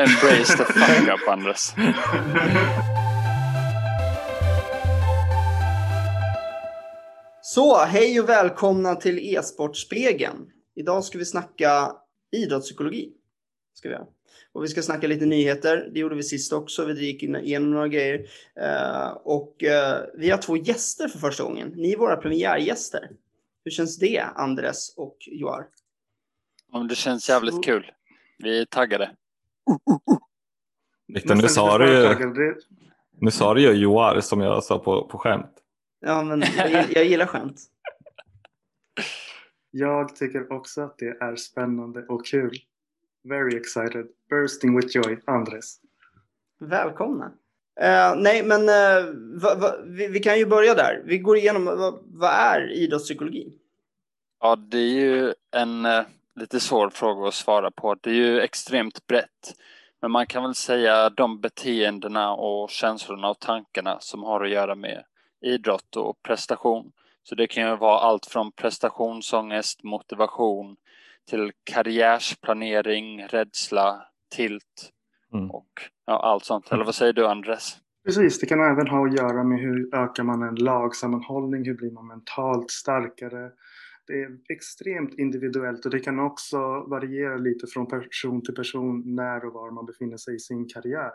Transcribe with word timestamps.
Embrace 0.00 0.56
the 0.56 0.64
fuck 0.64 1.08
up 1.14 1.28
Andres. 1.28 1.74
Så, 7.42 7.84
hej 7.84 8.20
och 8.20 8.28
välkomna 8.28 8.94
till 8.94 9.18
e-sportspegeln. 9.18 10.50
Idag 10.76 11.04
ska 11.04 11.18
vi 11.18 11.24
snacka 11.24 11.92
idrottspsykologi. 12.32 13.12
Ska 13.74 13.88
vi 13.88 13.94
göra. 13.94 14.06
Och 14.52 14.64
vi 14.64 14.68
ska 14.68 14.82
snacka 14.82 15.06
lite 15.06 15.26
nyheter. 15.26 15.90
Det 15.94 16.00
gjorde 16.00 16.14
vi 16.14 16.22
sist 16.22 16.52
också. 16.52 16.84
Vi 16.84 17.06
gick 17.06 17.22
igenom 17.22 17.70
några 17.70 17.88
grejer. 17.88 18.18
Uh, 18.60 19.10
och 19.24 19.62
uh, 19.62 19.70
vi 20.14 20.30
har 20.30 20.38
två 20.38 20.56
gäster 20.56 21.08
för 21.08 21.18
första 21.18 21.42
gången. 21.42 21.72
Ni 21.76 21.92
är 21.92 21.96
våra 21.96 22.16
premiärgäster. 22.16 23.10
Hur 23.64 23.70
känns 23.70 23.98
det, 23.98 24.20
Andres 24.34 24.94
och 24.96 25.16
Joar? 25.26 25.66
Det 26.88 26.94
känns 26.94 27.28
jävligt 27.28 27.64
kul. 27.64 27.90
Vi 28.38 28.60
är 28.60 28.64
taggade. 28.64 29.10
Victor, 31.08 31.34
nu 31.34 31.48
sa 31.48 31.78
du 31.78 31.92
ju, 31.92 32.54
nu 33.20 33.30
sa 33.30 33.54
du 33.54 33.60
ju 33.60 33.72
Joar 33.72 34.20
som 34.20 34.40
jag 34.40 34.64
sa 34.64 34.78
på, 34.78 35.08
på 35.08 35.18
skämt. 35.18 35.54
Ja, 36.00 36.22
men 36.22 36.42
jag, 36.56 36.86
jag 36.90 37.04
gillar 37.04 37.26
skämt. 37.26 37.60
Jag 39.70 40.16
tycker 40.16 40.52
också 40.52 40.82
att 40.82 40.98
det 40.98 41.16
är 41.20 41.36
spännande 41.36 42.06
och 42.08 42.26
kul. 42.26 42.56
Very 43.24 43.56
excited. 43.56 44.06
Bursting 44.30 44.76
with 44.76 44.96
joy. 44.96 45.18
Andres. 45.24 45.76
Välkomna. 46.60 47.24
Uh, 47.80 48.16
nej, 48.16 48.42
men 48.42 48.60
uh, 48.60 49.14
va, 49.42 49.54
va, 49.54 49.74
vi, 49.84 50.08
vi, 50.08 50.20
kan 50.20 50.38
ju 50.38 50.46
börja 50.46 50.74
där. 50.74 51.02
Vi 51.04 51.18
går 51.18 51.36
igenom 51.36 51.64
vad, 51.64 51.98
vad 52.06 52.30
är 52.30 52.72
idrottspsykologi? 52.72 53.52
Ja, 54.40 54.56
det 54.56 54.78
är 54.78 55.00
ju 55.00 55.34
en 55.56 55.86
uh, 55.86 56.00
lite 56.40 56.60
svår 56.60 56.90
fråga 56.90 57.28
att 57.28 57.34
svara 57.34 57.70
på. 57.70 57.94
Det 57.94 58.10
är 58.10 58.14
ju 58.14 58.40
extremt 58.40 59.06
brett. 59.06 59.54
Men 60.02 60.10
man 60.10 60.26
kan 60.26 60.42
väl 60.42 60.54
säga 60.54 61.10
de 61.10 61.40
beteendena 61.40 62.32
och 62.32 62.70
känslorna 62.70 63.30
och 63.30 63.38
tankarna 63.40 63.96
som 64.00 64.22
har 64.22 64.44
att 64.44 64.50
göra 64.50 64.74
med 64.74 65.04
idrott 65.40 65.96
och 65.96 66.22
prestation. 66.22 66.92
Så 67.22 67.34
det 67.34 67.46
kan 67.46 67.68
ju 67.68 67.76
vara 67.76 67.98
allt 67.98 68.26
från 68.26 68.52
prestationsångest, 68.52 69.82
motivation 69.82 70.76
till 71.30 71.52
karriärsplanering, 71.64 73.26
rädsla, 73.26 74.02
tilt 74.34 74.92
mm. 75.32 75.50
och 75.50 75.70
ja, 76.06 76.22
allt 76.22 76.44
sånt. 76.44 76.72
Eller 76.72 76.84
vad 76.84 76.94
säger 76.94 77.12
du 77.12 77.26
Andres? 77.26 77.76
Precis, 78.04 78.40
det 78.40 78.46
kan 78.46 78.60
även 78.60 78.88
ha 78.88 79.06
att 79.06 79.16
göra 79.16 79.44
med 79.44 79.58
hur 79.58 79.94
ökar 79.94 80.22
man 80.22 80.42
en 80.42 80.54
lagsammanhållning, 80.54 81.64
hur 81.64 81.74
blir 81.74 81.90
man 81.90 82.06
mentalt 82.06 82.70
starkare, 82.70 83.50
det 84.10 84.22
är 84.22 84.38
extremt 84.48 85.18
individuellt 85.18 85.84
och 85.84 85.90
det 85.90 86.00
kan 86.00 86.18
också 86.18 86.58
variera 86.80 87.36
lite 87.36 87.66
från 87.66 87.86
person 87.86 88.42
till 88.42 88.54
person 88.54 89.14
när 89.14 89.44
och 89.44 89.52
var 89.52 89.70
man 89.70 89.86
befinner 89.86 90.16
sig 90.16 90.34
i 90.34 90.38
sin 90.38 90.68
karriär. 90.68 91.10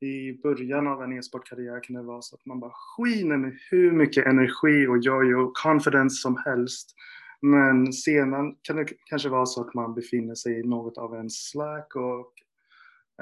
I 0.00 0.32
början 0.42 0.86
av 0.86 1.02
en 1.02 1.12
e-sportkarriär 1.12 1.82
kan 1.82 1.96
det 1.96 2.02
vara 2.02 2.22
så 2.22 2.36
att 2.36 2.46
man 2.46 2.60
bara 2.60 2.72
skiner 2.74 3.36
med 3.36 3.58
hur 3.70 3.92
mycket 3.92 4.26
energi 4.26 4.86
och 4.86 4.98
joy 4.98 5.34
och 5.34 5.56
confidence 5.56 6.22
som 6.22 6.36
helst. 6.44 6.94
Men 7.40 7.92
sedan 7.92 8.56
kan 8.62 8.76
det 8.76 8.86
kanske 9.04 9.28
vara 9.28 9.46
så 9.46 9.60
att 9.60 9.74
man 9.74 9.94
befinner 9.94 10.34
sig 10.34 10.60
i 10.60 10.62
något 10.62 10.98
av 10.98 11.14
en 11.14 11.30
slack 11.30 11.96
och 11.96 12.32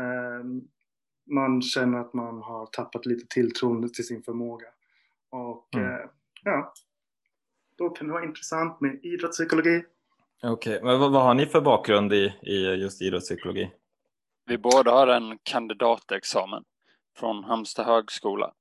eh, 0.02 0.44
man 1.34 1.62
känner 1.62 1.98
att 1.98 2.14
man 2.14 2.42
har 2.42 2.66
tappat 2.66 3.06
lite 3.06 3.26
tilltron 3.34 3.92
till 3.92 4.06
sin 4.06 4.22
förmåga. 4.22 4.66
Och 5.30 5.74
mm. 5.74 5.86
eh, 5.86 6.06
ja, 6.44 6.72
då 7.80 7.90
kan 7.90 8.06
det 8.06 8.12
vara 8.12 8.24
intressant 8.24 8.80
med 8.80 9.00
idrottspsykologi. 9.02 9.82
Okej, 10.42 10.50
okay. 10.50 10.82
men 10.82 11.00
vad, 11.00 11.12
vad, 11.12 11.22
har 11.22 11.34
ni 11.34 11.46
för 11.46 11.60
bakgrund 11.60 12.12
i, 12.12 12.34
i 12.42 12.56
just 12.56 13.02
idrottspsykologi? 13.02 13.70
Vi 14.46 14.58
båda 14.58 14.90
har 14.90 15.06
en 15.06 15.38
kandidatexamen 15.42 16.64
från 17.16 17.44
Halmstad 17.44 17.86
högskola 17.86 18.52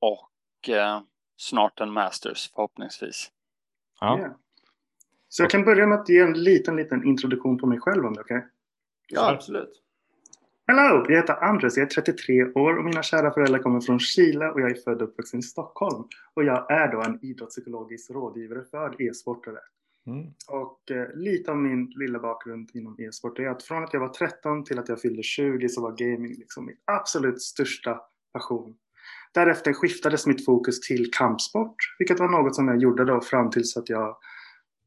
och 0.00 0.68
eh, 0.68 1.00
snart 1.36 1.80
en 1.80 1.92
masters 1.92 2.50
förhoppningsvis. 2.54 3.30
Ja. 4.00 4.18
Yeah. 4.18 4.32
Så 5.28 5.42
jag 5.42 5.50
kan 5.50 5.64
börja 5.64 5.86
med 5.86 6.00
att 6.00 6.08
ge 6.08 6.18
en 6.18 6.32
liten, 6.32 6.76
liten 6.76 7.04
introduktion 7.04 7.58
på 7.58 7.66
mig 7.66 7.80
själv 7.80 8.04
om 8.04 8.14
det 8.14 8.20
är 8.20 8.24
okej? 8.24 8.36
Okay? 8.36 8.48
Ja, 9.08 9.30
absolut. 9.30 9.82
Hello! 10.66 11.06
Jag 11.08 11.16
heter 11.16 11.44
Andres, 11.44 11.76
jag 11.76 11.84
är 11.84 11.90
33 11.90 12.44
år 12.44 12.78
och 12.78 12.84
mina 12.84 13.02
kära 13.02 13.32
föräldrar 13.32 13.58
kommer 13.58 13.80
från 13.80 14.00
Chile 14.00 14.50
och 14.50 14.60
jag 14.60 14.70
är 14.70 14.74
född 14.74 15.02
och 15.02 15.08
uppvuxen 15.08 15.40
i 15.40 15.42
Stockholm. 15.42 16.04
Och 16.34 16.44
jag 16.44 16.70
är 16.70 16.92
då 16.92 17.02
en 17.02 17.18
idrottspsykologisk 17.24 18.10
rådgivare 18.10 18.64
för 18.70 19.02
e-sportare. 19.02 19.58
Mm. 20.06 20.26
Och 20.48 20.90
eh, 20.90 21.14
lite 21.14 21.50
av 21.50 21.56
min 21.56 21.86
lilla 21.86 22.18
bakgrund 22.18 22.70
inom 22.74 22.96
e-sport 23.00 23.38
är 23.38 23.48
att 23.48 23.62
från 23.62 23.84
att 23.84 23.92
jag 23.92 24.00
var 24.00 24.08
13 24.08 24.64
till 24.64 24.78
att 24.78 24.88
jag 24.88 25.00
fyllde 25.00 25.22
20 25.22 25.68
så 25.68 25.82
var 25.82 25.92
gaming 25.92 26.34
liksom 26.38 26.66
min 26.66 26.76
absolut 26.84 27.42
största 27.42 28.00
passion. 28.32 28.74
Därefter 29.34 29.72
skiftades 29.72 30.26
mitt 30.26 30.44
fokus 30.44 30.80
till 30.80 31.10
kampsport, 31.10 31.76
vilket 31.98 32.20
var 32.20 32.28
något 32.28 32.54
som 32.54 32.68
jag 32.68 32.82
gjorde 32.82 33.04
då 33.04 33.20
fram 33.20 33.50
tills 33.50 33.76
att 33.76 33.88
jag 33.88 34.16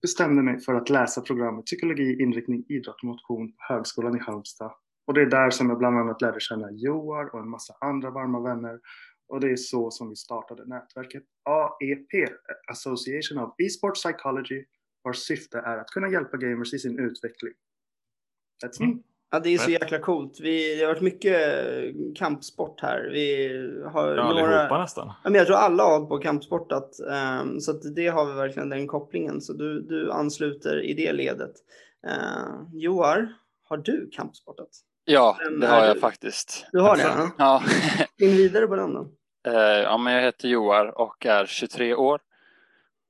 bestämde 0.02 0.44
mig 0.44 0.60
för 0.60 0.74
att 0.74 0.90
läsa 0.90 1.22
programmet 1.22 1.66
Psykologi, 1.66 2.22
inriktning, 2.22 2.66
idrott 2.70 2.96
och 3.02 3.08
motion 3.08 3.48
på 3.48 3.74
Högskolan 3.74 4.16
i 4.16 4.20
Halmstad 4.20 4.72
och 5.08 5.14
det 5.14 5.22
är 5.22 5.26
där 5.26 5.50
som 5.50 5.70
jag 5.70 5.78
bland 5.78 5.98
annat 5.98 6.22
lärde 6.22 6.40
känna 6.40 6.72
Joar 6.72 7.36
och 7.36 7.40
en 7.40 7.50
massa 7.50 7.74
andra 7.82 8.12
varma 8.12 8.40
vänner. 8.40 8.80
Och 9.28 9.40
det 9.40 9.52
är 9.52 9.56
så 9.56 9.92
som 9.92 10.10
vi 10.10 10.16
startade 10.16 10.66
nätverket 10.66 11.24
AEP, 11.44 12.30
Association 12.72 13.38
of 13.38 13.56
Esport 13.60 13.96
Psychology, 13.96 14.66
vars 15.04 15.18
syfte 15.18 15.58
är 15.58 15.78
att 15.78 15.88
kunna 15.88 16.10
hjälpa 16.10 16.38
gamers 16.38 16.74
i 16.74 16.80
sin 16.80 17.00
utveckling. 17.00 17.54
That's 18.64 18.80
me. 18.80 18.86
Mm. 18.86 19.04
Ja, 19.32 19.40
det 19.40 19.50
är 19.50 19.58
så 19.58 19.72
jäkla 19.72 20.00
coolt. 20.00 20.40
Vi, 20.40 20.76
det 20.76 20.86
har 20.86 20.94
varit 20.94 21.02
mycket 21.02 21.38
kampsport 22.16 22.82
här. 22.82 23.10
Vi 23.12 23.48
har 23.94 24.08
ja, 24.08 24.30
några... 24.30 24.48
allihopa 24.48 24.82
nästan. 24.82 25.08
Ja, 25.08 25.30
men 25.30 25.36
jag 25.36 25.48
tror 25.48 25.58
alla 25.58 25.84
har 25.84 26.06
på 26.06 26.18
kampsportat. 26.18 27.00
Um, 27.42 27.60
så 27.60 27.72
att 27.72 27.96
det 27.96 28.08
har 28.08 28.26
vi 28.26 28.34
verkligen 28.34 28.70
den 28.70 28.88
kopplingen. 28.88 29.42
Så 29.42 29.54
du, 29.54 29.82
du 29.82 30.12
ansluter 30.12 30.84
i 30.84 30.94
det 30.94 31.14
ledet. 31.14 31.52
Uh, 32.08 32.68
Joar, 32.74 33.34
har 33.64 33.78
du 33.78 34.10
kampsportat? 34.12 34.70
Ja, 35.06 35.38
Vem 35.40 35.60
det 35.60 35.68
har 35.68 35.86
jag 35.86 35.96
du? 35.96 36.00
faktiskt. 36.00 36.66
Du 36.72 36.80
har 36.80 36.98
det? 36.98 37.04
Ja. 37.04 37.32
ja. 37.38 37.64
Spinn 38.14 38.30
vidare 38.38 38.68
på 38.68 38.76
den 38.76 38.94
då. 38.94 39.02
Uh, 39.48 39.56
ja, 39.58 39.98
men 39.98 40.14
jag 40.14 40.22
heter 40.22 40.48
Joar 40.48 40.86
och 41.02 41.26
är 41.26 41.46
23 41.46 41.96
år. 41.96 42.20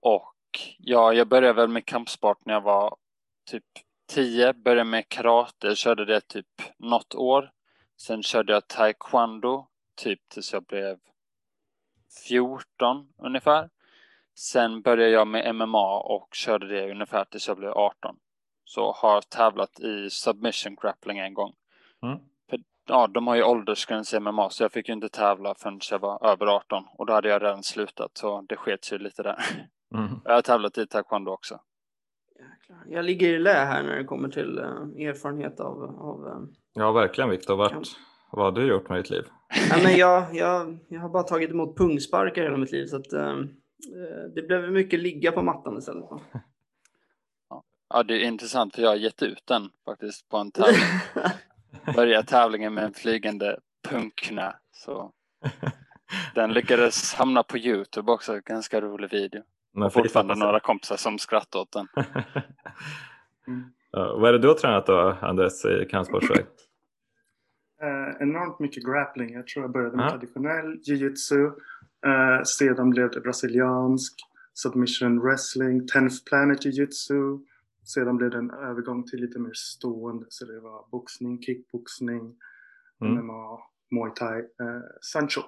Och 0.02 0.36
ja, 0.78 1.14
jag 1.14 1.28
började 1.28 1.54
väl 1.54 1.70
med 1.70 1.86
kampsport 1.86 2.46
när 2.46 2.54
jag 2.54 2.62
var 2.62 2.96
typ 3.50 3.64
10. 4.08 4.54
Började 4.54 4.90
med 4.90 5.10
karate, 5.10 5.76
körde 5.76 6.06
det 6.06 6.22
typ 6.22 6.48
något 6.78 7.16
år. 7.16 7.52
Sen 7.98 8.24
körde 8.24 8.54
jag 8.54 8.68
taekwondo 8.68 9.68
typ 9.96 10.30
tills 10.30 10.54
jag 10.54 10.64
blev 10.64 10.98
14 12.28 13.08
ungefär. 13.18 13.70
Sen 14.38 14.82
började 14.82 15.12
jag 15.12 15.28
med 15.28 15.56
MMA 15.56 16.00
och 16.00 16.30
körde 16.34 16.68
det 16.68 16.92
ungefär 16.92 17.26
tills 17.26 17.48
jag 17.48 17.58
blev 17.58 17.72
18. 17.72 18.16
Så 18.66 18.92
har 18.92 19.22
tävlat 19.22 19.80
i 19.80 20.10
submission 20.10 20.76
grappling 20.82 21.18
en 21.18 21.34
gång. 21.34 21.54
Mm. 22.04 22.20
För, 22.50 22.60
ja, 22.88 23.08
de 23.08 23.28
har 23.28 23.36
ju 23.36 23.44
åldersgräns 23.44 24.14
i 24.14 24.20
MMA 24.20 24.50
så 24.50 24.64
jag 24.64 24.72
fick 24.72 24.88
ju 24.88 24.94
inte 24.94 25.10
tävla 25.10 25.56
förrän 25.56 25.80
jag 25.92 26.00
var 26.00 26.28
över 26.28 26.48
18 26.48 26.84
och 26.98 27.06
då 27.06 27.14
hade 27.14 27.30
jag 27.30 27.44
redan 27.44 27.64
slutat 27.64 28.12
så 28.14 28.42
det 28.42 28.56
sket 28.56 28.86
sig 28.86 29.00
lite 29.00 29.24
där. 29.24 29.46
Mm. 29.94 30.10
Jag 30.24 30.34
har 30.34 30.42
tävlat 30.42 30.78
i 30.78 30.88
taekwondo 30.88 31.32
också. 31.32 31.60
Jag 32.88 33.06
ligger 33.06 33.28
i 33.28 33.40
lä 33.40 33.54
här 33.54 33.84
när 33.84 33.96
det 33.96 34.04
kommer 34.04 34.30
till 34.30 34.60
uh, 34.60 35.08
erfarenhet 35.08 35.60
av, 35.60 35.84
av 35.84 36.26
uh, 36.26 36.48
Ja 36.74 36.92
verkligen 36.92 37.30
Viktor, 37.30 37.56
vart, 37.56 37.88
vad 38.32 38.46
har 38.46 38.52
du 38.52 38.68
gjort 38.68 38.90
med 38.90 39.00
ditt 39.00 39.10
liv? 39.10 39.24
ja, 39.70 39.78
men 39.84 39.98
jag, 39.98 40.36
jag, 40.36 40.78
jag 40.88 41.02
har 41.02 41.10
bara 41.10 41.24
tagit 41.24 41.50
emot 41.50 41.78
pungsparkar 41.78 42.44
hela 42.44 42.58
mitt 42.58 42.72
liv 42.72 42.86
så 42.86 42.96
att 42.96 43.14
uh, 43.14 43.44
det 44.36 44.42
blev 44.48 44.72
mycket 44.72 45.00
ligga 45.00 45.32
på 45.32 45.42
mattan 45.42 45.78
istället. 45.78 46.06
Ja, 47.90 48.04
det 48.04 48.14
är 48.14 48.28
intressant 48.28 48.76
för 48.76 48.82
jag 48.82 48.90
har 48.90 48.96
gett 48.96 49.24
ut 49.24 49.44
den 49.46 49.70
faktiskt 49.86 50.30
på 50.30 50.38
en 50.38 50.52
tävling. 50.52 50.84
börja 51.96 52.24
tävlingen 52.24 52.74
med 52.74 52.84
en 52.84 52.94
flygande 52.94 53.60
punkknä. 53.90 54.54
Så 54.72 55.12
den 56.36 56.54
lyckades 56.54 57.14
hamna 57.14 57.44
på 57.44 57.58
Youtube 57.58 58.12
också, 58.12 58.40
ganska 58.46 58.82
rolig 58.82 59.12
video. 59.12 59.42
Men 59.74 59.84
och 59.84 59.94
fortfarande 59.94 60.36
några 60.36 60.60
kompisar 60.60 60.98
som 60.98 61.20
skrattar 61.20 61.60
åt 61.60 61.72
den. 61.72 61.88
mm. 63.48 63.60
uh, 63.98 64.20
vad 64.20 64.30
är 64.30 64.34
det 64.34 64.40
du 64.40 64.48
har 64.48 64.56
tränat 64.56 64.86
då, 64.86 65.18
Andres, 65.22 65.66
i 65.66 65.88
kampsportsväg? 65.90 66.46
Uh, 67.84 68.22
enormt 68.22 68.60
mycket 68.60 68.84
grappling. 68.84 69.34
Jag 69.34 69.48
tror 69.48 69.64
jag 69.64 69.72
började 69.72 69.96
med 69.96 70.06
uh 70.06 70.08
-huh. 70.08 70.12
traditionell 70.12 70.80
jiu-jitsu. 70.84 71.46
Uh, 72.08 72.44
sedan 72.44 72.90
blev 72.90 73.12
det 73.12 73.22
brasiliansk, 73.22 74.14
submission 74.54 75.22
wrestling, 75.22 75.82
10th 75.82 76.26
planet 76.30 76.66
jiu-jitsu. 76.66 77.40
Sedan 77.86 78.18
blev 78.18 78.32
det 78.32 78.38
en 78.38 78.52
övergång 78.52 79.04
till 79.04 79.20
lite 79.20 79.40
mer 79.40 79.54
stående. 79.54 80.26
Så 80.30 80.46
det 80.46 80.60
var 80.60 80.86
boxning, 80.92 81.42
kickboxning, 81.42 82.36
mm. 83.02 83.26
MMA, 83.26 83.60
muay 83.92 84.12
thai, 84.16 84.40
eh, 84.40 84.82
sancho. 85.02 85.42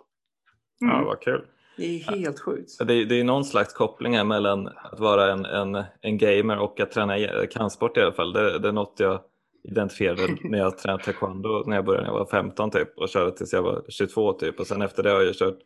Mm. 0.82 0.96
Ja, 0.96 1.04
vad 1.06 1.22
kul. 1.22 1.46
Det 1.78 1.86
är 1.86 2.00
helt 2.00 2.40
sjukt. 2.40 2.72
Det 2.88 2.94
är, 2.94 3.06
det 3.06 3.20
är 3.20 3.24
någon 3.24 3.46
slags 3.46 3.74
koppling 3.74 4.18
här 4.18 4.24
mellan 4.24 4.68
att 4.68 5.00
vara 5.00 5.32
en, 5.32 5.46
en, 5.46 5.84
en 6.02 6.18
gamer 6.18 6.58
och 6.58 6.80
att 6.80 6.92
träna 6.92 7.48
kampsport 7.48 7.98
i 7.98 8.02
alla 8.02 8.12
fall. 8.12 8.34
Det, 8.34 8.60
det 8.60 8.68
är 8.68 8.72
något 8.72 8.96
jag, 8.98 9.22
identifierade 9.64 10.38
när 10.44 10.58
jag 10.58 10.78
tränade 10.78 11.04
taekwondo 11.04 11.64
när 11.68 11.76
jag 11.76 11.86
började 11.86 12.08
när 12.08 12.14
jag 12.14 12.20
var 12.20 12.26
15 12.26 12.72
typ 12.72 12.98
och 12.98 13.10
körde 13.10 13.32
tills 13.32 13.54
jag 13.54 13.64
var 13.64 13.86
22 13.90 14.34
typ 14.34 14.60
och 14.60 14.68
sen 14.68 14.82
efter 14.82 15.04
det 15.04 15.10
har 15.10 15.22
jag 15.22 15.36
kört 15.36 15.60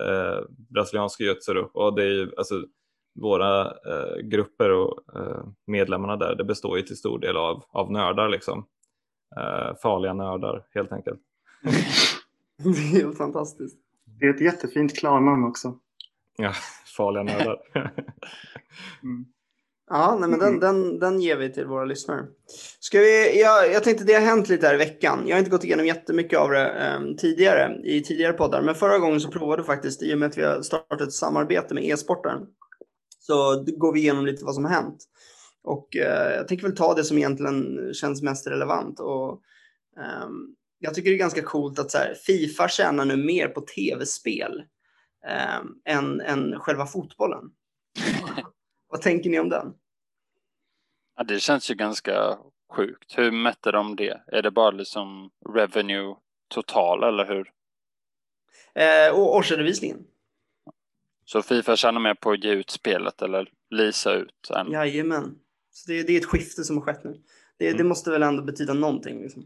eh, 0.00 0.44
brasiliansk 0.48 1.20
jiu 1.20 1.34
och 1.72 1.94
det 1.94 2.02
är 2.02 2.10
ju 2.10 2.30
alltså 2.36 2.54
våra 3.20 3.66
eh, 3.66 4.16
grupper 4.22 4.70
och 4.70 5.00
eh, 5.14 5.44
medlemmarna 5.66 6.16
där 6.16 6.34
det 6.34 6.44
består 6.44 6.76
ju 6.76 6.82
till 6.82 6.96
stor 6.96 7.18
del 7.18 7.36
av, 7.36 7.64
av 7.70 7.92
nördar 7.92 8.28
liksom. 8.28 8.66
Eh, 9.36 9.76
farliga 9.82 10.14
nördar 10.14 10.66
helt 10.74 10.92
enkelt. 10.92 11.20
det 12.92 13.00
är 13.00 13.12
fantastiskt. 13.12 13.78
Det 14.20 14.26
är 14.26 14.34
ett 14.34 14.40
jättefint 14.40 14.98
klarnamn 14.98 15.44
också. 15.44 15.78
Ja, 16.36 16.52
farliga 16.96 17.22
nördar. 17.22 17.58
mm. 19.02 19.26
Ja, 19.90 20.16
nej, 20.20 20.30
men 20.30 20.38
den, 20.38 20.48
mm. 20.48 20.60
den, 20.60 20.98
den 20.98 21.20
ger 21.20 21.36
vi 21.36 21.52
till 21.52 21.66
våra 21.66 21.84
lyssnare. 21.84 22.24
Ska 22.80 22.98
vi, 22.98 23.40
jag, 23.40 23.72
jag 23.72 23.84
tänkte 23.84 24.04
det 24.04 24.12
har 24.12 24.20
hänt 24.20 24.48
lite 24.48 24.66
här 24.66 24.74
i 24.74 24.78
veckan. 24.78 25.22
Jag 25.26 25.34
har 25.34 25.38
inte 25.38 25.50
gått 25.50 25.64
igenom 25.64 25.86
jättemycket 25.86 26.38
av 26.38 26.50
det 26.50 26.96
um, 26.98 27.16
tidigare 27.16 27.80
i 27.84 28.02
tidigare 28.02 28.32
poddar, 28.32 28.62
men 28.62 28.74
förra 28.74 28.98
gången 28.98 29.20
så 29.20 29.30
provade 29.30 29.64
faktiskt, 29.64 30.02
i 30.02 30.14
och 30.14 30.18
med 30.18 30.26
att 30.26 30.38
vi 30.38 30.44
har 30.44 30.62
startat 30.62 31.00
ett 31.00 31.12
samarbete 31.12 31.74
med 31.74 31.84
e-sporten, 31.84 32.46
så 33.28 33.64
går 33.76 33.92
vi 33.92 34.00
igenom 34.00 34.26
lite 34.26 34.44
vad 34.44 34.54
som 34.54 34.64
har 34.64 34.72
hänt. 34.72 35.04
Och 35.62 35.96
uh, 35.96 36.02
jag 36.36 36.48
tänker 36.48 36.66
väl 36.66 36.76
ta 36.76 36.94
det 36.94 37.04
som 37.04 37.18
egentligen 37.18 37.90
känns 37.94 38.22
mest 38.22 38.46
relevant. 38.46 39.00
Och, 39.00 39.32
um, 40.22 40.56
jag 40.78 40.94
tycker 40.94 41.10
det 41.10 41.16
är 41.16 41.18
ganska 41.18 41.42
coolt 41.42 41.78
att 41.78 41.90
så 41.90 41.98
här, 41.98 42.14
Fifa 42.14 42.68
tjänar 42.68 43.04
nu 43.04 43.16
mer 43.16 43.48
på 43.48 43.60
tv-spel 43.60 44.62
um, 45.60 45.80
än, 45.84 46.20
än 46.20 46.60
själva 46.60 46.86
fotbollen. 46.86 47.44
Vad 48.88 49.02
tänker 49.02 49.30
ni 49.30 49.40
om 49.40 49.48
den? 49.48 49.72
Ja, 51.16 51.24
det 51.24 51.40
känns 51.40 51.70
ju 51.70 51.74
ganska 51.74 52.38
sjukt. 52.72 53.18
Hur 53.18 53.30
mätte 53.30 53.72
de 53.72 53.96
det? 53.96 54.22
Är 54.26 54.42
det 54.42 54.50
bara 54.50 54.70
liksom 54.70 55.30
revenue 55.54 56.14
total 56.48 57.04
eller 57.04 57.26
hur? 57.26 57.52
Eh, 58.74 59.14
och 59.14 59.36
årsredovisningen. 59.36 59.98
Så 61.28 61.42
Fifa 61.42 61.76
tjänar 61.76 62.00
mer 62.00 62.14
på 62.14 62.30
att 62.30 62.44
ge 62.44 62.52
ut 62.52 62.70
spelet 62.70 63.22
eller 63.22 63.48
lisa 63.70 64.14
ut? 64.14 64.50
Än... 64.56 64.72
Jajamän. 64.72 65.34
Så 65.70 65.90
det, 65.90 66.02
det 66.02 66.12
är 66.12 66.18
ett 66.18 66.26
skifte 66.26 66.64
som 66.64 66.76
har 66.76 66.84
skett 66.84 67.04
nu. 67.04 67.20
Det, 67.58 67.66
mm. 67.66 67.78
det 67.78 67.84
måste 67.84 68.10
väl 68.10 68.22
ändå 68.22 68.42
betyda 68.42 68.74
någonting. 68.74 69.22
Liksom. 69.22 69.44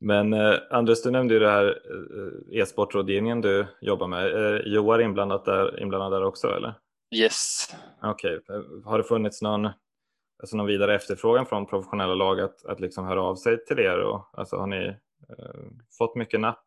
Men 0.00 0.32
eh, 0.32 0.54
Anders, 0.70 1.02
du 1.02 1.10
nämnde 1.10 1.34
ju 1.34 1.40
det 1.40 1.50
här 1.50 1.66
eh, 1.66 2.60
e-sportrådgivningen 2.60 3.40
du 3.40 3.66
jobbar 3.80 4.06
med. 4.06 4.54
Eh, 4.54 4.60
Joar 4.72 5.00
inblandat 5.00 5.44
där, 5.44 5.82
inblandad 5.82 6.12
där 6.12 6.24
också 6.24 6.56
eller? 6.56 6.74
Yes. 7.14 7.74
Okej, 8.02 8.36
okay. 8.36 8.62
har 8.84 8.98
det 8.98 9.04
funnits 9.04 9.42
någon, 9.42 9.64
alltså 10.40 10.56
någon 10.56 10.66
vidare 10.66 10.94
efterfrågan 10.94 11.46
från 11.46 11.66
professionella 11.66 12.14
lag 12.14 12.40
att, 12.40 12.64
att 12.64 12.80
liksom 12.80 13.04
höra 13.04 13.22
av 13.22 13.36
sig 13.36 13.64
till 13.64 13.78
er? 13.78 13.98
Och, 13.98 14.28
alltså, 14.32 14.56
har 14.56 14.66
ni 14.66 14.86
eh, 15.28 15.60
fått 15.98 16.16
mycket 16.16 16.40
napp? 16.40 16.63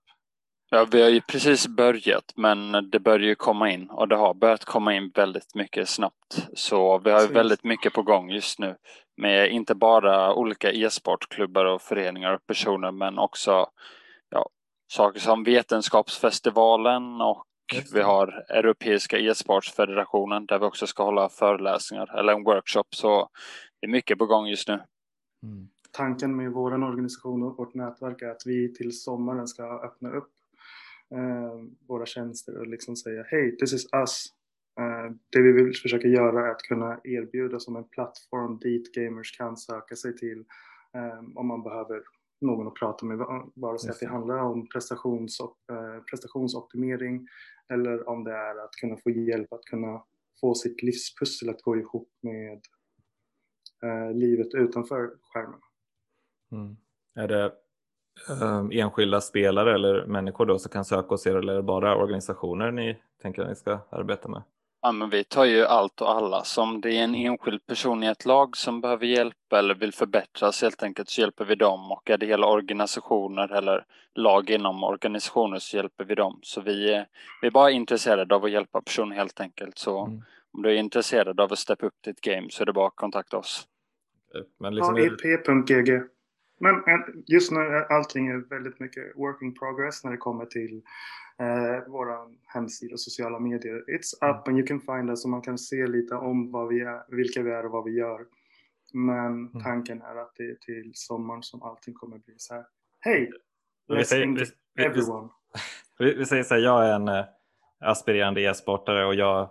Ja, 0.69 0.87
vi 0.91 1.01
har 1.01 1.09
ju 1.09 1.21
precis 1.21 1.67
börjat, 1.67 2.33
men 2.35 2.89
det 2.89 2.99
börjar 2.99 3.27
ju 3.27 3.35
komma 3.35 3.71
in 3.71 3.89
och 3.89 4.07
det 4.07 4.15
har 4.15 4.33
börjat 4.33 4.65
komma 4.65 4.93
in 4.93 5.11
väldigt 5.15 5.55
mycket 5.55 5.89
snabbt. 5.89 6.47
Så 6.53 6.99
vi 6.99 7.11
har 7.11 7.21
ju 7.21 7.27
väldigt 7.27 7.63
mycket 7.63 7.93
på 7.93 8.03
gång 8.03 8.29
just 8.29 8.59
nu 8.59 8.75
med 9.17 9.51
inte 9.51 9.75
bara 9.75 10.33
olika 10.33 10.71
e-sportklubbar 10.71 11.65
och 11.65 11.81
föreningar 11.81 12.33
och 12.33 12.45
personer, 12.47 12.91
men 12.91 13.17
också 13.17 13.65
ja, 14.29 14.49
saker 14.91 15.19
som 15.19 15.43
Vetenskapsfestivalen 15.43 17.21
och 17.21 17.45
vi 17.93 18.01
har 18.01 18.45
Europeiska 18.49 19.19
e-sportsfederationen 19.19 20.45
där 20.45 20.59
vi 20.59 20.65
också 20.65 20.87
ska 20.87 21.03
hålla 21.03 21.29
föreläsningar 21.29 22.19
eller 22.19 22.33
en 22.33 22.43
workshop. 22.43 22.87
Så 22.95 23.29
det 23.81 23.87
är 23.87 23.91
mycket 23.91 24.17
på 24.17 24.25
gång 24.25 24.47
just 24.47 24.67
nu. 24.67 24.73
Mm. 25.43 25.67
Tanken 25.91 26.35
med 26.35 26.51
vår 26.51 26.83
organisation 26.83 27.43
och 27.43 27.57
vårt 27.57 27.73
nätverk 27.73 28.21
är 28.21 28.29
att 28.29 28.43
vi 28.45 28.73
till 28.73 28.99
sommaren 28.99 29.47
ska 29.47 29.63
öppna 29.63 30.09
upp 30.09 30.36
våra 31.87 32.05
tjänster 32.05 32.57
och 32.57 32.67
liksom 32.67 32.95
säga 32.95 33.23
hej, 33.23 33.57
this 33.57 33.73
is 33.73 33.93
us. 33.93 34.33
Eh, 34.79 35.15
det 35.29 35.41
vi 35.41 35.51
vill 35.51 35.75
försöka 35.75 36.07
göra 36.07 36.47
är 36.47 36.51
att 36.51 36.61
kunna 36.61 36.99
erbjuda 37.03 37.59
som 37.59 37.75
en 37.75 37.83
plattform 37.83 38.59
dit 38.59 38.93
gamers 38.93 39.37
kan 39.37 39.57
söka 39.57 39.95
sig 39.95 40.17
till 40.17 40.45
eh, 40.93 41.19
om 41.35 41.47
man 41.47 41.63
behöver 41.63 42.03
någon 42.41 42.67
att 42.67 42.75
prata 42.75 43.05
med, 43.05 43.17
vare 43.55 43.79
sig 43.79 43.89
att 43.89 43.99
det 43.99 44.07
handlar 44.07 44.37
om 44.37 44.67
prestations, 44.69 45.39
eh, 45.39 46.03
prestationsoptimering 46.09 47.27
eller 47.69 48.09
om 48.09 48.23
det 48.23 48.31
är 48.31 48.63
att 48.65 48.71
kunna 48.71 48.97
få 48.97 49.09
hjälp 49.09 49.53
att 49.53 49.65
kunna 49.65 50.03
få 50.41 50.55
sitt 50.55 50.83
livspussel 50.83 51.49
att 51.49 51.61
gå 51.61 51.77
ihop 51.77 52.09
med 52.21 52.61
eh, 53.83 54.15
livet 54.15 54.53
utanför 54.53 55.11
skärmen. 55.21 55.59
Mm. 56.51 56.77
Är 57.15 57.27
det 57.27 57.53
um, 58.41 58.71
enskilda 58.71 59.21
spelare 59.21 59.75
eller 59.75 60.05
människor 60.05 60.45
då 60.45 60.59
som 60.59 60.71
kan 60.71 60.85
söka 60.85 61.07
hos 61.07 61.27
er 61.27 61.35
eller 61.35 61.53
är 61.53 61.57
det 61.57 61.63
bara 61.63 61.95
organisationer 61.95 62.71
ni 62.71 62.97
tänker 63.21 63.41
att 63.41 63.49
ni 63.49 63.55
ska 63.55 63.79
arbeta 63.89 64.29
med? 64.29 64.43
Ja, 64.81 64.91
men 64.91 65.09
vi 65.09 65.23
tar 65.23 65.45
ju 65.45 65.65
allt 65.65 66.01
och 66.01 66.11
alla. 66.11 66.43
Som 66.43 66.81
det 66.81 66.97
är 66.97 67.03
en 67.03 67.15
enskild 67.15 67.65
person 67.65 68.03
i 68.03 68.07
ett 68.07 68.25
lag 68.25 68.57
som 68.57 68.81
behöver 68.81 69.05
hjälp 69.05 69.53
eller 69.55 69.75
vill 69.75 69.93
förbättras 69.93 70.61
helt 70.61 70.83
enkelt 70.83 71.09
så 71.09 71.21
hjälper 71.21 71.45
vi 71.45 71.55
dem. 71.55 71.91
Och 71.91 72.09
är 72.09 72.17
det 72.17 72.25
hela 72.25 72.47
organisationer 72.47 73.51
eller 73.51 73.85
lag 74.15 74.49
inom 74.49 74.83
organisationer 74.83 75.59
så 75.59 75.77
hjälper 75.77 76.05
vi 76.05 76.15
dem. 76.15 76.39
Så 76.41 76.61
vi 76.61 76.93
är, 76.93 77.07
vi 77.41 77.47
är 77.47 77.51
bara 77.51 77.71
intresserade 77.71 78.35
av 78.35 78.45
att 78.45 78.51
hjälpa 78.51 78.81
personer 78.81 79.15
helt 79.15 79.39
enkelt. 79.39 79.77
Så 79.77 80.05
mm. 80.05 80.21
om 80.53 80.61
du 80.61 80.69
är 80.69 80.75
intresserad 80.75 81.39
av 81.39 81.53
att 81.53 81.59
steppa 81.59 81.85
upp 81.85 82.01
ditt 82.05 82.21
game 82.21 82.47
så 82.49 82.61
är 82.61 82.65
det 82.65 82.73
bara 82.73 82.87
att 82.87 82.95
kontakta 82.95 83.37
oss. 83.37 83.67
Men 84.59 84.75
liksom... 84.75 84.95
AIP.gg 84.95 86.01
men 86.59 86.83
just 87.25 87.51
nu 87.51 87.59
är 87.59 87.93
allting 87.93 88.47
väldigt 88.47 88.79
mycket 88.79 89.15
working 89.15 89.55
progress 89.55 90.03
när 90.03 90.11
det 90.11 90.17
kommer 90.17 90.45
till 90.45 90.81
eh, 91.39 91.83
vår 91.87 92.07
hemsida 92.45 92.93
och 92.93 92.99
sociala 92.99 93.39
medier. 93.39 93.83
It's 93.87 94.29
up 94.29 94.47
and 94.47 94.57
you 94.57 94.67
can 94.67 94.79
find 94.79 95.09
us 95.09 95.23
och 95.23 95.29
man 95.29 95.41
kan 95.41 95.57
se 95.57 95.87
lite 95.87 96.15
om 96.15 96.51
vad 96.51 96.67
vi 96.67 96.79
är, 96.79 97.15
vilka 97.15 97.41
vi 97.41 97.51
är 97.51 97.65
och 97.65 97.71
vad 97.71 97.83
vi 97.83 97.91
gör. 97.91 98.25
Men 98.93 99.47
mm. 99.47 99.63
tanken 99.63 100.01
är 100.01 100.15
att 100.15 100.33
det 100.37 100.43
är 100.43 100.55
till 100.55 100.91
sommaren 100.93 101.43
som 101.43 101.63
allting 101.63 101.93
kommer 101.93 102.17
bli 102.17 102.33
så 102.37 102.53
här. 102.53 102.65
Hej! 102.99 103.31
Vi 103.87 104.05
säger, 104.05 104.27
vi, 104.75 104.83
everyone. 104.83 105.29
Vi, 105.99 106.13
vi, 106.13 106.25
säger 106.25 106.43
så 106.43 106.53
här, 106.53 106.61
jag 106.61 106.87
är 106.87 106.93
en 106.93 107.07
äh, 107.07 107.25
aspirerande 107.79 108.41
e-sportare 108.41 109.05
och 109.05 109.15
jag 109.15 109.41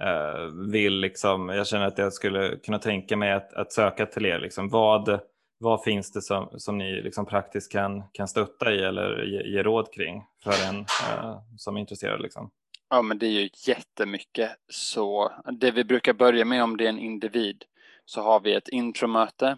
äh, 0.00 0.70
vill 0.70 1.00
liksom, 1.00 1.48
jag 1.48 1.66
känner 1.66 1.86
att 1.86 1.98
jag 1.98 2.12
skulle 2.12 2.56
kunna 2.56 2.78
tänka 2.78 3.16
mig 3.16 3.32
att, 3.32 3.52
att 3.52 3.72
söka 3.72 4.06
till 4.06 4.26
er. 4.26 4.38
Liksom, 4.38 4.68
vad, 4.68 5.20
vad 5.62 5.82
finns 5.82 6.12
det 6.12 6.22
som, 6.22 6.48
som 6.56 6.78
ni 6.78 7.02
liksom 7.02 7.26
praktiskt 7.26 7.72
kan, 7.72 8.02
kan 8.12 8.28
stötta 8.28 8.72
i 8.72 8.78
eller 8.78 9.22
ge, 9.22 9.42
ge 9.42 9.62
råd 9.62 9.92
kring 9.92 10.24
för 10.44 10.68
en 10.68 10.80
eh, 10.80 11.38
som 11.56 11.76
är 11.76 11.80
intresserad? 11.80 12.22
Liksom? 12.22 12.50
Ja, 12.90 13.02
men 13.02 13.18
det 13.18 13.26
är 13.26 13.30
ju 13.30 13.48
jättemycket. 13.66 14.50
Så 14.68 15.32
det 15.60 15.70
vi 15.70 15.84
brukar 15.84 16.12
börja 16.12 16.44
med 16.44 16.62
om 16.62 16.76
det 16.76 16.84
är 16.84 16.88
en 16.88 16.98
individ 16.98 17.64
så 18.04 18.22
har 18.22 18.40
vi 18.40 18.54
ett 18.54 18.68
intromöte, 18.68 19.56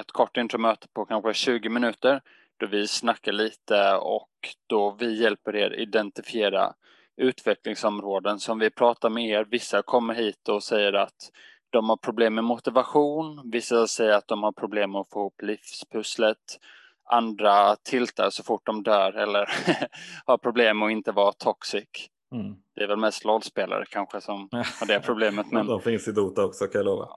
ett 0.00 0.12
kort 0.12 0.36
intromöte 0.36 0.88
på 0.92 1.04
kanske 1.04 1.34
20 1.34 1.68
minuter 1.68 2.20
då 2.56 2.66
vi 2.66 2.86
snackar 2.86 3.32
lite 3.32 3.96
och 3.96 4.30
då 4.66 4.96
vi 4.98 5.22
hjälper 5.22 5.56
er 5.56 5.80
identifiera 5.80 6.72
utvecklingsområden 7.16 8.40
som 8.40 8.58
vi 8.58 8.70
pratar 8.70 9.10
med 9.10 9.28
er. 9.28 9.46
Vissa 9.50 9.82
kommer 9.82 10.14
hit 10.14 10.48
och 10.48 10.62
säger 10.62 10.92
att 10.92 11.30
de 11.70 11.88
har 11.88 11.96
problem 11.96 12.34
med 12.34 12.44
motivation. 12.44 13.50
Vissa 13.50 13.86
säger 13.86 14.12
att 14.12 14.28
de 14.28 14.42
har 14.42 14.52
problem 14.52 14.92
med 14.92 15.00
att 15.00 15.10
få 15.10 15.20
ihop 15.20 15.42
livspusslet. 15.42 16.58
Andra 17.04 17.76
tiltar 17.76 18.30
så 18.30 18.42
fort 18.42 18.66
de 18.66 18.82
dör 18.82 19.12
eller 19.12 19.48
har 20.26 20.38
problem 20.38 20.78
med 20.78 20.86
att 20.86 20.92
inte 20.92 21.12
vara 21.12 21.32
toxic. 21.32 22.10
Mm. 22.32 22.56
Det 22.74 22.82
är 22.82 22.88
väl 22.88 22.96
mest 22.96 23.24
LOL-spelare 23.24 23.84
kanske 23.88 24.20
som 24.20 24.48
har 24.52 24.86
det 24.86 25.00
problemet. 25.00 25.46
Men... 25.52 25.66
de 25.66 25.80
finns 25.80 26.08
i 26.08 26.12
Dota 26.12 26.44
också 26.44 26.66
kan 26.66 26.78
jag 26.78 26.84
lova. 26.84 27.08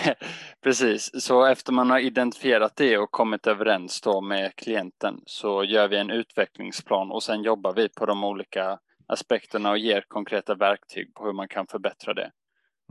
Precis, 0.62 1.24
så 1.24 1.44
efter 1.44 1.72
man 1.72 1.90
har 1.90 1.98
identifierat 1.98 2.76
det 2.76 2.98
och 2.98 3.10
kommit 3.10 3.46
överens 3.46 4.00
då 4.00 4.20
med 4.20 4.56
klienten 4.56 5.20
så 5.26 5.64
gör 5.64 5.88
vi 5.88 5.96
en 5.96 6.10
utvecklingsplan 6.10 7.10
och 7.10 7.22
sen 7.22 7.42
jobbar 7.42 7.72
vi 7.72 7.88
på 7.88 8.06
de 8.06 8.24
olika 8.24 8.78
aspekterna 9.06 9.70
och 9.70 9.78
ger 9.78 10.04
konkreta 10.08 10.54
verktyg 10.54 11.14
på 11.14 11.24
hur 11.24 11.32
man 11.32 11.48
kan 11.48 11.66
förbättra 11.66 12.14
det. 12.14 12.30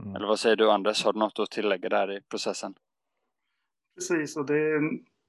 Mm. 0.02 0.16
Eller 0.16 0.26
vad 0.26 0.40
säger 0.40 0.56
du 0.56 0.70
Anders, 0.70 1.04
har 1.04 1.12
du 1.12 1.18
något 1.18 1.38
att 1.38 1.50
tillägga 1.50 1.88
där 1.88 2.16
i 2.16 2.20
processen? 2.20 2.74
Precis, 3.94 4.36
och 4.36 4.46
det 4.46 4.58
är, 4.58 4.76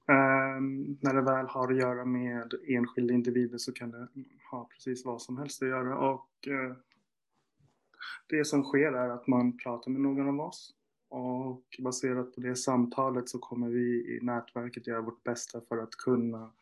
eh, 0.08 0.60
när 1.00 1.14
det 1.14 1.22
väl 1.22 1.46
har 1.46 1.72
att 1.72 1.78
göra 1.78 2.04
med 2.04 2.54
enskilda 2.68 3.14
individer 3.14 3.58
så 3.58 3.72
kan 3.72 3.90
det 3.90 4.08
ha 4.50 4.68
precis 4.72 5.04
vad 5.04 5.22
som 5.22 5.38
helst 5.38 5.62
att 5.62 5.68
göra. 5.68 5.98
Och 5.98 6.30
eh, 6.46 6.76
det 8.28 8.44
som 8.44 8.62
sker 8.62 8.92
är 8.92 9.08
att 9.08 9.26
man 9.26 9.58
pratar 9.58 9.90
med 9.90 10.00
någon 10.00 10.28
av 10.28 10.46
oss 10.46 10.74
och 11.08 11.64
baserat 11.78 12.34
på 12.34 12.40
det 12.40 12.56
samtalet 12.56 13.28
så 13.28 13.38
kommer 13.38 13.68
vi 13.68 14.16
i 14.16 14.18
nätverket 14.22 14.86
göra 14.86 15.00
vårt 15.00 15.22
bästa 15.22 15.60
för 15.60 15.78
att 15.78 15.90
kunna 15.90 16.52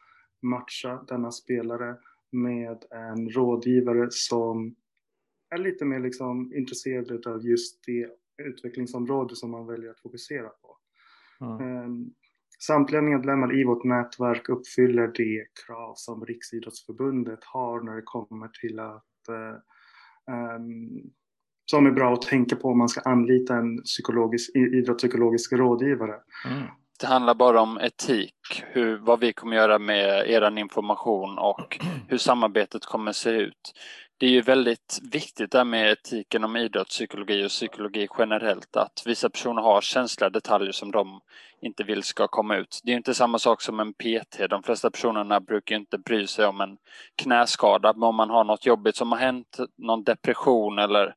matcha 0.42 1.04
denna 1.08 1.30
spelare 1.30 1.96
med 2.30 2.84
en 2.90 3.30
rådgivare 3.30 4.06
som 4.10 4.74
är 5.54 5.58
lite 5.58 5.84
mer 5.84 6.00
liksom 6.00 6.52
intresserad 6.54 7.26
av 7.26 7.46
just 7.46 7.84
det 7.86 8.08
utvecklingsområde 8.42 9.36
som 9.36 9.50
man 9.50 9.66
väljer 9.66 9.90
att 9.90 10.00
fokusera 10.00 10.48
på. 10.48 10.76
Mm. 11.40 12.10
samtliga 12.58 13.02
medlemmar 13.02 13.60
i 13.60 13.64
vårt 13.64 13.84
nätverk 13.84 14.48
uppfyller 14.48 15.12
de 15.14 15.46
krav 15.66 15.94
som 15.96 16.26
Riksidrottsförbundet 16.26 17.44
har 17.44 17.80
när 17.80 17.96
det 17.96 18.02
kommer 18.04 18.48
till 18.48 18.78
att 18.78 19.28
um, 20.30 21.12
som 21.66 21.86
är 21.86 21.90
bra 21.90 22.12
att 22.12 22.22
tänka 22.22 22.56
på 22.56 22.68
om 22.68 22.78
man 22.78 22.88
ska 22.88 23.00
anlita 23.00 23.56
en 23.56 23.82
psykologisk, 23.82 24.56
idrottspsykologisk 24.56 25.52
rådgivare. 25.52 26.14
Mm. 26.50 26.62
Det 27.00 27.06
handlar 27.06 27.34
bara 27.34 27.60
om 27.60 27.78
etik, 27.78 28.64
hur, 28.66 28.96
vad 28.96 29.20
vi 29.20 29.32
kommer 29.32 29.56
göra 29.56 29.78
med 29.78 30.30
er 30.30 30.58
information 30.58 31.38
och 31.38 31.78
hur 32.08 32.18
samarbetet 32.18 32.84
kommer 32.84 33.12
se 33.12 33.30
ut. 33.30 33.72
Det 34.24 34.28
är 34.28 34.32
ju 34.32 34.40
väldigt 34.40 35.00
viktigt 35.12 35.50
där 35.50 35.64
med 35.64 35.92
etiken 35.92 36.44
om 36.44 36.56
idrottspsykologi 36.56 37.46
och 37.46 37.48
psykologi 37.48 38.08
generellt 38.18 38.76
att 38.76 39.02
vissa 39.06 39.30
personer 39.30 39.62
har 39.62 39.80
känsliga 39.80 40.30
detaljer 40.30 40.72
som 40.72 40.90
de 40.90 41.20
inte 41.60 41.84
vill 41.84 42.02
ska 42.02 42.28
komma 42.28 42.56
ut. 42.56 42.80
Det 42.84 42.92
är 42.92 42.96
inte 42.96 43.14
samma 43.14 43.38
sak 43.38 43.62
som 43.62 43.80
en 43.80 43.92
PT. 43.92 44.48
De 44.50 44.62
flesta 44.62 44.90
personerna 44.90 45.40
brukar 45.40 45.76
inte 45.76 45.98
bry 45.98 46.26
sig 46.26 46.46
om 46.46 46.60
en 46.60 46.76
knäskada, 47.22 47.92
men 47.92 48.02
om 48.02 48.14
man 48.14 48.30
har 48.30 48.44
något 48.44 48.66
jobbigt 48.66 48.96
som 48.96 49.12
har 49.12 49.18
hänt, 49.18 49.58
någon 49.78 50.04
depression 50.04 50.78
eller 50.78 51.14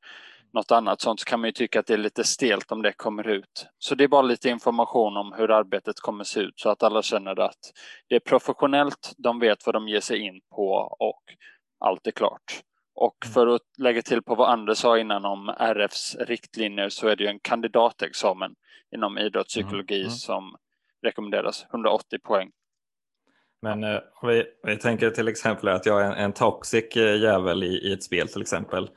något 0.53 0.71
annat 0.71 1.01
sånt 1.01 1.19
så 1.19 1.25
kan 1.25 1.39
man 1.39 1.47
ju 1.47 1.51
tycka 1.51 1.79
att 1.79 1.87
det 1.87 1.93
är 1.93 1.97
lite 1.97 2.23
stelt 2.23 2.71
om 2.71 2.81
det 2.81 2.93
kommer 2.93 3.27
ut. 3.27 3.67
Så 3.79 3.95
det 3.95 4.03
är 4.03 4.07
bara 4.07 4.21
lite 4.21 4.49
information 4.49 5.17
om 5.17 5.33
hur 5.37 5.51
arbetet 5.51 5.99
kommer 5.99 6.23
se 6.23 6.39
ut 6.39 6.59
så 6.59 6.69
att 6.69 6.83
alla 6.83 7.01
känner 7.01 7.39
att 7.39 7.71
det 8.07 8.15
är 8.15 8.19
professionellt, 8.19 9.13
de 9.17 9.39
vet 9.39 9.65
vad 9.65 9.75
de 9.75 9.87
ger 9.87 10.01
sig 10.01 10.19
in 10.19 10.41
på 10.55 10.95
och 10.99 11.23
allt 11.79 12.07
är 12.07 12.11
klart. 12.11 12.63
Och 12.99 13.25
mm. 13.25 13.33
för 13.33 13.47
att 13.47 13.61
lägga 13.77 14.01
till 14.01 14.21
på 14.21 14.35
vad 14.35 14.49
Anders 14.49 14.77
sa 14.77 14.97
innan 14.97 15.25
om 15.25 15.49
RFs 15.49 16.15
riktlinjer 16.15 16.89
så 16.89 17.07
är 17.07 17.15
det 17.15 17.23
ju 17.23 17.29
en 17.29 17.39
kandidatexamen 17.39 18.55
inom 18.95 19.17
idrottspsykologi 19.17 19.95
mm. 19.95 20.05
Mm. 20.05 20.11
som 20.11 20.55
rekommenderas, 21.03 21.65
180 21.71 22.19
poäng. 22.23 22.51
Men 23.61 23.83
eh, 23.83 23.99
vi, 24.21 24.43
vi 24.63 24.77
tänker 24.77 25.09
till 25.09 25.27
exempel 25.27 25.67
att 25.67 25.85
jag 25.85 26.01
är 26.01 26.05
en, 26.05 26.13
en 26.13 26.33
toxic 26.33 26.95
eh, 26.95 27.21
jävel 27.21 27.63
i, 27.63 27.67
i 27.67 27.93
ett 27.93 28.03
spel 28.03 28.27
till 28.27 28.41
exempel. 28.41 28.89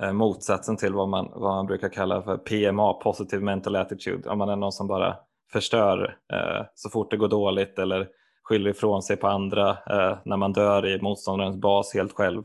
Eh, 0.00 0.12
motsatsen 0.12 0.76
till 0.76 0.94
vad 0.94 1.08
man, 1.08 1.30
vad 1.34 1.54
man 1.54 1.66
brukar 1.66 1.88
kalla 1.88 2.22
för 2.22 2.36
PMA, 2.36 2.92
positive 2.92 3.44
mental 3.44 3.76
attitude. 3.76 4.28
Om 4.28 4.38
man 4.38 4.48
är 4.48 4.56
någon 4.56 4.72
som 4.72 4.86
bara 4.86 5.16
förstör 5.52 6.16
eh, 6.32 6.66
så 6.74 6.90
fort 6.90 7.10
det 7.10 7.16
går 7.16 7.28
dåligt 7.28 7.78
eller 7.78 8.08
skyller 8.42 8.70
ifrån 8.70 9.02
sig 9.02 9.16
på 9.16 9.26
andra 9.26 9.70
eh, 9.70 10.18
när 10.24 10.36
man 10.36 10.52
dör 10.52 10.86
i 10.86 11.00
motståndarens 11.00 11.56
bas 11.56 11.94
helt 11.94 12.12
själv 12.12 12.42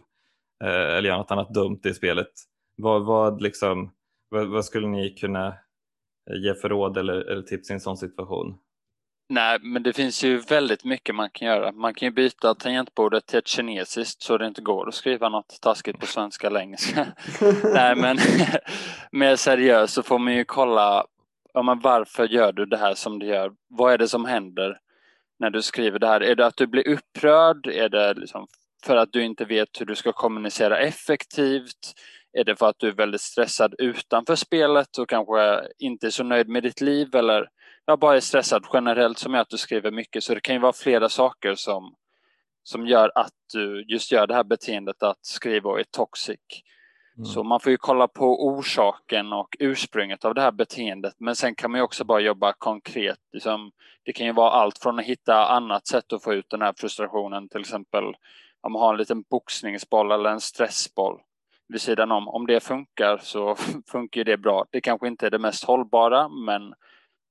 Eh, 0.64 0.98
eller 0.98 1.10
gör 1.10 1.18
något 1.18 1.32
annat 1.32 1.54
dumt 1.54 1.80
i 1.84 1.94
spelet. 1.94 2.32
Vad, 2.78 3.06
vad, 3.06 3.42
liksom, 3.42 3.92
vad, 4.30 4.48
vad 4.48 4.66
skulle 4.66 4.88
ni 4.88 5.10
kunna 5.10 5.48
eh, 6.30 6.42
ge 6.44 6.54
för 6.54 6.70
råd 6.70 6.98
eller, 6.98 7.14
eller 7.14 7.42
tips 7.42 7.70
i 7.70 7.74
en 7.74 7.80
sån 7.80 7.98
situation? 7.98 8.58
Nej, 9.30 9.60
men 9.62 9.84
det 9.84 9.94
finns 9.94 10.24
ju 10.24 10.38
väldigt 10.38 10.84
mycket 10.84 11.16
man 11.16 11.30
kan 11.30 11.48
göra. 11.48 11.72
Man 11.72 11.94
kan 11.94 12.08
ju 12.08 12.12
byta 12.12 12.56
tangentbordet 12.56 13.26
till 13.26 13.40
ett 13.40 13.48
kinesiskt 13.48 14.22
så 14.22 14.38
det 14.38 14.48
inte 14.48 14.62
går 14.62 14.88
att 14.88 14.94
skriva 14.94 15.30
något 15.30 15.62
taskigt 15.62 16.00
på 16.00 16.06
svenska 16.06 16.48
eller 16.48 16.60
engelska. 16.60 17.08
Nej, 17.64 17.96
men 17.96 18.18
mer 19.12 19.36
seriöst 19.36 19.94
så 19.94 20.04
får 20.04 20.20
man 20.20 20.34
ju 20.34 20.46
kolla 20.46 21.06
ja, 21.54 21.64
men 21.64 21.80
varför 21.80 22.28
gör 22.28 22.52
du 22.52 22.66
det 22.66 22.78
här 22.78 22.94
som 22.94 23.20
du 23.20 23.26
gör? 23.26 23.52
Vad 23.68 23.94
är 23.94 23.98
det 23.98 24.08
som 24.08 24.26
händer 24.26 24.78
när 25.40 25.50
du 25.50 25.62
skriver 25.62 26.00
det 26.00 26.08
här? 26.08 26.24
Är 26.24 26.36
det 26.36 26.46
att 26.46 26.58
du 26.58 26.68
blir 26.68 26.88
upprörd? 26.88 27.68
Är 27.68 27.90
det 27.90 28.14
liksom 28.14 28.48
för 28.86 28.96
att 28.96 29.12
du 29.12 29.24
inte 29.24 29.46
vet 29.46 29.82
hur 29.82 29.86
du 29.86 29.96
ska 29.96 30.12
kommunicera 30.12 30.80
effektivt? 30.80 31.94
Är 32.34 32.44
det 32.44 32.56
för 32.56 32.70
att 32.70 32.80
du 32.80 32.88
är 32.88 32.92
väldigt 32.92 33.22
stressad 33.22 33.76
utanför 33.78 34.36
spelet 34.36 34.98
och 34.98 35.10
kanske 35.10 35.68
inte 35.80 36.08
är 36.08 36.12
så 36.12 36.24
nöjd 36.24 36.50
med 36.50 36.64
ditt 36.64 36.82
liv 36.82 37.16
eller 37.16 37.50
jag 37.86 38.00
bara 38.00 38.16
är 38.16 38.20
stressad 38.20 38.66
generellt 38.74 39.18
som 39.18 39.34
gör 39.34 39.42
att 39.42 39.50
du 39.50 39.58
skriver 39.58 39.92
mycket. 39.92 40.24
Så 40.24 40.34
det 40.34 40.42
kan 40.42 40.56
ju 40.56 40.62
vara 40.62 40.74
flera 40.74 41.10
saker 41.10 41.56
som, 41.56 41.96
som 42.64 42.88
gör 42.88 43.12
att 43.16 43.34
du 43.54 43.86
just 43.88 44.12
gör 44.12 44.28
det 44.28 44.34
här 44.34 44.44
beteendet 44.44 45.04
att 45.04 45.26
skriva 45.26 45.70
och 45.70 45.80
är 45.80 45.86
toxic. 45.92 46.40
Mm. 47.18 47.26
Så 47.26 47.44
man 47.44 47.60
får 47.60 47.72
ju 47.72 47.78
kolla 47.78 48.08
på 48.08 48.46
orsaken 48.48 49.34
och 49.34 49.56
ursprunget 49.60 50.26
av 50.26 50.34
det 50.34 50.42
här 50.42 50.52
beteendet. 50.52 51.14
Men 51.20 51.36
sen 51.36 51.56
kan 51.56 51.72
man 51.72 51.80
ju 51.80 51.84
också 51.84 52.04
bara 52.04 52.20
jobba 52.20 52.54
konkret. 52.54 53.20
Liksom, 53.34 53.72
det 54.04 54.14
kan 54.14 54.26
ju 54.26 54.34
vara 54.34 54.52
allt 54.52 54.78
från 54.78 55.00
att 55.00 55.06
hitta 55.06 55.48
annat 55.48 55.88
sätt 55.88 56.14
att 56.14 56.24
få 56.24 56.34
ut 56.34 56.50
den 56.50 56.62
här 56.62 56.74
frustrationen. 56.78 57.50
Till 57.50 57.62
exempel 57.62 58.04
om 58.64 58.72
man 58.72 58.82
har 58.82 58.94
en 58.94 58.98
liten 58.98 59.22
boxningsboll 59.22 60.12
eller 60.12 60.30
en 60.30 60.42
stressboll 60.42 61.22
vid 61.68 61.82
sidan 61.82 62.12
om. 62.12 62.28
Om 62.28 62.48
det 62.48 62.60
funkar 62.60 63.18
så 63.18 63.56
funkar 63.92 64.24
det 64.24 64.38
bra. 64.38 64.66
Det 64.72 64.82
kanske 64.82 65.08
inte 65.08 65.26
är 65.26 65.32
det 65.32 65.40
mest 65.40 65.64
hållbara 65.64 66.30
men 66.30 66.74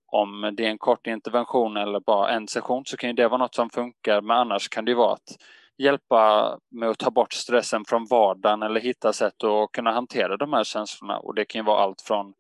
om 0.06 0.54
det 0.56 0.66
är 0.66 0.70
en 0.70 0.78
kort 0.78 1.06
intervention 1.06 1.76
eller 1.76 2.00
bara 2.00 2.30
en 2.30 2.48
session 2.48 2.84
så 2.86 2.96
kan 2.96 3.10
ju 3.10 3.14
det 3.14 3.28
vara 3.28 3.38
något 3.38 3.54
som 3.54 3.70
funkar 3.70 4.20
men 4.20 4.36
annars 4.36 4.68
kan 4.68 4.84
det 4.84 4.94
vara 4.94 5.12
att 5.12 5.36
hjälpa 5.78 6.58
med 6.70 6.88
att 6.88 6.98
ta 6.98 7.10
bort 7.10 7.32
stressen 7.32 7.84
från 7.84 8.06
vardagen 8.06 8.62
eller 8.62 8.80
hitta 8.80 9.12
sätt 9.12 9.44
att 9.44 9.72
kunna 9.72 9.92
hantera 9.92 10.36
de 10.36 10.52
här 10.52 10.64
känslorna 10.64 11.18
och 11.18 11.34
det 11.34 11.44
kan 11.44 11.58
ju 11.58 11.64
vara 11.64 11.82
allt 11.82 12.00
från 12.02 12.34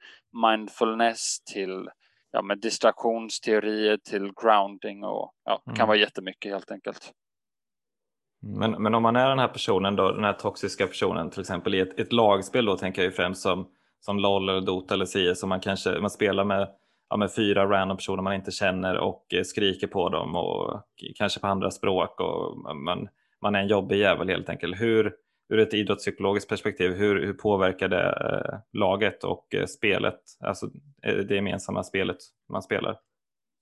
mindfulness 0.48 1.40
till 1.44 1.88
ja, 2.32 2.42
med 2.42 2.58
distraktionsteorier 2.58 3.96
till 3.96 4.32
grounding 4.42 5.04
och 5.04 5.32
ja, 5.44 5.62
det 5.64 5.70
kan 5.70 5.76
mm. 5.76 5.86
vara 5.86 5.98
jättemycket 5.98 6.52
helt 6.52 6.70
enkelt. 6.70 7.12
Men, 8.42 8.82
men 8.82 8.94
om 8.94 9.02
man 9.02 9.16
är 9.16 9.28
den 9.28 9.38
här 9.38 9.48
personen 9.48 9.96
då, 9.96 10.12
den 10.12 10.24
här 10.24 10.32
toxiska 10.32 10.86
personen 10.86 11.30
till 11.30 11.40
exempel 11.40 11.74
i 11.74 11.80
ett, 11.80 12.00
ett 12.00 12.12
lagspel 12.12 12.64
då 12.64 12.76
tänker 12.76 13.02
jag 13.02 13.10
ju 13.10 13.16
främst 13.16 13.42
som, 13.42 13.66
som 14.00 14.18
LOL 14.18 14.48
eller 14.48 14.60
Dota 14.60 14.94
eller 14.94 15.06
CS 15.06 15.40
som 15.40 15.48
man 15.48 15.60
kanske 15.60 16.00
man 16.00 16.10
spelar 16.10 16.44
med 16.44 16.68
ja, 17.10 17.16
med 17.16 17.34
fyra 17.34 17.66
random 17.66 17.96
personer 17.96 18.22
man 18.22 18.34
inte 18.34 18.50
känner 18.50 18.98
och 18.98 19.34
eh, 19.34 19.42
skriker 19.42 19.86
på 19.86 20.08
dem 20.08 20.36
och 20.36 20.82
kanske 21.14 21.40
på 21.40 21.46
andra 21.46 21.70
språk 21.70 22.20
och 22.20 22.58
man, 22.76 23.08
man 23.42 23.54
är 23.54 23.60
en 23.60 23.68
jobbig 23.68 23.98
jävel 23.98 24.28
helt 24.28 24.48
enkelt. 24.48 24.80
Hur, 24.80 25.12
ur 25.48 25.58
ett 25.58 25.74
idrottspsykologiskt 25.74 26.48
perspektiv, 26.48 26.92
hur, 26.92 27.26
hur 27.26 27.32
påverkar 27.32 27.88
det 27.88 28.08
eh, 28.10 28.58
laget 28.80 29.24
och 29.24 29.54
eh, 29.54 29.66
spelet, 29.66 30.20
alltså 30.40 30.66
eh, 31.02 31.14
det 31.16 31.34
gemensamma 31.34 31.82
spelet 31.82 32.18
man 32.48 32.62
spelar? 32.62 32.96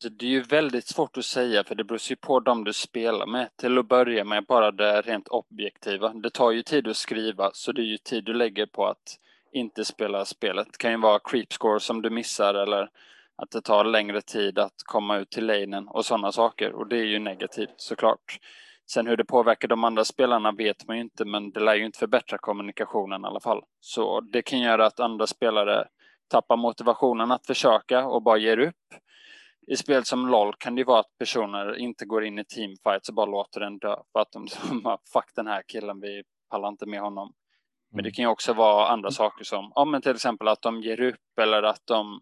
Det 0.02 0.26
är 0.26 0.30
ju 0.30 0.42
väldigt 0.42 0.86
svårt 0.86 1.16
att 1.16 1.24
säga 1.24 1.64
för 1.64 1.74
det 1.74 1.84
beror 1.84 2.00
ju 2.10 2.16
på 2.16 2.40
dem 2.40 2.64
du 2.64 2.72
spelar 2.72 3.26
med. 3.26 3.56
Till 3.56 3.78
att 3.78 3.88
börja 3.88 4.24
med 4.24 4.44
bara 4.46 4.70
det 4.70 5.00
rent 5.00 5.28
objektiva. 5.28 6.08
Det 6.08 6.30
tar 6.30 6.50
ju 6.50 6.62
tid 6.62 6.88
att 6.88 6.96
skriva 6.96 7.50
så 7.52 7.72
det 7.72 7.82
är 7.82 7.84
ju 7.84 7.96
tid 7.98 8.24
du 8.24 8.34
lägger 8.34 8.66
på 8.66 8.86
att 8.86 9.18
inte 9.52 9.84
spela 9.84 10.24
spelet. 10.24 10.66
Det 10.66 10.78
kan 10.78 10.90
ju 10.90 10.96
vara 10.96 11.18
creep 11.18 11.52
score 11.52 11.80
som 11.80 12.02
du 12.02 12.10
missar 12.10 12.54
eller 12.54 12.88
att 13.36 13.50
det 13.50 13.60
tar 13.60 13.84
längre 13.84 14.20
tid 14.20 14.58
att 14.58 14.74
komma 14.84 15.16
ut 15.18 15.30
till 15.30 15.46
lanen 15.46 15.88
och 15.88 16.04
sådana 16.04 16.32
saker 16.32 16.72
och 16.72 16.88
det 16.88 16.96
är 16.96 17.04
ju 17.04 17.18
negativt 17.18 17.74
såklart. 17.76 18.38
Sen 18.90 19.06
hur 19.06 19.16
det 19.16 19.24
påverkar 19.24 19.68
de 19.68 19.84
andra 19.84 20.04
spelarna 20.04 20.52
vet 20.52 20.86
man 20.88 20.96
ju 20.96 21.02
inte 21.02 21.24
men 21.24 21.50
det 21.50 21.60
lär 21.60 21.74
ju 21.74 21.84
inte 21.84 21.98
förbättra 21.98 22.38
kommunikationen 22.38 23.24
i 23.24 23.26
alla 23.26 23.40
fall. 23.40 23.62
Så 23.80 24.20
det 24.20 24.42
kan 24.42 24.60
göra 24.60 24.86
att 24.86 25.00
andra 25.00 25.26
spelare 25.26 25.88
tappar 26.28 26.56
motivationen 26.56 27.32
att 27.32 27.46
försöka 27.46 28.06
och 28.06 28.22
bara 28.22 28.38
ger 28.38 28.58
upp. 28.58 28.74
I 29.66 29.76
spel 29.76 30.04
som 30.04 30.28
LOL 30.28 30.54
kan 30.58 30.74
det 30.74 30.84
vara 30.84 31.00
att 31.00 31.18
personer 31.18 31.76
inte 31.76 32.04
går 32.04 32.24
in 32.24 32.38
i 32.38 32.44
teamfights 32.44 33.08
och 33.08 33.14
bara 33.14 33.26
låter 33.26 33.60
den 33.60 33.78
dö 33.78 33.96
för 34.12 34.20
att 34.20 34.32
de 34.32 34.46
fuck 35.12 35.30
den 35.34 35.46
här 35.46 35.62
killen, 35.68 36.00
vi 36.00 36.22
pallar 36.50 36.68
inte 36.68 36.86
med 36.86 37.00
honom. 37.00 37.32
Men 37.92 38.02
det 38.02 38.08
mm. 38.08 38.12
kan 38.12 38.22
ju 38.22 38.28
också 38.28 38.52
vara 38.52 38.88
andra 38.88 39.10
saker 39.10 39.44
som, 39.44 39.72
ja 39.74 39.84
men 39.84 40.02
till 40.02 40.14
exempel 40.14 40.48
att 40.48 40.62
de 40.62 40.82
ger 40.82 41.00
upp 41.00 41.38
eller 41.38 41.62
att 41.62 41.82
de 41.84 42.20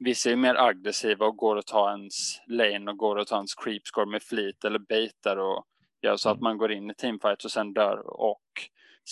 Vissa 0.00 0.30
är 0.30 0.36
mer 0.36 0.54
aggressiva 0.54 1.26
och 1.26 1.36
går 1.36 1.58
att 1.58 1.66
ta 1.66 1.90
ens 1.90 2.40
lane 2.46 2.90
och 2.90 2.96
går 2.96 3.18
att 3.18 3.28
ta 3.28 3.36
ens 3.36 3.54
creepscore 3.54 4.06
med 4.06 4.22
flit 4.22 4.64
eller 4.64 4.78
baitar 4.78 5.36
och 5.36 5.64
gör 6.02 6.16
så 6.16 6.28
att 6.28 6.36
mm. 6.36 6.44
man 6.44 6.58
går 6.58 6.72
in 6.72 6.90
i 6.90 6.94
teamfight 6.94 7.44
och 7.44 7.50
sen 7.50 7.72
dör 7.72 8.20
och 8.20 8.42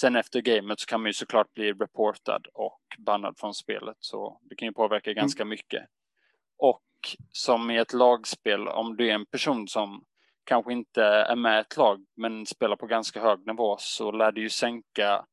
sen 0.01 0.17
efter 0.17 0.41
gamet 0.41 0.81
så 0.81 0.87
kan 0.87 1.01
man 1.01 1.09
ju 1.09 1.13
såklart 1.13 1.55
bli 1.55 1.73
reportad 1.73 2.47
och 2.55 2.81
bannad 2.99 3.39
från 3.39 3.55
spelet 3.55 3.97
så 4.01 4.41
det 4.43 4.57
kan 4.57 4.69
ju 4.69 4.73
påverka 4.73 5.11
mm. 5.11 5.21
ganska 5.21 5.45
mycket. 5.45 5.85
Och 6.59 6.83
som 7.33 7.71
i 7.71 7.79
ett 7.79 7.93
lagspel, 7.93 8.69
om 8.69 8.97
du 8.97 9.09
är 9.09 9.15
en 9.15 9.27
person 9.27 9.69
som 9.69 10.05
kanske 10.45 10.73
inte 10.73 11.05
är 11.05 11.37
med 11.37 11.59
i 11.59 11.61
ett 11.61 11.77
lag 11.77 12.05
men 12.17 12.47
spelar 12.47 12.77
på 12.77 12.87
ganska 12.87 13.21
hög 13.21 13.47
nivå 13.47 13.77
så 13.79 14.13
lär 14.13 14.33
det 14.33 14.41
ju 14.41 14.51
sänka 14.51 15.25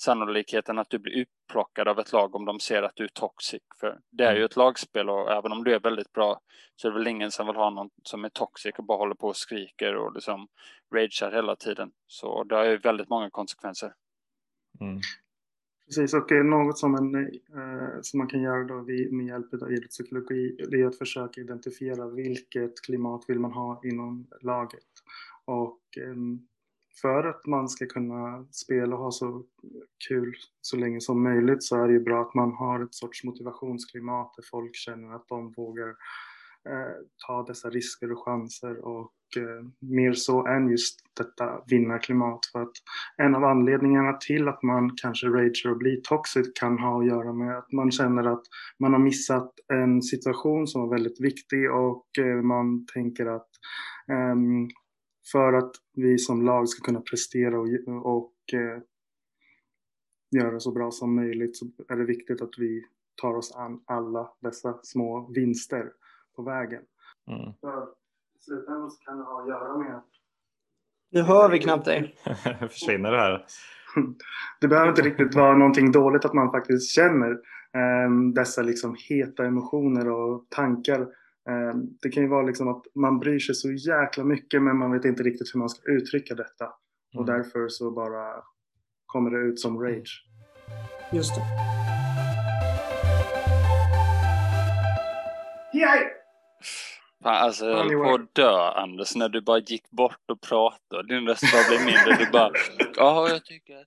sannolikheten 0.00 0.78
att 0.78 0.90
du 0.90 0.98
blir 0.98 1.26
upplockad 1.26 1.88
av 1.88 1.98
ett 1.98 2.12
lag 2.12 2.34
om 2.34 2.44
de 2.44 2.60
ser 2.60 2.82
att 2.82 2.96
du 2.96 3.04
är 3.04 3.08
toxic. 3.08 3.62
För 3.80 4.00
det 4.10 4.24
är 4.24 4.32
ju 4.32 4.36
mm. 4.36 4.46
ett 4.46 4.56
lagspel 4.56 5.10
och 5.10 5.32
även 5.32 5.52
om 5.52 5.64
du 5.64 5.74
är 5.74 5.80
väldigt 5.80 6.12
bra 6.12 6.40
så 6.76 6.88
är 6.88 6.92
det 6.92 6.98
väl 6.98 7.08
ingen 7.08 7.30
som 7.30 7.46
vill 7.46 7.56
ha 7.56 7.70
någon 7.70 7.90
som 8.02 8.24
är 8.24 8.28
toxic 8.28 8.74
och 8.78 8.84
bara 8.84 8.98
håller 8.98 9.14
på 9.14 9.26
och 9.28 9.36
skriker 9.36 9.96
och 9.96 10.12
liksom 10.14 10.48
ragear 10.94 11.32
hela 11.32 11.56
tiden. 11.56 11.92
Så 12.06 12.44
det 12.44 12.56
har 12.56 12.64
ju 12.64 12.78
väldigt 12.78 13.08
många 13.08 13.30
konsekvenser. 13.30 13.92
Mm. 14.80 15.00
Precis, 15.86 16.14
och 16.14 16.32
eh, 16.32 16.44
något 16.44 16.78
som, 16.78 16.94
en, 16.94 17.14
eh, 17.14 18.00
som 18.02 18.18
man 18.18 18.26
kan 18.26 18.42
göra 18.42 18.64
då 18.64 18.82
med 19.10 19.26
hjälp 19.26 19.54
av 19.62 19.72
idrottspsykologi 19.72 20.56
det 20.70 20.80
är 20.80 20.86
att 20.86 20.98
försöka 20.98 21.40
identifiera 21.40 22.08
vilket 22.08 22.82
klimat 22.82 23.24
vill 23.28 23.38
man 23.38 23.52
ha 23.52 23.80
inom 23.84 24.26
laget. 24.40 24.92
Och 25.44 25.80
eh, 25.98 26.14
för 27.02 27.24
att 27.24 27.46
man 27.46 27.68
ska 27.68 27.86
kunna 27.86 28.46
spela 28.50 28.96
och 28.96 29.02
ha 29.02 29.10
så 29.10 29.44
kul 30.08 30.34
så 30.60 30.76
länge 30.76 31.00
som 31.00 31.22
möjligt 31.22 31.62
så 31.62 31.82
är 31.82 31.86
det 31.86 31.92
ju 31.92 32.00
bra 32.00 32.22
att 32.22 32.34
man 32.34 32.52
har 32.52 32.84
ett 32.84 32.94
sorts 32.94 33.24
motivationsklimat 33.24 34.34
där 34.36 34.44
folk 34.50 34.76
känner 34.76 35.14
att 35.14 35.28
de 35.28 35.52
vågar 35.52 35.94
ta 37.26 37.42
dessa 37.42 37.70
risker 37.70 38.12
och 38.12 38.24
chanser 38.24 38.78
och 38.78 39.12
mer 39.80 40.12
så 40.12 40.46
än 40.46 40.68
just 40.68 41.00
detta 41.16 41.62
vinnarklimat. 41.66 42.40
För 42.52 42.62
att 42.62 42.72
en 43.16 43.34
av 43.34 43.44
anledningarna 43.44 44.12
till 44.12 44.48
att 44.48 44.62
man 44.62 44.90
kanske 44.96 45.26
rager 45.26 45.70
och 45.70 45.76
blir 45.76 46.00
toxic 46.00 46.52
kan 46.54 46.78
ha 46.78 47.00
att 47.00 47.06
göra 47.06 47.32
med 47.32 47.58
att 47.58 47.72
man 47.72 47.90
känner 47.90 48.24
att 48.24 48.42
man 48.78 48.92
har 48.92 49.00
missat 49.00 49.52
en 49.72 50.02
situation 50.02 50.66
som 50.66 50.80
var 50.80 50.88
väldigt 50.88 51.20
viktig 51.20 51.72
och 51.72 52.06
eh, 52.18 52.42
man 52.42 52.86
tänker 52.86 53.26
att 53.26 53.48
ehm, 54.08 54.68
för 55.32 55.52
att 55.52 55.72
vi 55.94 56.18
som 56.18 56.42
lag 56.42 56.68
ska 56.68 56.84
kunna 56.84 57.00
prestera 57.00 57.60
och, 57.60 57.68
och 58.16 58.34
eh, 58.52 58.82
göra 60.36 60.60
så 60.60 60.72
bra 60.72 60.90
som 60.90 61.14
möjligt 61.14 61.56
så 61.56 61.66
är 61.88 61.96
det 61.96 62.04
viktigt 62.04 62.42
att 62.42 62.58
vi 62.58 62.84
tar 63.20 63.34
oss 63.34 63.56
an 63.56 63.82
alla 63.84 64.32
dessa 64.40 64.78
små 64.82 65.30
vinster 65.34 65.92
på 66.36 66.42
vägen. 66.42 66.82
Mm. 67.30 67.48
I 67.50 68.01
slutändan 68.44 68.90
så 68.90 69.04
kan 69.04 69.18
det 69.18 69.24
ha 69.24 69.42
att 69.42 69.48
göra 69.48 69.78
med 69.78 69.96
att 69.96 70.12
nu 71.12 71.22
hör 71.22 71.50
vi 71.50 71.58
knappt 71.58 71.84
dig. 71.84 72.14
Försvinner 72.60 73.12
det 73.12 73.18
här? 73.18 73.46
Det 74.60 74.68
behöver 74.68 74.88
inte 74.88 75.02
riktigt 75.02 75.34
vara 75.34 75.56
någonting 75.56 75.92
dåligt 75.92 76.24
att 76.24 76.32
man 76.32 76.50
faktiskt 76.50 76.94
känner 76.94 77.30
eh, 77.30 78.10
dessa 78.34 78.62
liksom 78.62 78.96
heta 79.08 79.44
emotioner 79.44 80.10
och 80.10 80.46
tankar. 80.48 81.00
Eh, 81.48 81.74
det 82.02 82.08
kan 82.08 82.22
ju 82.22 82.28
vara 82.28 82.42
liksom 82.42 82.68
att 82.68 82.82
man 82.94 83.18
bryr 83.18 83.38
sig 83.38 83.54
så 83.54 83.72
jäkla 83.72 84.24
mycket 84.24 84.62
men 84.62 84.76
man 84.76 84.92
vet 84.92 85.04
inte 85.04 85.22
riktigt 85.22 85.54
hur 85.54 85.58
man 85.58 85.68
ska 85.68 85.92
uttrycka 85.92 86.34
detta. 86.34 86.64
Mm. 86.64 87.20
Och 87.20 87.26
därför 87.26 87.68
så 87.68 87.90
bara 87.90 88.34
kommer 89.06 89.30
det 89.30 89.38
ut 89.38 89.60
som 89.60 89.82
rage. 89.82 90.26
Just 91.12 91.34
det. 91.34 91.42
Yay! 95.78 96.21
Fan, 97.22 97.44
alltså 97.44 97.66
jag 97.66 97.76
höll 97.76 98.04
på 98.04 98.14
att 98.14 98.34
dö 98.34 98.70
Anders 98.70 99.16
när 99.16 99.28
du 99.28 99.40
bara 99.40 99.58
gick 99.58 99.90
bort 99.90 100.30
och 100.32 100.40
pratade. 100.40 101.02
Din 101.08 101.28
röst 101.28 101.52
bara 101.52 101.68
blev 101.68 101.86
mindre. 101.86 102.24
Du 102.24 102.30
bara, 102.30 102.50
ja 102.96 103.28
jag 103.28 103.44
tycker 103.44 103.76
att... 103.80 103.86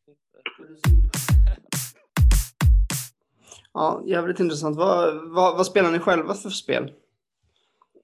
Ja, 3.74 4.02
jävligt 4.06 4.40
intressant. 4.40 4.78
Vad, 4.78 5.30
vad, 5.30 5.58
vad 5.58 5.66
spelar 5.66 5.92
ni 5.92 6.00
själva 6.00 6.34
för 6.34 6.50
spel? 6.50 6.92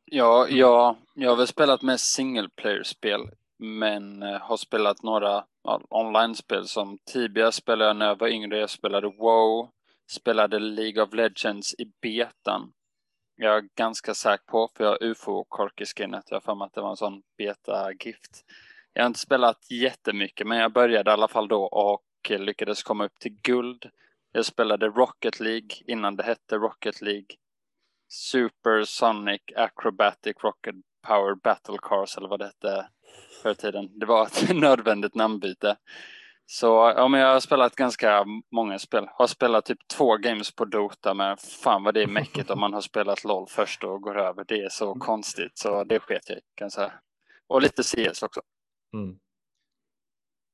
Ja, 0.05 0.47
ja, 0.49 0.95
jag 1.15 1.29
har 1.29 1.37
väl 1.37 1.47
spelat 1.47 1.81
med 1.81 1.99
single 1.99 2.49
player-spel 2.55 3.29
men 3.57 4.23
eh, 4.23 4.39
har 4.39 4.57
spelat 4.57 5.03
några 5.03 5.43
ja, 5.63 5.81
online-spel 5.89 6.67
som 6.67 6.97
Tibia 7.05 7.51
spelade 7.51 7.89
jag 7.89 7.97
när 7.97 8.05
jag 8.05 8.19
var 8.19 8.27
yngre. 8.27 8.59
Jag 8.59 8.69
spelade 8.69 9.07
WoW, 9.07 9.69
spelade 10.11 10.59
League 10.59 11.03
of 11.03 11.13
Legends 11.13 11.75
i 11.77 11.85
betan 12.01 12.71
jag 13.41 13.57
är 13.57 13.69
ganska 13.75 14.13
säker 14.13 14.45
på, 14.45 14.69
för 14.75 14.83
jag 14.83 14.91
har 14.91 15.03
ufo-kork 15.03 15.81
i 15.81 15.85
skinnet. 15.85 16.23
Jag 16.29 16.35
har 16.35 16.41
för 16.41 16.55
mig 16.55 16.65
att 16.65 16.73
det 16.73 16.81
var 16.81 16.89
en 16.89 16.97
sån 16.97 17.21
beta-gift. 17.37 18.45
Jag 18.93 19.03
har 19.03 19.07
inte 19.07 19.19
spelat 19.19 19.71
jättemycket, 19.71 20.47
men 20.47 20.57
jag 20.57 20.73
började 20.73 21.11
i 21.11 21.13
alla 21.13 21.27
fall 21.27 21.47
då 21.47 21.63
och 21.63 22.03
lyckades 22.29 22.83
komma 22.83 23.05
upp 23.05 23.19
till 23.19 23.37
guld. 23.41 23.89
Jag 24.31 24.45
spelade 24.45 24.87
Rocket 24.87 25.39
League 25.39 25.69
innan 25.87 26.15
det 26.15 26.23
hette 26.23 26.55
Rocket 26.55 27.01
League. 27.01 27.27
Super 28.09 28.83
Sonic 28.83 29.41
Acrobatic 29.55 30.35
Rocket 30.43 30.75
Power 31.07 31.35
Battle 31.35 31.77
Cars 31.81 32.17
eller 32.17 32.27
vad 32.27 32.39
det 32.39 32.45
hette 32.45 32.87
förr 33.41 33.51
i 33.51 33.55
tiden. 33.55 33.99
Det 33.99 34.05
var 34.05 34.25
ett 34.25 34.55
nödvändigt 34.55 35.15
namnbyte. 35.15 35.77
Så 36.45 36.93
ja, 36.95 37.07
men 37.07 37.19
jag 37.19 37.33
har 37.33 37.39
spelat 37.39 37.75
ganska 37.75 38.25
många 38.51 38.79
spel. 38.79 39.07
Har 39.11 39.27
spelat 39.27 39.65
typ 39.65 39.87
två 39.97 40.17
games 40.17 40.55
på 40.55 40.65
Dota, 40.65 41.13
men 41.13 41.37
fan 41.37 41.83
vad 41.83 41.93
det 41.93 42.03
är 42.03 42.07
mäckigt 42.07 42.49
om 42.49 42.59
man 42.59 42.73
har 42.73 42.81
spelat 42.81 43.23
LOL 43.23 43.47
först 43.49 43.83
och 43.83 44.01
går 44.01 44.17
över. 44.17 44.45
Det 44.47 44.61
är 44.63 44.69
så 44.69 44.91
mm. 44.91 44.99
konstigt, 44.99 45.57
så 45.57 45.83
det 45.83 45.99
sket 45.99 46.29
jag 46.29 46.39
kan 46.55 46.65
jag 46.65 46.71
säga. 46.71 46.93
Och 47.47 47.61
lite 47.61 47.83
CS 47.83 48.23
också. 48.23 48.41
Mm. 48.93 49.15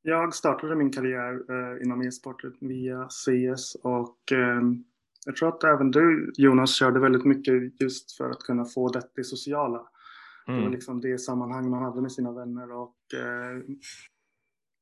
Jag 0.02 0.34
startade 0.34 0.76
min 0.76 0.92
karriär 0.92 1.34
eh, 1.34 1.84
inom 1.84 2.02
e-sport 2.02 2.42
via 2.62 3.08
CS 3.08 3.76
och 3.84 4.32
eh, 4.32 4.62
jag 5.26 5.36
tror 5.36 5.50
att 5.50 5.64
även 5.64 5.92
du 5.92 6.32
Jonas 6.38 6.76
körde 6.76 7.00
väldigt 7.00 7.26
mycket 7.26 7.82
just 7.82 8.18
för 8.18 8.30
att 8.30 8.40
kunna 8.40 8.66
få 8.66 8.92
det 9.16 9.24
sociala. 9.24 9.78
Mm. 9.78 9.88
Det 10.46 10.52
var 10.52 10.60
mm. 10.60 10.72
liksom 10.72 11.02
det 11.02 11.18
sammanhang 11.18 11.70
man 11.70 11.84
hade 11.84 12.02
med 12.02 12.12
sina 12.12 12.32
vänner 12.32 12.72
och 12.72 12.98
eh, 13.14 13.62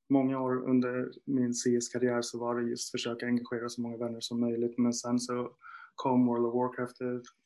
många 0.09 0.41
år 0.41 0.69
under 0.69 1.11
min 1.25 1.53
CS-karriär 1.53 2.21
så 2.21 2.39
var 2.39 2.55
det 2.55 2.69
just 2.69 2.91
försöka 2.91 3.25
engagera 3.25 3.69
så 3.69 3.81
många 3.81 3.97
vänner 3.97 4.19
som 4.19 4.39
möjligt. 4.39 4.77
Men 4.77 4.93
sen 4.93 5.19
så 5.19 5.51
kom 5.95 6.25
World 6.25 6.45
of 6.45 6.53
Warcraft 6.53 6.97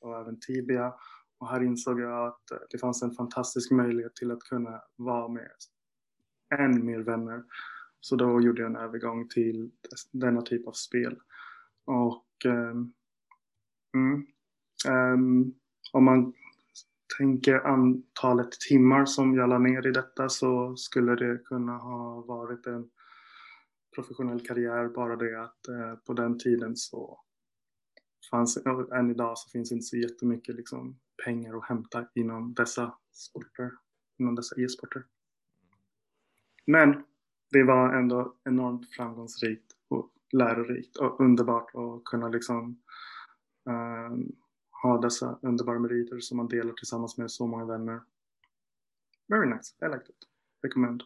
och 0.01 0.21
även 0.21 0.39
Tibia. 0.39 0.93
Och 1.39 1.49
här 1.49 1.63
insåg 1.63 1.99
jag 1.99 2.27
att 2.27 2.41
det 2.69 2.77
fanns 2.77 3.03
en 3.03 3.11
fantastisk 3.11 3.71
möjlighet 3.71 4.15
till 4.15 4.31
att 4.31 4.43
kunna 4.43 4.81
vara 4.95 5.27
med 5.27 5.51
än 6.59 6.85
mer 6.85 6.99
vänner. 6.99 7.43
Så 7.99 8.15
då 8.15 8.41
gjorde 8.41 8.61
jag 8.61 8.69
en 8.69 8.77
övergång 8.77 9.27
till 9.27 9.71
denna 10.11 10.41
typ 10.41 10.67
av 10.67 10.71
spel. 10.71 11.19
Och 11.85 12.25
um, 12.45 12.93
um, 14.87 15.53
om 15.93 16.03
man 16.03 16.33
tänker 17.17 17.55
antalet 17.55 18.51
timmar 18.51 19.05
som 19.05 19.35
jag 19.35 19.49
la 19.49 19.57
ner 19.57 19.87
i 19.87 19.91
detta 19.91 20.29
så 20.29 20.75
skulle 20.75 21.15
det 21.15 21.37
kunna 21.45 21.77
ha 21.77 22.21
varit 22.21 22.67
en 22.67 22.89
professionell 23.95 24.47
karriär. 24.47 24.87
Bara 24.87 25.15
det 25.15 25.41
att 25.43 25.67
eh, 25.67 25.95
på 25.95 26.13
den 26.13 26.39
tiden 26.39 26.75
så 26.75 27.19
fanns, 28.31 28.57
än 28.93 29.11
idag 29.11 29.37
så 29.37 29.49
finns 29.49 29.71
inte 29.71 29.83
så 29.83 29.97
jättemycket 29.97 30.55
liksom, 30.55 30.99
pengar 31.25 31.57
att 31.57 31.65
hämta 31.65 32.05
inom 32.15 32.53
dessa 32.53 32.93
sporter, 33.11 33.71
inom 34.19 34.35
dessa 34.35 34.61
e-sporter. 34.61 35.03
Men 36.65 37.03
det 37.51 37.63
var 37.63 37.93
ändå 37.93 38.35
enormt 38.43 38.95
framgångsrikt 38.95 39.71
och 39.87 40.11
lärorikt 40.31 40.97
och 40.97 41.19
underbart 41.19 41.75
att 41.75 42.03
kunna 42.03 42.27
liksom 42.27 42.81
um, 43.65 44.35
ha 44.81 44.97
dessa 45.01 45.39
underbara 45.41 45.79
meriter 45.79 46.19
som 46.19 46.37
man 46.37 46.47
delar 46.47 46.73
tillsammans 46.73 47.17
med 47.17 47.31
så 47.31 47.47
många 47.47 47.65
vänner. 47.65 48.01
Very 49.27 49.45
nice, 49.45 49.75
I 49.81 49.85
liked 49.85 50.09
it. 50.09 50.27
Recommend. 50.63 51.03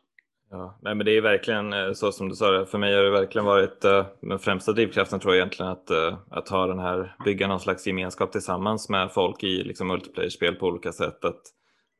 Ja, 0.49 0.79
nej, 0.81 0.95
men 0.95 1.05
det 1.05 1.17
är 1.17 1.21
verkligen 1.21 1.73
eh, 1.73 1.93
så 1.93 2.11
som 2.11 2.29
du 2.29 2.35
sa, 2.35 2.65
för 2.65 2.77
mig 2.77 2.95
har 2.95 3.03
det 3.03 3.11
verkligen 3.11 3.45
varit 3.45 3.85
uh, 3.85 4.05
den 4.21 4.39
främsta 4.39 4.71
drivkraften 4.71 5.19
tror 5.19 5.33
jag 5.33 5.39
egentligen 5.39 5.71
att, 5.71 5.91
uh, 5.91 6.17
att 6.29 6.49
ha 6.49 6.67
den 6.67 6.79
här, 6.79 7.15
bygga 7.25 7.47
någon 7.47 7.59
slags 7.59 7.87
gemenskap 7.87 8.31
tillsammans 8.31 8.89
med 8.89 9.11
folk 9.11 9.43
i 9.43 9.63
liksom, 9.63 9.87
multiplayer-spel 9.87 10.55
på 10.55 10.67
olika 10.67 10.91
sätt. 10.91 11.25
Att, 11.25 11.41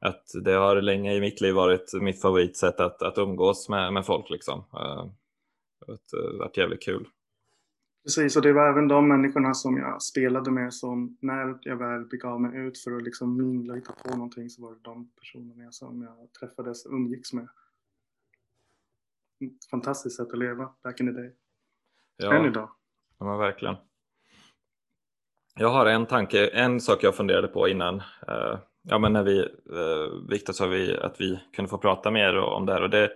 att 0.02 0.26
det 0.44 0.52
har 0.52 0.82
länge 0.82 1.14
i 1.14 1.22
mitt 1.22 1.42
liv 1.42 1.54
varit 1.54 1.94
mitt 2.02 2.22
favoritsätt 2.22 2.80
att, 2.80 3.02
att 3.02 3.18
umgås 3.18 3.70
med, 3.70 3.94
med 3.94 4.06
folk 4.06 4.30
liksom. 4.30 4.60
Uh, 4.60 5.06
det 5.88 6.18
har 6.18 6.40
varit 6.40 6.58
jävligt 6.58 6.84
kul. 6.84 7.08
Precis, 8.04 8.36
och 8.36 8.42
det 8.42 8.54
var 8.54 8.70
även 8.70 8.88
de 8.88 9.08
människorna 9.08 9.54
som 9.54 9.78
jag 9.78 10.02
spelade 10.02 10.52
med 10.52 10.74
som 10.74 11.18
när 11.22 11.58
jag 11.62 11.78
väl 11.78 12.06
begav 12.06 12.42
mig 12.42 12.60
ut 12.60 12.78
för 12.78 12.98
att 12.98 13.04
liksom 13.04 13.38
mingla 13.38 13.74
och 13.74 13.80
hitta 13.80 13.94
på 13.94 14.16
någonting 14.16 14.50
så 14.50 14.62
var 14.62 14.72
det 14.72 14.80
de 14.82 15.10
personerna 15.20 15.72
som 15.72 16.02
jag 16.02 16.34
träffades 16.40 16.86
och 16.86 16.94
umgicks 16.94 17.34
med. 17.34 17.48
Fantastiskt 19.72 20.16
sätt 20.16 20.32
att 20.32 20.40
leva 20.40 20.74
back 20.84 21.00
in 21.00 21.08
the 21.08 21.22
day. 21.22 21.36
Ja, 22.18 22.34
Än 22.34 22.46
idag. 22.46 22.70
Ja, 23.20 23.26
men 23.26 23.38
verkligen. 23.38 23.76
Jag 25.56 25.70
har 25.70 25.86
en 25.86 26.06
tanke, 26.06 26.48
en 26.48 26.82
sak 26.82 27.04
jag 27.04 27.16
funderade 27.16 27.48
på 27.48 27.68
innan. 27.68 27.96
Uh, 27.96 28.58
ja, 28.82 29.00
men 29.00 29.14
när 29.14 29.24
vi, 29.24 29.42
uh, 29.42 30.30
Viktor 30.30 30.54
sa 30.54 30.68
vi 30.68 30.98
att 30.98 31.22
vi 31.22 31.40
kunde 31.56 31.70
få 31.70 31.78
prata 31.78 32.12
mer 32.12 32.38
om 32.38 32.66
det 32.66 32.74
här 32.74 32.82
och 32.82 32.90
det, 32.90 33.12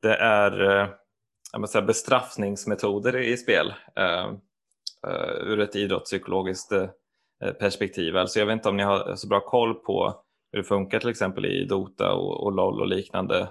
det 0.00 0.14
är 0.14 0.62
uh, 0.62 0.88
säga, 1.68 1.82
bestraffningsmetoder 1.82 3.16
i 3.16 3.36
spel 3.36 3.74
uh, 4.00 4.32
uh, 5.06 5.52
ur 5.52 5.60
ett 5.60 5.76
idrottspsykologiskt 5.76 6.72
uh, 6.72 6.86
perspektiv. 7.52 8.16
Alltså 8.16 8.38
jag 8.38 8.46
vet 8.46 8.52
inte 8.52 8.68
om 8.68 8.76
ni 8.76 8.82
har 8.82 9.16
så 9.16 9.28
bra 9.28 9.40
koll 9.40 9.74
på 9.74 10.22
hur 10.52 10.58
det 10.58 10.68
funkar 10.68 11.00
till 11.00 11.10
exempel 11.10 11.46
i 11.46 11.64
Dota 11.64 12.12
och, 12.12 12.44
och 12.44 12.52
LOL 12.52 12.80
och 12.80 12.86
liknande, 12.86 13.48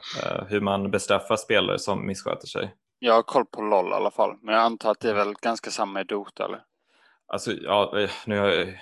hur 0.47 0.61
man 0.61 0.91
bestraffar 0.91 1.35
spelare 1.35 1.79
som 1.79 2.07
missköter 2.07 2.47
sig. 2.47 2.75
Jag 2.99 3.13
har 3.13 3.23
koll 3.23 3.45
på 3.45 3.61
LOL 3.61 3.91
i 3.91 3.93
alla 3.93 4.11
fall, 4.11 4.37
men 4.41 4.55
jag 4.55 4.63
antar 4.63 4.91
att 4.91 4.99
det 4.99 5.09
är 5.09 5.13
väl 5.13 5.33
ganska 5.41 5.71
samma 5.71 6.01
i 6.01 6.03
Dota 6.03 6.45
eller? 6.45 6.63
Alltså, 7.33 7.51
ja, 7.51 8.07
nu 8.25 8.39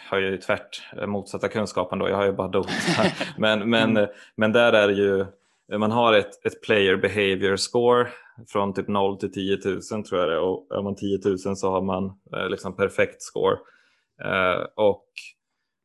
har 0.10 0.20
jag 0.20 0.32
ju 0.32 0.38
tvärt 0.38 0.94
motsatta 1.08 1.48
kunskapen 1.48 2.00
då, 2.00 2.10
jag 2.10 2.16
har 2.16 2.26
ju 2.26 2.32
bara 2.32 2.48
Dota. 2.48 2.72
men, 3.38 3.70
men, 3.70 3.98
mm. 3.98 4.10
men 4.36 4.52
där 4.52 4.74
är 4.74 4.88
det 4.88 4.94
ju, 4.94 5.26
man 5.78 5.92
har 5.92 6.14
ett, 6.14 6.46
ett 6.46 6.62
player 6.62 6.96
behavior 6.98 7.56
score 7.56 8.08
från 8.48 8.74
typ 8.74 8.88
0 8.88 9.20
till 9.20 9.32
10 9.32 9.58
000 9.66 10.04
tror 10.04 10.22
jag 10.22 10.30
det 10.30 10.40
och 10.40 10.68
är 10.78 10.82
man 10.82 10.96
10 10.96 11.20
000 11.26 11.58
så 11.58 11.72
har 11.72 11.82
man 11.82 12.06
eh, 12.36 12.50
liksom 12.50 12.76
perfekt 12.76 13.22
score. 13.22 13.58
Eh, 14.24 14.66
och 14.76 15.06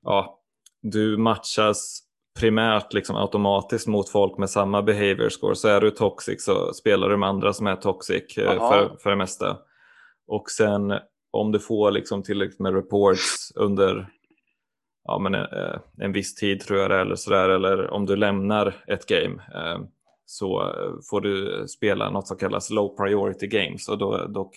ja, 0.03 0.40
du 0.83 1.16
matchas 1.16 2.01
primärt 2.40 2.92
liksom 2.92 3.16
automatiskt 3.16 3.87
mot 3.87 4.09
folk 4.09 4.38
med 4.38 4.51
samma 4.51 4.83
behavior 4.83 5.29
score. 5.29 5.55
Så 5.55 5.68
är 5.68 5.81
du 5.81 5.90
toxic 5.90 6.44
så 6.44 6.73
spelar 6.73 7.09
du 7.09 7.16
med 7.16 7.29
andra 7.29 7.53
som 7.53 7.66
är 7.66 7.77
toxic 7.77 8.38
eh, 8.38 8.59
för, 8.59 8.97
för 9.03 9.11
det 9.11 9.16
mesta. 9.16 9.59
Och 10.27 10.51
sen 10.51 10.92
om 11.31 11.53
du 11.53 11.59
får 11.59 11.90
liksom 11.90 12.23
tillräckligt 12.23 12.61
med 12.61 12.75
reports 12.75 13.53
under 13.55 14.09
ja, 15.05 15.19
men, 15.19 15.35
eh, 15.35 15.77
en 15.99 16.12
viss 16.12 16.35
tid 16.35 16.61
tror 16.61 16.79
jag 16.79 16.90
det 16.90 17.01
eller 17.01 17.17
sådär, 17.17 17.49
eller 17.49 17.90
om 17.90 18.07
du 18.07 18.17
lämnar 18.17 18.85
ett 18.87 19.07
game 19.07 19.43
eh, 19.55 19.79
så 20.27 20.75
får 21.11 21.21
du 21.21 21.64
spela 21.69 22.11
något 22.11 22.29
som 22.29 22.37
kallas 22.37 22.71
low 22.71 22.97
priority 22.97 23.47
games 23.47 23.88
och 23.88 23.99
då, 23.99 24.27
då 24.27 24.51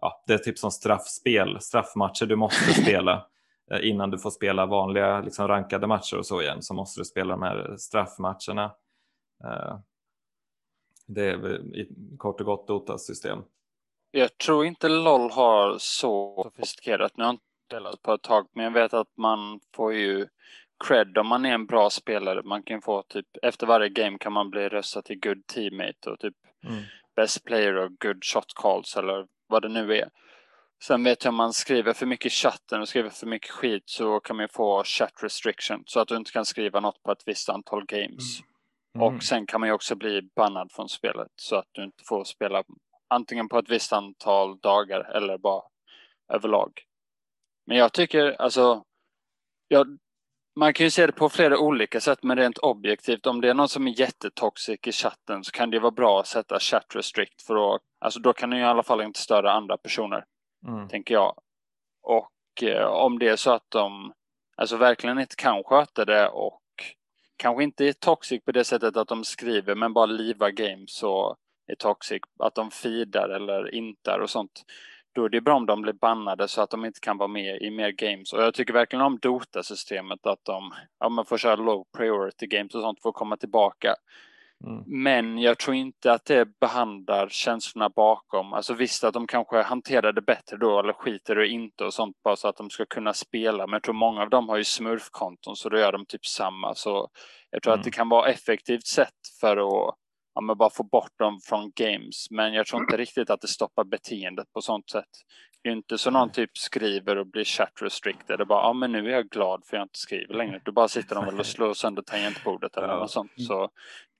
ja, 0.00 0.24
det 0.26 0.34
är 0.34 0.38
typ 0.38 0.58
som 0.58 0.70
straffspel, 0.70 1.60
straffmatcher 1.60 2.26
du 2.26 2.36
måste 2.36 2.72
spela 2.82 3.26
eh, 3.70 3.88
innan 3.88 4.10
du 4.10 4.18
får 4.18 4.30
spela 4.30 4.66
vanliga 4.66 5.20
liksom, 5.20 5.48
rankade 5.48 5.86
matcher 5.86 6.18
och 6.18 6.26
så 6.26 6.42
igen 6.42 6.62
så 6.62 6.74
måste 6.74 7.00
du 7.00 7.04
spela 7.04 7.30
de 7.30 7.42
här 7.42 7.76
straffmatcherna. 7.78 8.64
Eh, 9.44 9.78
det 11.06 11.24
är 11.24 11.76
i 11.76 11.88
kort 12.18 12.40
och 12.40 12.46
gott 12.46 12.66
Dotas 12.66 13.06
system. 13.06 13.38
Jag 14.10 14.38
tror 14.38 14.64
inte 14.64 14.88
LOL 14.88 15.30
har 15.30 15.76
så 15.78 16.42
sofistikerat. 16.44 17.16
Nu 17.16 17.24
har 17.24 17.30
inte 17.30 17.44
spelat 17.68 18.02
på 18.02 18.12
ett 18.12 18.22
tag, 18.22 18.46
men 18.52 18.64
jag 18.64 18.70
vet 18.70 18.94
att 18.94 19.16
man 19.16 19.60
får 19.74 19.94
ju 19.94 20.26
cred 20.84 21.18
om 21.18 21.26
man 21.26 21.44
är 21.44 21.54
en 21.54 21.66
bra 21.66 21.90
spelare. 21.90 22.42
Man 22.42 22.62
kan 22.62 22.82
få 22.82 23.02
typ 23.02 23.26
efter 23.42 23.66
varje 23.66 23.88
game 23.88 24.18
kan 24.18 24.32
man 24.32 24.50
bli 24.50 24.68
röstad 24.68 25.02
till 25.02 25.20
good 25.20 25.46
teammate 25.46 26.10
och 26.10 26.20
typ 26.20 26.34
mm. 26.64 26.82
best 27.16 27.44
player 27.44 27.76
och 27.76 27.90
good 27.90 28.24
shot 28.24 28.54
calls 28.54 28.96
eller 28.96 29.26
vad 29.46 29.62
det 29.62 29.68
nu 29.68 29.96
är. 29.96 30.08
Sen 30.82 31.04
vet 31.04 31.24
jag 31.24 31.32
om 31.32 31.36
man 31.36 31.52
skriver 31.52 31.92
för 31.92 32.06
mycket 32.06 32.26
i 32.26 32.30
chatten 32.30 32.80
och 32.80 32.88
skriver 32.88 33.10
för 33.10 33.26
mycket 33.26 33.50
skit 33.50 33.82
så 33.86 34.20
kan 34.20 34.36
man 34.36 34.48
få 34.48 34.82
chat 34.84 35.22
restriction 35.22 35.82
så 35.86 36.00
att 36.00 36.08
du 36.08 36.16
inte 36.16 36.32
kan 36.32 36.44
skriva 36.44 36.80
något 36.80 37.02
på 37.02 37.12
ett 37.12 37.22
visst 37.26 37.48
antal 37.48 37.84
games. 37.84 38.40
Mm. 38.40 39.06
Mm. 39.06 39.16
Och 39.16 39.22
sen 39.22 39.46
kan 39.46 39.60
man 39.60 39.68
ju 39.68 39.72
också 39.72 39.96
bli 39.96 40.22
bannad 40.36 40.72
från 40.72 40.88
spelet 40.88 41.32
så 41.36 41.56
att 41.56 41.68
du 41.72 41.84
inte 41.84 42.04
får 42.04 42.24
spela 42.24 42.62
antingen 43.08 43.48
på 43.48 43.58
ett 43.58 43.70
visst 43.70 43.92
antal 43.92 44.58
dagar 44.58 45.16
eller 45.16 45.38
bara 45.38 45.62
överlag. 46.32 46.87
Men 47.68 47.76
jag 47.76 47.92
tycker 47.92 48.42
alltså, 48.42 48.84
jag, 49.68 49.98
man 50.56 50.74
kan 50.74 50.86
ju 50.86 50.90
se 50.90 51.06
det 51.06 51.12
på 51.12 51.28
flera 51.28 51.58
olika 51.58 52.00
sätt, 52.00 52.22
men 52.22 52.38
rent 52.38 52.58
objektivt, 52.58 53.26
om 53.26 53.40
det 53.40 53.48
är 53.50 53.54
någon 53.54 53.68
som 53.68 53.86
är 53.86 54.00
jättetoxic 54.00 54.80
i 54.86 54.92
chatten 54.92 55.44
så 55.44 55.50
kan 55.50 55.70
det 55.70 55.78
vara 55.78 55.90
bra 55.90 56.20
att 56.20 56.26
sätta 56.26 56.58
chat 56.60 56.94
restrict 56.94 57.42
för 57.42 57.74
att, 57.74 57.80
alltså 57.98 58.20
då 58.20 58.32
kan 58.32 58.50
den 58.50 58.58
i 58.58 58.64
alla 58.64 58.82
fall 58.82 59.00
inte 59.00 59.20
störa 59.20 59.52
andra 59.52 59.76
personer, 59.76 60.24
mm. 60.66 60.88
tänker 60.88 61.14
jag. 61.14 61.34
Och 62.02 62.62
eh, 62.62 62.86
om 62.86 63.18
det 63.18 63.28
är 63.28 63.36
så 63.36 63.50
att 63.50 63.66
de, 63.68 64.12
alltså 64.56 64.76
verkligen 64.76 65.18
inte 65.18 65.36
kan 65.36 65.64
sköta 65.64 66.04
det 66.04 66.28
och 66.28 66.62
kanske 67.36 67.64
inte 67.64 67.84
är 67.84 67.92
toxic 67.92 68.44
på 68.44 68.52
det 68.52 68.64
sättet 68.64 68.96
att 68.96 69.08
de 69.08 69.24
skriver, 69.24 69.74
men 69.74 69.92
bara 69.92 70.06
liva 70.06 70.50
games 70.50 71.02
och 71.02 71.36
är 71.66 71.74
toxic, 71.78 72.22
att 72.38 72.54
de 72.54 72.70
feedar 72.70 73.28
eller 73.28 73.74
intar 73.74 74.18
och 74.18 74.30
sånt 74.30 74.62
då 75.18 75.24
är 75.24 75.28
det 75.28 75.40
bra 75.40 75.56
om 75.56 75.66
de 75.66 75.82
blir 75.82 75.92
bannade 75.92 76.48
så 76.48 76.62
att 76.62 76.70
de 76.70 76.84
inte 76.84 77.00
kan 77.00 77.18
vara 77.18 77.28
med 77.28 77.62
i 77.62 77.70
mer 77.70 77.90
games. 77.90 78.32
Och 78.32 78.42
jag 78.42 78.54
tycker 78.54 78.72
verkligen 78.72 79.04
om 79.04 79.18
Dota-systemet, 79.18 80.26
att 80.26 80.44
de 80.44 80.72
ja, 81.00 81.08
man 81.08 81.24
får 81.24 81.38
köra 81.38 81.56
low 81.56 81.84
priority 81.96 82.46
games 82.46 82.74
och 82.74 82.82
sånt 82.82 83.02
för 83.02 83.08
att 83.08 83.14
komma 83.14 83.36
tillbaka. 83.36 83.94
Mm. 84.64 84.82
Men 84.86 85.38
jag 85.38 85.58
tror 85.58 85.76
inte 85.76 86.12
att 86.12 86.24
det 86.24 86.58
behandlar 86.60 87.28
känslorna 87.28 87.88
bakom. 87.88 88.52
Alltså 88.52 88.74
visst 88.74 89.04
att 89.04 89.14
de 89.14 89.26
kanske 89.26 89.62
hanterar 89.62 90.12
det 90.12 90.22
bättre 90.22 90.56
då 90.56 90.78
eller 90.78 90.92
skiter 90.92 91.38
och 91.38 91.46
inte 91.46 91.84
och 91.84 91.94
sånt 91.94 92.16
bara 92.24 92.36
så 92.36 92.48
att 92.48 92.56
de 92.56 92.70
ska 92.70 92.86
kunna 92.86 93.14
spela. 93.14 93.66
Men 93.66 93.72
jag 93.72 93.82
tror 93.82 93.94
många 93.94 94.22
av 94.22 94.30
dem 94.30 94.48
har 94.48 94.56
ju 94.56 94.64
smurfkonton 94.64 95.56
så 95.56 95.68
då 95.68 95.78
gör 95.78 95.92
de 95.92 96.06
typ 96.06 96.26
samma. 96.26 96.74
Så 96.74 97.08
jag 97.50 97.62
tror 97.62 97.72
mm. 97.72 97.80
att 97.80 97.84
det 97.84 97.90
kan 97.90 98.08
vara 98.08 98.28
effektivt 98.30 98.86
sätt 98.86 99.18
för 99.40 99.56
att 99.56 99.94
ja, 100.34 100.40
men 100.40 100.56
bara 100.56 100.70
få 100.70 100.82
bort 100.82 101.18
dem 101.18 101.40
från 101.44 101.72
games. 101.74 102.30
Men 102.30 102.52
jag 102.54 102.66
tror 102.66 102.82
inte 102.82 102.96
riktigt 102.96 103.30
att 103.30 103.40
det 103.40 103.48
stoppar 103.48 103.84
beteendet 103.84 104.52
på 104.52 104.60
sånt 104.60 104.90
sätt. 104.90 105.08
Det 105.62 105.68
är 105.68 105.72
inte 105.72 105.98
så 105.98 106.10
någon 106.10 106.30
typ 106.30 106.58
skriver 106.58 107.16
och 107.16 107.26
blir 107.26 107.44
chat 107.44 107.72
restricted 107.82 108.40
och 108.40 108.46
bara, 108.46 108.62
ja 108.62 108.72
men 108.72 108.92
nu 108.92 109.06
är 109.06 109.10
jag 109.10 109.28
glad 109.28 109.62
för 109.66 109.76
jag 109.76 109.84
inte 109.84 109.98
skriver 109.98 110.34
längre. 110.34 110.60
Då 110.64 110.72
bara 110.72 110.88
sitter 110.88 111.14
de 111.14 111.24
väl 111.24 111.40
och 111.40 111.46
slår 111.56 111.74
sönder 111.74 112.02
tangentbordet 112.02 112.76
eller 112.76 112.86
något 112.86 113.10
sånt. 113.10 113.32
Så 113.36 113.52
jag 113.52 113.70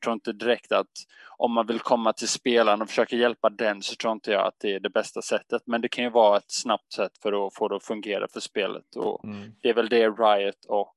tror 0.05 0.15
inte 0.15 0.33
direkt 0.33 0.73
att 0.73 0.91
om 1.37 1.53
man 1.53 1.67
vill 1.67 1.81
komma 1.81 2.13
till 2.13 2.29
spelaren 2.29 2.83
och 2.83 2.89
försöka 2.89 3.17
hjälpa 3.17 3.51
den 3.51 3.83
så 3.83 3.95
tror 3.97 4.13
inte 4.13 4.31
jag 4.31 4.47
att 4.47 4.55
det 4.59 4.75
är 4.75 4.81
det 4.81 4.91
bästa 4.91 5.23
sättet. 5.23 5.63
Men 5.67 5.81
det 5.81 5.89
kan 5.89 6.05
ju 6.05 6.11
vara 6.11 6.37
ett 6.37 6.53
snabbt 6.53 6.93
sätt 6.93 7.13
för 7.23 7.47
att 7.47 7.55
få 7.55 7.69
det 7.69 7.77
att 7.77 7.85
fungera 7.85 8.29
för 8.33 8.41
spelet. 8.41 8.97
Och 8.97 9.25
mm. 9.25 9.53
Det 9.63 9.69
är 9.69 9.75
väl 9.75 9.89
det 9.89 10.09
Riot 10.09 10.65
och 10.69 10.95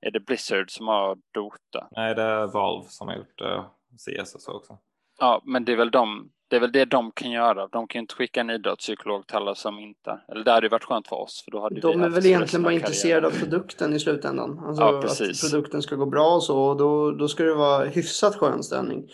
är 0.00 0.10
det 0.10 0.20
Blizzard 0.20 0.70
som 0.70 0.88
har 0.88 1.18
Dota? 1.34 1.88
Nej, 1.90 2.14
det 2.14 2.22
är 2.22 2.46
Valve 2.46 2.88
som 2.88 3.08
har 3.08 3.16
gjort 3.16 3.38
det. 3.38 3.64
CS 3.98 4.34
och 4.34 4.40
så 4.40 4.52
också. 4.52 4.78
Ja, 5.18 5.42
men 5.44 5.64
det 5.64 5.72
är 5.72 5.76
väl 5.76 5.90
de, 5.90 6.30
det 6.50 6.56
är 6.56 6.60
väl 6.60 6.72
det 6.72 6.84
de 6.84 7.12
kan 7.12 7.30
göra. 7.30 7.68
De 7.68 7.88
kan 7.88 7.98
ju 7.98 8.00
inte 8.00 8.14
skicka 8.14 8.40
en 8.40 8.50
idrottspsykolog 8.50 9.26
till 9.26 9.36
alla 9.36 9.54
som 9.54 9.78
inte... 9.78 10.20
Eller 10.28 10.44
det 10.44 10.50
hade 10.50 10.66
ju 10.66 10.70
varit 10.70 10.84
skönt 10.84 11.08
för 11.08 11.16
oss. 11.16 11.42
För 11.44 11.50
då 11.50 11.60
hade 11.60 11.80
de 11.80 12.02
är 12.02 12.08
väl 12.08 12.26
egentligen 12.26 12.62
bara 12.62 12.72
intresserade 12.72 13.26
av 13.26 13.30
produkten 13.30 13.92
i 13.92 14.00
slutändan. 14.00 14.58
Alltså 14.58 14.82
ja, 14.82 15.00
precis. 15.02 15.44
att 15.44 15.50
produkten 15.50 15.82
ska 15.82 15.96
gå 15.96 16.06
bra 16.06 16.34
och 16.34 16.42
så. 16.42 16.62
Och 16.62 16.76
då, 16.76 17.10
då 17.10 17.28
ska 17.28 17.44
det 17.44 17.54
vara 17.54 17.84
hyfsat 17.84 18.36
skön 18.36 18.62
stämning. 18.62 19.08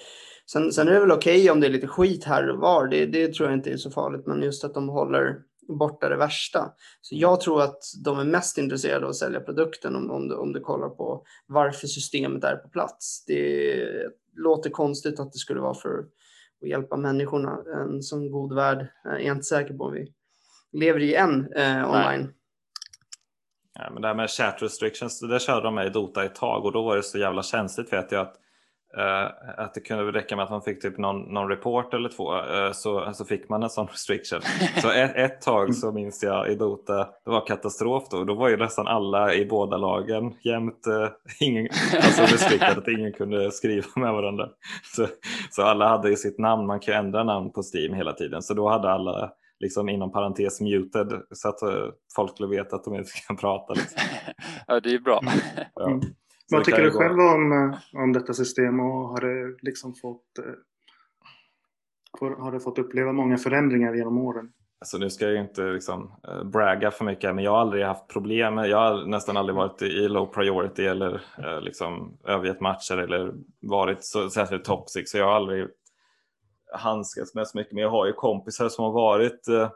Sen, 0.50 0.72
sen 0.72 0.88
är 0.88 0.92
det 0.92 1.00
väl 1.00 1.12
okej 1.12 1.40
okay 1.40 1.50
om 1.50 1.60
det 1.60 1.66
är 1.66 1.70
lite 1.70 1.86
skit 1.86 2.24
här 2.24 2.50
och 2.50 2.58
var. 2.58 2.88
Det, 2.88 3.06
det 3.06 3.34
tror 3.34 3.48
jag 3.48 3.58
inte 3.58 3.70
är 3.70 3.76
så 3.76 3.90
farligt. 3.90 4.26
Men 4.26 4.42
just 4.42 4.64
att 4.64 4.74
de 4.74 4.88
håller 4.88 5.34
borta 5.68 6.08
det 6.08 6.16
värsta. 6.16 6.72
Så 7.00 7.14
jag 7.14 7.40
tror 7.40 7.62
att 7.62 7.82
de 8.04 8.18
är 8.18 8.24
mest 8.24 8.58
intresserade 8.58 9.04
av 9.04 9.10
att 9.10 9.16
sälja 9.16 9.40
produkten 9.40 9.96
om, 9.96 10.10
om, 10.10 10.28
du, 10.28 10.34
om 10.34 10.52
du 10.52 10.60
kollar 10.60 10.88
på 10.88 11.24
varför 11.46 11.86
systemet 11.86 12.44
är 12.44 12.56
på 12.56 12.68
plats. 12.68 13.24
Det 13.26 13.84
låter 14.36 14.70
konstigt 14.70 15.20
att 15.20 15.32
det 15.32 15.38
skulle 15.38 15.60
vara 15.60 15.74
för 15.74 15.98
att 16.62 16.68
hjälpa 16.68 16.96
människorna. 16.96 17.58
En 17.74 18.02
sån 18.02 18.30
god 18.30 18.54
värld 18.54 18.88
är 19.04 19.18
jag 19.18 19.36
inte 19.36 19.44
säker 19.44 19.74
på 19.74 19.84
om 19.84 19.92
vi 19.92 20.12
lever 20.72 21.00
i 21.00 21.14
än 21.14 21.52
eh, 21.52 21.90
online. 21.90 22.32
Ja, 23.78 23.90
men 23.92 24.02
det 24.02 24.08
här 24.08 24.14
med 24.14 24.30
chat 24.30 24.62
restrictions, 24.62 25.20
det 25.20 25.40
körde 25.40 25.66
de 25.66 25.74
med 25.74 25.86
i 25.86 25.90
Dota 25.90 26.24
ett 26.24 26.34
tag 26.34 26.64
och 26.64 26.72
då 26.72 26.82
var 26.82 26.96
det 26.96 27.02
så 27.02 27.18
jävla 27.18 27.42
känsligt 27.42 27.92
vet 27.92 28.12
jag 28.12 28.20
att 28.20 28.36
Uh, 28.96 29.30
att 29.56 29.74
det 29.74 29.80
kunde 29.80 30.12
räcka 30.12 30.36
med 30.36 30.44
att 30.44 30.50
man 30.50 30.62
fick 30.62 30.82
typ 30.82 30.98
någon, 30.98 31.20
någon 31.20 31.48
report 31.48 31.94
eller 31.94 32.08
två 32.08 32.34
uh, 32.34 32.72
så, 32.72 33.12
så 33.14 33.24
fick 33.24 33.48
man 33.48 33.62
en 33.62 33.70
sån 33.70 33.86
restriction. 33.92 34.40
Så 34.82 34.90
ett, 34.92 35.16
ett 35.16 35.40
tag 35.40 35.74
så 35.74 35.92
minns 35.92 36.22
jag 36.22 36.48
i 36.48 36.54
Dota, 36.54 37.08
det 37.24 37.30
var 37.30 37.46
katastrof 37.46 38.04
då. 38.10 38.24
Då 38.24 38.34
var 38.34 38.48
ju 38.48 38.56
nästan 38.56 38.86
alla 38.86 39.34
i 39.34 39.46
båda 39.46 39.76
lagen 39.76 40.34
jämt 40.42 40.86
uh, 40.88 41.08
ingen, 41.40 41.68
alltså 41.96 42.22
restricted 42.22 42.78
att 42.78 42.88
ingen 42.88 43.12
kunde 43.12 43.50
skriva 43.50 43.86
med 43.96 44.12
varandra. 44.12 44.48
Så, 44.94 45.06
så 45.50 45.62
alla 45.62 45.88
hade 45.88 46.10
ju 46.10 46.16
sitt 46.16 46.38
namn, 46.38 46.66
man 46.66 46.80
kan 46.80 46.94
ju 46.94 46.98
ändra 46.98 47.24
namn 47.24 47.52
på 47.52 47.62
Steam 47.74 47.94
hela 47.94 48.12
tiden. 48.12 48.42
Så 48.42 48.54
då 48.54 48.68
hade 48.68 48.90
alla 48.90 49.32
liksom 49.60 49.88
inom 49.88 50.12
parentes 50.12 50.60
muted 50.60 51.22
så 51.30 51.48
att 51.48 51.58
folk 52.16 52.30
skulle 52.30 52.48
veta 52.48 52.76
att 52.76 52.84
de 52.84 52.94
inte 52.94 53.10
kan 53.26 53.36
prata. 53.36 53.74
Liksom. 53.74 53.98
ja, 54.66 54.80
det 54.80 54.94
är 54.94 54.98
bra. 54.98 55.20
Ja. 55.74 56.00
Vad 56.50 56.64
tycker 56.64 56.82
du 56.82 56.90
själv 56.90 57.20
om, 57.20 57.52
eh, 57.52 58.00
om 58.02 58.12
detta 58.12 58.34
system 58.34 58.80
och 58.80 59.08
har 59.08 59.20
det 59.20 59.56
liksom 59.62 59.94
fått 59.94 60.38
eh, 60.38 60.44
har 62.20 62.52
du 62.52 62.60
fått 62.60 62.78
uppleva 62.78 63.12
många 63.12 63.38
förändringar 63.38 63.94
genom 63.94 64.18
åren? 64.18 64.52
Alltså 64.80 64.98
nu 64.98 65.10
ska 65.10 65.24
jag 65.24 65.34
ju 65.34 65.40
inte 65.40 65.62
liksom 65.62 66.12
äh, 66.28 66.44
bragga 66.44 66.90
för 66.90 67.04
mycket, 67.04 67.34
men 67.34 67.44
jag 67.44 67.50
har 67.50 67.58
aldrig 67.58 67.84
haft 67.84 68.08
problem. 68.08 68.56
Jag 68.58 68.76
har 68.76 69.06
nästan 69.06 69.36
aldrig 69.36 69.56
varit 69.56 69.82
i 69.82 70.08
low 70.08 70.26
priority 70.26 70.86
eller 70.86 71.22
äh, 71.38 71.60
liksom 71.60 72.18
övergett 72.24 72.60
matcher 72.60 72.96
eller 72.96 73.34
varit 73.60 74.04
så 74.04 74.30
särskilt 74.30 74.64
toxic, 74.64 75.10
så 75.10 75.18
jag 75.18 75.24
har 75.24 75.32
aldrig 75.32 75.68
handskats 76.72 77.34
med 77.34 77.48
så 77.48 77.58
mycket. 77.58 77.72
Men 77.72 77.82
jag 77.82 77.90
har 77.90 78.06
ju 78.06 78.12
kompisar 78.12 78.68
som 78.68 78.84
har 78.84 78.92
varit 78.92 79.48
äh, 79.48 79.70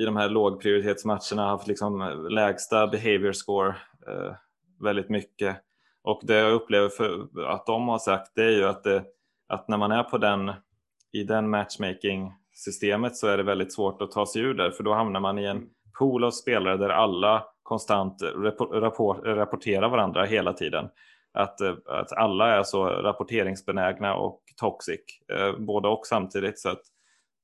i 0.00 0.04
de 0.04 0.16
här 0.16 0.28
lågprioritetsmatcherna, 0.28 1.48
haft 1.48 1.68
liksom 1.68 2.26
lägsta 2.30 2.86
behavior 2.86 3.32
score 3.32 3.74
väldigt 4.80 5.08
mycket. 5.08 5.56
Och 6.02 6.20
det 6.22 6.34
jag 6.34 6.52
upplever 6.52 6.88
för 6.88 7.28
att 7.46 7.66
de 7.66 7.88
har 7.88 7.98
sagt 7.98 8.32
det 8.34 8.44
är 8.44 8.50
ju 8.50 8.64
att, 8.64 8.84
det, 8.84 9.04
att 9.48 9.68
när 9.68 9.76
man 9.76 9.92
är 9.92 10.02
på 10.02 10.18
den, 10.18 10.52
i 11.12 11.24
den 11.24 11.50
matchmaking 11.50 12.32
systemet 12.52 13.16
så 13.16 13.26
är 13.26 13.36
det 13.36 13.42
väldigt 13.42 13.72
svårt 13.72 14.02
att 14.02 14.10
ta 14.10 14.26
sig 14.26 14.42
ur 14.42 14.54
där 14.54 14.70
för 14.70 14.84
då 14.84 14.94
hamnar 14.94 15.20
man 15.20 15.38
i 15.38 15.44
en 15.44 15.66
pool 15.98 16.24
av 16.24 16.30
spelare 16.30 16.76
där 16.76 16.88
alla 16.88 17.44
konstant 17.62 18.22
rapport, 18.72 19.20
rapporterar 19.24 19.88
varandra 19.88 20.24
hela 20.24 20.52
tiden. 20.52 20.88
Att, 21.32 21.60
att 21.86 22.12
alla 22.12 22.56
är 22.56 22.62
så 22.62 22.84
rapporteringsbenägna 22.84 24.14
och 24.14 24.42
toxic, 24.56 25.00
eh, 25.32 25.58
båda 25.58 25.88
och 25.88 26.06
samtidigt. 26.06 26.58
Så 26.58 26.68
att 26.68 26.80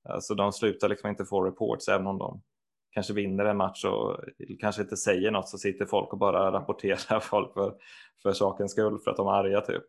alltså 0.09 0.35
de 0.35 0.53
slutar 0.53 0.89
liksom 0.89 1.11
inte 1.11 1.25
få 1.25 1.45
reports 1.45 1.89
även 1.89 2.07
om 2.07 2.19
de 2.19 2.43
kanske 2.95 3.13
vinner 3.13 3.45
en 3.45 3.57
match 3.57 3.85
och 3.85 4.21
kanske 4.61 4.83
inte 4.83 4.97
säger 4.97 5.31
något 5.31 5.49
så 5.49 5.59
sitter 5.59 5.87
folk 5.87 6.13
och 6.13 6.19
bara 6.19 6.53
rapporterar 6.53 7.21
folk 7.31 7.55
för, 7.55 7.75
för 8.23 8.33
sakens 8.33 8.73
skull 8.73 8.99
för 9.05 9.11
att 9.11 9.17
de 9.17 9.27
är 9.27 9.33
arga 9.33 9.61
typ. 9.61 9.85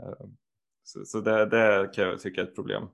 Eh, 0.00 0.26
så, 0.84 1.04
så 1.04 1.20
det, 1.20 1.46
det 1.46 1.94
kan 1.94 2.04
jag 2.04 2.20
tycka 2.20 2.40
är 2.40 2.44
ett 2.44 2.54
problem. 2.54 2.88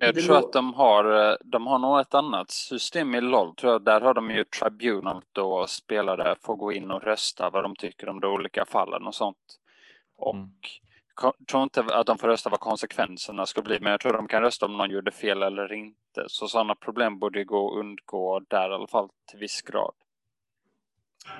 Jag 0.00 0.14
tror 0.14 0.36
att 0.36 0.52
de 0.52 0.74
har, 0.74 1.38
de 1.44 1.66
har 1.66 1.78
nog 1.78 2.00
ett 2.00 2.14
annat 2.14 2.50
system 2.50 3.14
i 3.14 3.20
LOL. 3.20 3.54
Tror 3.54 3.72
jag. 3.72 3.84
Där 3.84 4.00
har 4.00 4.14
de 4.14 4.30
ju 4.30 4.44
Tribunal 4.44 5.22
då 5.32 5.66
spelare 5.66 6.34
får 6.42 6.56
gå 6.56 6.72
in 6.72 6.90
och 6.90 7.02
rösta 7.02 7.50
vad 7.50 7.64
de 7.64 7.76
tycker 7.76 8.08
om 8.08 8.20
de 8.20 8.32
olika 8.32 8.64
fallen 8.64 9.06
och 9.06 9.14
sånt. 9.14 9.58
Och 10.16 10.34
mm 10.34 10.50
tror 11.50 11.62
inte 11.62 11.80
att 11.80 12.06
de 12.06 12.18
får 12.18 12.28
rösta 12.28 12.50
vad 12.50 12.60
konsekvenserna 12.60 13.46
ska 13.46 13.62
bli, 13.62 13.78
men 13.80 13.90
jag 13.90 14.00
tror 14.00 14.12
de 14.12 14.28
kan 14.28 14.42
rösta 14.42 14.66
om 14.66 14.76
någon 14.76 14.90
gjorde 14.90 15.10
fel 15.10 15.42
eller 15.42 15.72
inte. 15.72 16.24
Så 16.26 16.48
sådana 16.48 16.74
problem 16.74 17.18
borde 17.18 17.44
gå 17.44 17.70
att 17.70 17.80
undgå 17.80 18.40
där 18.48 18.70
i 18.70 18.74
alla 18.74 18.86
fall 18.86 19.08
till 19.30 19.38
viss 19.38 19.62
grad. 19.62 19.94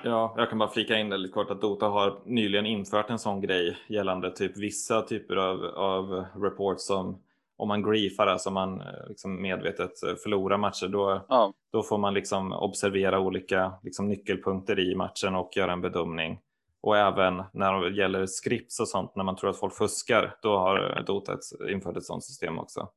Ja, 0.03 0.33
jag 0.37 0.49
kan 0.49 0.59
bara 0.59 0.69
flika 0.69 0.97
in 0.97 1.09
det 1.09 1.17
lite 1.17 1.33
kort 1.33 1.51
att 1.51 1.61
Dota 1.61 1.85
har 1.85 2.19
nyligen 2.25 2.65
infört 2.65 3.09
en 3.09 3.19
sån 3.19 3.41
grej 3.41 3.77
gällande 3.87 4.31
typ 4.31 4.57
vissa 4.57 5.01
typer 5.01 5.35
av, 5.35 5.65
av 5.65 6.25
reports 6.35 6.85
som 6.85 7.21
om 7.57 7.67
man 7.67 7.83
griefar, 7.83 8.27
alltså 8.27 8.51
man 8.51 8.81
eh, 8.81 9.07
liksom 9.07 9.41
medvetet 9.41 9.99
förlorar 10.23 10.57
matcher, 10.57 10.87
då, 10.87 11.25
ja. 11.29 11.53
då 11.71 11.83
får 11.83 11.97
man 11.97 12.13
liksom 12.13 12.53
observera 12.53 13.19
olika 13.19 13.73
liksom 13.83 14.07
nyckelpunkter 14.07 14.79
i 14.79 14.95
matchen 14.95 15.35
och 15.35 15.57
göra 15.57 15.71
en 15.71 15.81
bedömning. 15.81 16.39
Och 16.81 16.97
även 16.97 17.43
när 17.53 17.89
det 17.89 17.97
gäller 17.97 18.25
scripts 18.25 18.79
och 18.79 18.87
sånt, 18.87 19.15
när 19.15 19.23
man 19.23 19.35
tror 19.35 19.49
att 19.49 19.59
folk 19.59 19.73
fuskar, 19.73 20.35
då 20.41 20.57
har 20.57 21.03
Dota 21.07 21.37
infört 21.71 21.97
ett 21.97 22.05
sådant 22.05 22.23
system 22.23 22.59
också. 22.59 22.89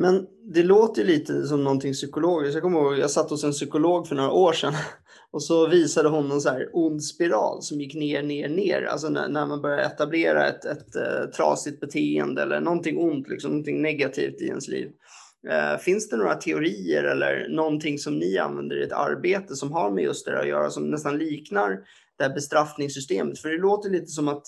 Men 0.00 0.26
det 0.54 0.62
låter 0.62 1.04
lite 1.04 1.46
som 1.46 1.64
någonting 1.64 1.92
psykologiskt. 1.92 2.54
Jag 2.54 2.62
kommer 2.62 2.80
ihåg, 2.80 2.98
jag 2.98 3.10
satt 3.10 3.30
hos 3.30 3.44
en 3.44 3.52
psykolog 3.52 4.08
för 4.08 4.14
några 4.14 4.30
år 4.30 4.52
sedan 4.52 4.72
och 5.30 5.42
så 5.42 5.66
visade 5.66 6.08
hon 6.08 6.32
en 6.32 6.40
så 6.40 6.48
här 6.48 6.70
ond 6.72 7.04
spiral 7.04 7.62
som 7.62 7.80
gick 7.80 7.94
ner, 7.94 8.22
ner, 8.22 8.48
ner. 8.48 8.82
Alltså 8.82 9.08
när, 9.08 9.28
när 9.28 9.46
man 9.46 9.62
börjar 9.62 9.78
etablera 9.78 10.48
ett, 10.48 10.64
ett 10.64 10.96
ett 10.96 11.32
trasigt 11.32 11.80
beteende 11.80 12.42
eller 12.42 12.60
någonting 12.60 12.98
ont, 12.98 13.28
liksom, 13.28 13.50
någonting 13.50 13.82
negativt 13.82 14.40
i 14.40 14.46
ens 14.46 14.68
liv. 14.68 14.90
Eh, 15.48 15.78
finns 15.78 16.08
det 16.08 16.16
några 16.16 16.34
teorier 16.34 17.04
eller 17.04 17.48
någonting 17.48 17.98
som 17.98 18.18
ni 18.18 18.38
använder 18.38 18.76
i 18.76 18.82
ett 18.82 18.92
arbete 18.92 19.56
som 19.56 19.72
har 19.72 19.90
med 19.90 20.04
just 20.04 20.26
det 20.26 20.40
att 20.40 20.48
göra, 20.48 20.70
som 20.70 20.90
nästan 20.90 21.18
liknar 21.18 21.80
det 22.16 22.24
här 22.24 22.34
bestraffningssystemet? 22.34 23.38
För 23.38 23.48
det 23.48 23.58
låter 23.58 23.90
lite 23.90 24.06
som 24.06 24.28
att 24.28 24.46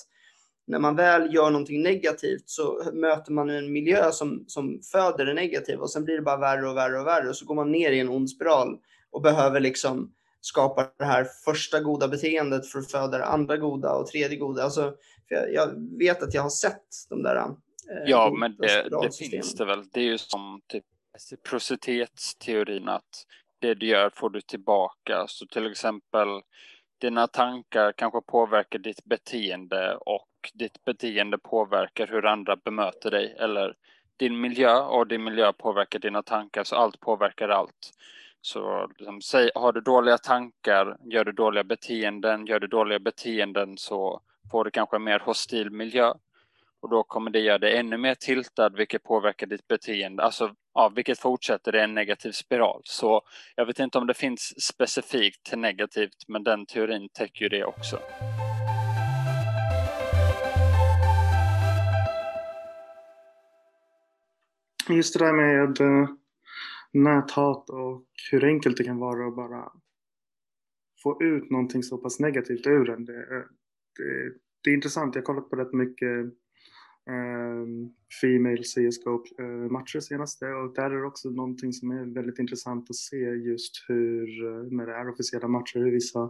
när 0.66 0.78
man 0.78 0.96
väl 0.96 1.34
gör 1.34 1.50
någonting 1.50 1.82
negativt 1.82 2.42
så 2.46 2.82
möter 2.92 3.32
man 3.32 3.50
en 3.50 3.72
miljö 3.72 4.12
som, 4.12 4.44
som 4.46 4.80
föder 4.92 5.26
det 5.26 5.34
negativa 5.34 5.82
och 5.82 5.90
sen 5.90 6.04
blir 6.04 6.16
det 6.16 6.22
bara 6.22 6.36
värre 6.36 6.68
och 6.68 6.76
värre 6.76 7.00
och 7.00 7.06
värre 7.06 7.28
och 7.28 7.36
så 7.36 7.46
går 7.46 7.54
man 7.54 7.72
ner 7.72 7.90
i 7.90 8.00
en 8.00 8.08
ond 8.08 8.30
spiral 8.30 8.78
och 9.10 9.22
behöver 9.22 9.60
liksom 9.60 10.12
skapa 10.40 10.86
det 10.98 11.04
här 11.04 11.26
första 11.44 11.80
goda 11.80 12.08
beteendet 12.08 12.66
för 12.66 12.78
att 12.78 12.90
föda 12.90 13.18
det 13.18 13.24
andra 13.24 13.56
goda 13.56 13.92
och 13.92 14.06
tredje 14.06 14.36
goda. 14.36 14.62
Alltså, 14.62 14.94
jag, 15.28 15.54
jag, 15.54 15.98
vet 15.98 16.22
att 16.22 16.34
jag 16.34 16.42
har 16.42 16.50
sett 16.50 16.86
de 17.08 17.22
där. 17.22 17.44
Eh, 17.90 18.10
ja, 18.10 18.30
men 18.30 18.56
det, 18.56 18.88
det 19.02 19.16
finns 19.16 19.54
det 19.54 19.64
väl. 19.64 19.88
Det 19.92 20.00
är 20.00 20.04
ju 20.04 20.18
som 20.18 20.60
typ 20.66 20.84
reciprocitetsteorin 21.14 22.88
att 22.88 23.26
det 23.58 23.74
du 23.74 23.86
gör 23.86 24.10
får 24.10 24.30
du 24.30 24.40
tillbaka. 24.40 25.24
Så 25.28 25.46
till 25.46 25.70
exempel 25.70 26.28
dina 27.00 27.26
tankar 27.26 27.92
kanske 27.92 28.20
påverkar 28.20 28.78
ditt 28.78 29.04
beteende 29.04 29.96
och 29.96 30.28
ditt 30.54 30.84
beteende 30.84 31.38
påverkar 31.38 32.06
hur 32.06 32.26
andra 32.26 32.56
bemöter 32.56 33.10
dig 33.10 33.36
eller 33.38 33.74
din 34.16 34.40
miljö 34.40 34.80
och 34.80 35.06
din 35.06 35.24
miljö 35.24 35.52
påverkar 35.52 35.98
dina 35.98 36.22
tankar 36.22 36.64
så 36.64 36.76
allt 36.76 37.00
påverkar 37.00 37.48
allt. 37.48 37.90
Så 38.40 38.90
liksom, 38.98 39.20
säg, 39.22 39.50
har 39.54 39.72
du 39.72 39.80
dåliga 39.80 40.18
tankar, 40.18 40.96
gör 41.00 41.24
du 41.24 41.32
dåliga 41.32 41.64
beteenden, 41.64 42.46
gör 42.46 42.60
du 42.60 42.66
dåliga 42.66 42.98
beteenden 42.98 43.78
så 43.78 44.20
får 44.50 44.64
du 44.64 44.70
kanske 44.70 44.96
en 44.96 45.04
mer 45.04 45.18
hostil 45.18 45.70
miljö. 45.70 46.12
Och 46.82 46.90
då 46.90 47.02
kommer 47.02 47.30
det 47.30 47.40
göra 47.40 47.58
dig 47.58 47.76
ännu 47.76 47.96
mer 47.96 48.14
tiltad, 48.14 48.68
vilket 48.68 49.02
påverkar 49.02 49.46
ditt 49.46 49.68
beteende. 49.68 50.22
Alltså, 50.22 50.54
ja, 50.74 50.92
vilket 50.96 51.18
fortsätter 51.18 51.76
i 51.76 51.80
en 51.80 51.94
negativ 51.94 52.32
spiral. 52.32 52.80
Så 52.84 53.22
jag 53.56 53.66
vet 53.66 53.78
inte 53.78 53.98
om 53.98 54.06
det 54.06 54.14
finns 54.14 54.64
specifikt 54.64 55.42
till 55.42 55.58
negativt, 55.58 56.28
men 56.28 56.44
den 56.44 56.66
teorin 56.66 57.08
täcker 57.08 57.42
ju 57.42 57.48
det 57.48 57.64
också. 57.64 57.98
Just 64.88 65.18
det 65.18 65.24
där 65.24 65.32
med 65.32 65.80
eh, 65.80 66.08
näthat 66.92 67.70
och 67.70 68.04
hur 68.30 68.44
enkelt 68.44 68.76
det 68.76 68.84
kan 68.84 68.98
vara 68.98 69.28
att 69.28 69.36
bara 69.36 69.72
få 71.02 71.22
ut 71.22 71.50
någonting 71.50 71.82
så 71.82 71.98
pass 71.98 72.20
negativt 72.20 72.66
ur 72.66 72.84
den. 72.84 73.04
Det, 73.04 73.26
det, 73.96 74.32
det 74.64 74.70
är 74.70 74.74
intressant. 74.74 75.14
Jag 75.14 75.22
har 75.22 75.26
kollat 75.26 75.50
på 75.50 75.56
rätt 75.56 75.72
mycket 75.72 76.34
Female 78.20 78.62
CSGO-matcher 78.62 80.00
senaste 80.00 80.46
och 80.46 80.74
där 80.74 80.90
är 80.90 81.00
det 81.00 81.06
också 81.06 81.30
någonting 81.30 81.72
som 81.72 81.90
är 81.90 82.14
väldigt 82.14 82.38
intressant 82.38 82.90
att 82.90 82.96
se 82.96 83.16
just 83.16 83.84
hur, 83.88 84.44
uh, 84.44 84.72
när 84.72 84.86
det 84.86 84.94
är 84.94 85.08
officiella 85.08 85.48
matcher, 85.48 85.78
hur 85.78 85.90
vissa 85.90 86.22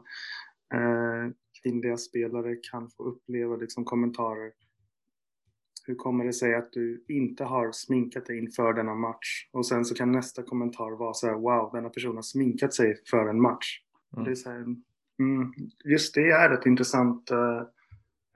uh, 0.74 1.32
kvinnliga 1.62 1.96
spelare 1.96 2.56
kan 2.70 2.90
få 2.90 3.02
uppleva 3.02 3.56
liksom, 3.56 3.84
kommentarer 3.84 4.52
hur 5.86 5.94
kommer 5.94 6.24
det 6.24 6.32
sig 6.32 6.54
att 6.54 6.72
du 6.72 7.04
inte 7.08 7.44
har 7.44 7.72
sminkat 7.72 8.26
dig 8.26 8.38
inför 8.38 8.72
denna 8.72 8.94
match? 8.94 9.48
Och 9.52 9.66
sen 9.66 9.84
så 9.84 9.94
kan 9.94 10.12
nästa 10.12 10.42
kommentar 10.42 10.98
vara 10.98 11.14
så 11.14 11.26
här, 11.26 11.34
wow, 11.34 11.70
denna 11.72 11.88
person 11.88 12.14
har 12.14 12.22
sminkat 12.22 12.74
sig 12.74 12.96
för 13.10 13.28
en 13.28 13.40
match. 13.40 13.80
Mm. 14.16 14.24
Det 14.24 14.30
är 14.30 14.50
här, 14.50 14.60
mm, 15.18 15.52
just 15.84 16.14
det 16.14 16.30
är 16.30 16.50
ett 16.50 16.66
intressant 16.66 17.30
äh, 17.30 17.62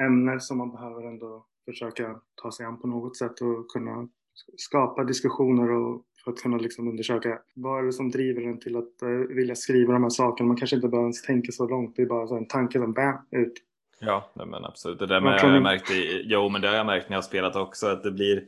ämne 0.06 0.40
som 0.40 0.58
man 0.58 0.70
behöver 0.70 1.02
ändå 1.02 1.46
försöka 1.64 2.20
ta 2.42 2.52
sig 2.52 2.66
an 2.66 2.80
på 2.80 2.86
något 2.86 3.16
sätt 3.16 3.40
och 3.40 3.68
kunna 3.68 4.08
skapa 4.56 5.04
diskussioner 5.04 5.70
och 5.70 6.04
för 6.24 6.30
att 6.30 6.38
kunna 6.38 6.56
liksom 6.56 6.88
undersöka 6.88 7.38
vad 7.54 7.78
är 7.78 7.86
det 7.86 7.92
som 7.92 8.10
driver 8.10 8.42
en 8.42 8.60
till 8.60 8.76
att 8.76 9.02
uh, 9.02 9.36
vilja 9.36 9.54
skriva 9.54 9.92
de 9.92 10.02
här 10.02 10.10
sakerna. 10.10 10.48
Man 10.48 10.56
kanske 10.56 10.76
inte 10.76 10.88
behöver 10.88 11.04
ens 11.04 11.22
tänka 11.22 11.52
så 11.52 11.68
långt, 11.68 11.96
det 11.96 12.02
är 12.02 12.06
bara 12.06 12.26
så 12.26 12.36
en 12.36 12.46
tanke 12.46 12.78
som 12.78 12.92
bam, 12.92 13.16
ut. 13.30 13.52
Ja, 14.00 14.30
men 14.34 14.64
absolut. 14.64 14.98
Det 14.98 15.06
där 15.06 15.20
med, 15.20 15.38
jag, 15.42 15.54
jag 15.56 15.62
märkt 15.62 15.90
i, 15.90 16.22
jo, 16.24 16.48
men 16.48 16.60
det 16.60 16.68
har 16.68 16.74
jag 16.74 16.86
märkt 16.86 17.08
när 17.08 17.14
jag 17.14 17.22
har 17.22 17.28
spelat 17.28 17.56
också 17.56 17.86
att 17.86 18.02
det 18.02 18.10
blir 18.10 18.44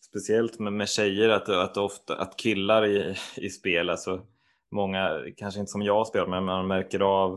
speciellt 0.00 0.58
med, 0.58 0.72
med 0.72 0.88
tjejer 0.88 1.28
att, 1.28 1.48
att, 1.48 1.76
ofta, 1.76 2.16
att 2.16 2.36
killar 2.36 2.86
i, 2.86 3.14
i 3.36 3.50
spel, 3.50 3.90
alltså 3.90 4.20
många, 4.70 5.10
kanske 5.36 5.60
inte 5.60 5.72
som 5.72 5.82
jag 5.82 6.06
spelar, 6.06 6.26
men 6.26 6.44
man 6.44 6.66
märker 6.66 7.00
av 7.00 7.32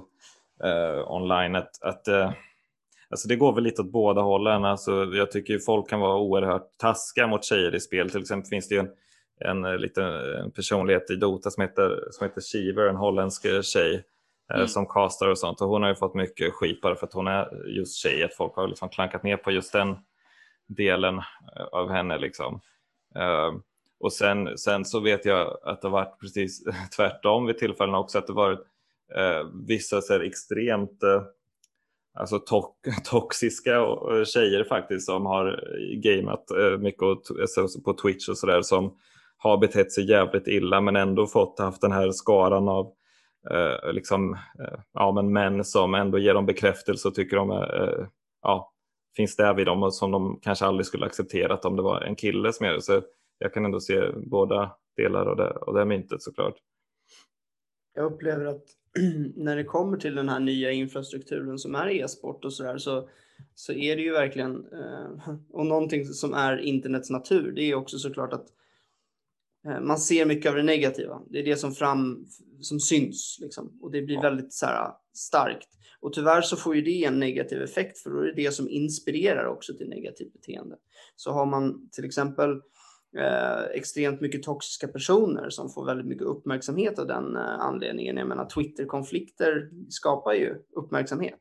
eh, 0.64 1.12
online 1.12 1.56
att, 1.56 1.84
att 1.84 2.08
eh, 2.08 2.32
alltså 3.12 3.28
det 3.28 3.36
går 3.36 3.54
väl 3.54 3.64
lite 3.64 3.82
åt 3.82 3.92
båda 3.92 4.22
hållen. 4.22 4.66
Alltså 4.66 5.06
jag 5.06 5.32
tycker 5.32 5.60
folk 5.60 5.90
kan 5.90 6.00
vara 6.00 6.18
oerhört 6.18 6.78
taskiga 6.78 7.28
mot 7.28 7.46
tjejer 7.46 7.76
i 7.76 7.80
spel. 7.80 8.10
Till 8.10 8.22
exempel 8.22 8.50
finns 8.50 8.68
det 8.68 8.76
ju 8.76 8.82
en, 8.82 8.90
en 9.40 9.66
eh, 9.66 9.78
liten 9.78 10.06
en 10.44 10.52
personlighet 10.52 11.12
i 11.12 11.16
Dota 11.16 11.50
som 11.52 11.62
heter, 11.62 12.04
som 12.12 12.28
heter 12.28 12.42
Shiver, 12.42 12.88
en 12.88 12.96
holländsk 12.96 13.46
tjej 13.64 14.04
Eh, 14.52 14.58
mm. 14.58 14.68
som 14.68 14.86
castar 14.86 15.28
och 15.28 15.38
sånt. 15.38 15.62
Och 15.62 15.68
hon 15.68 15.82
har 15.82 15.90
ju 15.90 15.96
fått 15.96 16.16
mycket 16.16 16.54
skit 16.54 16.82
bara 16.82 16.96
för 16.96 17.08
att 17.08 17.14
hon 17.14 17.28
är 17.28 17.68
just 17.68 17.98
tjej. 17.98 18.24
Att 18.24 18.36
folk 18.36 18.56
har 18.56 18.68
liksom 18.68 18.90
klankat 18.90 19.24
ner 19.24 19.38
på 19.38 19.52
just 19.52 19.74
den 19.74 19.98
delen 20.68 21.18
eh, 21.18 21.64
av 21.72 21.90
henne. 21.90 22.18
Liksom. 22.18 22.62
Uh, 23.18 23.60
och 24.00 24.14
sen, 24.14 24.58
sen 24.58 24.86
så 24.86 25.00
vet 25.00 25.26
jag 25.26 25.58
att 25.64 25.82
det 25.82 25.88
har 25.88 25.92
varit 25.92 26.20
precis 26.20 26.64
tvärtom 26.96 27.46
vid 27.46 27.58
tillfällen 27.58 27.96
också. 27.96 28.18
Att 28.18 28.28
det 28.28 28.34
varit 28.34 28.60
vissa 29.68 30.02
så 30.02 30.22
extremt 30.22 31.04
alltså 32.14 32.40
to 32.40 32.64
toxiska 33.04 33.76
eh, 33.76 34.24
tjejer 34.26 34.64
faktiskt 34.64 35.06
som 35.06 35.26
har 35.26 35.48
eh, 35.48 36.00
gameat 36.00 36.52
eh, 36.52 36.78
mycket 36.78 37.00
på 37.86 37.94
Twitch 37.94 38.30
och 38.30 38.38
sådär 38.38 38.62
som 38.62 38.98
har 39.38 39.58
betett 39.58 39.92
sig 39.92 40.10
jävligt 40.10 40.48
illa 40.48 40.82
men 40.82 40.96
ändå 40.96 41.28
fått 41.28 41.60
haft 41.60 41.82
den 41.82 41.92
här 41.92 42.12
skaran 42.12 42.70
av 42.70 42.94
eh, 43.52 43.94
liksom, 43.94 44.34
eh, 44.34 44.80
ja, 44.94 45.12
men 45.12 45.34
män 45.34 45.64
som 45.64 45.96
ändå 45.96 46.20
ger 46.20 46.34
dem 46.34 46.46
bekräftelse 46.46 47.08
och 47.08 47.16
tycker 47.16 47.38
de 47.38 47.52
eh, 47.52 48.08
ja, 48.42 48.74
finns 49.16 49.36
där 49.36 49.54
vid 49.54 49.66
dem 49.66 49.84
och 49.84 49.94
som 49.94 50.12
de 50.12 50.40
kanske 50.42 50.66
aldrig 50.66 50.86
skulle 50.86 51.06
accepterat 51.06 51.66
om 51.66 51.76
det 51.76 51.82
var 51.82 52.02
en 52.02 52.16
kille 52.16 52.54
som 52.54 52.66
gör 52.66 52.74
det. 52.74 52.82
Så 52.82 53.02
jag 53.38 53.54
kan 53.54 53.66
ändå 53.66 53.80
se 53.80 54.12
båda 54.16 54.72
delar 54.98 55.26
av 55.26 55.38
det, 55.38 55.52
av 55.52 55.74
det 55.74 55.86
myntet 55.86 56.22
såklart. 56.22 56.56
Jag 57.94 58.06
upplever 58.06 58.46
att 58.46 58.64
när 59.36 59.56
det 59.56 59.64
kommer 59.64 59.98
till 59.98 60.16
den 60.16 60.30
här 60.30 60.40
nya 60.40 60.72
infrastrukturen 60.72 61.58
som 61.58 61.76
är 61.76 61.88
e-sport 61.88 62.46
och 62.46 62.54
sådär 62.54 62.78
så, 62.78 63.10
så 63.56 63.74
är 63.74 63.96
det 63.96 64.02
ju 64.02 64.12
verkligen, 64.12 64.56
eh, 64.56 65.36
och 65.50 65.66
någonting 65.66 66.06
som 66.06 66.34
är 66.34 66.58
internets 66.58 67.10
natur, 67.10 67.52
det 67.52 67.62
är 67.62 67.76
också 67.76 67.98
såklart 67.98 68.34
att 68.34 68.48
Eh, 69.68 69.80
man 69.80 69.98
ser 69.98 70.26
mycket 70.26 70.50
av 70.50 70.56
det 70.56 70.64
negativa. 70.64 71.22
Det 71.30 71.40
är 71.40 71.44
det 71.44 71.56
som, 71.56 71.72
fram, 71.72 72.26
som 72.62 72.80
syns 72.80 73.38
liksom. 73.42 73.80
och 73.82 73.92
det 73.92 74.02
blir 74.02 74.16
ja. 74.16 74.22
väldigt 74.22 74.54
så 74.54 74.66
här, 74.66 74.92
starkt. 75.14 75.68
Och 76.00 76.14
tyvärr 76.14 76.42
så 76.42 76.56
får 76.56 76.76
ju 76.76 76.82
det 76.82 77.04
en 77.04 77.20
negativ 77.20 77.62
effekt 77.62 78.00
för 78.00 78.10
då 78.10 78.20
är 78.20 78.26
det 78.26 78.44
det 78.44 78.52
som 78.52 78.70
inspirerar 78.70 79.46
också 79.46 79.74
till 79.74 79.90
negativt 79.90 80.34
beteende. 80.34 80.76
Så 81.16 81.32
har 81.32 81.46
man 81.46 81.90
till 81.92 82.06
exempel 82.06 82.62
eh, 83.18 83.64
extremt 83.74 84.22
mycket 84.22 84.44
toxiska 84.44 84.88
personer 84.88 85.50
som 85.50 85.70
får 85.70 85.86
väldigt 85.86 86.08
mycket 86.08 86.28
uppmärksamhet 86.28 87.00
av 87.00 87.08
den 87.08 87.36
eh, 87.36 87.60
anledningen. 87.60 88.18
Jag 88.18 88.28
menar 88.28 88.46
Twitterkonflikter 88.46 89.70
skapar 89.90 90.34
ju 90.34 90.56
uppmärksamhet. 90.76 91.40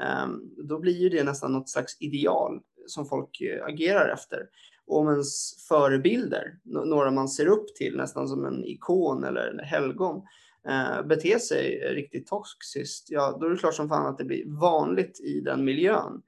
Eh, 0.00 0.28
då 0.68 0.78
blir 0.78 0.96
ju 0.96 1.08
det 1.08 1.24
nästan 1.24 1.52
något 1.52 1.68
slags 1.68 1.96
ideal 2.00 2.60
som 2.86 3.06
folk 3.06 3.40
eh, 3.40 3.64
agerar 3.64 4.08
efter 4.08 4.48
om 4.86 5.08
ens 5.08 5.64
förebilder, 5.68 6.58
några 6.64 7.10
man 7.10 7.28
ser 7.28 7.46
upp 7.46 7.74
till 7.74 7.96
nästan 7.96 8.28
som 8.28 8.44
en 8.44 8.64
ikon 8.64 9.24
eller 9.24 9.48
en 9.48 9.58
helgon, 9.58 10.22
eh, 10.68 11.06
beter 11.06 11.38
sig 11.38 11.94
riktigt 11.94 12.26
toxiskt, 12.26 13.10
ja 13.10 13.36
då 13.40 13.46
är 13.46 13.50
det 13.50 13.56
klart 13.56 13.74
som 13.74 13.88
fan 13.88 14.06
att 14.06 14.18
det 14.18 14.24
blir 14.24 14.60
vanligt 14.60 15.20
i 15.20 15.40
den 15.40 15.64
miljön. 15.64 16.22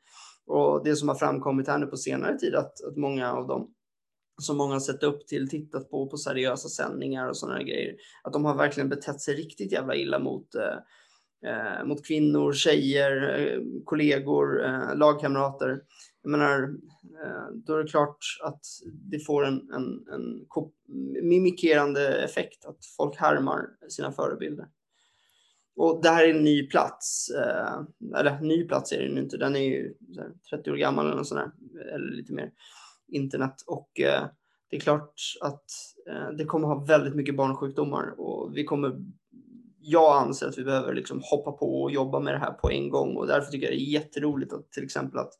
Och 0.47 0.85
det 0.85 0.97
som 0.97 1.09
har 1.09 1.15
framkommit 1.15 1.69
här 1.69 1.79
nu 1.79 1.87
på 1.87 1.97
senare 1.97 2.39
tid 2.39 2.55
att, 2.55 2.85
att 2.85 2.97
många 2.97 3.33
av 3.33 3.47
dem 3.47 3.74
som 4.43 4.57
många 4.57 4.73
har 4.73 4.81
sett 4.81 5.03
upp 5.03 5.27
till, 5.27 5.49
tittat 5.49 5.91
på 5.91 6.07
på 6.07 6.17
seriösa 6.17 6.69
sändningar 6.69 7.29
och 7.29 7.37
sådana 7.37 7.63
grejer, 7.63 7.97
att 8.23 8.33
de 8.33 8.45
har 8.45 8.55
verkligen 8.55 8.89
betett 8.89 9.21
sig 9.21 9.35
riktigt 9.35 9.73
jävla 9.73 9.95
illa 9.95 10.19
mot, 10.19 10.55
eh, 10.55 11.51
eh, 11.51 11.85
mot 11.85 12.07
kvinnor, 12.07 12.53
tjejer, 12.53 13.39
eh, 13.39 13.61
kollegor, 13.85 14.65
eh, 14.65 14.97
lagkamrater. 14.97 15.81
Jag 16.23 16.31
menar, 16.31 16.63
eh, 17.25 17.55
då 17.55 17.75
är 17.75 17.83
det 17.83 17.91
klart 17.91 18.19
att 18.43 18.61
det 19.11 19.19
får 19.19 19.47
en, 19.47 19.73
en, 19.73 20.07
en 20.13 20.47
mimikerande 21.29 22.25
effekt, 22.25 22.65
att 22.65 22.87
folk 22.97 23.17
härmar 23.17 23.67
sina 23.89 24.13
förebilder. 24.13 24.67
Och 25.77 26.03
det 26.03 26.09
här 26.09 26.25
är 26.25 26.35
en 26.35 26.45
ny 26.45 26.67
plats. 26.67 27.31
Eh, 27.31 27.81
eller 28.19 28.41
ny 28.41 28.65
plats 28.65 28.93
är 28.93 29.03
den 29.03 29.19
inte, 29.19 29.37
den 29.37 29.57
är 29.57 29.61
ju 29.61 29.95
30 30.51 30.71
år 30.71 30.77
gammal 30.77 31.13
eller 31.13 31.23
sådär, 31.23 31.51
eller 31.95 32.11
lite 32.11 32.33
mer. 32.33 32.53
Internet. 33.15 33.55
Och 33.67 34.01
eh, 34.01 34.27
det 34.71 34.77
är 34.77 34.81
klart 34.81 35.15
att 35.41 35.65
eh, 36.11 36.31
det 36.39 36.45
kommer 36.45 36.69
ha 36.69 36.85
väldigt 36.85 37.15
mycket 37.15 37.37
barnsjukdomar 37.37 38.21
och 38.21 38.57
vi 38.57 38.65
kommer 38.65 38.97
jag 39.87 40.17
anser 40.17 40.49
att 40.49 40.59
vi 40.59 40.65
behöver 40.65 40.95
liksom 40.95 41.21
hoppa 41.25 41.53
på 41.53 41.83
och 41.83 41.91
jobba 41.91 42.21
med 42.21 42.35
det 42.35 42.39
här 42.39 42.53
på 42.53 42.71
en 42.71 42.91
gång 42.91 43.17
och 43.17 43.27
därför 43.27 43.51
tycker 43.51 43.67
jag 43.67 43.75
det 43.75 43.83
är 43.83 43.93
jätteroligt 43.93 44.53
att 44.53 44.73
till 44.73 44.85
exempel 44.85 45.19
att 45.19 45.33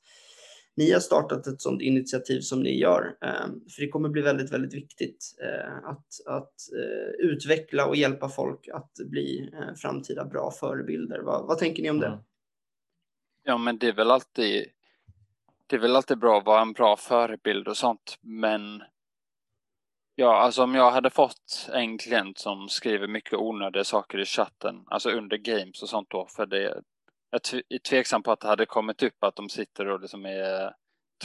ni 0.77 0.93
har 0.93 1.01
startat 1.01 1.47
ett 1.47 1.61
sådant 1.61 1.83
initiativ 1.83 2.41
som 2.41 2.63
ni 2.63 2.79
gör. 2.79 3.17
Eh, 3.23 3.47
för 3.75 3.81
det 3.81 3.89
kommer 3.89 4.09
bli 4.09 4.23
väldigt, 4.23 4.53
väldigt 4.53 4.75
viktigt 4.75 5.37
eh, 5.43 5.77
att, 5.77 6.07
att 6.27 6.55
eh, 6.79 7.27
utveckla 7.27 7.87
och 7.87 7.97
hjälpa 7.97 8.29
folk 8.29 8.69
att 8.69 8.93
bli 9.11 9.51
framtida 9.77 10.25
bra 10.25 10.51
förebilder. 10.51 11.21
Vad, 11.21 11.47
vad 11.47 11.59
tänker 11.59 11.83
ni 11.83 11.91
om 11.91 12.01
det? 12.01 12.07
Mm. 12.07 12.19
Ja, 13.45 13.59
men 13.59 13.79
det 13.79 13.89
är 13.89 13.93
väl 13.93 14.11
alltid 14.11 14.67
det 15.75 15.79
är 15.79 15.81
väl 15.81 15.97
alltid 15.97 16.19
bra 16.19 16.39
att 16.39 16.47
vara 16.47 16.63
en 16.63 16.73
bra 16.73 16.97
förebild 16.97 17.69
och 17.69 17.77
sånt, 17.77 18.19
men 18.21 18.83
ja, 20.15 20.37
alltså 20.37 20.63
om 20.63 20.75
jag 20.75 20.91
hade 20.91 21.11
fått 21.11 21.69
en 21.73 21.99
klient 21.99 22.39
som 22.39 22.69
skriver 22.69 23.07
mycket 23.07 23.39
onödiga 23.39 23.85
saker 23.85 24.19
i 24.19 24.25
chatten, 24.25 24.85
alltså 24.87 25.11
under 25.11 25.37
games 25.37 25.83
och 25.83 25.89
sånt 25.89 26.11
då, 26.11 26.27
för 26.27 26.47
det 26.47 26.83
jag 27.31 27.41
är 27.69 27.79
tveksam 27.79 28.23
på 28.23 28.33
att 28.33 28.41
det 28.41 28.49
hade 28.49 28.67
kommit 28.67 29.03
upp 29.03 29.25
att 29.25 29.37
de 29.37 29.49
sitter 29.49 29.89
och 29.89 30.01
liksom 30.01 30.27
är 30.27 30.75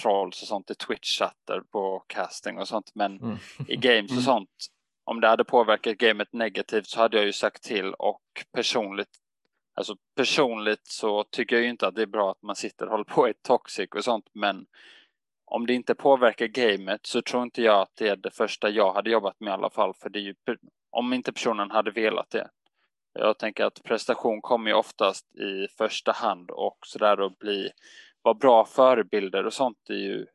trolls 0.01 0.41
och 0.41 0.47
sånt 0.47 0.71
i 0.71 0.73
Twitch-chatter 0.73 1.61
på 1.71 2.03
casting 2.07 2.57
och 2.57 2.67
sånt, 2.67 2.91
men 2.95 3.21
mm. 3.21 3.37
i 3.67 3.75
games 3.75 4.11
och 4.11 4.11
mm. 4.11 4.23
sånt, 4.23 4.67
om 5.05 5.21
det 5.21 5.27
hade 5.27 5.43
påverkat 5.43 5.97
gamet 5.97 6.33
negativt 6.33 6.87
så 6.87 6.99
hade 6.99 7.17
jag 7.17 7.25
ju 7.25 7.33
sagt 7.33 7.63
till 7.63 7.93
och 7.93 8.21
personligt 8.53 9.17
Alltså 9.79 9.95
personligt 10.15 10.87
så 10.87 11.23
tycker 11.23 11.55
jag 11.55 11.63
ju 11.63 11.69
inte 11.69 11.87
att 11.87 11.95
det 11.95 12.01
är 12.01 12.05
bra 12.05 12.31
att 12.31 12.41
man 12.41 12.55
sitter 12.55 12.85
och 12.85 12.91
håller 12.91 13.03
på 13.03 13.29
i 13.29 13.33
toxic 13.33 13.89
och 13.95 14.03
sånt, 14.03 14.25
men 14.33 14.65
om 15.45 15.65
det 15.65 15.73
inte 15.73 15.95
påverkar 15.95 16.45
gamet 16.47 17.05
så 17.05 17.21
tror 17.21 17.43
inte 17.43 17.61
jag 17.61 17.81
att 17.81 17.95
det 17.95 18.07
är 18.07 18.15
det 18.15 18.31
första 18.31 18.69
jag 18.69 18.93
hade 18.93 19.09
jobbat 19.09 19.39
med 19.39 19.51
i 19.51 19.53
alla 19.53 19.69
fall, 19.69 19.93
för 19.93 20.09
det 20.09 20.19
är 20.19 20.21
ju 20.21 20.35
om 20.91 21.13
inte 21.13 21.33
personen 21.33 21.71
hade 21.71 21.91
velat 21.91 22.29
det. 22.29 22.49
Jag 23.13 23.39
tänker 23.39 23.65
att 23.65 23.83
prestation 23.83 24.41
kommer 24.41 24.71
ju 24.71 24.77
oftast 24.77 25.35
i 25.35 25.67
första 25.77 26.11
hand 26.11 26.51
och 26.51 26.77
sådär 26.85 27.25
att 27.25 27.39
bli, 27.39 27.69
vara 28.21 28.35
bra 28.35 28.65
förebilder 28.65 29.45
och 29.45 29.53
sånt 29.53 29.77
är 29.89 29.93
ju 29.93 30.25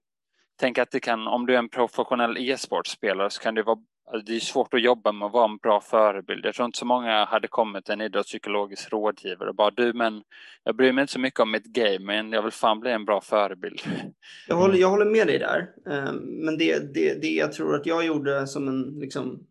Tänk 0.57 0.79
att 0.79 0.91
det 0.91 1.01
kan, 1.01 1.27
om 1.27 1.47
du 1.47 1.55
är 1.55 1.59
en 1.59 1.69
professionell 1.69 2.39
e-sportspelare 2.39 3.31
så 3.31 3.43
kan 3.43 3.55
det 3.55 3.63
vara 3.63 3.79
Alltså 4.07 4.27
det 4.27 4.37
är 4.37 4.41
svårt 4.41 4.75
att 4.75 4.83
jobba 4.83 5.13
med 5.13 5.27
att 5.27 5.33
vara 5.33 5.51
en 5.51 5.57
bra 5.57 5.81
förebild. 5.81 6.47
Jag 6.47 6.55
tror 6.55 6.67
inte 6.67 6.79
så 6.79 6.85
många 6.85 7.25
hade 7.25 7.49
kommit 7.49 7.89
en 7.89 8.01
idrottspsykologisk 8.01 8.93
rådgivare 8.93 9.49
och 9.49 9.55
bara 9.55 9.71
du 9.71 9.93
men 9.93 10.23
jag 10.65 10.77
bryr 10.77 10.93
mig 10.93 11.03
inte 11.03 11.13
så 11.13 11.21
mycket 11.21 11.41
om 11.41 11.51
mitt 11.51 11.65
game 11.65 11.99
men 11.99 12.33
jag 12.33 12.43
vill 12.43 12.53
fan 12.53 12.81
bli 12.81 12.91
en 12.91 13.05
bra 13.05 13.21
förebild. 13.21 13.81
Jag 14.49 14.57
håller, 14.57 14.79
jag 14.79 14.89
håller 14.89 15.05
med 15.05 15.27
dig 15.27 15.39
där. 15.39 15.71
Ehm, 15.87 16.17
men 16.17 16.59
det, 16.59 16.95
det, 16.95 17.23
det 17.23 17.29
jag 17.29 17.53
tror 17.53 17.75
att 17.75 17.87
jag 17.87 18.07
gjorde 18.07 18.47
som 18.47 18.69
en 18.69 18.99
liksom 19.01 19.47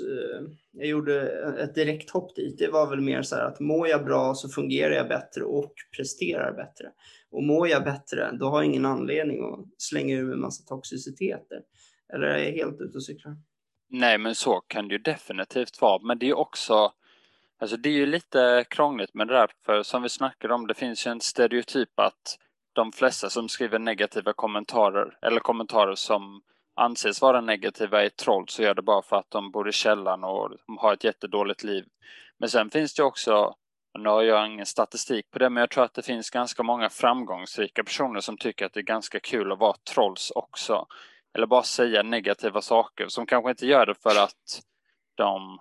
eh, 0.00 0.48
jag 0.72 0.86
gjorde 0.86 1.28
ett 1.58 1.74
direkt 1.74 2.10
hopp 2.10 2.36
dit. 2.36 2.58
Det 2.58 2.68
var 2.68 2.90
väl 2.90 3.00
mer 3.00 3.22
så 3.22 3.36
här 3.36 3.44
att 3.44 3.60
mår 3.60 3.88
jag 3.88 4.04
bra 4.04 4.34
så 4.34 4.48
fungerar 4.48 4.94
jag 4.94 5.08
bättre 5.08 5.44
och 5.44 5.72
presterar 5.96 6.52
bättre. 6.52 6.90
Och 7.30 7.42
mår 7.42 7.68
jag 7.68 7.84
bättre, 7.84 8.36
då 8.40 8.48
har 8.48 8.62
jag 8.62 8.66
ingen 8.66 8.86
anledning 8.86 9.44
att 9.44 9.66
slänga 9.78 10.16
ur 10.16 10.24
mig 10.24 10.36
massa 10.36 10.64
toxiciteter. 10.64 11.60
Eller 12.14 12.26
är 12.26 12.44
jag 12.44 12.52
helt 12.52 12.80
ute 12.80 12.98
och 12.98 13.04
cyklar? 13.04 13.36
Nej, 13.88 14.18
men 14.18 14.34
så 14.34 14.60
kan 14.60 14.88
det 14.88 14.92
ju 14.92 14.98
definitivt 14.98 15.80
vara. 15.80 15.98
Men 16.02 16.18
det 16.18 16.26
är 16.26 16.28
ju 16.28 16.34
också, 16.34 16.92
alltså 17.60 17.76
det 17.76 17.88
är 17.88 17.92
ju 17.92 18.06
lite 18.06 18.64
krångligt 18.70 19.14
med 19.14 19.28
det 19.28 19.34
där, 19.34 19.50
för 19.66 19.82
som 19.82 20.02
vi 20.02 20.08
snackade 20.08 20.54
om, 20.54 20.66
det 20.66 20.74
finns 20.74 21.06
ju 21.06 21.10
en 21.10 21.20
stereotyp 21.20 21.98
att 22.00 22.38
de 22.72 22.92
flesta 22.92 23.30
som 23.30 23.48
skriver 23.48 23.78
negativa 23.78 24.32
kommentarer, 24.32 25.18
eller 25.22 25.40
kommentarer 25.40 25.94
som 25.94 26.42
anses 26.74 27.22
vara 27.22 27.40
negativa 27.40 28.04
är 28.04 28.08
troll, 28.08 28.48
så 28.48 28.62
gör 28.62 28.74
det 28.74 28.82
bara 28.82 29.02
för 29.02 29.16
att 29.16 29.30
de 29.30 29.50
bor 29.50 29.68
i 29.68 29.72
källan 29.72 30.24
och 30.24 30.50
har 30.78 30.92
ett 30.92 31.04
jättedåligt 31.04 31.64
liv. 31.64 31.84
Men 32.38 32.48
sen 32.48 32.70
finns 32.70 32.94
det 32.94 33.02
också, 33.02 33.54
nu 33.98 34.08
har 34.08 34.22
jag 34.22 34.46
ingen 34.46 34.66
statistik 34.66 35.30
på 35.30 35.38
det, 35.38 35.50
men 35.50 35.60
jag 35.60 35.70
tror 35.70 35.84
att 35.84 35.94
det 35.94 36.02
finns 36.02 36.30
ganska 36.30 36.62
många 36.62 36.90
framgångsrika 36.90 37.84
personer 37.84 38.20
som 38.20 38.36
tycker 38.36 38.66
att 38.66 38.72
det 38.72 38.80
är 38.80 38.84
ganska 38.84 39.20
kul 39.20 39.52
att 39.52 39.58
vara 39.58 39.76
trolls 39.94 40.30
också 40.30 40.86
eller 41.36 41.46
bara 41.46 41.62
säga 41.62 42.02
negativa 42.02 42.60
saker 42.62 43.08
som 43.08 43.26
kanske 43.26 43.50
inte 43.50 43.66
gör 43.66 43.86
det 43.86 43.94
för 43.94 44.22
att 44.24 44.62
de 45.14 45.58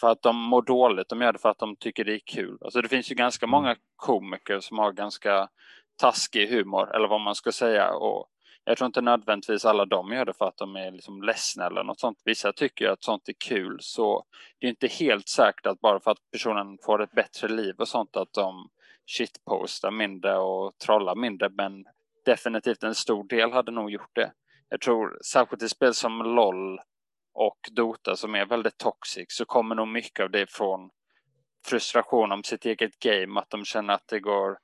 för 0.00 0.10
att 0.10 0.22
de 0.22 0.36
mår 0.36 0.62
dåligt, 0.62 1.08
de 1.08 1.22
gör 1.22 1.32
det 1.32 1.38
för 1.38 1.48
att 1.48 1.58
de 1.58 1.76
tycker 1.76 2.04
det 2.04 2.14
är 2.14 2.20
kul. 2.26 2.58
Alltså 2.60 2.80
det 2.80 2.88
finns 2.88 3.10
ju 3.10 3.14
ganska 3.14 3.46
många 3.46 3.68
mm. 3.68 3.78
komiker 3.96 4.60
som 4.60 4.78
har 4.78 4.92
ganska 4.92 5.48
taskig 6.00 6.48
humor, 6.48 6.96
eller 6.96 7.08
vad 7.08 7.20
man 7.20 7.34
ska 7.34 7.52
säga. 7.52 7.94
Och 7.94 8.26
jag 8.64 8.78
tror 8.78 8.86
inte 8.86 9.00
nödvändigtvis 9.00 9.64
alla 9.64 9.84
de 9.84 10.12
gör 10.12 10.24
det 10.24 10.32
för 10.32 10.44
att 10.44 10.56
de 10.56 10.76
är 10.76 10.90
liksom 10.90 11.22
ledsna 11.22 11.66
eller 11.66 11.84
något 11.84 12.00
sånt. 12.00 12.22
Vissa 12.24 12.52
tycker 12.52 12.88
att 12.88 13.04
sånt 13.04 13.28
är 13.28 13.34
kul, 13.48 13.78
så 13.80 14.24
det 14.58 14.66
är 14.66 14.70
inte 14.70 14.86
helt 14.86 15.28
säkert 15.28 15.66
att 15.66 15.80
bara 15.80 16.00
för 16.00 16.10
att 16.10 16.30
personen 16.32 16.78
får 16.86 17.02
ett 17.02 17.12
bättre 17.12 17.48
liv 17.48 17.74
och 17.78 17.88
sånt 17.88 18.16
att 18.16 18.32
de 18.32 18.68
shitpostar 19.06 19.90
mindre 19.90 20.36
och 20.36 20.78
trollar 20.78 21.14
mindre, 21.14 21.48
men 21.48 21.84
definitivt 22.24 22.82
en 22.82 22.94
stor 22.94 23.24
del 23.24 23.52
hade 23.52 23.72
nog 23.72 23.90
gjort 23.90 24.14
det 24.14 24.32
jag 24.68 24.80
tror 24.80 25.18
särskilt 25.32 25.62
i 25.62 25.68
spel 25.68 25.94
som 25.94 26.18
LOL 26.18 26.80
och 27.34 27.58
Dota 27.72 28.16
som 28.16 28.34
är 28.34 28.46
väldigt 28.46 28.78
toxic 28.78 29.26
så 29.28 29.44
kommer 29.44 29.74
nog 29.74 29.88
mycket 29.88 30.24
av 30.24 30.30
det 30.30 30.50
från 30.50 30.90
frustration 31.66 32.32
om 32.32 32.44
sitt 32.44 32.64
eget 32.64 32.98
game, 32.98 33.40
att 33.40 33.50
de 33.50 33.64
känner 33.64 33.94
att 33.94 34.08
det 34.08 34.20
går 34.20 34.58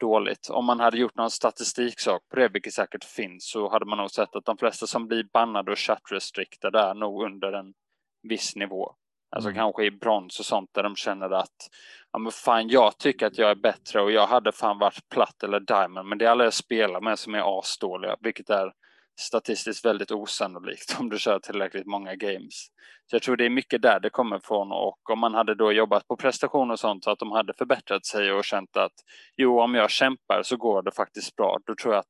dåligt. 0.00 0.50
Om 0.50 0.64
man 0.64 0.80
hade 0.80 0.98
gjort 0.98 1.16
någon 1.16 1.30
statistiksak 1.30 2.22
på 2.28 2.36
det, 2.36 2.48
vilket 2.48 2.74
säkert 2.74 3.04
finns, 3.04 3.50
så 3.50 3.68
hade 3.70 3.84
man 3.84 3.98
nog 3.98 4.10
sett 4.10 4.36
att 4.36 4.44
de 4.44 4.58
flesta 4.58 4.86
som 4.86 5.08
blir 5.08 5.24
bannade 5.32 5.70
och 5.70 5.78
chat-restriktade 5.78 6.78
är 6.78 6.94
nog 6.94 7.24
under 7.24 7.52
en 7.52 7.74
viss 8.22 8.56
nivå. 8.56 8.94
Alltså 9.30 9.50
mm. 9.50 9.58
kanske 9.58 9.84
i 9.84 9.90
brons 9.90 10.40
och 10.40 10.46
sånt 10.46 10.70
där 10.74 10.82
de 10.82 10.96
känner 10.96 11.30
att 11.30 11.68
ja 12.12 12.18
men 12.18 12.32
fan 12.32 12.68
jag 12.68 12.98
tycker 12.98 13.26
att 13.26 13.38
jag 13.38 13.50
är 13.50 13.54
bättre 13.54 14.00
och 14.00 14.12
jag 14.12 14.26
hade 14.26 14.52
fan 14.52 14.78
varit 14.78 15.08
platt 15.08 15.42
eller 15.42 15.60
diamond 15.60 16.08
men 16.08 16.18
det 16.18 16.24
är 16.24 16.30
alla 16.30 16.44
jag 16.44 16.54
spelar 16.54 17.00
med 17.00 17.18
som 17.18 17.34
är 17.34 17.58
asdåliga 17.58 18.16
vilket 18.20 18.50
är 18.50 18.72
statistiskt 19.18 19.84
väldigt 19.84 20.10
osannolikt 20.10 20.96
om 21.00 21.08
du 21.08 21.18
kör 21.18 21.38
tillräckligt 21.38 21.86
många 21.86 22.14
games. 22.14 22.68
Så 23.10 23.16
jag 23.16 23.22
tror 23.22 23.36
det 23.36 23.44
är 23.44 23.50
mycket 23.50 23.82
där 23.82 24.00
det 24.00 24.10
kommer 24.10 24.38
från 24.38 24.72
och 24.72 25.10
om 25.10 25.18
man 25.18 25.34
hade 25.34 25.54
då 25.54 25.72
jobbat 25.72 26.08
på 26.08 26.16
prestation 26.16 26.70
och 26.70 26.78
sånt 26.78 27.04
så 27.04 27.10
att 27.10 27.18
de 27.18 27.32
hade 27.32 27.54
förbättrat 27.54 28.06
sig 28.06 28.32
och 28.32 28.44
känt 28.44 28.76
att 28.76 28.92
jo, 29.36 29.60
om 29.60 29.74
jag 29.74 29.90
kämpar 29.90 30.42
så 30.42 30.56
går 30.56 30.82
det 30.82 30.92
faktiskt 30.92 31.36
bra. 31.36 31.58
Då 31.66 31.74
tror 31.74 31.94
jag 31.94 32.00
att 32.00 32.06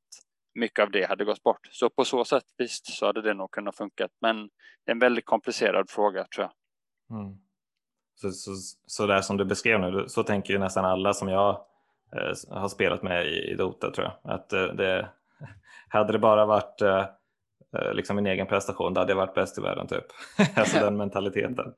mycket 0.54 0.82
av 0.82 0.90
det 0.90 1.04
hade 1.04 1.24
gått 1.24 1.42
bort. 1.42 1.68
Så 1.70 1.90
på 1.90 2.04
så 2.04 2.24
sätt 2.24 2.44
visst 2.58 2.86
så 2.86 3.06
hade 3.06 3.22
det 3.22 3.34
nog 3.34 3.50
kunnat 3.50 3.76
funka. 3.76 4.08
Men 4.20 4.36
det 4.84 4.90
är 4.90 4.92
en 4.92 4.98
väldigt 4.98 5.26
komplicerad 5.26 5.90
fråga 5.90 6.24
tror 6.34 6.46
jag. 6.46 7.18
Mm. 7.18 7.36
Så, 8.14 8.30
så, 8.30 8.50
så 8.86 9.06
där 9.06 9.20
som 9.20 9.36
du 9.36 9.44
beskrev 9.44 9.80
nu, 9.80 10.04
så 10.08 10.22
tänker 10.22 10.52
ju 10.52 10.58
nästan 10.58 10.84
alla 10.84 11.14
som 11.14 11.28
jag 11.28 11.50
eh, 12.12 12.60
har 12.60 12.68
spelat 12.68 13.02
med 13.02 13.26
i, 13.26 13.50
i 13.50 13.54
Dota 13.54 13.90
tror 13.90 14.06
jag. 14.06 14.34
Att 14.34 14.52
eh, 14.52 14.62
det, 14.62 15.08
hade 15.88 16.12
det 16.12 16.18
bara 16.18 16.46
varit 16.46 16.82
eh, 16.82 17.06
eh, 17.76 17.92
liksom 17.92 18.16
min 18.16 18.26
egen 18.26 18.46
prestation, 18.46 18.94
då 18.94 19.00
hade 19.00 19.12
jag 19.12 19.16
varit 19.16 19.34
bäst 19.34 19.58
i 19.58 19.60
världen 19.60 19.86
typ. 19.86 20.04
alltså 20.56 20.78
den 20.78 20.96
mentaliteten. 20.96 21.74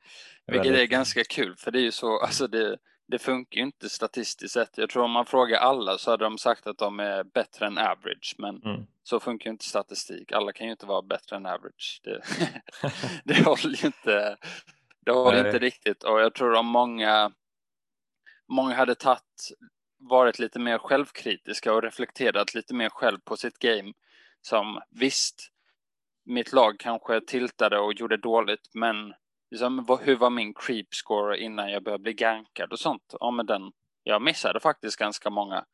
Vilket 0.47 0.75
är 0.75 0.85
ganska 0.85 1.25
kul, 1.25 1.57
för 1.57 1.71
det 1.71 1.79
är 1.79 1.83
ju 1.83 1.93
så, 1.93 2.21
alltså 2.21 2.47
det, 2.47 2.77
det 3.09 3.19
funkar 3.19 3.59
ju 3.59 3.63
inte 3.63 3.89
statistiskt 3.89 4.53
sett. 4.53 4.79
Jag 4.79 4.91
tror 4.91 5.03
om 5.03 5.11
man 5.11 5.27
frågar 5.27 5.59
alla 5.59 5.99
så 5.99 6.11
hade 6.11 6.25
de 6.25 6.39
sagt 6.39 6.67
att 6.67 6.79
de 6.79 7.01
är 7.01 7.25
bättre 7.25 7.67
än 7.67 7.79
average, 7.79 8.35
men 8.39 8.63
mm. 8.63 8.87
så 9.03 9.21
funkar 9.21 9.47
ju 9.47 9.53
inte 9.53 9.65
statistik. 9.65 10.33
Alla 10.33 10.53
kan 10.53 10.67
ju 10.67 10.73
inte 10.73 10.87
vara 10.87 11.03
bättre 11.03 11.37
än 11.37 11.47
average. 11.47 12.01
Det, 12.05 12.21
det 13.25 13.45
håller 13.45 13.83
ju 13.83 13.87
inte, 13.87 14.37
det 15.05 15.13
håller 15.13 15.47
inte 15.47 15.59
riktigt 15.59 16.03
och 16.03 16.21
jag 16.21 16.35
tror 16.35 16.55
om 16.55 16.67
många, 16.67 17.33
många 18.49 18.75
hade 18.75 18.95
tagit 18.95 19.51
varit 20.01 20.39
lite 20.39 20.59
mer 20.59 20.79
självkritiska 20.79 21.73
och 21.73 21.83
reflekterat 21.83 22.55
lite 22.55 22.75
mer 22.75 22.89
själv 22.89 23.19
på 23.25 23.37
sitt 23.37 23.59
game. 23.59 23.93
Som 24.43 24.81
visst, 24.91 25.49
mitt 26.25 26.53
lag 26.53 26.79
kanske 26.79 27.21
tiltade 27.21 27.79
och 27.79 27.93
gjorde 27.95 28.17
dåligt, 28.17 28.71
men 28.75 29.15
liksom, 29.51 29.99
hur 30.03 30.17
var 30.17 30.31
min 30.31 30.55
creep 30.55 30.95
score 30.95 31.39
innan 31.39 31.71
jag 31.71 31.83
började 31.83 32.03
bli 32.03 32.13
gankad 32.13 32.73
och 32.73 32.79
sånt? 32.79 33.15
Ja, 33.21 33.31
men 33.31 33.47
den, 33.47 33.73
jag 34.03 34.23
missade 34.23 34.61
faktiskt 34.61 34.97
ganska 34.97 35.31
många. 35.31 35.65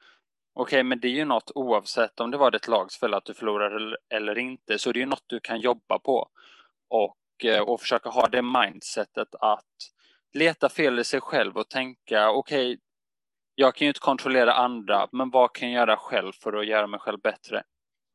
Okej, 0.54 0.76
okay, 0.78 0.82
men 0.82 1.00
det 1.00 1.08
är 1.08 1.12
ju 1.12 1.24
något 1.24 1.50
oavsett 1.54 2.20
om 2.20 2.30
det 2.30 2.36
var 2.36 2.50
ditt 2.50 2.68
lags 2.68 3.00
fel 3.00 3.14
att 3.14 3.24
du 3.24 3.34
förlorade 3.34 3.96
eller 4.14 4.38
inte, 4.38 4.78
så 4.78 4.92
det 4.92 4.98
är 4.98 5.00
ju 5.00 5.06
något 5.06 5.24
du 5.26 5.40
kan 5.40 5.60
jobba 5.60 5.98
på. 5.98 6.28
Och, 6.88 7.44
eh, 7.44 7.60
och 7.60 7.80
försöka 7.80 8.08
ha 8.08 8.26
det 8.26 8.42
mindsetet 8.42 9.34
att 9.40 9.64
leta 10.32 10.68
fel 10.68 10.98
i 10.98 11.04
sig 11.04 11.20
själv 11.20 11.56
och 11.56 11.68
tänka 11.68 12.30
okej, 12.30 12.72
okay, 12.72 12.78
jag 13.58 13.74
kan 13.74 13.84
ju 13.84 13.88
inte 13.88 14.00
kontrollera 14.00 14.52
andra, 14.52 15.08
men 15.12 15.30
vad 15.30 15.52
kan 15.52 15.70
jag 15.70 15.80
göra 15.80 15.96
själv 15.96 16.32
för 16.32 16.52
att 16.52 16.66
göra 16.66 16.86
mig 16.86 17.00
själv 17.00 17.20
bättre? 17.20 17.62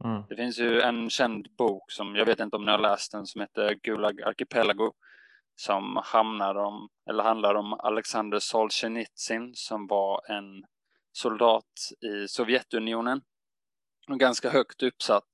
Mm. 0.03 0.23
Det 0.29 0.35
finns 0.35 0.59
ju 0.59 0.81
en 0.81 1.09
känd 1.09 1.47
bok 1.57 1.91
som 1.91 2.15
jag 2.15 2.25
vet 2.25 2.39
inte 2.39 2.55
om 2.55 2.65
ni 2.65 2.71
har 2.71 2.79
läst 2.79 3.11
den 3.11 3.25
som 3.25 3.41
heter 3.41 3.73
Gulag 3.83 4.21
Archipelago 4.21 4.93
som 5.55 6.01
hamnar 6.03 6.55
om, 6.55 6.89
eller 7.09 7.23
handlar 7.23 7.55
om 7.55 7.73
Alexander 7.73 8.39
Solzhenitsyn 8.39 9.51
som 9.55 9.87
var 9.87 10.31
en 10.31 10.63
soldat 11.11 11.73
i 12.01 12.27
Sovjetunionen 12.27 13.21
och 14.09 14.19
ganska 14.19 14.49
högt 14.49 14.83
uppsatt. 14.83 15.29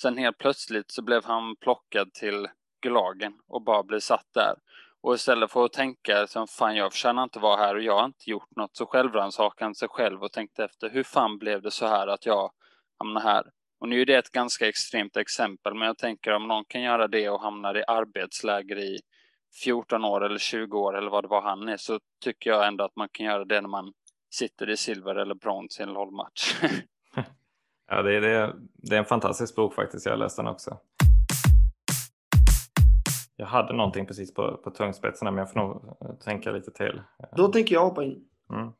Sen 0.00 0.18
helt 0.18 0.38
plötsligt 0.38 0.90
så 0.90 1.02
blev 1.02 1.24
han 1.24 1.56
plockad 1.56 2.14
till 2.14 2.48
Gulagen 2.82 3.32
och 3.48 3.62
bara 3.62 3.82
blev 3.82 4.00
satt 4.00 4.26
där. 4.34 4.54
Och 5.02 5.14
istället 5.14 5.52
för 5.52 5.64
att 5.64 5.72
tänka 5.72 6.26
som 6.26 6.46
fan 6.46 6.76
jag 6.76 6.92
förtjänar 6.92 7.22
inte 7.22 7.38
vara 7.38 7.56
här 7.56 7.74
och 7.74 7.82
jag 7.82 7.98
har 7.98 8.04
inte 8.04 8.30
gjort 8.30 8.56
något 8.56 8.76
så 8.76 8.86
självrannsakan 8.86 9.66
han 9.66 9.74
sig 9.74 9.88
själv 9.88 10.22
och 10.22 10.32
tänkte 10.32 10.64
efter 10.64 10.90
hur 10.90 11.02
fan 11.02 11.38
blev 11.38 11.62
det 11.62 11.70
så 11.70 11.86
här 11.86 12.06
att 12.06 12.26
jag 12.26 12.50
hamnar 12.98 13.20
här? 13.20 13.44
Och 13.80 13.88
nu 13.88 14.00
är 14.00 14.06
det 14.06 14.14
ett 14.14 14.30
ganska 14.30 14.68
extremt 14.68 15.16
exempel 15.16 15.74
men 15.74 15.86
jag 15.86 15.98
tänker 15.98 16.32
om 16.32 16.48
någon 16.48 16.64
kan 16.68 16.82
göra 16.82 17.08
det 17.08 17.28
och 17.28 17.40
hamnar 17.40 17.78
i 17.78 17.84
arbetsläger 17.86 18.78
i 18.78 18.98
14 19.64 20.04
år 20.04 20.24
eller 20.24 20.38
20 20.38 20.78
år 20.78 20.98
eller 20.98 21.10
vad 21.10 21.24
det 21.24 21.28
var 21.28 21.42
han 21.42 21.68
är 21.68 21.76
så 21.76 22.00
tycker 22.24 22.50
jag 22.50 22.66
ändå 22.66 22.84
att 22.84 22.96
man 22.96 23.08
kan 23.12 23.26
göra 23.26 23.44
det 23.44 23.60
när 23.60 23.68
man 23.68 23.92
sitter 24.30 24.70
i 24.70 24.76
silver 24.76 25.14
eller 25.14 25.34
brons 25.34 25.80
i 25.80 25.82
en 25.82 25.92
LOL-match. 25.92 26.62
ja, 27.90 28.02
det 28.02 28.16
är, 28.16 28.20
det, 28.74 28.94
är 28.94 28.98
en 28.98 29.04
fantastisk 29.04 29.56
bok 29.56 29.74
faktiskt. 29.74 30.06
Jag 30.06 30.12
har 30.12 30.18
läst 30.18 30.36
den 30.36 30.46
också. 30.46 30.78
Jag 33.40 33.46
hade 33.46 33.72
någonting 33.72 34.06
precis 34.06 34.34
på, 34.34 34.60
på 34.64 34.70
tungspetsen 34.70 35.34
men 35.34 35.38
jag 35.38 35.52
får 35.52 35.60
nog 35.60 35.96
tänka 36.24 36.50
lite 36.50 36.70
till. 36.70 37.00
Då 37.36 37.48
tänker 37.48 37.74
jag 37.74 37.84
hoppa 37.84 38.04
in. 38.04 38.24
Mm. 38.52 38.72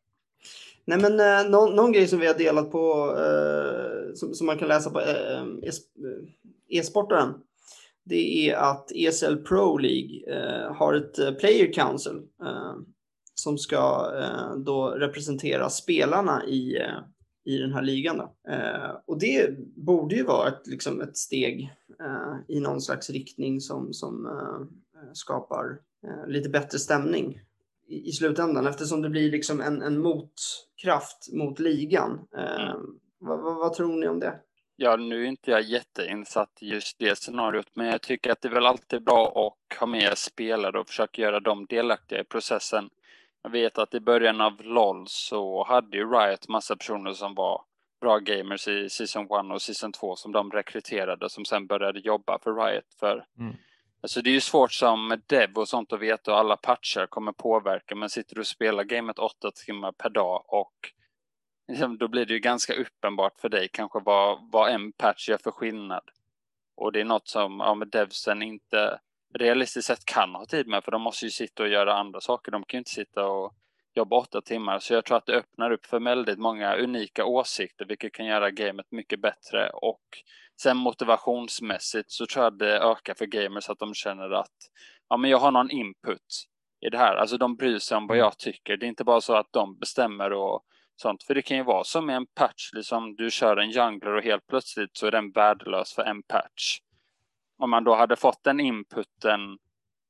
Nej 0.84 0.98
men 0.98 1.20
eh, 1.20 1.50
någon, 1.50 1.76
någon, 1.76 1.92
grej 1.92 2.06
som 2.06 2.18
vi 2.18 2.26
har 2.26 2.34
delat 2.34 2.70
på 2.70 3.16
eh, 3.18 4.14
som, 4.14 4.34
som, 4.34 4.46
man 4.46 4.58
kan 4.58 4.68
läsa 4.68 4.90
på 4.90 5.00
eh, 5.00 5.42
e-sportaren 6.68 7.34
det 8.08 8.50
är 8.50 8.56
att 8.56 8.92
ESL 8.94 9.36
Pro 9.36 9.78
League 9.78 10.20
eh, 10.28 10.74
har 10.74 10.94
ett 10.94 11.18
eh, 11.18 11.32
Player 11.32 11.72
Council 11.72 12.16
eh, 12.42 12.74
som 13.34 13.58
ska 13.58 14.12
eh, 14.20 14.56
då 14.56 14.90
representera 14.90 15.70
spelarna 15.70 16.44
i, 16.44 16.76
eh, 16.80 16.98
i 17.48 17.58
den 17.58 17.72
här 17.72 17.82
ligan. 17.82 18.20
Eh, 18.48 18.90
och 19.06 19.18
det 19.18 19.58
borde 19.76 20.14
ju 20.14 20.24
vara 20.24 20.48
ett, 20.48 20.66
liksom 20.66 21.00
ett 21.00 21.16
steg 21.16 21.74
i 22.48 22.60
någon 22.60 22.80
slags 22.80 23.10
riktning 23.10 23.60
som, 23.60 23.92
som 23.92 24.28
skapar 25.12 25.78
lite 26.26 26.48
bättre 26.48 26.78
stämning 26.78 27.40
i, 27.88 28.08
i 28.08 28.12
slutändan 28.12 28.66
eftersom 28.66 29.02
det 29.02 29.08
blir 29.08 29.30
liksom 29.30 29.60
en, 29.60 29.82
en 29.82 29.98
motkraft 29.98 31.32
mot 31.32 31.58
ligan. 31.58 32.26
Mm. 32.36 32.80
Vad, 33.18 33.42
vad, 33.42 33.56
vad 33.56 33.72
tror 33.72 34.00
ni 34.00 34.08
om 34.08 34.20
det? 34.20 34.40
Ja, 34.76 34.96
nu 34.96 35.22
är 35.22 35.26
inte 35.26 35.50
jag 35.50 35.62
jätteinsatt 35.62 36.58
i 36.60 36.68
just 36.68 36.98
det 36.98 37.18
scenariot, 37.18 37.70
men 37.74 37.86
jag 37.86 38.02
tycker 38.02 38.32
att 38.32 38.40
det 38.40 38.48
är 38.48 38.52
väl 38.52 38.66
alltid 38.66 39.04
bra 39.04 39.26
att 39.46 39.78
ha 39.78 39.86
med 39.86 40.18
spelare 40.18 40.80
och 40.80 40.86
försöka 40.86 41.22
göra 41.22 41.40
dem 41.40 41.66
delaktiga 41.68 42.20
i 42.20 42.24
processen. 42.24 42.88
Jag 43.42 43.50
vet 43.50 43.78
att 43.78 43.94
i 43.94 44.00
början 44.00 44.40
av 44.40 44.62
LOL 44.62 45.04
så 45.08 45.64
hade 45.64 45.96
ju 45.96 46.10
Riot 46.10 46.48
massa 46.48 46.76
personer 46.76 47.12
som 47.12 47.34
var 47.34 47.62
bra 48.00 48.18
gamers 48.18 48.68
i 48.68 48.88
Season 48.90 49.24
1 49.24 49.30
och 49.52 49.62
Season 49.62 49.92
2 49.92 50.16
som 50.16 50.32
de 50.32 50.50
rekryterade 50.50 51.30
som 51.30 51.44
sen 51.44 51.66
började 51.66 52.00
jobba 52.00 52.38
för 52.38 52.54
Riot. 52.54 52.94
För 53.00 53.26
mm. 53.38 53.56
Alltså 54.00 54.22
det 54.22 54.30
är 54.30 54.34
ju 54.34 54.40
svårt 54.40 54.72
som 54.72 55.20
dev 55.26 55.52
och 55.54 55.68
sånt 55.68 55.92
att 55.92 56.00
veta 56.00 56.32
och 56.32 56.38
alla 56.38 56.56
patcher 56.56 57.06
kommer 57.06 57.32
påverka 57.32 57.94
men 57.94 58.10
sitter 58.10 58.34
du 58.34 58.40
och 58.40 58.46
spelar 58.46 58.84
gamet 58.84 59.18
åtta 59.18 59.50
timmar 59.50 59.92
per 59.92 60.10
dag 60.10 60.44
och 60.46 60.92
Liksom, 61.68 61.98
då 61.98 62.08
blir 62.08 62.26
det 62.26 62.32
ju 62.32 62.38
ganska 62.38 62.74
uppenbart 62.74 63.40
för 63.40 63.48
dig 63.48 63.68
kanske 63.72 64.00
vad, 64.00 64.50
vad 64.52 64.70
en 64.70 64.92
patch 64.92 65.28
gör 65.28 65.38
för 65.38 65.50
skillnad. 65.50 66.10
Och 66.76 66.92
det 66.92 67.00
är 67.00 67.04
något 67.04 67.28
som 67.28 67.60
ja, 67.60 67.74
med 67.74 67.88
devsen 67.88 68.42
inte 68.42 69.00
realistiskt 69.34 69.86
sett 69.86 70.04
kan 70.04 70.34
ha 70.34 70.46
tid 70.46 70.66
med 70.66 70.84
för 70.84 70.90
de 70.90 71.02
måste 71.02 71.24
ju 71.24 71.30
sitta 71.30 71.62
och 71.62 71.68
göra 71.68 71.94
andra 71.94 72.20
saker. 72.20 72.52
De 72.52 72.64
kan 72.64 72.78
ju 72.78 72.80
inte 72.80 72.90
sitta 72.90 73.26
och 73.26 73.54
jobba 73.94 74.16
åtta 74.16 74.40
timmar. 74.40 74.78
Så 74.78 74.94
jag 74.94 75.04
tror 75.04 75.16
att 75.16 75.26
det 75.26 75.36
öppnar 75.36 75.70
upp 75.70 75.86
för 75.86 76.00
väldigt 76.00 76.38
många 76.38 76.76
unika 76.76 77.24
åsikter 77.24 77.84
vilket 77.84 78.12
kan 78.12 78.26
göra 78.26 78.50
gamet 78.50 78.86
mycket 78.90 79.20
bättre. 79.20 79.70
Och 79.70 80.02
sen 80.62 80.76
motivationsmässigt 80.76 82.10
så 82.10 82.26
tror 82.26 82.44
jag 82.44 82.58
det 82.58 82.78
ökar 82.78 83.14
för 83.14 83.26
gamers 83.26 83.68
att 83.70 83.78
de 83.78 83.94
känner 83.94 84.30
att 84.30 84.56
ja, 85.08 85.16
men 85.16 85.30
jag 85.30 85.38
har 85.38 85.50
någon 85.50 85.70
input 85.70 86.46
i 86.86 86.88
det 86.90 86.98
här. 86.98 87.16
Alltså 87.16 87.38
de 87.38 87.56
bryr 87.56 87.78
sig 87.78 87.96
om 87.96 88.06
vad 88.06 88.16
jag 88.16 88.38
tycker. 88.38 88.76
Det 88.76 88.86
är 88.86 88.88
inte 88.88 89.04
bara 89.04 89.20
så 89.20 89.34
att 89.34 89.52
de 89.52 89.78
bestämmer 89.78 90.32
och 90.32 90.62
sånt. 90.96 91.22
För 91.22 91.34
det 91.34 91.42
kan 91.42 91.56
ju 91.56 91.62
vara 91.62 91.84
som 91.84 92.10
en 92.10 92.26
patch, 92.26 92.72
liksom 92.72 93.16
du 93.16 93.30
kör 93.30 93.56
en 93.56 93.70
jungler 93.70 94.14
och 94.14 94.22
helt 94.22 94.46
plötsligt 94.46 94.96
så 94.96 95.06
är 95.06 95.10
den 95.10 95.30
värdelös 95.30 95.94
för 95.94 96.02
en 96.02 96.22
patch. 96.22 96.78
Om 97.58 97.70
man 97.70 97.84
då 97.84 97.94
hade 97.94 98.16
fått 98.16 98.44
den 98.44 98.60
inputen 98.60 99.58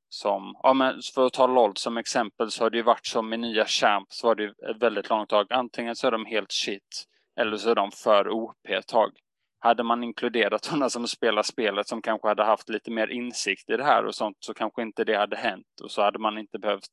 som, 0.08 0.56
ja 0.62 0.74
men 0.74 1.00
för 1.14 1.26
att 1.26 1.32
ta 1.32 1.46
LOL 1.46 1.76
som 1.76 1.96
exempel 1.96 2.50
så 2.50 2.64
har 2.64 2.70
det 2.70 2.76
ju 2.76 2.82
varit 2.82 3.06
som 3.06 3.28
med 3.28 3.40
nya 3.40 3.64
champs 3.64 4.24
var 4.24 4.34
det 4.34 4.42
ju 4.42 4.48
ett 4.70 4.82
väldigt 4.82 5.08
långt 5.08 5.28
tag. 5.28 5.52
Antingen 5.52 5.96
så 5.96 6.06
är 6.06 6.10
de 6.10 6.26
helt 6.26 6.52
shit 6.52 7.04
eller 7.40 7.56
så 7.56 7.70
är 7.70 7.74
de 7.74 7.90
för 7.90 8.28
OP 8.28 8.68
ett 8.68 8.86
tag. 8.86 9.10
Hade 9.58 9.82
man 9.82 10.04
inkluderat 10.04 10.64
sådana 10.64 10.90
som 10.90 11.08
spelar 11.08 11.42
spelet 11.42 11.88
som 11.88 12.02
kanske 12.02 12.28
hade 12.28 12.44
haft 12.44 12.68
lite 12.68 12.90
mer 12.90 13.08
insikt 13.08 13.70
i 13.70 13.76
det 13.76 13.84
här 13.84 14.04
och 14.04 14.14
sånt 14.14 14.36
så 14.40 14.54
kanske 14.54 14.82
inte 14.82 15.04
det 15.04 15.16
hade 15.16 15.36
hänt 15.36 15.80
och 15.82 15.90
så 15.90 16.02
hade 16.02 16.18
man 16.18 16.38
inte 16.38 16.58
behövt 16.58 16.88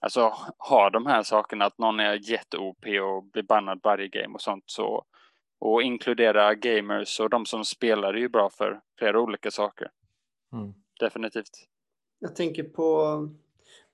alltså 0.00 0.34
ha 0.58 0.90
de 0.90 1.06
här 1.06 1.22
sakerna 1.22 1.64
att 1.64 1.78
någon 1.78 2.00
är 2.00 2.30
jätte-OP 2.30 2.86
och 2.86 3.24
blir 3.24 3.42
bannad 3.42 3.80
varje 3.82 4.08
game 4.08 4.34
och 4.34 4.42
sånt 4.42 4.64
så 4.66 5.04
och 5.58 5.82
inkludera 5.82 6.54
gamers 6.54 7.20
och 7.20 7.30
de 7.30 7.46
som 7.46 7.64
spelar 7.64 8.14
är 8.14 8.18
ju 8.18 8.28
bra 8.28 8.50
för 8.50 8.80
flera 8.98 9.20
olika 9.20 9.50
saker. 9.50 9.90
Mm. 10.52 10.74
Definitivt. 11.00 11.66
Jag 12.18 12.36
tänker 12.36 12.62
på 12.62 13.28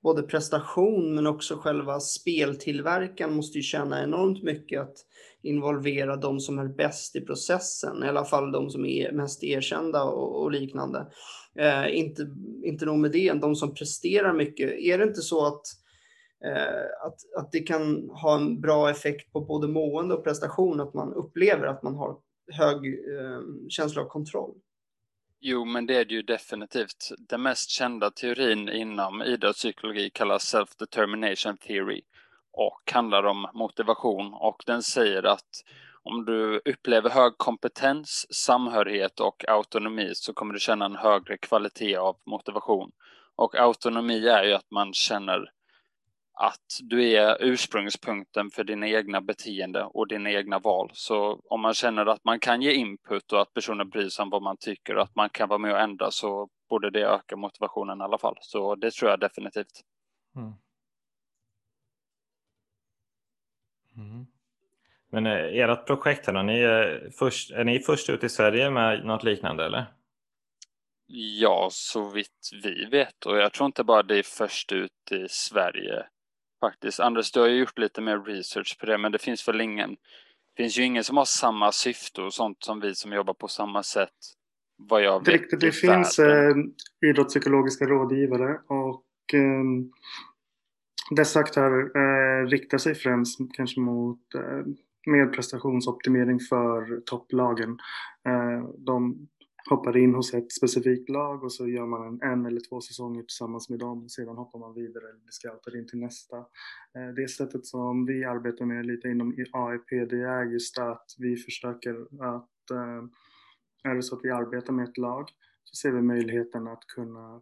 både 0.02 0.22
prestation 0.22 1.14
men 1.14 1.26
också 1.26 1.56
själva 1.56 2.00
speltillverkan 2.00 3.34
måste 3.34 3.58
ju 3.58 3.62
känna 3.62 4.02
enormt 4.02 4.42
mycket 4.42 4.80
att 4.80 4.96
involvera 5.42 6.16
de 6.16 6.40
som 6.40 6.58
är 6.58 6.68
bäst 6.68 7.16
i 7.16 7.20
processen, 7.20 8.04
i 8.04 8.08
alla 8.08 8.24
fall 8.24 8.52
de 8.52 8.70
som 8.70 8.84
är 8.84 9.12
mest 9.12 9.44
erkända 9.44 10.04
och, 10.04 10.42
och 10.42 10.50
liknande. 10.50 11.06
Eh, 11.54 11.96
inte, 11.98 12.30
inte 12.62 12.86
nog 12.86 12.98
med 12.98 13.12
det, 13.12 13.32
de 13.32 13.54
som 13.54 13.74
presterar 13.74 14.32
mycket. 14.32 14.70
Är 14.70 14.98
det 14.98 15.04
inte 15.04 15.20
så 15.20 15.46
att 15.46 15.62
Eh, 16.44 17.06
att, 17.06 17.18
att 17.36 17.52
det 17.52 17.60
kan 17.60 18.10
ha 18.10 18.34
en 18.34 18.60
bra 18.60 18.90
effekt 18.90 19.32
på 19.32 19.40
både 19.40 19.68
mående 19.68 20.14
och 20.14 20.24
prestation, 20.24 20.80
att 20.80 20.94
man 20.94 21.12
upplever 21.12 21.66
att 21.66 21.82
man 21.82 21.94
har 21.94 22.16
hög 22.52 22.86
eh, 22.86 23.40
känsla 23.68 24.02
av 24.02 24.06
kontroll. 24.06 24.54
Jo, 25.40 25.64
men 25.64 25.86
det 25.86 25.96
är 25.96 26.04
det 26.04 26.14
ju 26.14 26.22
definitivt. 26.22 27.12
Den 27.18 27.42
mest 27.42 27.70
kända 27.70 28.10
teorin 28.10 28.68
inom 28.68 29.22
idrottspsykologi 29.22 30.10
kallas 30.10 30.54
self-determination 30.54 31.56
theory 31.56 32.02
och 32.52 32.92
handlar 32.92 33.22
om 33.22 33.46
motivation 33.54 34.34
och 34.34 34.62
den 34.66 34.82
säger 34.82 35.22
att 35.22 35.64
om 36.02 36.24
du 36.24 36.62
upplever 36.64 37.10
hög 37.10 37.38
kompetens, 37.38 38.26
samhörighet 38.34 39.20
och 39.20 39.48
autonomi 39.48 40.10
så 40.14 40.32
kommer 40.32 40.54
du 40.54 40.60
känna 40.60 40.84
en 40.84 40.96
högre 40.96 41.36
kvalitet 41.36 41.96
av 41.96 42.16
motivation. 42.26 42.90
Och 43.36 43.54
autonomi 43.54 44.28
är 44.28 44.44
ju 44.44 44.52
att 44.52 44.70
man 44.70 44.92
känner 44.92 45.50
att 46.34 46.80
du 46.82 47.12
är 47.12 47.42
ursprungspunkten 47.42 48.50
för 48.50 48.64
dina 48.64 48.88
egna 48.88 49.20
beteende 49.20 49.84
och 49.84 50.08
dina 50.08 50.30
egna 50.30 50.58
val. 50.58 50.90
Så 50.92 51.40
om 51.44 51.60
man 51.60 51.74
känner 51.74 52.06
att 52.06 52.24
man 52.24 52.40
kan 52.40 52.62
ge 52.62 52.72
input 52.72 53.32
och 53.32 53.40
att 53.40 53.54
personer 53.54 53.84
bryr 53.84 54.08
sig 54.08 54.22
om 54.22 54.30
vad 54.30 54.42
man 54.42 54.56
tycker 54.56 54.96
och 54.96 55.02
att 55.02 55.14
man 55.14 55.30
kan 55.30 55.48
vara 55.48 55.58
med 55.58 55.72
och 55.72 55.80
ändra 55.80 56.10
så 56.10 56.48
borde 56.68 56.90
det 56.90 57.06
öka 57.06 57.36
motivationen 57.36 58.00
i 58.00 58.02
alla 58.02 58.18
fall. 58.18 58.36
Så 58.40 58.74
det 58.74 58.90
tror 58.90 59.10
jag 59.10 59.20
definitivt. 59.20 59.80
Mm. 60.36 60.52
Mm. 63.96 64.26
Men 65.10 65.26
eh, 65.26 65.32
ert 65.32 65.86
projekt 65.86 66.26
här, 66.26 66.42
ni 66.42 66.60
är, 66.60 67.10
först, 67.18 67.50
är 67.50 67.64
ni 67.64 67.78
först 67.78 68.10
ut 68.10 68.24
i 68.24 68.28
Sverige 68.28 68.70
med 68.70 69.04
något 69.04 69.24
liknande 69.24 69.64
eller? 69.64 69.84
Ja, 71.14 71.68
så 71.70 72.10
vitt 72.10 72.50
vi 72.62 72.84
vet 72.84 73.26
och 73.26 73.36
jag 73.36 73.52
tror 73.52 73.66
inte 73.66 73.84
bara 73.84 74.02
det 74.02 74.18
är 74.18 74.22
först 74.22 74.72
ut 74.72 75.12
i 75.12 75.26
Sverige 75.28 76.06
faktiskt. 76.66 77.00
Anders, 77.00 77.32
du 77.32 77.40
har 77.40 77.48
ju 77.48 77.58
gjort 77.58 77.78
lite 77.78 78.00
mer 78.00 78.18
research 78.18 78.78
på 78.80 78.86
det, 78.86 78.98
men 78.98 79.12
det 79.12 79.18
finns 79.18 79.48
väl 79.48 79.60
ingen, 79.60 79.90
det 79.90 80.62
finns 80.62 80.78
ju 80.78 80.82
ingen 80.82 81.04
som 81.04 81.16
har 81.16 81.24
samma 81.24 81.72
syfte 81.72 82.22
och 82.22 82.34
sånt 82.34 82.56
som 82.64 82.80
vi 82.80 82.94
som 82.94 83.12
jobbar 83.12 83.34
på 83.34 83.48
samma 83.48 83.82
sätt. 83.82 84.18
Vad 84.76 85.02
jag 85.02 85.26
vet. 85.26 85.50
Det, 85.50 85.56
det 85.56 85.72
finns 85.72 86.18
eh, 86.18 86.54
idrottspsykologiska 87.06 87.84
rådgivare 87.84 88.58
och 88.68 89.34
eh, 89.34 89.64
dessa 91.16 91.40
aktörer 91.40 91.82
eh, 91.96 92.46
riktar 92.46 92.78
sig 92.78 92.94
främst 92.94 93.38
kanske 93.56 93.80
mot 93.80 94.34
eh, 94.34 94.64
med 95.06 95.32
prestationsoptimering 95.32 96.40
för 96.40 97.00
topplagen. 97.00 97.70
Eh, 98.28 98.68
de 98.78 99.28
hoppar 99.70 99.96
in 99.96 100.14
hos 100.14 100.34
ett 100.34 100.52
specifikt 100.52 101.08
lag 101.08 101.44
och 101.44 101.52
så 101.52 101.68
gör 101.68 101.86
man 101.86 102.06
en, 102.06 102.30
en 102.30 102.46
eller 102.46 102.60
två 102.68 102.80
säsonger 102.80 103.22
tillsammans 103.22 103.70
med 103.70 103.78
dem 103.78 104.04
och 104.04 104.10
sedan 104.10 104.36
hoppar 104.36 104.58
man 104.58 104.74
vidare 104.74 105.04
eller 105.04 105.20
blir 105.20 105.30
scoutad 105.30 105.78
in 105.78 105.86
till 105.88 105.98
nästa. 105.98 106.36
Eh, 106.96 107.14
det 107.16 107.28
sättet 107.28 107.66
som 107.66 108.06
vi 108.06 108.24
arbetar 108.24 108.64
med 108.64 108.86
lite 108.86 109.08
inom 109.08 109.34
AIP 109.52 110.10
det 110.10 110.22
är 110.22 110.44
just 110.44 110.78
att 110.78 111.06
vi 111.18 111.36
försöker 111.36 111.94
att 112.36 112.70
eh, 112.70 113.90
är 113.90 113.94
det 113.94 114.02
så 114.02 114.16
att 114.16 114.24
vi 114.24 114.30
arbetar 114.30 114.72
med 114.72 114.88
ett 114.88 114.98
lag 114.98 115.28
så 115.64 115.76
ser 115.76 115.92
vi 115.92 116.02
möjligheten 116.02 116.68
att 116.68 116.86
kunna 116.86 117.40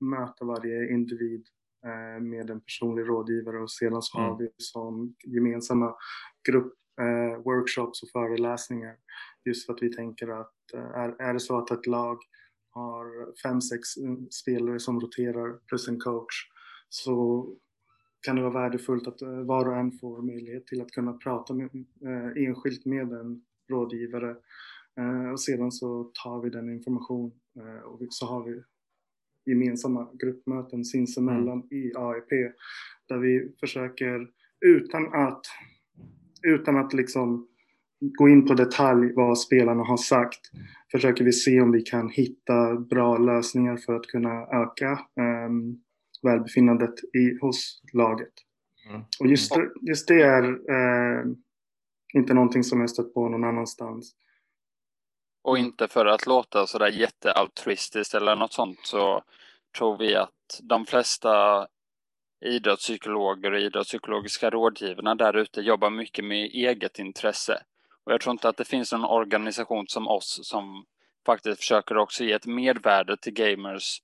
möta 0.00 0.44
varje 0.44 0.92
individ 0.92 1.46
med 2.20 2.50
en 2.50 2.60
personlig 2.60 3.08
rådgivare 3.08 3.62
och 3.62 3.70
sedan 3.70 4.02
så 4.02 4.18
har 4.18 4.26
mm. 4.26 4.38
vi 4.38 4.48
som 4.56 5.14
gemensamma 5.24 5.94
grupp 6.48 6.74
workshops 7.44 8.02
och 8.02 8.08
föreläsningar 8.12 8.96
Just 9.48 9.66
för 9.66 9.72
att 9.72 9.82
vi 9.82 9.92
tänker 9.92 10.28
att 10.28 10.74
eh, 10.74 10.80
är, 10.80 11.22
är 11.22 11.32
det 11.32 11.40
så 11.40 11.58
att 11.58 11.70
ett 11.70 11.86
lag 11.86 12.18
har 12.70 13.36
fem, 13.42 13.60
sex 13.60 13.88
spelare 14.30 14.80
som 14.80 15.00
roterar 15.00 15.58
plus 15.68 15.88
en 15.88 16.00
coach 16.00 16.34
så 16.88 17.46
kan 18.26 18.36
det 18.36 18.42
vara 18.42 18.62
värdefullt 18.62 19.08
att 19.08 19.22
eh, 19.22 19.42
var 19.42 19.68
och 19.68 19.76
en 19.76 19.92
får 19.92 20.22
möjlighet 20.22 20.66
till 20.66 20.80
att 20.82 20.90
kunna 20.90 21.12
prata 21.12 21.54
med, 21.54 21.70
eh, 22.04 22.44
enskilt 22.46 22.84
med 22.84 23.12
en 23.12 23.42
rådgivare 23.70 24.36
eh, 25.00 25.30
och 25.30 25.40
sedan 25.40 25.72
så 25.72 26.10
tar 26.24 26.42
vi 26.42 26.50
den 26.50 26.70
information 26.70 27.32
eh, 27.60 27.82
och 27.84 28.00
så 28.10 28.26
har 28.26 28.44
vi 28.44 28.62
gemensamma 29.52 30.10
gruppmöten 30.14 30.84
sinsemellan 30.84 31.62
mm. 31.62 31.68
i 31.70 31.92
AIP 31.96 32.54
där 33.08 33.18
vi 33.18 33.52
försöker 33.60 34.30
utan 34.60 35.14
att 35.14 35.40
utan 36.42 36.76
att 36.76 36.92
liksom 36.92 37.48
gå 38.00 38.28
in 38.28 38.46
på 38.46 38.54
detalj 38.54 39.12
vad 39.14 39.38
spelarna 39.38 39.84
har 39.84 39.96
sagt 39.96 40.40
försöker 40.92 41.24
vi 41.24 41.32
se 41.32 41.60
om 41.60 41.72
vi 41.72 41.80
kan 41.80 42.08
hitta 42.08 42.74
bra 42.74 43.18
lösningar 43.18 43.76
för 43.76 43.94
att 43.94 44.06
kunna 44.06 44.46
öka 44.62 45.00
um, 45.46 45.82
välbefinnandet 46.22 46.94
i, 47.14 47.38
hos 47.40 47.80
laget. 47.92 48.32
Mm. 48.88 49.02
Och 49.20 49.26
just, 49.26 49.52
just 49.88 50.08
det 50.08 50.22
är 50.22 50.42
uh, 50.44 51.34
inte 52.14 52.34
någonting 52.34 52.64
som 52.64 52.80
jag 52.80 52.90
stött 52.90 53.14
på 53.14 53.28
någon 53.28 53.44
annanstans. 53.44 54.14
Och 55.42 55.58
inte 55.58 55.88
för 55.88 56.06
att 56.06 56.26
låta 56.26 56.66
sådär 56.66 56.88
jättealtruistiskt 56.88 58.14
eller 58.14 58.36
något 58.36 58.52
sånt 58.52 58.78
så 58.82 59.22
tror 59.78 59.98
vi 59.98 60.14
att 60.14 60.60
de 60.62 60.86
flesta 60.86 61.66
idrottspsykologer 62.44 63.52
och 63.52 63.60
idrottspsykologiska 63.60 64.50
rådgivarna 64.50 65.14
där 65.14 65.36
ute 65.36 65.60
jobbar 65.60 65.90
mycket 65.90 66.24
med 66.24 66.44
eget 66.44 66.98
intresse. 66.98 67.62
Och 68.06 68.12
jag 68.12 68.20
tror 68.20 68.32
inte 68.32 68.48
att 68.48 68.56
det 68.56 68.64
finns 68.64 68.92
någon 68.92 69.04
organisation 69.04 69.84
som 69.88 70.08
oss 70.08 70.40
som 70.42 70.84
faktiskt 71.26 71.58
försöker 71.58 71.96
också 71.96 72.24
ge 72.24 72.32
ett 72.32 72.46
mervärde 72.46 73.16
till 73.16 73.32
gamers 73.32 74.02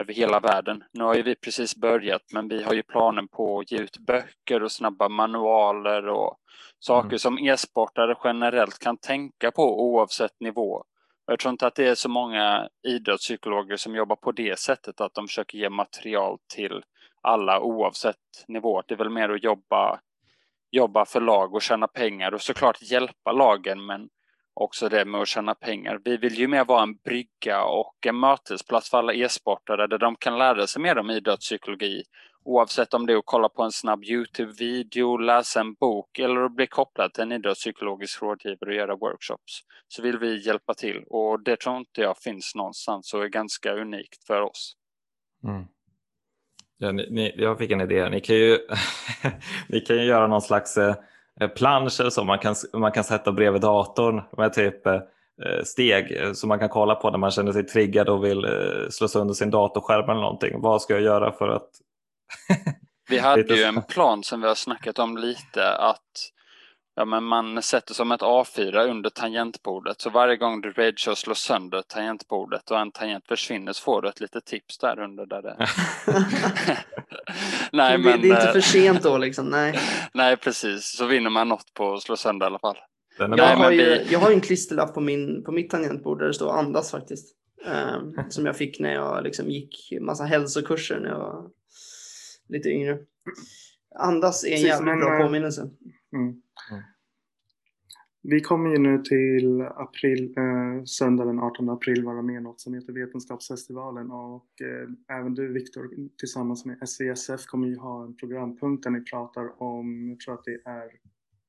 över 0.00 0.12
hela 0.12 0.40
världen. 0.40 0.84
Nu 0.92 1.04
har 1.04 1.14
ju 1.14 1.22
vi 1.22 1.34
precis 1.34 1.76
börjat, 1.76 2.22
men 2.32 2.48
vi 2.48 2.62
har 2.62 2.74
ju 2.74 2.82
planen 2.82 3.28
på 3.28 3.58
att 3.58 3.72
ge 3.72 3.78
ut 3.78 3.98
böcker 3.98 4.62
och 4.62 4.72
snabba 4.72 5.08
manualer 5.08 6.08
och 6.08 6.36
saker 6.78 7.08
mm. 7.08 7.18
som 7.18 7.38
e-sportare 7.38 8.16
generellt 8.24 8.78
kan 8.78 8.96
tänka 8.96 9.50
på 9.50 9.80
oavsett 9.82 10.40
nivå. 10.40 10.84
Och 11.26 11.32
jag 11.32 11.38
tror 11.38 11.52
inte 11.52 11.66
att 11.66 11.74
det 11.74 11.88
är 11.88 11.94
så 11.94 12.08
många 12.08 12.68
idrottspsykologer 12.88 13.76
som 13.76 13.94
jobbar 13.94 14.16
på 14.16 14.32
det 14.32 14.58
sättet, 14.58 15.00
att 15.00 15.14
de 15.14 15.26
försöker 15.26 15.58
ge 15.58 15.70
material 15.70 16.38
till 16.54 16.82
alla 17.22 17.60
oavsett 17.60 18.16
nivå. 18.48 18.82
Det 18.86 18.94
är 18.94 18.98
väl 18.98 19.10
mer 19.10 19.28
att 19.28 19.42
jobba 19.42 20.00
jobba 20.70 21.04
för 21.04 21.20
lag 21.20 21.54
och 21.54 21.62
tjäna 21.62 21.88
pengar 21.88 22.34
och 22.34 22.40
såklart 22.40 22.82
hjälpa 22.82 23.32
lagen 23.32 23.86
men 23.86 24.08
också 24.54 24.88
det 24.88 25.04
med 25.04 25.20
att 25.20 25.28
tjäna 25.28 25.54
pengar. 25.54 26.00
Vi 26.04 26.16
vill 26.16 26.34
ju 26.34 26.48
mer 26.48 26.64
vara 26.64 26.82
en 26.82 26.96
brygga 26.96 27.64
och 27.64 28.06
en 28.06 28.18
mötesplats 28.20 28.90
för 28.90 28.98
alla 28.98 29.14
e-sportare 29.14 29.86
där 29.86 29.98
de 29.98 30.16
kan 30.16 30.38
lära 30.38 30.66
sig 30.66 30.82
mer 30.82 30.98
om 30.98 31.10
idrottspsykologi 31.10 32.02
oavsett 32.46 32.94
om 32.94 33.06
det 33.06 33.12
är 33.12 33.16
att 33.16 33.22
kolla 33.26 33.48
på 33.48 33.62
en 33.62 33.72
snabb 33.72 34.04
Youtube-video, 34.04 35.16
läsa 35.16 35.60
en 35.60 35.74
bok 35.74 36.18
eller 36.18 36.40
att 36.40 36.56
bli 36.56 36.66
kopplad 36.66 37.12
till 37.12 37.22
en 37.22 37.32
idrottspsykologisk 37.32 38.22
rådgivare 38.22 38.70
och 38.70 38.74
göra 38.74 38.96
workshops. 38.96 39.60
Så 39.88 40.02
vill 40.02 40.18
vi 40.18 40.46
hjälpa 40.46 40.74
till 40.74 41.04
och 41.06 41.42
det 41.42 41.60
tror 41.60 41.76
inte 41.76 42.00
jag 42.00 42.18
finns 42.18 42.54
någonstans 42.54 43.14
och 43.14 43.24
är 43.24 43.28
ganska 43.28 43.72
unikt 43.72 44.26
för 44.26 44.40
oss. 44.40 44.76
Mm. 45.44 45.66
Ja, 46.78 46.92
ni, 46.92 47.06
ni, 47.10 47.34
jag 47.36 47.58
fick 47.58 47.70
en 47.70 47.80
idé. 47.80 48.08
Ni 48.08 48.20
kan 48.20 48.36
ju, 48.36 48.58
ni 49.68 49.80
kan 49.80 49.96
ju 49.96 50.02
göra 50.02 50.26
någon 50.26 50.42
slags 50.42 50.76
eh, 50.76 50.94
plansch 51.56 52.12
som 52.12 52.26
man 52.26 52.38
kan, 52.38 52.54
man 52.72 52.92
kan 52.92 53.04
sätta 53.04 53.32
bredvid 53.32 53.62
datorn 53.62 54.22
med 54.36 54.52
typ 54.52 54.86
eh, 54.86 55.00
steg 55.64 56.16
eh, 56.20 56.32
som 56.32 56.48
man 56.48 56.58
kan 56.58 56.68
kolla 56.68 56.94
på 56.94 57.10
när 57.10 57.18
man 57.18 57.30
känner 57.30 57.52
sig 57.52 57.66
triggad 57.66 58.08
och 58.08 58.24
vill 58.24 58.44
eh, 58.44 58.88
slå 58.90 59.08
sönder 59.08 59.34
sin 59.34 59.50
datorskärm 59.50 60.10
eller 60.10 60.20
någonting. 60.20 60.60
Vad 60.60 60.82
ska 60.82 60.94
jag 60.94 61.02
göra 61.02 61.32
för 61.32 61.48
att... 61.48 61.70
vi 63.08 63.18
hade 63.18 63.54
ju 63.54 63.62
en 63.62 63.82
plan 63.82 64.22
som 64.22 64.40
vi 64.40 64.48
har 64.48 64.54
snackat 64.54 64.98
om 64.98 65.16
lite 65.16 65.72
att 65.76 66.32
Ja, 66.98 67.04
men 67.04 67.24
man 67.24 67.62
sätter 67.62 67.94
som 67.94 68.12
ett 68.12 68.20
A4 68.20 68.90
under 68.90 69.10
tangentbordet 69.10 70.00
så 70.00 70.10
varje 70.10 70.36
gång 70.36 70.60
du 70.60 70.72
ragear 70.72 71.10
och 71.10 71.18
slår 71.18 71.34
sönder 71.34 71.82
tangentbordet 71.82 72.70
och 72.70 72.78
en 72.78 72.90
tangent 72.90 73.26
försvinner 73.26 73.72
så 73.72 73.82
får 73.82 74.02
du 74.02 74.08
ett 74.08 74.20
litet 74.20 74.44
tips 74.44 74.78
där 74.78 74.98
under 74.98 75.26
där 75.26 75.42
det 75.42 75.56
Nej, 77.72 77.98
men, 77.98 78.20
det 78.20 78.28
är 78.28 78.30
inte 78.30 78.52
för 78.52 78.56
eh, 78.56 78.62
sent 78.62 79.02
då 79.02 79.18
liksom, 79.18 79.46
nej. 79.46 79.78
nej, 80.14 80.36
precis. 80.36 80.96
Så 80.96 81.06
vinner 81.06 81.30
man 81.30 81.48
något 81.48 81.74
på 81.74 81.94
att 81.94 82.02
slå 82.02 82.16
sönder 82.16 82.46
i 82.46 82.48
alla 82.48 82.58
fall. 82.58 82.76
Jag, 83.18 83.30
nej, 83.30 83.56
har 83.56 83.70
ju, 83.70 83.84
vi... 83.84 84.06
jag 84.10 84.18
har 84.18 84.32
en 84.32 84.40
klisterlapp 84.40 84.94
på, 84.94 85.00
min, 85.00 85.44
på 85.44 85.52
mitt 85.52 85.70
tangentbord 85.70 86.18
där 86.18 86.26
det 86.26 86.34
står 86.34 86.52
andas 86.52 86.90
faktiskt. 86.90 87.36
Um, 87.66 88.16
som 88.30 88.46
jag 88.46 88.56
fick 88.56 88.80
när 88.80 88.94
jag 88.94 89.24
liksom 89.24 89.50
gick 89.50 89.92
massa 90.00 90.24
hälsokurser 90.24 91.00
när 91.00 91.08
jag 91.08 91.18
var 91.18 91.50
lite 92.48 92.68
yngre. 92.68 92.98
Andas 93.98 94.44
är 94.44 94.52
en 94.52 94.60
jävligt 94.60 95.00
bra 95.00 95.18
påminnelse. 95.18 95.70
Mm. 96.12 96.42
Mm. 96.70 96.82
Vi 98.28 98.40
kommer 98.40 98.70
ju 98.70 98.78
nu 98.78 99.02
till 99.02 99.62
april, 99.62 100.34
eh, 100.36 100.84
söndag 100.84 101.24
den 101.24 101.38
18 101.38 101.68
april 101.68 102.04
vara 102.04 102.22
med 102.22 102.42
något 102.42 102.60
som 102.60 102.74
heter 102.74 102.92
Vetenskapsfestivalen 102.92 104.10
och 104.10 104.46
eh, 104.60 105.16
även 105.18 105.34
du 105.34 105.52
Viktor 105.52 105.90
tillsammans 106.18 106.64
med 106.64 106.88
SVSF 106.88 107.46
kommer 107.46 107.68
ju 107.68 107.76
ha 107.76 108.04
en 108.04 108.16
programpunkt 108.16 108.84
där 108.84 108.90
ni 108.90 109.00
pratar 109.00 109.62
om, 109.62 110.08
jag 110.08 110.20
tror 110.20 110.34
att 110.34 110.44
det 110.44 110.60
är 110.64 110.90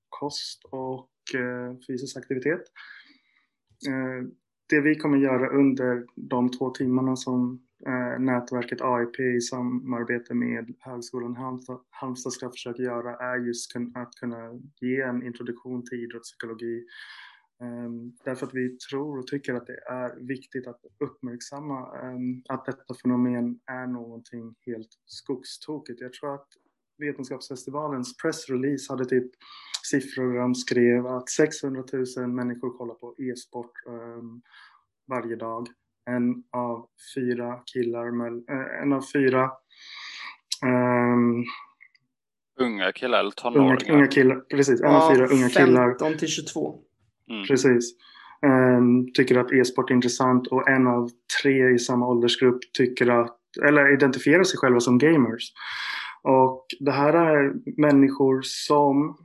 kost 0.09 0.63
och 0.71 1.35
eh, 1.35 1.75
fysisk 1.87 2.17
aktivitet. 2.17 2.61
Eh, 3.87 4.27
det 4.69 4.81
vi 4.81 4.95
kommer 4.95 5.17
göra 5.17 5.49
under 5.49 6.05
de 6.15 6.51
två 6.51 6.69
timmarna 6.69 7.15
som 7.15 7.66
Eh, 7.85 8.19
nätverket 8.19 8.81
AIP 8.81 9.19
i 9.19 9.41
samarbete 9.41 10.33
med 10.33 10.73
Högskolan 10.79 11.35
Halmstad, 11.35 11.79
Halmstad 11.89 12.33
ska 12.33 12.49
försöka 12.49 12.81
göra 12.81 13.15
är 13.15 13.37
just 13.37 13.75
att 13.95 14.15
kunna 14.15 14.59
ge 14.81 15.01
en 15.01 15.23
introduktion 15.23 15.85
till 15.85 16.03
idrottspsykologi. 16.03 16.85
Ehm, 17.61 18.11
därför 18.25 18.45
att 18.45 18.53
vi 18.53 18.77
tror 18.77 19.19
och 19.19 19.27
tycker 19.27 19.53
att 19.53 19.67
det 19.67 19.79
är 19.89 20.27
viktigt 20.27 20.67
att 20.67 20.81
uppmärksamma 20.99 21.99
ehm, 22.01 22.41
att 22.49 22.65
detta 22.65 22.93
fenomen 23.01 23.59
är 23.65 23.87
någonting 23.87 24.55
helt 24.65 24.89
skogstokigt. 25.05 26.01
Jag 26.01 26.13
tror 26.13 26.35
att 26.35 26.47
Vetenskapsfestivalens 26.97 28.17
pressrelease 28.17 28.93
hade 28.93 29.05
typ 29.05 29.31
siffror 29.91 30.33
där 30.33 30.39
de 30.39 30.55
skrev 30.55 31.07
att 31.07 31.29
600 31.29 31.83
000 32.17 32.27
människor 32.27 32.77
kollar 32.77 32.95
på 32.95 33.15
e-sport 33.17 33.71
um, 33.87 34.41
varje 35.07 35.35
dag 35.35 35.67
en 36.07 36.43
av 36.53 36.85
fyra 37.15 37.59
killar, 37.73 38.07
äh, 38.49 38.81
en 38.81 38.93
av 38.93 39.03
fyra 39.13 39.51
um, 40.63 41.45
Unga 42.59 42.91
killar 42.91 43.19
eller 43.19 43.31
tonåringar? 43.31 43.77
Unga, 43.87 43.97
unga 43.97 44.07
killar, 44.07 44.35
precis. 44.35 44.81
En 44.81 44.91
ja, 44.91 45.03
av 45.03 45.15
fyra 45.15 45.27
unga 45.27 45.49
killar. 45.49 45.89
15 45.89 46.17
till 46.17 46.27
22. 46.27 46.75
Mm. 47.31 47.47
Precis. 47.47 47.93
Um, 48.45 49.13
tycker 49.13 49.37
att 49.37 49.51
e-sport 49.51 49.89
är 49.89 49.95
intressant 49.95 50.47
och 50.47 50.69
en 50.69 50.87
av 50.87 51.09
tre 51.41 51.69
i 51.69 51.79
samma 51.79 52.07
åldersgrupp 52.07 52.59
tycker 52.73 53.07
att, 53.07 53.37
eller 53.67 53.93
identifierar 53.93 54.43
sig 54.43 54.57
själva 54.57 54.79
som 54.79 54.97
gamers. 54.97 55.53
Och 56.21 56.65
det 56.79 56.91
här 56.91 57.13
är 57.13 57.53
människor 57.81 58.41
som 58.43 59.17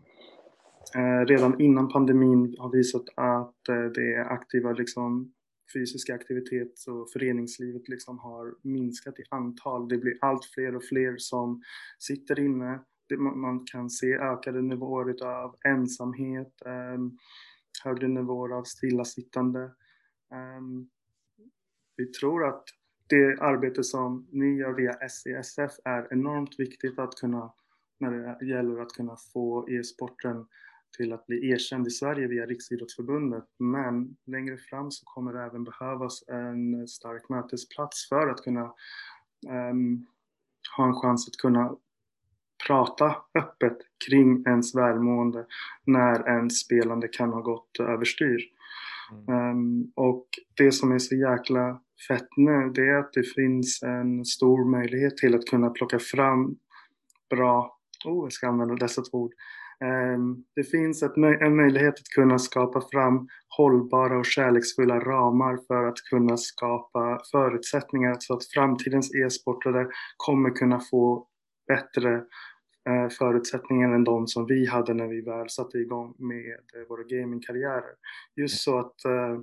eh, 0.95 1.27
redan 1.27 1.61
innan 1.61 1.89
pandemin 1.89 2.57
har 2.59 2.71
visat 2.71 3.03
att 3.17 3.69
eh, 3.69 3.85
det 3.95 4.15
är 4.15 4.33
aktiva 4.33 4.73
liksom, 4.73 5.33
fysisk 5.73 6.11
aktivitet 6.11 6.85
och 6.89 7.11
föreningslivet 7.11 7.89
liksom 7.89 8.19
har 8.19 8.55
minskat 8.63 9.19
i 9.19 9.23
antal. 9.31 9.89
Det 9.89 9.99
blir 9.99 10.19
allt 10.21 10.45
fler 10.45 10.77
och 10.77 10.85
fler 10.85 11.15
som 11.19 11.63
sitter 11.99 12.41
inne. 12.41 12.81
Man 13.19 13.65
kan 13.65 13.91
se 13.91 14.15
ökade 14.15 14.63
nivåer 14.63 15.25
av 15.25 15.57
ensamhet, 15.65 16.63
ehm, 16.67 17.19
högre 17.85 18.09
nivåer 18.09 18.53
av 18.59 18.65
stillasittande. 18.65 19.71
Ehm, 20.33 20.89
vi 21.97 22.07
tror 22.07 22.49
att 22.49 22.65
det 23.09 23.41
arbete 23.41 23.85
som 23.85 24.27
ni 24.31 24.57
gör 24.57 24.73
via 24.73 25.09
SESF 25.09 25.73
är 25.85 26.13
enormt 26.13 26.61
viktigt 26.61 26.99
att 26.99 27.15
kunna 27.15 27.53
när 28.01 28.11
det 28.11 28.47
gäller 28.47 28.81
att 28.81 28.93
kunna 28.93 29.17
få 29.33 29.69
e-sporten 29.69 30.47
till 30.97 31.13
att 31.13 31.27
bli 31.27 31.51
erkänd 31.51 31.87
i 31.87 31.91
Sverige 31.91 32.27
via 32.27 32.47
Riksidrottsförbundet. 32.47 33.45
Men 33.59 34.17
längre 34.27 34.57
fram 34.57 34.91
så 34.91 35.05
kommer 35.05 35.33
det 35.33 35.43
även 35.43 35.65
behövas 35.65 36.29
en 36.29 36.89
stark 36.89 37.29
mötesplats 37.29 38.09
för 38.09 38.29
att 38.29 38.45
kunna 38.45 38.73
um, 39.71 40.07
ha 40.77 40.87
en 40.87 40.95
chans 40.95 41.29
att 41.29 41.37
kunna 41.37 41.77
prata 42.67 43.17
öppet 43.35 43.79
kring 44.09 44.43
ens 44.47 44.75
välmående 44.75 45.47
när 45.87 46.29
ens 46.29 46.61
spelande 46.61 47.09
kan 47.09 47.31
ha 47.31 47.41
gått 47.41 47.81
överstyr. 47.81 48.41
Mm. 49.29 49.51
Um, 49.51 49.93
och 49.95 50.27
det 50.57 50.73
som 50.73 50.93
är 50.93 50.99
så 50.99 51.15
jäkla 51.15 51.81
fett 52.09 52.29
nu 52.37 52.71
det 52.75 52.89
är 52.89 52.97
att 52.97 53.13
det 53.13 53.23
finns 53.35 53.83
en 53.83 54.25
stor 54.25 54.71
möjlighet 54.71 55.17
till 55.17 55.35
att 55.35 55.47
kunna 55.47 55.71
plocka 55.71 55.99
fram 55.99 56.57
bra, 57.31 57.79
oh 58.05 58.25
jag 58.25 58.33
ska 58.33 58.49
använda 58.49 58.75
dessa 58.75 59.03
två 59.03 59.19
ord, 59.19 59.33
Ehm, 59.83 60.45
det 60.55 60.65
finns 60.65 61.03
en 61.03 61.57
möjlighet 61.57 61.95
att 61.95 62.09
kunna 62.15 62.39
skapa 62.39 62.81
fram 62.93 63.29
hållbara 63.57 64.19
och 64.19 64.27
kärleksfulla 64.27 65.01
ramar 65.01 65.59
för 65.67 65.85
att 65.85 65.99
kunna 66.11 66.37
skapa 66.37 67.21
förutsättningar 67.33 68.17
så 68.19 68.35
att 68.35 68.45
framtidens 68.45 69.15
e-sportare 69.15 69.87
kommer 70.17 70.51
kunna 70.51 70.81
få 70.81 71.27
bättre 71.69 72.15
eh, 72.89 73.09
förutsättningar 73.19 73.95
än 73.95 74.05
de 74.05 74.27
som 74.27 74.47
vi 74.47 74.67
hade 74.67 74.95
när 74.95 75.07
vi 75.07 75.21
väl 75.21 75.51
satte 75.51 75.79
igång 75.79 76.15
med 76.19 76.59
eh, 76.77 76.89
våra 76.89 77.03
gamingkarriärer. 77.03 77.95
Just 78.37 78.61
så 78.61 78.79
att, 78.79 79.05
eh, 79.05 79.41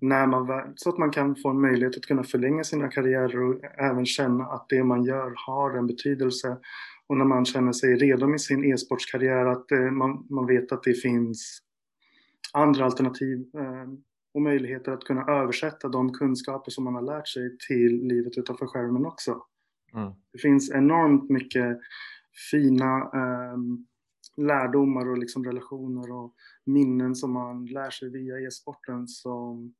när 0.00 0.26
man, 0.26 0.72
så 0.76 0.90
att 0.90 0.98
man 0.98 1.10
kan 1.10 1.36
få 1.36 1.48
en 1.48 1.60
möjlighet 1.60 1.96
att 1.96 2.06
kunna 2.06 2.24
förlänga 2.24 2.64
sina 2.64 2.88
karriärer 2.88 3.42
och 3.42 3.64
även 3.64 4.06
känna 4.06 4.44
att 4.44 4.68
det 4.68 4.84
man 4.84 5.04
gör 5.04 5.32
har 5.46 5.78
en 5.78 5.86
betydelse. 5.86 6.56
Och 7.08 7.16
när 7.16 7.24
man 7.24 7.44
känner 7.44 7.72
sig 7.72 7.96
redo 7.96 8.26
med 8.26 8.40
sin 8.40 8.64
e-sportskarriär 8.64 9.46
att 9.46 9.66
man, 9.92 10.26
man 10.30 10.46
vet 10.46 10.72
att 10.72 10.82
det 10.82 10.94
finns 10.94 11.62
andra 12.52 12.84
alternativ 12.84 13.46
och 14.34 14.42
möjligheter 14.42 14.92
att 14.92 15.04
kunna 15.04 15.24
översätta 15.24 15.88
de 15.88 16.12
kunskaper 16.12 16.70
som 16.70 16.84
man 16.84 16.94
har 16.94 17.02
lärt 17.02 17.28
sig 17.28 17.58
till 17.68 18.06
livet 18.06 18.38
utanför 18.38 18.66
skärmen 18.66 19.06
också. 19.06 19.42
Mm. 19.94 20.12
Det 20.32 20.38
finns 20.38 20.70
enormt 20.70 21.30
mycket 21.30 21.78
fina 22.50 22.96
eh, 22.98 23.56
lärdomar 24.36 25.08
och 25.08 25.18
liksom 25.18 25.44
relationer 25.44 26.12
och 26.12 26.34
minnen 26.64 27.14
som 27.14 27.32
man 27.32 27.66
lär 27.66 27.90
sig 27.90 28.10
via 28.10 28.40
e-sporten 28.40 29.08
som 29.08 29.74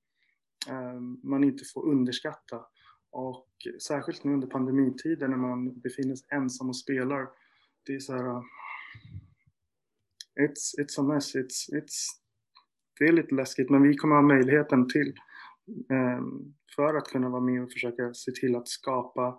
eh, 0.68 1.00
man 1.22 1.44
inte 1.44 1.64
får 1.74 1.88
underskatta. 1.88 2.60
Och 3.10 3.46
särskilt 3.82 4.24
nu 4.24 4.32
under 4.32 4.46
pandemitiden 4.46 5.30
när 5.30 5.36
man 5.36 5.80
befinner 5.80 6.14
sig 6.14 6.28
ensam 6.30 6.68
och 6.68 6.76
spelar. 6.76 7.28
Det 7.86 7.94
är 7.94 7.98
så 7.98 8.12
här... 8.12 8.26
Uh, 8.26 8.42
it's, 10.40 10.78
it's 10.78 11.00
a 11.00 11.02
mess. 11.02 11.34
It's, 11.34 11.72
it's, 11.72 12.06
det 12.98 13.04
är 13.04 13.12
lite 13.12 13.34
läskigt 13.34 13.70
men 13.70 13.82
vi 13.82 13.96
kommer 13.96 14.14
ha 14.14 14.22
möjligheten 14.22 14.88
till 14.88 15.14
um, 15.90 16.54
för 16.76 16.94
att 16.94 17.08
kunna 17.08 17.28
vara 17.28 17.40
med 17.40 17.62
och 17.62 17.72
försöka 17.72 18.14
se 18.14 18.32
till 18.32 18.56
att 18.56 18.68
skapa 18.68 19.38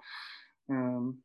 um, 0.70 1.22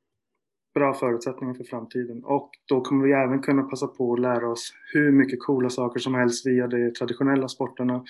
bra 0.75 0.95
förutsättningar 0.95 1.55
för 1.55 1.65
framtiden. 1.65 2.25
Och 2.25 2.51
då 2.69 2.81
kommer 2.81 3.07
vi 3.07 3.13
även 3.13 3.43
kunna 3.43 3.63
passa 3.63 3.87
på 3.87 4.13
att 4.13 4.21
lära 4.21 4.51
oss 4.51 4.73
hur 4.93 5.13
mycket 5.13 5.43
coola 5.43 5.71
saker 5.71 6.01
som 6.01 6.15
helst 6.15 6.47
via 6.47 6.67
de 6.67 6.91
traditionella 6.91 7.49
sporterna 7.49 8.05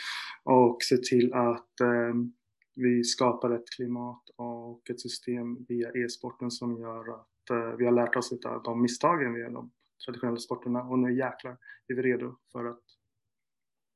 och 0.44 0.76
se 0.80 0.96
till 0.96 1.34
att 1.34 1.80
um, 1.82 2.32
vi 2.74 3.04
skapar 3.04 3.50
ett 3.50 3.70
klimat 3.76 4.22
och 4.36 4.90
ett 4.90 5.00
system 5.00 5.64
via 5.68 5.88
e-sporten 5.88 6.50
som 6.50 6.80
gör 6.80 7.14
att 7.14 7.50
eh, 7.50 7.76
vi 7.78 7.84
har 7.84 7.92
lärt 7.92 8.16
oss 8.16 8.32
av 8.46 8.62
de 8.62 8.82
misstagen 8.82 9.34
via 9.34 9.50
de 9.50 9.70
traditionella 10.04 10.36
sporterna 10.36 10.82
och 10.82 10.98
nu 10.98 11.18
jäklar 11.18 11.58
är 11.88 11.94
vi 11.94 12.02
redo 12.02 12.36
för 12.52 12.64
att 12.64 12.82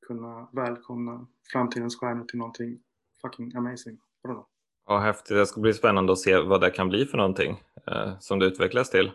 kunna 0.07 0.49
välkomna 0.53 1.27
framtidens 1.51 1.99
stjärnor 1.99 2.25
till 2.25 2.39
någonting 2.39 2.79
fucking 3.21 3.55
amazing. 3.55 3.97
Bra. 4.23 4.47
Ja, 4.87 4.99
häftigt. 4.99 5.37
Det 5.37 5.45
ska 5.45 5.61
bli 5.61 5.73
spännande 5.73 6.11
att 6.13 6.19
se 6.19 6.37
vad 6.37 6.61
det 6.61 6.69
kan 6.69 6.89
bli 6.89 7.05
för 7.05 7.17
någonting 7.17 7.63
eh, 7.87 8.19
som 8.19 8.39
det 8.39 8.45
utvecklas 8.45 8.89
till. 8.89 9.11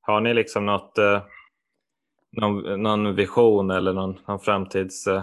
Har 0.00 0.20
ni 0.20 0.34
liksom 0.34 0.66
något, 0.66 0.98
eh, 0.98 1.22
någon, 2.30 2.82
någon, 2.82 3.14
vision 3.14 3.70
eller 3.70 3.92
någon, 3.92 4.18
någon 4.26 4.40
framtids... 4.40 5.06
eh, 5.06 5.22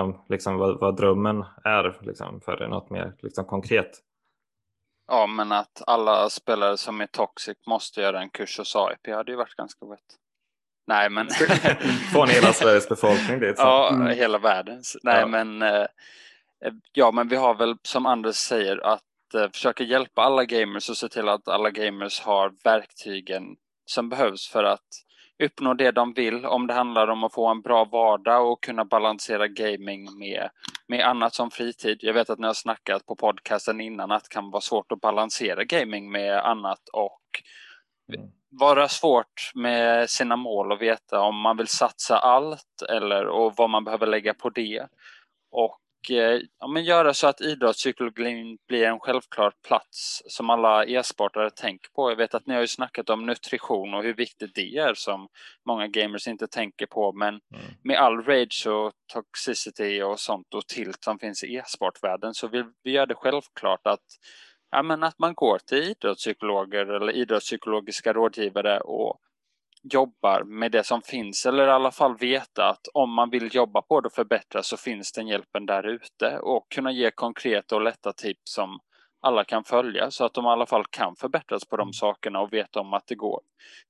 om 0.00 0.24
liksom 0.28 0.56
vad, 0.56 0.80
vad, 0.80 0.96
drömmen 0.96 1.44
är 1.64 1.98
liksom, 2.02 2.40
för? 2.40 2.68
Något 2.68 2.90
mer 2.90 3.14
liksom, 3.22 3.44
konkret? 3.44 3.90
Ja, 5.08 5.26
men 5.26 5.52
att 5.52 5.82
alla 5.86 6.30
spelare 6.30 6.76
som 6.76 7.00
är 7.00 7.06
toxic 7.06 7.56
måste 7.66 8.00
göra 8.00 8.20
en 8.20 8.30
kurs 8.30 8.58
hos 8.58 8.76
AIP 8.76 9.14
hade 9.14 9.32
ju 9.32 9.36
varit 9.36 9.54
ganska 9.54 9.86
gott. 9.86 10.16
Nej, 10.86 11.10
men... 11.10 11.28
Från 12.12 12.28
hela 12.28 12.52
Sveriges 12.52 12.88
befolkning 12.88 13.40
dit? 13.40 13.54
Ja, 13.58 13.90
mm. 13.92 14.16
hela 14.16 14.38
världens. 14.38 14.96
Nej, 15.02 15.20
ja. 15.20 15.26
men 15.26 15.62
Eh, 16.64 16.72
ja, 16.92 17.10
men 17.10 17.28
vi 17.28 17.36
har 17.36 17.54
väl 17.54 17.76
som 17.82 18.06
Anders 18.06 18.36
säger 18.36 18.86
att 18.86 19.34
eh, 19.34 19.50
försöka 19.52 19.84
hjälpa 19.84 20.22
alla 20.22 20.44
gamers 20.44 20.90
och 20.90 20.96
se 20.96 21.08
till 21.08 21.28
att 21.28 21.48
alla 21.48 21.70
gamers 21.70 22.20
har 22.20 22.52
verktygen 22.64 23.42
som 23.84 24.08
behövs 24.08 24.48
för 24.48 24.64
att 24.64 24.88
uppnå 25.40 25.74
det 25.74 25.90
de 25.90 26.12
vill. 26.12 26.46
Om 26.46 26.66
det 26.66 26.74
handlar 26.74 27.08
om 27.08 27.24
att 27.24 27.34
få 27.34 27.48
en 27.48 27.60
bra 27.60 27.84
vardag 27.84 28.52
och 28.52 28.62
kunna 28.62 28.84
balansera 28.84 29.48
gaming 29.48 30.18
med, 30.18 30.50
med 30.86 31.06
annat 31.06 31.34
som 31.34 31.50
fritid. 31.50 31.98
Jag 32.02 32.14
vet 32.14 32.30
att 32.30 32.38
ni 32.38 32.46
har 32.46 32.54
snackat 32.54 33.06
på 33.06 33.16
podcasten 33.16 33.80
innan 33.80 34.10
att 34.10 34.24
det 34.24 34.34
kan 34.34 34.50
vara 34.50 34.60
svårt 34.60 34.92
att 34.92 35.00
balansera 35.00 35.64
gaming 35.64 36.12
med 36.12 36.38
annat 36.38 36.88
och 36.92 37.22
mm. 38.14 38.30
vara 38.48 38.88
svårt 38.88 39.52
med 39.54 40.10
sina 40.10 40.36
mål 40.36 40.72
och 40.72 40.82
veta 40.82 41.20
om 41.20 41.40
man 41.40 41.56
vill 41.56 41.68
satsa 41.68 42.18
allt 42.18 42.82
eller 42.88 43.26
och 43.26 43.52
vad 43.56 43.70
man 43.70 43.84
behöver 43.84 44.06
lägga 44.06 44.34
på 44.34 44.50
det. 44.50 44.86
Och 45.50 45.78
ja, 46.08 46.68
men 46.68 46.84
göra 46.84 47.14
så 47.14 47.26
att 47.26 47.40
idrottspsykologin 47.40 48.58
blir 48.68 48.86
en 48.86 49.00
självklar 49.00 49.52
plats 49.68 50.22
som 50.26 50.50
alla 50.50 50.84
e-sportare 50.84 51.50
tänker 51.50 51.90
på. 51.90 52.10
Jag 52.10 52.16
vet 52.16 52.34
att 52.34 52.46
ni 52.46 52.54
har 52.54 52.60
ju 52.60 52.66
snackat 52.66 53.10
om 53.10 53.26
nutrition 53.26 53.94
och 53.94 54.02
hur 54.02 54.14
viktigt 54.14 54.54
det 54.54 54.76
är 54.76 54.94
som 54.94 55.28
många 55.66 55.86
gamers 55.86 56.28
inte 56.28 56.46
tänker 56.46 56.86
på. 56.86 57.12
Men 57.12 57.28
mm. 57.28 57.64
med 57.84 57.98
all 57.98 58.22
rage 58.24 58.66
och 58.66 58.92
toxicity 59.12 60.02
och 60.02 60.20
sånt 60.20 60.54
och 60.54 60.66
tilt 60.66 61.04
som 61.04 61.18
finns 61.18 61.44
i 61.44 61.54
e-sportvärlden 61.54 62.34
så 62.34 62.48
vill 62.48 62.64
vi 62.82 62.90
göra 62.90 63.06
det 63.06 63.14
självklart 63.14 63.86
att 63.86 64.06
ja, 64.70 64.82
men 64.82 65.02
att 65.02 65.18
man 65.18 65.34
går 65.34 65.58
till 65.58 65.82
idrottspsykologer 65.82 66.86
eller 66.86 67.12
idrottspsykologiska 67.12 68.12
rådgivare 68.12 68.80
och 68.80 69.20
jobbar 69.82 70.42
med 70.42 70.72
det 70.72 70.84
som 70.84 71.02
finns 71.02 71.46
eller 71.46 71.66
i 71.66 71.70
alla 71.70 71.90
fall 71.90 72.16
veta 72.16 72.68
att 72.68 72.88
om 72.94 73.12
man 73.12 73.30
vill 73.30 73.54
jobba 73.54 73.82
på 73.82 74.00
det 74.00 74.06
och 74.06 74.12
förbättra 74.12 74.62
så 74.62 74.76
finns 74.76 75.12
den 75.12 75.28
hjälpen 75.28 75.66
där 75.66 75.86
ute 75.86 76.38
och 76.38 76.66
kunna 76.74 76.92
ge 76.92 77.10
konkreta 77.10 77.76
och 77.76 77.82
lätta 77.82 78.12
tips 78.12 78.54
som 78.54 78.80
alla 79.22 79.44
kan 79.44 79.64
följa 79.64 80.10
så 80.10 80.24
att 80.24 80.34
de 80.34 80.44
i 80.44 80.48
alla 80.48 80.66
fall 80.66 80.84
kan 80.90 81.16
förbättras 81.16 81.64
på 81.64 81.76
de 81.76 81.82
mm. 81.82 81.92
sakerna 81.92 82.40
och 82.40 82.52
veta 82.52 82.80
om 82.80 82.92
att 82.92 83.06
det 83.06 83.14
går. 83.14 83.40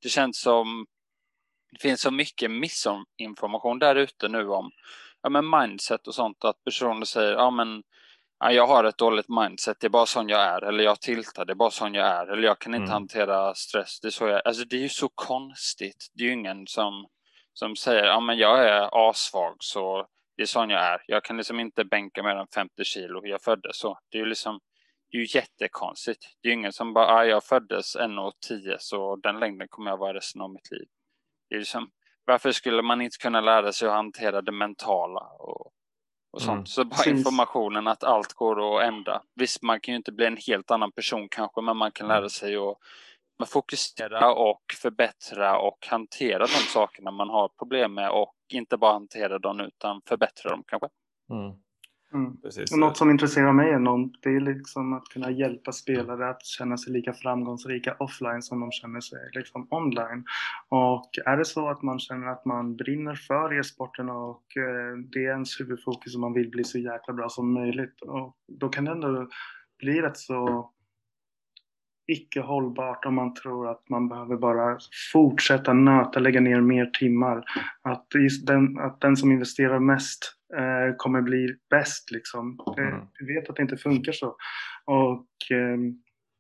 Det 0.03 0.09
känns 0.09 0.41
som 0.41 0.87
det 1.73 1.83
finns 1.83 2.01
så 2.01 2.11
mycket 2.11 2.51
missinformation 2.51 3.79
där 3.79 3.97
ute 3.97 4.29
nu 4.29 4.49
om 4.49 4.71
ja, 5.23 5.29
men 5.29 5.51
mindset 5.51 6.07
och 6.07 6.15
sånt 6.15 6.45
att 6.45 6.65
personer 6.65 7.05
säger 7.05 7.33
ja 7.33 7.51
men 7.51 7.83
jag 8.49 8.67
har 8.67 8.85
ett 8.85 8.99
dåligt 8.99 9.29
mindset, 9.29 9.77
det 9.81 9.87
är 9.87 9.89
bara 9.89 10.07
sån 10.07 10.29
jag 10.29 10.41
är. 10.41 10.65
Eller 10.65 10.85
jag 10.85 11.01
tiltar, 11.01 11.45
det 11.45 11.53
är 11.53 11.55
bara 11.55 11.71
sån 11.71 11.95
jag 11.95 12.07
är. 12.07 12.27
Eller 12.27 12.43
jag 12.43 12.59
kan 12.59 12.75
inte 12.75 12.83
mm. 12.83 12.93
hantera 12.93 13.55
stress, 13.55 14.01
det 14.01 14.09
är 14.09 14.11
så 14.11 14.25
jag 14.25 14.37
är. 14.37 14.47
Alltså 14.47 14.65
det 14.65 14.77
är 14.77 14.81
ju 14.81 14.89
så 14.89 15.09
konstigt. 15.15 16.11
Det 16.15 16.23
är 16.23 16.27
ju 16.27 16.33
ingen 16.33 16.67
som, 16.67 17.07
som 17.53 17.77
säger, 17.77 18.05
ja 18.05 18.21
men 18.21 18.39
jag 18.39 18.69
är 18.69 19.09
asvag 19.11 19.57
så 19.59 20.07
det 20.37 20.43
är 20.43 20.47
sån 20.47 20.71
jag 20.71 20.83
är. 20.83 21.03
Jag 21.07 21.25
kan 21.25 21.37
liksom 21.37 21.61
inte 21.61 21.85
bänka 21.85 22.23
mer 22.23 22.37
än 22.37 22.47
50 22.55 22.85
kilo, 22.85 23.27
jag 23.27 23.43
föddes 23.43 23.79
så. 23.79 23.99
Det 24.11 24.19
är 24.19 24.23
ju 24.23 24.29
liksom, 24.29 24.61
det 25.11 25.17
är 25.17 25.21
ju 25.21 25.27
jättekonstigt. 25.39 26.25
Det 26.43 26.49
är 26.49 26.51
ju 26.51 26.59
ingen 26.59 26.73
som 26.73 26.93
bara, 26.93 27.07
ah, 27.07 27.25
jag 27.25 27.45
föddes 27.45 27.97
1,10 27.97 28.77
så 28.79 29.17
den 29.17 29.41
längden 29.41 29.69
kommer 29.69 29.91
jag 29.91 29.99
vara 29.99 30.15
resten 30.15 30.41
av 30.41 30.53
mitt 30.53 30.71
liv. 30.71 30.87
Det 31.49 31.55
är 31.55 31.59
liksom, 31.59 31.91
varför 32.25 32.53
skulle 32.53 32.83
man 32.83 33.01
inte 33.01 33.17
kunna 33.19 33.41
lära 33.41 33.73
sig 33.73 33.89
att 33.89 33.95
hantera 33.95 34.43
det 34.43 34.53
mentala 34.53 35.21
och 35.21 35.73
och 36.33 36.43
sånt. 36.43 36.57
Mm. 36.57 36.67
Så 36.67 36.85
bara 36.85 37.11
informationen 37.11 37.87
att 37.87 38.05
allt 38.05 38.33
går 38.33 38.79
att 38.79 38.85
ändra. 38.85 39.23
Visst, 39.35 39.63
man 39.63 39.81
kan 39.81 39.93
ju 39.93 39.97
inte 39.97 40.13
bli 40.13 40.27
en 40.27 40.37
helt 40.47 40.71
annan 40.71 40.93
person 40.93 41.29
kanske, 41.29 41.61
men 41.61 41.77
man 41.77 41.93
kan 41.93 42.09
lära 42.09 42.19
mm. 42.19 42.31
sig 42.31 42.57
att 42.57 43.51
fokusera 43.51 44.33
och 44.33 44.63
förbättra 44.83 45.59
och 45.59 45.87
hantera 45.87 46.39
de 46.39 46.47
sakerna 46.47 47.11
man 47.11 47.31
har 47.31 47.49
problem 47.49 47.95
med 47.95 48.11
och 48.11 48.35
inte 48.53 48.77
bara 48.77 48.93
hantera 48.93 49.39
dem 49.39 49.61
utan 49.61 50.03
förbättra 50.09 50.51
dem 50.51 50.65
kanske. 50.67 50.89
Mm. 51.31 51.53
Mm. 52.15 52.37
Precis. 52.43 52.77
Något 52.77 52.97
som 52.97 53.11
intresserar 53.11 53.53
mig 53.53 53.71
är 53.71 53.79
någon, 53.79 54.13
det 54.23 54.29
är 54.29 54.41
liksom 54.41 54.93
att 54.93 55.05
kunna 55.05 55.31
hjälpa 55.31 55.73
spelare 55.73 56.31
att 56.31 56.45
känna 56.47 56.77
sig 56.77 56.93
lika 56.93 57.13
framgångsrika 57.13 57.97
offline 57.99 58.43
som 58.43 58.61
de 58.61 58.73
känner 58.73 59.01
sig 59.01 59.19
liksom 59.33 59.69
online. 59.71 60.25
Och 60.69 61.11
är 61.27 61.37
det 61.37 61.45
så 61.45 61.69
att 61.69 61.83
man 61.83 61.99
känner 61.99 62.27
att 62.27 62.45
man 62.45 62.77
brinner 62.77 63.15
för 63.15 63.59
e-sporten 63.61 64.11
och 64.11 64.45
eh, 64.57 64.97
det 65.13 65.25
är 65.25 65.31
ens 65.31 65.61
huvudfokus 65.61 66.15
och 66.15 66.21
man 66.21 66.33
vill 66.33 66.51
bli 66.51 66.65
så 66.65 66.79
jäkla 66.79 67.15
bra 67.15 67.29
som 67.29 67.55
möjligt, 67.55 68.01
och 68.03 68.37
då 68.49 68.69
kan 68.69 68.85
det 68.85 68.91
ändå 68.91 69.29
bli 69.79 70.01
rätt 70.03 70.17
så 70.17 70.71
icke 72.07 72.41
hållbart 72.41 73.05
om 73.05 73.15
man 73.15 73.35
tror 73.35 73.71
att 73.71 73.89
man 73.89 74.09
behöver 74.09 74.37
bara 74.37 74.79
fortsätta 75.13 75.73
nöta, 75.73 76.21
lägga 76.21 76.41
ner 76.41 76.61
mer 76.61 76.87
timmar. 76.87 77.45
Att, 77.83 78.07
den, 78.43 78.79
att 78.79 79.01
den 79.01 79.17
som 79.17 79.33
investerar 79.33 79.79
mest 79.79 80.40
eh, 80.57 80.97
kommer 80.97 81.23
bli 81.23 81.57
bäst 81.71 82.11
liksom. 82.11 82.59
Mm. 82.79 83.07
Vi 83.21 83.35
vet 83.35 83.51
att 83.51 83.57
det 83.57 83.63
inte 83.63 83.77
funkar 83.77 84.13
så. 84.13 84.37
Och 84.85 85.51
eh, 85.51 85.79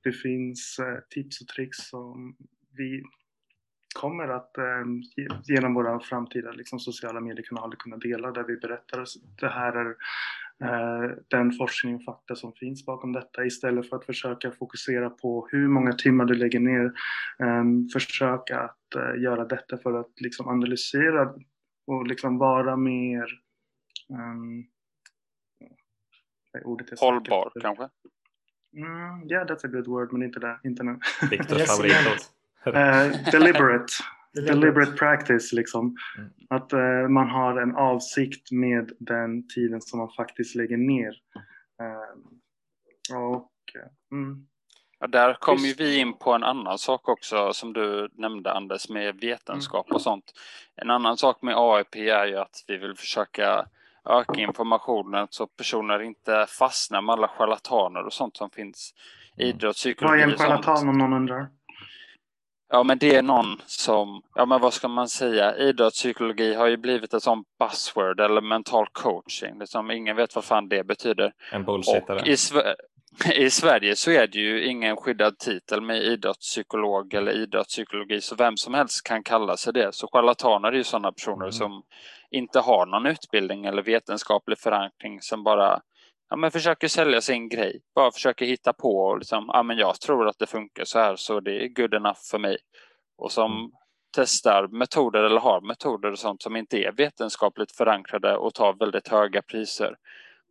det 0.05 0.13
finns 0.13 0.79
eh, 0.79 0.99
tips 1.11 1.41
och 1.41 1.49
tricks 1.49 1.77
som 1.79 2.37
vi 2.77 3.03
kommer 3.95 4.29
att 4.29 4.59
eh, 4.59 4.85
genom 5.45 5.75
våra 5.75 6.01
framtida 6.01 6.53
liksom, 6.53 6.81
sociala 6.81 7.21
mediekanaler 7.21 7.77
kunna 7.77 7.97
dela 7.97 8.31
där 8.31 8.45
vi 8.45 8.57
berättar 8.57 9.01
att 9.01 9.09
det 9.41 9.49
här 9.49 9.77
är 9.77 9.97
eh, 10.65 11.11
den 11.29 11.53
forskning 11.53 11.95
och 11.95 12.05
fakta 12.05 12.37
som 12.37 12.53
finns 12.53 12.87
bakom 12.87 13.13
detta 13.13 13.45
istället 13.45 13.89
för 13.89 13.97
att 13.97 14.07
försöka 14.07 14.51
fokusera 14.51 15.11
på 15.11 15.49
hur 15.51 15.69
många 15.69 15.93
timmar 15.93 16.25
du 16.25 16.35
lägger 16.35 16.61
ner. 16.61 16.85
Eh, 17.39 17.65
försöka 17.93 18.61
att 18.61 18.95
eh, 18.97 19.23
göra 19.23 19.45
detta 19.45 19.77
för 19.77 20.01
att 20.01 20.21
liksom 20.21 20.49
analysera 20.49 21.35
och 21.87 22.07
liksom 22.07 22.39
vara 22.39 22.77
mer 22.77 23.27
um, 24.11 24.67
Hållbar 27.01 27.61
kanske? 27.61 27.89
Mm, 28.77 29.31
yeah, 29.31 29.47
that's 29.47 29.65
a 29.65 29.69
good 29.69 29.87
word, 29.87 30.13
men 30.13 30.23
inte 30.23 30.41
det. 30.41 30.61
Inte 30.65 30.83
nu. 30.83 30.99
Viktors 31.31 31.67
favoritord. 31.67 32.19
uh, 32.67 33.31
deliberate. 33.33 33.93
deliberate 34.33 34.93
practice 34.93 35.53
liksom. 35.53 35.97
Mm. 36.19 36.31
Att 36.51 36.73
uh, 36.73 37.09
man 37.09 37.29
har 37.29 37.61
en 37.61 37.77
avsikt 37.77 38.51
med 38.51 38.93
den 38.99 39.49
tiden 39.49 39.81
som 39.81 39.99
man 39.99 40.11
faktiskt 40.11 40.55
lägger 40.55 40.77
ner. 40.77 41.15
Uh, 41.83 43.17
och, 43.17 43.53
mm. 44.13 44.47
ja, 44.99 45.07
där 45.07 45.35
kommer 45.35 45.63
ju 45.63 45.75
vi 45.75 45.99
in 45.99 46.13
på 46.19 46.33
en 46.33 46.45
annan 46.45 46.79
sak 46.79 47.09
också 47.09 47.53
som 47.53 47.73
du 47.73 48.09
nämnde 48.13 48.53
Anders 48.53 48.89
med 48.89 49.21
vetenskap 49.21 49.87
mm. 49.87 49.95
och 49.95 50.03
sånt. 50.03 50.33
En 50.77 50.91
annan 50.91 51.17
sak 51.17 51.43
med 51.43 51.55
AIP 51.57 51.97
är 51.97 52.27
ju 52.27 52.37
att 52.37 52.65
vi 52.67 52.77
vill 52.77 52.95
försöka 52.97 53.67
öka 54.09 54.41
informationen 54.41 55.27
så 55.31 55.47
personer 55.47 56.03
inte 56.03 56.47
fastnar 56.59 57.03
med 57.03 57.13
alla 57.13 57.29
charlataner 57.29 58.07
och 58.07 58.13
sånt 58.13 58.37
som 58.37 58.51
finns. 58.51 58.95
Mm. 59.37 59.49
Idrottspsykologi 59.49 60.13
Vad 60.13 60.29
är 60.29 60.33
en 60.33 60.39
charlatan 60.39 60.89
om 60.89 60.99
någon 60.99 61.13
undrar? 61.13 61.49
Ja, 62.73 62.83
men 62.83 62.99
det 62.99 63.15
är 63.15 63.23
någon 63.23 63.61
som, 63.67 64.23
ja 64.35 64.47
men 64.47 64.61
vad 64.61 64.73
ska 64.73 64.89
man 64.89 65.09
säga, 65.09 65.57
idrottspsykologi 65.57 66.55
har 66.55 66.67
ju 66.67 66.77
blivit 66.77 67.15
ett 67.15 67.23
sånt 67.23 67.47
buzzword 67.59 68.21
eller 68.21 68.41
mental 68.41 68.87
coaching. 68.93 69.59
Liksom, 69.59 69.91
ingen 69.91 70.17
vet 70.17 70.35
vad 70.35 70.45
fan 70.45 70.69
det 70.69 70.85
betyder. 70.85 71.33
En 71.53 71.65
bullshitare. 71.65 72.23
I, 73.35 73.51
Sverige 73.51 73.97
så 73.97 74.11
är 74.11 74.27
det 74.27 74.39
ju 74.39 74.67
ingen 74.67 74.97
skyddad 74.97 75.39
titel 75.39 75.81
med 75.81 76.03
idrottspsykolog 76.03 77.15
eller 77.15 77.33
idrottspsykologi 77.33 78.21
så 78.21 78.35
vem 78.35 78.57
som 78.57 78.75
helst 78.75 79.07
kan 79.07 79.23
kalla 79.23 79.57
sig 79.57 79.73
det. 79.73 79.95
Så 79.95 80.09
charlataner 80.13 80.69
är 80.73 80.77
ju 80.77 80.85
sådana 80.85 81.13
personer 81.13 81.45
mm. 81.45 81.53
som 81.53 81.83
inte 82.31 82.61
har 82.61 82.87
någon 82.87 83.07
utbildning 83.07 83.65
eller 83.65 83.83
vetenskaplig 83.83 84.59
förankring 84.59 85.21
som 85.21 85.45
bara 85.45 85.81
ja, 86.31 86.37
men 86.37 86.51
försöker 86.51 86.89
sälja 86.89 87.21
sin 87.21 87.49
grej. 87.49 87.81
Bara 87.95 88.13
försöker 88.13 88.47
hitta 88.47 88.73
på 88.73 88.97
och 88.97 89.19
liksom, 89.19 89.51
ja 89.53 89.63
men 89.63 89.79
jag 89.79 90.01
tror 90.01 90.29
att 90.29 90.39
det 90.39 90.47
funkar 90.47 90.85
så 90.85 90.99
här 90.99 91.17
så 91.17 91.41
det 91.41 91.65
är 91.65 91.69
good 91.69 91.95
enough 91.95 92.21
för 92.31 92.39
mig. 92.39 92.59
Och 93.19 93.33
som 93.33 93.53
mm. 93.53 93.71
testar 94.17 94.69
metoder 94.69 95.23
eller 95.23 95.41
har 95.41 95.61
metoder 95.61 96.13
och 96.13 96.19
sånt 96.19 96.43
som 96.43 96.57
inte 96.57 96.79
är 96.79 96.93
vetenskapligt 96.93 97.77
förankrade 97.77 98.37
och 98.37 98.55
tar 98.55 98.73
väldigt 98.73 99.09
höga 99.09 99.43
priser. 99.43 99.97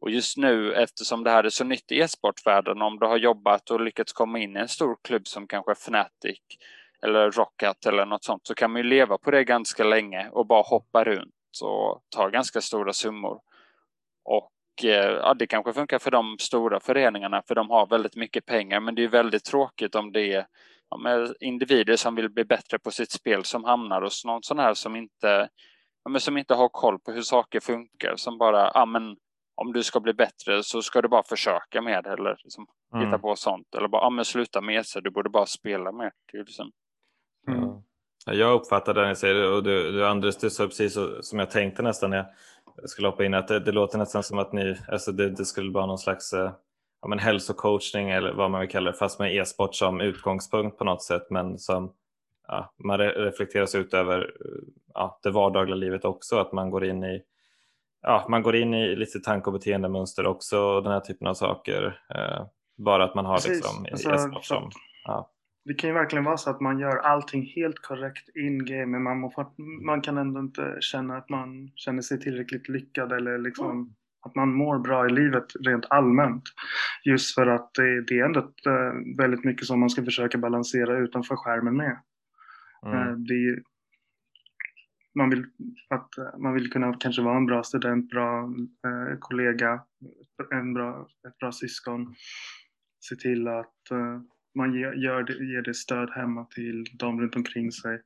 Och 0.02 0.10
just 0.10 0.38
nu 0.38 0.74
eftersom 0.74 1.24
det 1.24 1.32
här 1.32 1.44
är 1.44 1.50
så 1.50 1.64
nytt 1.64 1.92
i 1.92 2.00
e-sportvärlden, 2.00 2.82
om 2.82 3.00
du 3.00 3.06
har 3.06 3.18
jobbat 3.18 3.70
och 3.70 3.82
lyckats 3.82 4.14
komma 4.14 4.40
in 4.40 4.58
i 4.58 4.60
en 4.60 4.68
stor 4.68 4.98
klubb 5.02 5.28
som 5.28 5.48
kanske 5.48 5.72
Fnatic 5.72 6.40
eller 7.02 7.32
Rocket 7.32 7.86
eller 7.86 8.06
något 8.06 8.24
sånt 8.24 8.48
så 8.48 8.56
kan 8.56 8.72
man 8.72 8.82
ju 8.82 8.88
leva 8.88 9.18
på 9.18 9.32
det 9.32 9.44
ganska 9.44 9.84
länge 9.84 10.30
och 10.30 10.46
bara 10.48 10.62
hoppa 10.62 11.04
runt 11.04 11.34
och 11.64 12.02
ta 12.10 12.30
ganska 12.30 12.62
stora 12.62 12.94
summor. 12.94 13.42
Och 14.24 14.52
eh, 14.84 15.12
ja, 15.12 15.34
det 15.34 15.48
kanske 15.48 15.74
funkar 15.74 16.00
för 16.00 16.12
de 16.12 16.38
stora 16.40 16.80
föreningarna 16.80 17.42
för 17.48 17.56
de 17.56 17.70
har 17.70 17.88
väldigt 17.88 18.16
mycket 18.16 18.46
pengar 18.46 18.80
men 18.80 18.96
det 18.96 19.04
är 19.04 19.08
väldigt 19.08 19.44
tråkigt 19.46 19.96
om 19.96 20.12
det 20.12 20.34
är 20.34 20.46
ja, 20.90 21.28
individer 21.40 21.96
som 21.96 22.16
vill 22.16 22.30
bli 22.30 22.46
bättre 22.46 22.80
på 22.80 22.92
sitt 22.92 23.12
spel 23.12 23.44
som 23.44 23.64
hamnar 23.64 24.02
hos 24.02 24.26
någon 24.26 24.44
sån 24.44 24.60
här 24.60 24.74
som 24.74 24.96
inte, 24.96 25.50
ja, 26.04 26.20
som 26.20 26.38
inte 26.38 26.54
har 26.54 26.70
koll 26.70 27.00
på 27.00 27.12
hur 27.12 27.22
saker 27.22 27.60
funkar 27.60 28.16
som 28.16 28.38
bara, 28.38 28.72
ja 28.74 28.86
men 28.86 29.18
om 29.62 29.74
du 29.74 29.84
ska 29.84 30.00
bli 30.00 30.14
bättre 30.14 30.64
så 30.64 30.82
ska 30.82 31.02
du 31.02 31.08
bara 31.08 31.24
försöka 31.24 31.82
med 31.82 32.04
det 32.04 32.10
eller 32.10 32.38
liksom 32.44 32.68
mm. 32.94 33.06
hitta 33.06 33.20
på 33.20 33.36
sånt. 33.36 33.76
Eller 33.78 33.88
bara, 33.88 34.02
ja 34.02 34.10
men 34.10 34.26
sluta 34.26 34.62
med 34.62 34.86
sig, 34.86 35.02
du 35.02 35.12
borde 35.12 35.30
bara 35.30 35.46
spela 35.46 35.92
mer. 35.92 36.12
Det 36.32 36.38
liksom. 36.38 36.72
mm. 37.48 37.64
Ja. 38.26 38.34
Jag 38.34 38.54
uppfattar 38.54 38.94
det 38.94 39.08
ni 39.08 39.16
säger 39.16 39.52
och 39.52 39.64
du, 39.64 39.92
du 39.92 40.08
Andres, 40.08 40.38
du 40.38 40.50
sa 40.50 40.66
precis 40.66 40.94
så, 40.94 41.24
som 41.24 41.40
jag 41.40 41.52
tänkte 41.52 41.82
nästan 41.82 42.10
när 42.10 42.18
jag 42.18 42.90
skulle 42.90 43.08
hoppa 43.08 43.26
in 43.26 43.34
att 43.34 43.48
det, 43.48 43.60
det 43.60 43.72
låter 43.72 43.98
nästan 43.98 44.24
som 44.24 44.40
att 44.40 44.54
ni, 44.54 44.78
alltså 44.88 45.12
det, 45.12 45.30
det 45.30 45.46
skulle 45.46 45.72
vara 45.72 45.86
någon 45.86 45.98
slags 45.98 46.34
eh, 46.34 46.52
ja, 47.02 47.08
men 47.08 47.20
hälsocoachning 47.20 48.10
eller 48.10 48.34
vad 48.34 48.52
man 48.52 48.62
vill 48.62 48.70
kalla 48.70 48.92
det, 48.92 48.98
fast 48.98 49.20
med 49.20 49.36
e-sport 49.36 49.76
som 49.76 50.02
utgångspunkt 50.02 50.78
på 50.78 50.84
något 50.84 51.04
sätt, 51.04 51.28
men 51.30 51.60
som 51.60 51.94
ja, 52.48 52.74
man 52.78 52.98
re 52.98 53.12
reflekteras 53.12 53.76
ut 53.76 53.94
över 53.94 54.34
ja, 54.94 55.20
det 55.24 55.32
vardagliga 55.32 55.76
livet 55.76 56.06
också, 56.06 56.38
att 56.38 56.52
man 56.52 56.70
går 56.70 56.86
in 56.86 57.04
i 57.04 57.24
ja, 58.02 58.26
man 58.30 58.42
går 58.44 58.56
in 58.56 58.74
i 58.74 58.96
lite 58.96 59.20
tanke 59.20 59.46
och 59.46 59.54
beteendemönster 59.54 60.26
också 60.26 60.60
och 60.60 60.84
den 60.84 60.92
här 60.92 61.00
typen 61.00 61.28
av 61.28 61.34
saker. 61.34 62.00
Eh, 62.16 62.46
bara 62.78 63.04
att 63.04 63.16
man 63.16 63.26
har 63.26 63.36
Precis. 63.36 63.52
liksom 63.52 63.86
alltså, 63.92 64.40
som, 64.42 64.72
ja. 65.06 65.32
Det 65.66 65.74
kan 65.74 65.90
ju 65.90 65.94
verkligen 65.94 66.26
vara 66.26 66.38
så 66.38 66.50
att 66.50 66.62
man 66.62 66.80
gör 66.80 66.98
allting 66.98 67.46
helt 67.56 67.80
korrekt 67.80 68.36
in-game 68.36 68.86
men 68.86 69.04
man, 69.04 69.20
må, 69.20 69.32
man 69.86 70.02
kan 70.02 70.18
ändå 70.18 70.40
inte 70.40 70.78
känna 70.80 71.18
att 71.18 71.30
man 71.30 71.72
känner 71.76 72.02
sig 72.02 72.20
tillräckligt 72.20 72.70
lyckad 72.70 73.12
eller 73.12 73.38
liksom 73.38 73.72
mm. 73.72 73.90
att 74.26 74.36
man 74.36 74.54
mår 74.54 74.80
bra 74.80 75.06
i 75.06 75.10
livet 75.10 75.46
rent 75.66 75.86
allmänt. 75.90 76.44
Just 77.06 77.36
för 77.36 77.48
att 77.48 77.74
det, 77.74 78.02
det 78.02 78.20
är 78.20 78.26
ändå 78.26 78.40
eh, 78.40 79.18
väldigt 79.18 79.44
mycket 79.44 79.66
som 79.66 79.80
man 79.80 79.90
ska 79.90 80.04
försöka 80.06 80.38
balansera 80.38 80.98
utanför 80.98 81.36
skärmen 81.36 81.78
med. 81.78 81.98
Mm. 82.86 82.98
Eh, 82.98 83.14
det, 83.14 83.64
man 85.20 85.30
vill, 85.30 85.46
att 85.90 86.18
eh, 86.18 86.40
man 86.40 86.54
vill 86.54 86.72
kunna 86.72 86.94
kanske 86.94 87.22
vara 87.22 87.38
en 87.38 87.46
bra 87.46 87.64
student, 87.64 88.10
bra 88.10 88.44
eh, 88.88 89.18
kollega, 89.20 89.82
en 90.52 90.74
bra, 90.74 91.08
ett 91.28 91.38
bra 91.38 91.52
syskon. 91.52 92.16
Se 93.10 93.16
till 93.16 93.48
att 93.48 93.92
eh, 93.92 94.22
man 94.56 94.74
ger, 94.74 94.94
gör 94.94 95.24
det, 95.24 95.34
ger 95.34 95.62
det 95.62 95.74
stöd 95.74 96.10
hemma 96.10 96.46
till 96.46 96.86
de 97.00 97.22
runt 97.22 97.36
omkring 97.36 97.72
sig. 97.72 98.02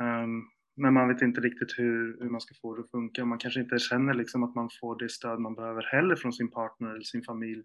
Um, 0.00 0.50
men 0.76 0.94
man 0.94 1.08
vet 1.08 1.22
inte 1.22 1.40
riktigt 1.40 1.78
hur, 1.78 2.16
hur 2.20 2.30
man 2.30 2.40
ska 2.40 2.54
få 2.62 2.76
det 2.76 2.82
att 2.82 2.90
funka. 2.90 3.24
Man 3.24 3.38
kanske 3.38 3.60
inte 3.60 3.78
känner 3.78 4.14
liksom 4.14 4.44
att 4.44 4.54
man 4.54 4.68
får 4.80 4.98
det 4.98 5.08
stöd 5.08 5.38
man 5.40 5.54
behöver 5.54 5.82
heller 5.82 6.16
från 6.16 6.32
sin 6.32 6.50
partner 6.50 6.90
eller 6.90 7.00
sin 7.00 7.22
familj 7.22 7.64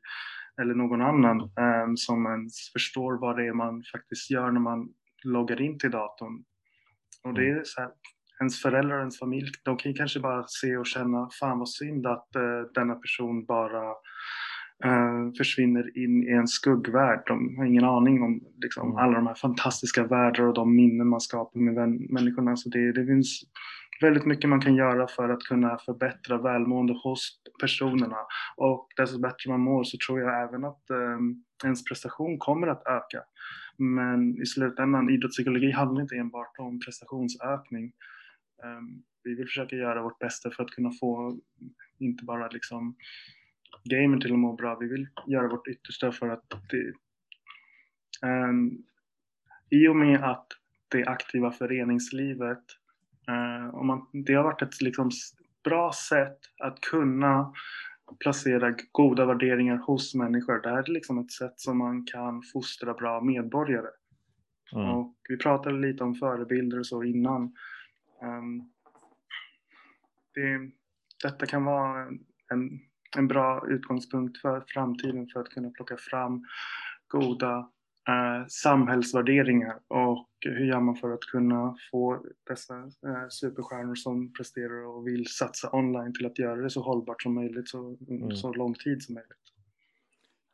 eller 0.61 0.75
någon 0.75 1.01
annan 1.01 1.41
um, 1.41 1.97
som 1.97 2.25
ens 2.25 2.71
förstår 2.73 3.19
vad 3.21 3.37
det 3.37 3.47
är 3.47 3.53
man 3.53 3.83
faktiskt 3.91 4.31
gör 4.31 4.51
när 4.51 4.59
man 4.59 4.89
loggar 5.23 5.61
in 5.61 5.79
till 5.79 5.91
datorn. 5.91 6.43
Och 7.23 7.33
det 7.33 7.49
är 7.49 7.61
så 7.63 7.81
här, 7.81 7.91
ens 8.41 8.61
föräldrar 8.61 8.95
och 8.95 9.01
ens 9.01 9.19
familj, 9.19 9.51
de 9.63 9.77
kan 9.77 9.91
ju 9.91 9.97
kanske 9.97 10.19
bara 10.19 10.43
se 10.47 10.77
och 10.77 10.85
känna, 10.85 11.29
fan 11.39 11.59
vad 11.59 11.69
synd 11.69 12.07
att 12.07 12.27
uh, 12.35 12.71
denna 12.73 12.95
person 12.95 13.45
bara 13.45 13.83
uh, 14.85 15.33
försvinner 15.37 15.97
in 15.97 16.23
i 16.23 16.31
en 16.31 16.47
skuggvärld. 16.47 17.23
De 17.27 17.57
har 17.57 17.65
ingen 17.65 17.83
aning 17.83 18.23
om 18.23 18.41
liksom, 18.61 18.87
mm. 18.87 18.97
alla 18.97 19.13
de 19.13 19.27
här 19.27 19.35
fantastiska 19.35 20.03
världar 20.03 20.43
och 20.43 20.53
de 20.53 20.75
minnen 20.75 21.07
man 21.07 21.21
skapar 21.21 21.59
med 21.59 21.75
vän, 21.75 22.07
människorna. 22.09 22.55
Så 22.55 22.69
det, 22.69 22.91
det 22.91 23.05
finns 23.05 23.43
väldigt 24.01 24.25
mycket 24.25 24.49
man 24.49 24.61
kan 24.61 24.75
göra 24.75 25.07
för 25.07 25.29
att 25.29 25.43
kunna 25.43 25.77
förbättra 25.77 26.37
välmående 26.37 26.93
hos 27.03 27.41
personerna. 27.61 28.17
Och 28.57 28.87
desto 28.97 29.19
bättre 29.19 29.49
man 29.51 29.59
mår 29.59 29.83
så 29.83 29.97
tror 30.07 30.19
jag 30.19 30.43
även 30.43 30.65
att 30.65 30.83
um, 30.89 31.43
ens 31.63 31.83
prestation 31.83 32.37
kommer 32.37 32.67
att 32.67 32.87
öka. 32.87 33.21
Men 33.77 34.41
i 34.41 34.45
slutändan, 34.45 35.09
idrottspsykologi 35.09 35.71
handlar 35.71 36.01
inte 36.01 36.15
enbart 36.15 36.55
om 36.59 36.79
prestationsökning. 36.79 37.91
Ehm, 38.63 39.03
vi 39.23 39.35
vill 39.35 39.45
försöka 39.45 39.75
göra 39.75 40.03
vårt 40.03 40.19
bästa 40.19 40.51
för 40.51 40.63
att 40.63 40.71
kunna 40.71 40.91
få 40.91 41.39
inte 41.99 42.25
bara 42.25 42.47
liksom 42.47 42.95
gamer 43.83 44.17
till 44.17 44.33
att 44.33 44.39
må 44.39 44.53
bra, 44.53 44.77
vi 44.79 44.87
vill 44.87 45.07
göra 45.27 45.47
vårt 45.47 45.67
yttersta 45.67 46.11
för 46.11 46.29
att 46.29 46.43
det, 46.69 46.93
um, 48.27 48.83
i 49.69 49.87
och 49.87 49.95
med 49.95 50.23
att 50.23 50.47
det 50.87 51.05
aktiva 51.05 51.51
föreningslivet, 51.51 52.63
uh, 53.29 53.75
om 53.75 53.87
man, 53.87 54.07
det 54.13 54.33
har 54.33 54.43
varit 54.43 54.61
ett 54.61 54.81
liksom 54.81 55.11
bra 55.63 55.91
sätt 56.09 56.39
att 56.63 56.81
kunna 56.81 57.53
placera 58.19 58.75
goda 58.91 59.25
värderingar 59.25 59.77
hos 59.77 60.15
människor. 60.15 60.61
Det 60.61 60.69
här 60.69 60.77
är 60.77 60.91
liksom 60.91 61.19
ett 61.19 61.31
sätt 61.31 61.59
som 61.59 61.77
man 61.77 62.05
kan 62.05 62.41
fostra 62.53 62.93
bra 62.93 63.21
medborgare. 63.21 63.89
Mm. 64.75 64.89
Och 64.89 65.15
vi 65.29 65.37
pratade 65.37 65.79
lite 65.79 66.03
om 66.03 66.15
förebilder 66.15 66.79
och 66.79 66.85
så 66.85 67.03
innan. 67.03 67.53
Um, 68.21 68.71
det, 70.33 70.71
detta 71.23 71.45
kan 71.45 71.65
vara 71.65 72.07
en, 72.51 72.79
en 73.17 73.27
bra 73.27 73.67
utgångspunkt 73.67 74.41
för 74.41 74.63
framtiden 74.67 75.27
för 75.27 75.39
att 75.39 75.49
kunna 75.49 75.69
plocka 75.69 75.97
fram 75.97 76.45
goda 77.07 77.69
eh, 78.07 78.47
samhällsvärderingar 78.47 79.79
och 79.87 80.29
hur 80.45 80.65
gör 80.65 80.79
man 80.79 80.95
för 80.95 81.13
att 81.13 81.21
kunna 81.31 81.75
få 81.91 82.25
dessa 82.49 82.77
eh, 82.77 83.27
superstjärnor 83.29 83.95
som 83.95 84.33
presterar 84.33 84.85
och 84.85 85.07
vill 85.07 85.27
satsa 85.27 85.75
online 85.75 86.13
till 86.13 86.25
att 86.25 86.39
göra 86.39 86.61
det 86.61 86.69
så 86.69 86.81
hållbart 86.81 87.21
som 87.21 87.33
möjligt 87.33 87.69
så, 87.69 87.97
mm. 88.09 88.31
så 88.31 88.53
lång 88.53 88.73
tid 88.73 89.03
som 89.03 89.15
möjligt. 89.15 89.40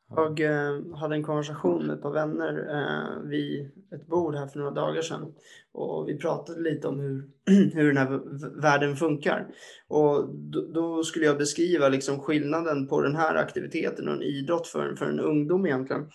Jag 0.10 0.39
eh, 0.39 0.95
hade 0.95 1.16
en 1.16 1.24
konversation 1.24 1.88
med 1.88 1.95
ett 1.95 2.01
par 2.01 2.14
vänner 2.14 2.68
eh, 2.76 3.30
vid 3.30 3.72
ett 3.95 4.08
bord 4.08 4.36
här 4.36 4.47
för 4.47 4.60
några 4.60 4.72
dagar 4.72 5.01
sedan. 5.01 5.34
Och 5.74 6.10
vi 6.10 6.18
pratade 6.18 6.62
lite 6.62 6.88
om 6.88 6.99
hur, 6.99 7.30
hur 7.74 7.88
den 7.88 7.97
här 7.97 8.22
världen 8.62 8.95
funkar. 8.95 9.47
Och 9.88 10.36
då, 10.36 10.62
då, 10.74 11.03
skulle 11.03 11.26
jag 11.26 11.38
beskriva 11.38 11.89
liksom 11.89 12.20
skillnaden 12.20 12.88
på 12.88 13.01
den 13.01 13.16
här 13.16 13.36
aktiviteten 13.36 14.08
och 14.08 14.14
en 14.14 14.22
idrott 14.22 14.68
för, 14.68 14.95
för 14.95 15.05
en 15.05 15.20
ungdom 15.20 15.66
egentligen. 15.66 16.10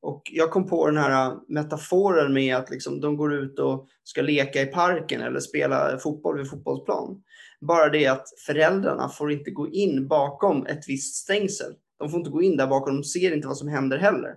Och 0.00 0.22
jag 0.32 0.50
kom 0.50 0.66
på 0.66 0.86
den 0.86 0.96
här 0.96 1.26
eh, 1.26 1.38
metaforen 1.48 2.32
med 2.32 2.56
att 2.56 2.70
liksom 2.70 3.00
de 3.00 3.16
går 3.16 3.34
ut 3.34 3.58
och 3.58 3.88
ska 4.04 4.22
leka 4.22 4.62
i 4.62 4.66
parken 4.66 5.20
eller 5.20 5.40
spela 5.40 5.98
fotboll 5.98 6.38
vid 6.38 6.50
fotbollsplan. 6.50 7.22
Bara 7.60 7.88
det 7.88 8.06
att 8.06 8.26
föräldrarna 8.46 9.08
får 9.08 9.32
inte 9.32 9.50
gå 9.50 9.68
in 9.68 10.08
bakom 10.08 10.66
ett 10.66 10.88
visst 10.88 11.14
stängsel. 11.14 11.74
De 11.98 12.10
får 12.10 12.18
inte 12.18 12.30
gå 12.30 12.42
in 12.42 12.56
där 12.56 12.66
bakom, 12.66 12.94
de 12.94 13.04
ser 13.04 13.34
inte 13.34 13.48
vad 13.48 13.56
som 13.56 13.68
händer 13.68 13.98
heller. 13.98 14.34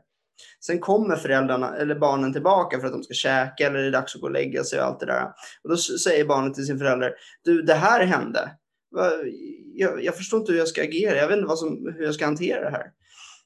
Sen 0.66 0.80
kommer 0.80 1.16
föräldrarna 1.16 1.76
eller 1.76 1.96
barnen 1.96 2.34
tillbaka 2.34 2.80
för 2.80 2.88
att 2.88 2.94
de 2.94 3.04
ska 3.04 3.14
käka 3.14 3.68
eller 3.68 3.80
det 3.80 3.88
är 3.88 3.92
dags 3.92 4.16
att 4.16 4.22
gå 4.22 4.28
och 4.28 4.34
lägga 4.34 4.64
sig 4.64 4.80
och 4.80 4.86
allt 4.86 5.00
det 5.00 5.06
där. 5.06 5.26
Och 5.64 5.70
då 5.70 5.78
säger 5.78 6.26
barnet 6.26 6.54
till 6.54 6.66
sin 6.66 6.80
förälder, 6.80 7.14
du 7.44 7.62
det 7.62 7.74
här 7.74 8.06
hände. 8.06 8.52
Jag, 9.76 10.04
jag 10.04 10.16
förstår 10.16 10.40
inte 10.40 10.52
hur 10.52 10.60
jag 10.60 10.68
ska 10.68 10.84
agera, 10.84 11.18
jag 11.18 11.28
vet 11.28 11.38
inte 11.38 11.48
vad 11.48 11.60
som, 11.60 11.94
hur 11.98 12.04
jag 12.04 12.14
ska 12.14 12.26
hantera 12.26 12.62
det 12.62 12.78
här. 12.78 12.92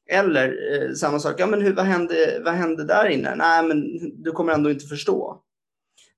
Eller 0.09 0.47
eh, 0.74 0.93
samma 0.93 1.20
sak, 1.20 1.36
ja 1.38 1.47
men 1.47 1.61
hur, 1.61 1.74
vad, 1.74 1.86
hände, 1.86 2.41
vad 2.45 2.53
hände 2.53 2.84
där 2.84 3.09
inne? 3.09 3.36
Nej 3.36 3.68
men 3.68 3.84
du 4.24 4.32
kommer 4.32 4.53
ändå 4.53 4.72
inte 4.72 4.86
förstå. 4.86 5.41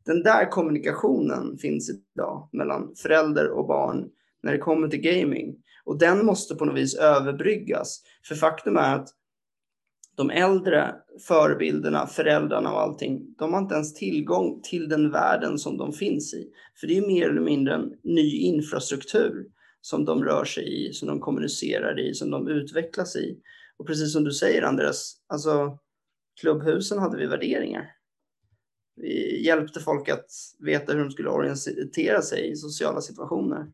Den 0.05 0.23
där 0.23 0.51
kommunikationen 0.51 1.57
finns 1.57 1.89
idag 1.89 2.49
mellan 2.51 2.95
förälder 2.95 3.49
och 3.49 3.67
barn 3.67 4.09
när 4.45 4.51
det 4.51 4.57
kommer 4.57 4.87
till 4.87 5.01
gaming. 5.01 5.55
Och 5.85 5.99
den 5.99 6.25
måste 6.25 6.55
på 6.55 6.65
något 6.65 6.77
vis 6.77 6.95
överbryggas. 6.95 8.01
För 8.27 8.35
faktum 8.35 8.77
är 8.77 8.95
att 8.95 9.09
de 10.15 10.29
äldre 10.29 10.95
förebilderna, 11.27 12.07
föräldrarna 12.07 12.73
och 12.73 12.81
allting, 12.81 13.35
de 13.37 13.53
har 13.53 13.61
inte 13.61 13.75
ens 13.75 13.93
tillgång 13.93 14.61
till 14.61 14.89
den 14.89 15.11
världen 15.11 15.57
som 15.57 15.77
de 15.77 15.93
finns 15.93 16.33
i. 16.33 16.51
För 16.79 16.87
det 16.87 16.97
är 16.97 17.07
mer 17.07 17.29
eller 17.29 17.41
mindre 17.41 17.73
en 17.73 17.93
ny 18.03 18.37
infrastruktur 18.37 19.45
som 19.81 20.05
de 20.05 20.23
rör 20.23 20.45
sig 20.45 20.87
i, 20.87 20.93
som 20.93 21.07
de 21.07 21.19
kommunicerar 21.19 21.99
i, 21.99 22.13
som 22.13 22.29
de 22.29 22.47
utvecklas 22.47 23.15
i. 23.15 23.39
Och 23.77 23.87
precis 23.87 24.13
som 24.13 24.23
du 24.23 24.31
säger 24.31 24.61
Andreas, 24.61 25.17
alltså 25.27 25.77
klubbhusen 26.41 26.99
hade 26.99 27.17
vi 27.17 27.25
värderingar. 27.25 27.91
Vi 28.95 29.45
hjälpte 29.45 29.79
folk 29.79 30.09
att 30.09 30.29
veta 30.59 30.93
hur 30.93 30.99
de 30.99 31.11
skulle 31.11 31.29
orientera 31.29 32.21
sig 32.21 32.51
i 32.51 32.55
sociala 32.55 33.01
situationer. 33.01 33.65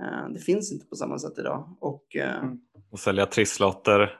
Eh, 0.00 0.28
det 0.28 0.40
finns 0.40 0.72
inte 0.72 0.86
på 0.86 0.96
samma 0.96 1.18
sätt 1.18 1.38
idag. 1.38 1.76
Och, 1.80 2.16
eh, 2.16 2.38
mm. 2.38 2.58
och 2.90 2.98
sälja 2.98 3.26
trisslotter 3.26 4.18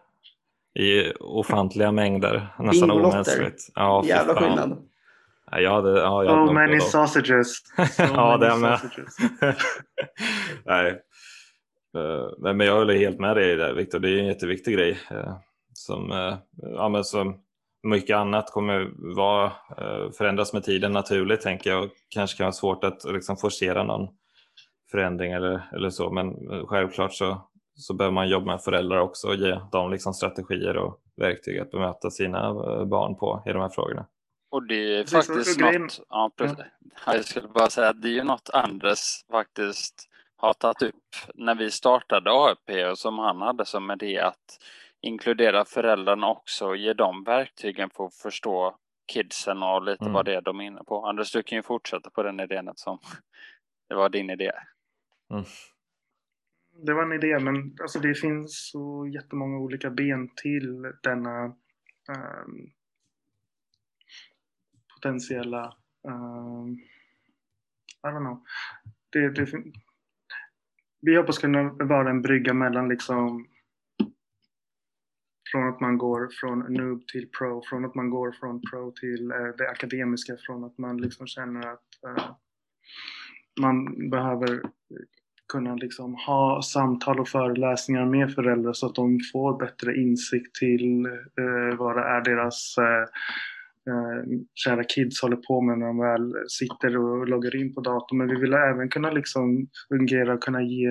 i 0.75 1.13
ofantliga 1.21 1.93
mängder. 1.93 2.55
Nästan 2.59 2.91
omänskligt. 2.91 3.69
Ja, 3.75 4.03
Jävla 4.07 4.35
skillnad. 4.35 4.89
Ja, 5.51 5.61
jag 5.61 5.71
hade, 5.71 6.01
ja, 6.01 6.25
jag 6.25 6.49
so 6.49 6.53
many 6.53 6.81
sausages. 6.81 7.63
So 7.91 8.03
ja, 8.03 8.37
det 8.37 8.57
med. 8.57 8.81
Nej. 10.65 11.03
Uh, 11.97 12.55
men 12.55 12.67
jag 12.67 12.75
håller 12.75 12.95
helt 12.95 13.19
med 13.19 13.37
dig 13.37 13.57
där 13.57 13.75
Viktor. 13.75 13.99
Det 13.99 14.11
är 14.11 14.19
en 14.19 14.27
jätteviktig 14.27 14.75
grej. 14.75 14.99
Uh, 15.13 15.37
som, 15.73 16.13
uh, 16.13 16.35
ja, 16.57 16.89
men 16.89 17.05
som 17.05 17.37
mycket 17.83 18.17
annat 18.17 18.51
kommer 18.53 18.91
vara, 19.15 19.53
förändras 20.19 20.53
med 20.53 20.65
tiden 20.65 20.93
naturligt 20.93 21.41
tänker 21.41 21.71
jag. 21.71 21.85
Och 21.85 21.91
kanske 22.09 22.37
kan 22.37 22.45
vara 22.45 22.53
svårt 22.53 22.85
att 22.85 23.05
liksom, 23.05 23.37
forcera 23.37 23.85
någon 23.85 24.09
förändring 24.93 25.33
eller, 25.33 25.69
eller 25.73 25.91
så. 25.91 26.11
Men 26.11 26.37
självklart 26.67 27.15
så, 27.15 27.51
så 27.75 27.95
behöver 27.95 28.15
man 28.15 28.29
jobba 28.29 28.47
med 28.47 28.63
föräldrar 28.63 28.99
också 28.99 29.29
och 29.29 29.35
ge 29.35 29.59
dem 29.73 29.91
liksom 29.91 30.15
strategier 30.15 30.77
och 30.77 31.01
verktyg 31.17 31.59
att 31.59 31.71
bemöta 31.71 32.11
sina 32.11 32.49
eh, 32.49 32.85
barn 32.85 33.17
på 33.17 33.43
i 33.47 33.53
de 33.53 33.63
här 33.63 33.69
frågorna. 33.69 34.07
Och 34.51 34.63
det 34.63 34.99
är 34.99 35.05
faktiskt 35.05 35.59
det 35.59 35.65
är 35.65 35.79
något, 35.79 36.01
ja, 36.09 36.31
precis. 36.37 36.59
Ja. 37.07 37.15
jag 37.15 37.25
skulle 37.25 37.49
bara 37.49 37.71
säga 37.71 37.89
att 37.89 38.03
det 38.03 38.09
är 38.09 38.13
ju 38.13 38.25
något 38.25 38.51
Anders 38.53 39.25
faktiskt 39.31 40.09
har 40.37 40.53
tagit 40.53 40.83
upp 40.83 40.95
när 41.35 41.55
vi 41.55 41.71
startade 41.71 42.31
AFP 42.33 42.87
och 42.87 42.99
som 42.99 43.19
han 43.19 43.43
hade 43.43 43.65
som 43.65 43.91
idé 43.91 44.19
att 44.19 44.59
inkludera 45.03 45.65
föräldrarna 45.65 46.29
också 46.29 46.67
och 46.67 46.77
ge 46.77 46.93
dem 46.93 47.25
verktygen 47.25 47.91
för 47.91 48.07
att 48.07 48.15
förstå 48.15 48.77
kidsen 49.13 49.63
och 49.63 49.83
lite 49.83 50.05
mm. 50.05 50.13
vad 50.13 50.25
det 50.25 50.35
är 50.35 50.41
de 50.41 50.61
är 50.61 50.65
inne 50.65 50.85
på. 50.85 51.07
Anders, 51.07 51.33
du 51.33 51.43
kan 51.43 51.57
ju 51.57 51.63
fortsätta 51.63 52.11
på 52.11 52.23
den 52.23 52.41
idén 52.41 52.73
som 52.75 52.99
det 53.89 53.95
var 53.95 54.09
din 54.09 54.31
idé. 54.31 54.53
Mm. 55.33 55.45
Det 56.87 56.95
var 56.95 57.03
en 57.03 57.13
idé, 57.13 57.39
men 57.39 57.77
alltså 57.81 57.99
det 57.99 58.15
finns 58.15 58.71
så 58.71 59.07
jättemånga 59.07 59.59
olika 59.59 59.91
ben 59.91 60.29
till 60.37 60.93
denna 61.03 61.45
um, 61.45 62.73
potentiella 64.95 65.77
um, 66.09 66.73
I 68.03 68.07
don't 68.07 68.19
know. 68.19 68.45
Det, 69.11 69.31
det, 69.31 69.63
vi 71.01 71.17
hoppas 71.17 71.39
kunna 71.39 71.63
vara 71.73 72.11
en 72.11 72.23
brygga 72.23 72.55
mellan 72.55 72.89
liksom 72.89 73.47
från 75.53 75.69
att 75.69 75.81
man 75.81 75.99
går 75.99 76.29
från 76.41 76.59
noob 76.59 77.07
till 77.07 77.31
pro, 77.39 77.63
från 77.69 77.85
att 77.85 77.95
man 77.95 78.11
går 78.11 78.33
från 78.33 78.61
pro 78.61 78.93
till 78.93 79.33
uh, 79.33 79.57
det 79.59 79.71
akademiska, 79.71 80.37
från 80.47 80.65
att 80.65 80.79
man 80.79 80.97
liksom 80.97 81.27
känner 81.27 81.67
att 81.67 81.89
uh, 82.07 82.37
man 83.61 84.11
behöver 84.11 84.63
kunna 85.53 85.75
liksom 85.75 86.15
ha 86.15 86.63
samtal 86.63 87.21
och 87.21 87.29
föreläsningar 87.29 88.07
med 88.07 88.35
föräldrar 88.35 88.73
så 88.73 88.87
att 88.87 88.95
de 88.95 89.19
får 89.33 89.59
bättre 89.59 89.97
insikt 89.97 90.55
till 90.55 91.07
eh, 91.07 91.79
vad 91.79 91.97
det 91.97 92.03
är 92.03 92.25
deras 92.25 92.75
eh, 92.79 93.07
eh, 93.93 94.23
kära 94.55 94.85
kids 94.85 95.23
håller 95.23 95.37
på 95.37 95.61
med 95.61 95.79
när 95.79 95.87
de 95.87 95.99
väl 95.99 96.35
sitter 96.49 96.97
och 96.97 97.29
loggar 97.29 97.57
in 97.57 97.75
på 97.75 97.81
datorn. 97.81 98.19
Men 98.19 98.29
vi 98.29 98.41
vill 98.41 98.53
även 98.53 98.89
kunna 98.89 99.11
liksom 99.11 99.67
fungera 99.89 100.35
och 100.35 100.43
kunna 100.43 100.63
ge 100.63 100.91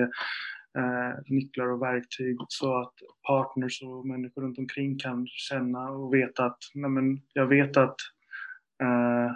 eh, 0.78 1.12
nycklar 1.26 1.72
och 1.72 1.82
verktyg 1.82 2.36
så 2.48 2.80
att 2.80 2.94
partners 3.28 3.82
och 3.82 4.06
människor 4.06 4.42
runt 4.42 4.58
omkring 4.58 4.98
kan 4.98 5.26
känna 5.26 5.90
och 5.90 6.14
veta 6.14 6.44
att 6.44 6.58
nej 6.74 6.90
men, 6.90 7.20
jag 7.32 7.46
vet 7.46 7.76
att 7.76 7.96
eh, 8.82 9.30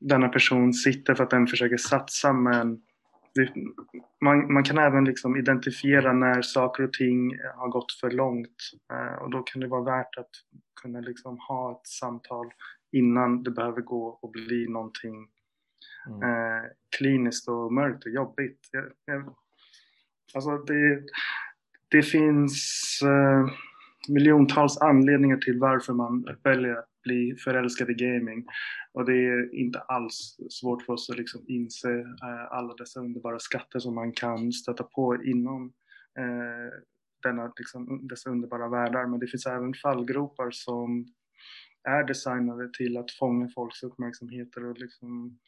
denna 0.00 0.28
person 0.28 0.72
sitter 0.72 1.14
för 1.14 1.24
att 1.24 1.30
den 1.30 1.46
försöker 1.46 1.76
satsa 1.76 2.32
men 2.32 2.80
man, 4.20 4.52
man, 4.52 4.64
kan 4.64 4.78
även 4.78 5.04
liksom 5.04 5.36
identifiera 5.36 6.12
när 6.12 6.42
saker 6.42 6.84
och 6.84 6.92
ting 6.92 7.38
har 7.56 7.68
gått 7.68 7.92
för 7.92 8.10
långt 8.10 8.56
eh, 8.92 9.22
och 9.22 9.30
då 9.30 9.42
kan 9.42 9.60
det 9.60 9.68
vara 9.68 9.96
värt 9.96 10.18
att 10.18 10.30
kunna 10.82 11.00
liksom 11.00 11.38
ha 11.38 11.72
ett 11.72 11.86
samtal 11.86 12.52
innan 12.92 13.42
det 13.42 13.50
behöver 13.50 13.80
gå 13.80 14.18
och 14.22 14.30
bli 14.30 14.68
någonting 14.68 15.28
mm. 16.08 16.22
eh, 16.22 16.62
kliniskt 16.98 17.48
och 17.48 17.72
mörkt 17.72 18.04
och 18.04 18.12
jobbigt. 18.12 18.68
Jag, 18.72 18.84
jag, 19.04 19.34
alltså 20.34 20.58
det, 20.58 21.02
det 21.88 22.02
finns 22.02 23.00
eh, 23.04 23.52
miljontals 24.08 24.78
anledningar 24.78 25.36
till 25.36 25.58
varför 25.58 25.92
man 25.92 26.36
väljer 26.42 26.76
att 26.76 26.91
bli 27.02 27.36
förälskad 27.36 27.90
i 27.90 27.94
gaming. 27.94 28.46
Och 28.92 29.04
det 29.04 29.26
är 29.26 29.54
inte 29.54 29.78
alls 29.78 30.36
svårt 30.50 30.82
för 30.82 30.92
oss 30.92 31.10
att 31.10 31.16
liksom 31.16 31.44
inse 31.48 31.98
eh, 32.00 32.52
alla 32.52 32.74
dessa 32.74 33.00
underbara 33.00 33.38
skatter 33.38 33.78
som 33.78 33.94
man 33.94 34.12
kan 34.12 34.52
stöta 34.52 34.84
på 34.84 35.24
inom 35.24 35.72
eh, 36.18 36.78
denna, 37.22 37.52
liksom, 37.56 38.08
dessa 38.08 38.30
underbara 38.30 38.68
världar. 38.68 39.06
Men 39.06 39.20
det 39.20 39.26
finns 39.26 39.46
även 39.46 39.74
fallgropar 39.74 40.50
som 40.50 41.06
är 41.88 42.04
designade 42.04 42.70
till 42.72 42.96
att 42.96 43.10
fånga 43.10 43.48
folks 43.48 43.82
uppmärksamheter 43.82 44.64
och 44.64 44.78
liksom, 44.78 45.38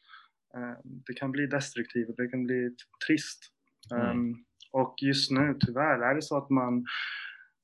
eh, 0.56 0.78
det 0.84 1.14
kan 1.14 1.32
bli 1.32 1.46
destruktivt, 1.46 2.16
det 2.16 2.28
kan 2.28 2.44
bli 2.44 2.76
trist. 3.06 3.50
Mm. 3.92 4.10
Um, 4.10 4.44
och 4.72 4.94
just 5.02 5.30
nu 5.30 5.56
tyvärr 5.60 6.10
är 6.10 6.14
det 6.14 6.22
så 6.22 6.36
att 6.36 6.50
man 6.50 6.84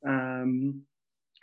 um, 0.06 0.86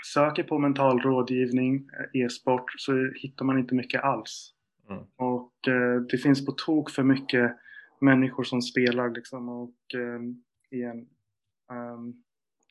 söker 0.06 0.44
på 0.44 0.60
mental 0.60 1.00
rådgivning, 1.00 1.76
eh, 1.76 2.22
e-sport, 2.22 2.72
så 2.78 3.12
hittar 3.16 3.46
man 3.46 3.60
inte 3.60 3.76
mycket 3.76 4.04
alls. 4.04 4.54
Mm. 4.90 5.04
Och 5.16 5.68
eh, 5.68 6.02
det 6.02 6.18
finns 6.18 6.46
på 6.46 6.52
tok 6.52 6.90
för 6.90 7.04
mycket 7.04 7.58
människor 8.02 8.44
som 8.44 8.62
spelar 8.62 9.10
liksom 9.10 9.50
och 9.50 9.96
eh, 9.96 10.22
igen, 10.78 11.08
um, 11.72 12.24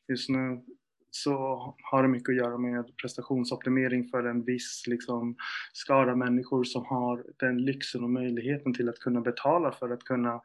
just 0.09 0.29
nu 0.29 0.63
så 1.11 1.35
har 1.83 2.03
det 2.03 2.09
mycket 2.09 2.29
att 2.29 2.37
göra 2.37 2.59
med 2.59 2.97
prestationsoptimering 3.03 4.09
för 4.09 4.25
en 4.25 4.45
viss 4.45 4.85
liksom, 4.87 5.37
skara 5.73 6.17
människor 6.17 6.65
som 6.65 6.85
har 6.85 7.25
den 7.37 7.65
lyxen 7.65 8.05
och 8.05 8.11
möjligheten 8.11 8.75
till 8.75 8.89
att 8.89 8.99
kunna 8.99 9.21
betala 9.21 9.73
för 9.73 9.91
att 9.91 10.05
kunna 10.05 10.41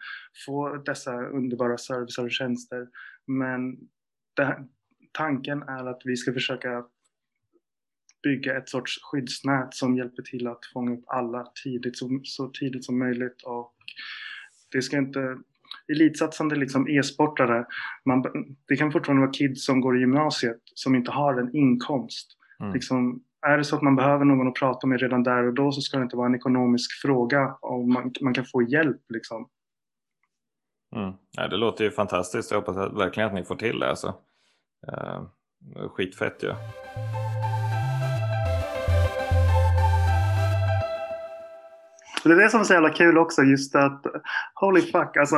få 0.45 0.77
dessa 0.77 1.25
underbara 1.25 1.77
servicer 1.77 2.23
och 2.23 2.31
tjänster. 2.31 2.87
Men 3.27 3.77
det, 4.35 4.67
tanken 5.11 5.61
är 5.61 5.85
att 5.85 6.01
vi 6.05 6.15
ska 6.15 6.33
försöka 6.33 6.85
bygga 8.23 8.57
ett 8.57 8.69
sorts 8.69 8.99
skyddsnät 9.03 9.73
som 9.73 9.97
hjälper 9.97 10.23
till 10.23 10.47
att 10.47 10.65
fånga 10.73 10.93
upp 10.93 11.03
alla 11.07 11.51
tidigt, 11.63 11.97
så, 11.97 12.19
så 12.23 12.47
tidigt 12.47 12.85
som 12.85 12.99
möjligt. 12.99 13.41
Och 13.43 13.73
det 14.71 14.81
ska 14.81 14.97
inte 14.97 15.37
elitsatsande 15.87 16.55
liksom 16.55 16.87
e-sportare, 16.87 17.65
man, 18.05 18.23
det 18.67 18.75
kan 18.75 18.91
fortfarande 18.91 19.21
vara 19.21 19.33
kids 19.33 19.65
som 19.65 19.81
går 19.81 19.97
i 19.97 19.99
gymnasiet 19.99 20.61
som 20.73 20.95
inte 20.95 21.11
har 21.11 21.33
en 21.33 21.55
inkomst. 21.55 22.37
Mm. 22.59 22.73
Liksom, 22.73 23.23
är 23.41 23.57
det 23.57 23.63
så 23.63 23.75
att 23.75 23.81
man 23.81 23.95
behöver 23.95 24.25
någon 24.25 24.47
att 24.47 24.55
prata 24.55 24.87
med 24.87 24.99
redan 24.99 25.23
där 25.23 25.47
och 25.47 25.53
då 25.53 25.71
så 25.71 25.81
ska 25.81 25.97
det 25.97 26.03
inte 26.03 26.15
vara 26.15 26.27
en 26.27 26.35
ekonomisk 26.35 27.01
fråga 27.01 27.57
och 27.61 27.87
man, 27.87 28.13
man 28.21 28.33
kan 28.33 28.45
få 28.45 28.61
hjälp. 28.61 29.01
Liksom. 29.09 29.49
Mm. 30.95 31.13
Ja, 31.31 31.47
det 31.47 31.57
låter 31.57 31.83
ju 31.83 31.91
fantastiskt. 31.91 32.51
Jag 32.51 32.61
hoppas 32.61 32.77
verkligen 32.77 33.27
att 33.27 33.35
ni 33.35 33.43
får 33.43 33.55
till 33.55 33.79
det. 33.79 33.89
Alltså. 33.89 34.15
Eh, 34.87 35.23
skitfett 35.89 36.43
ju. 36.43 36.47
Ja. 36.47 36.57
det 42.23 42.31
är 42.31 42.35
det 42.35 42.49
som 42.49 42.59
är 42.59 42.63
så 42.63 42.73
jävla 42.73 42.93
kul 42.93 43.17
också, 43.17 43.41
just 43.41 43.75
att 43.75 44.05
holy 44.53 44.81
fuck, 44.81 45.17
alltså. 45.17 45.37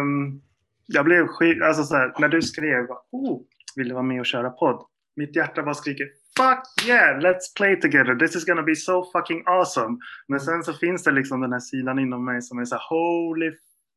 Um, 0.00 0.42
jag 0.86 1.04
blev 1.04 1.26
skit, 1.26 1.62
alltså 1.62 1.82
så 1.82 1.96
här, 1.96 2.14
när 2.18 2.28
du 2.28 2.42
skrev, 2.42 2.86
oh, 3.10 3.40
vill 3.76 3.88
du 3.88 3.94
vara 3.94 4.04
med 4.04 4.20
och 4.20 4.26
köra 4.26 4.50
podd? 4.50 4.86
Mitt 5.16 5.36
hjärta 5.36 5.62
bara 5.62 5.74
skriker 5.74 6.06
Fuck 6.36 6.88
yeah, 6.88 7.20
let's 7.20 7.56
play 7.56 7.80
together. 7.80 8.14
This 8.14 8.36
is 8.36 8.44
gonna 8.44 8.62
be 8.62 8.76
so 8.76 9.04
fucking 9.12 9.42
awesome. 9.46 9.98
Men 10.28 10.40
sen 10.40 10.62
så 10.62 10.72
finns 10.72 11.02
det 11.02 11.10
liksom 11.10 11.40
den 11.40 11.52
här 11.52 11.60
sidan 11.60 11.98
inom 11.98 12.24
mig 12.24 12.42
som 12.42 12.58
är 12.58 12.64
så 12.64 12.74
här, 12.74 12.82
holy 12.88 13.50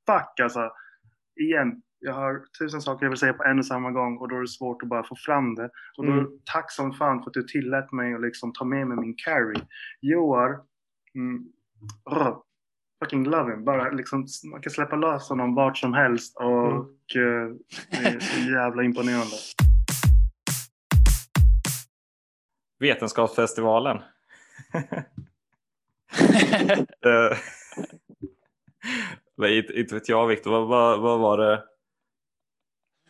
fuck 0.06 0.40
alltså. 0.44 0.72
Igen, 1.42 1.82
jag 2.08 2.14
har 2.14 2.44
tusen 2.60 2.82
saker 2.82 3.06
jag 3.06 3.10
vill 3.10 3.20
säga 3.20 3.34
på 3.34 3.44
en 3.44 3.60
och 3.60 3.66
samma 3.66 3.92
gång 3.92 4.18
och 4.18 4.30
då 4.30 4.36
är 4.36 4.42
det 4.42 4.48
svårt 4.48 4.84
att 4.84 4.90
bara 4.90 5.04
få 5.04 5.16
fram 5.16 5.56
det. 5.56 5.70
Och 5.98 6.06
då, 6.06 6.12
mm. 6.12 6.32
tack 6.54 6.72
som 6.72 6.94
fan 6.94 7.24
för 7.24 7.30
att 7.30 7.34
du 7.34 7.44
tillät 7.44 7.92
mig 7.92 8.14
att 8.14 8.22
liksom 8.22 8.54
ta 8.54 8.66
med 8.66 8.88
mig 8.88 8.98
min 8.98 9.16
carry. 9.18 9.62
Joar, 10.02 10.60
mm, 11.16 11.46
oh, 12.06 12.38
fucking 13.04 13.24
love 13.24 13.52
him. 13.52 13.66
Bara 13.66 13.92
liksom, 13.92 14.28
man 14.52 14.62
kan 14.62 14.72
släppa 14.72 14.96
lös 14.96 15.30
honom 15.30 15.56
vart 15.56 15.78
som 15.78 15.94
helst 15.94 16.38
och 16.38 16.68
mm. 17.16 17.48
uh, 17.50 17.56
det 17.90 17.98
är 17.98 18.20
så 18.20 18.52
jävla 18.52 18.84
imponerande. 18.84 19.36
Vetenskapsfestivalen. 22.80 23.98
uh, 27.06 27.38
inte 29.76 29.94
vet 29.94 30.10
jag 30.10 30.28
Viktor, 30.28 30.52
vad, 30.52 30.68
vad, 30.68 31.00
vad 31.00 31.20
var 31.20 31.38
det? 31.38 31.64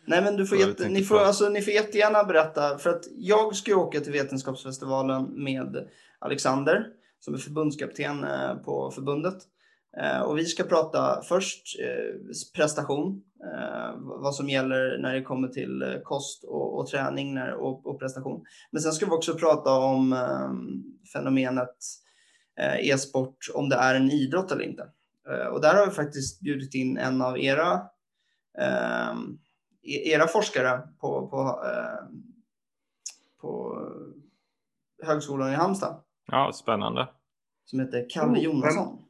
Nej 0.08 0.22
men 0.22 0.36
du 0.36 0.46
får, 0.46 0.58
jätte, 0.58 0.88
ni, 0.88 1.02
får, 1.02 1.18
alltså, 1.18 1.48
ni 1.48 1.62
får 1.62 1.72
jättegärna 1.72 2.24
berätta 2.24 2.78
för 2.78 2.90
att 2.90 3.04
jag 3.16 3.56
ska 3.56 3.76
åka 3.76 4.00
till 4.00 4.12
Vetenskapsfestivalen 4.12 5.44
med 5.44 5.88
Alexander 6.18 6.86
som 7.20 7.34
är 7.34 7.38
förbundskapten 7.38 8.24
eh, 8.24 8.54
på 8.54 8.90
förbundet. 8.90 9.36
Eh, 10.00 10.20
och 10.20 10.38
vi 10.38 10.44
ska 10.44 10.62
prata 10.62 11.22
först 11.22 11.80
eh, 11.80 12.14
prestation, 12.54 13.22
vad 14.04 14.34
som 14.34 14.48
gäller 14.48 14.98
när 14.98 15.14
det 15.14 15.22
kommer 15.22 15.48
till 15.48 16.00
kost 16.04 16.44
och, 16.44 16.78
och 16.78 16.86
träning 16.86 17.34
när, 17.34 17.52
och, 17.52 17.86
och, 17.86 18.00
prestation. 18.00 18.44
Men 18.70 18.82
sen 18.82 18.92
ska 18.92 19.06
vi 19.06 19.12
också 19.12 19.34
prata 19.34 19.70
om 19.70 20.16
fenomenet 21.12 21.76
e-sport, 22.80 23.36
om 23.54 23.68
det 23.68 23.76
är 23.76 23.94
en 23.94 24.10
idrott 24.10 24.52
eller 24.52 24.62
inte. 24.62 24.82
Och 25.52 25.60
där 25.60 25.74
har 25.74 25.86
vi 25.86 25.92
faktiskt 25.92 26.40
bjudit 26.40 26.74
in 26.74 26.98
en 26.98 27.22
av 27.22 27.38
era, 27.38 27.80
era 29.82 30.26
forskare 30.26 30.80
på, 31.00 31.28
på, 31.28 31.60
på 33.40 33.78
Högskolan 35.02 35.52
i 35.52 35.54
Halmstad. 35.54 36.02
Ja, 36.26 36.52
spännande. 36.52 37.08
Som 37.64 37.80
heter 37.80 38.06
Kalle 38.10 38.38
Jonasson. 38.38 39.04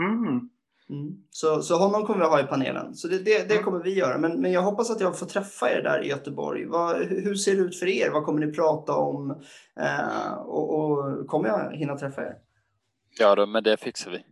Mm. 0.00 0.50
Mm. 0.90 1.16
Så, 1.30 1.62
så 1.62 1.78
honom 1.78 2.06
kommer 2.06 2.20
vi 2.20 2.26
ha 2.26 2.40
i 2.40 2.46
panelen. 2.46 2.94
Så 2.94 3.08
det, 3.08 3.18
det, 3.18 3.48
det 3.48 3.54
mm. 3.54 3.64
kommer 3.64 3.82
vi 3.82 3.94
göra. 3.94 4.18
Men, 4.18 4.40
men 4.40 4.52
jag 4.52 4.62
hoppas 4.62 4.90
att 4.90 5.00
jag 5.00 5.18
får 5.18 5.26
träffa 5.26 5.70
er 5.70 5.82
där 5.82 6.04
i 6.04 6.08
Göteborg. 6.08 6.66
Vad, 6.66 6.96
hur 6.96 7.34
ser 7.34 7.56
det 7.56 7.62
ut 7.62 7.78
för 7.78 7.86
er? 7.86 8.10
Vad 8.10 8.24
kommer 8.24 8.46
ni 8.46 8.52
prata 8.52 8.96
om? 8.96 9.30
Eh, 9.80 10.32
och, 10.32 10.78
och, 10.78 11.26
kommer 11.26 11.48
jag 11.48 11.76
hinna 11.76 11.96
träffa 11.96 12.22
er? 12.22 12.34
Ja, 13.18 13.34
då, 13.34 13.46
men 13.46 13.62
det 13.62 13.76
fixar 13.76 14.10
vi. 14.10 14.24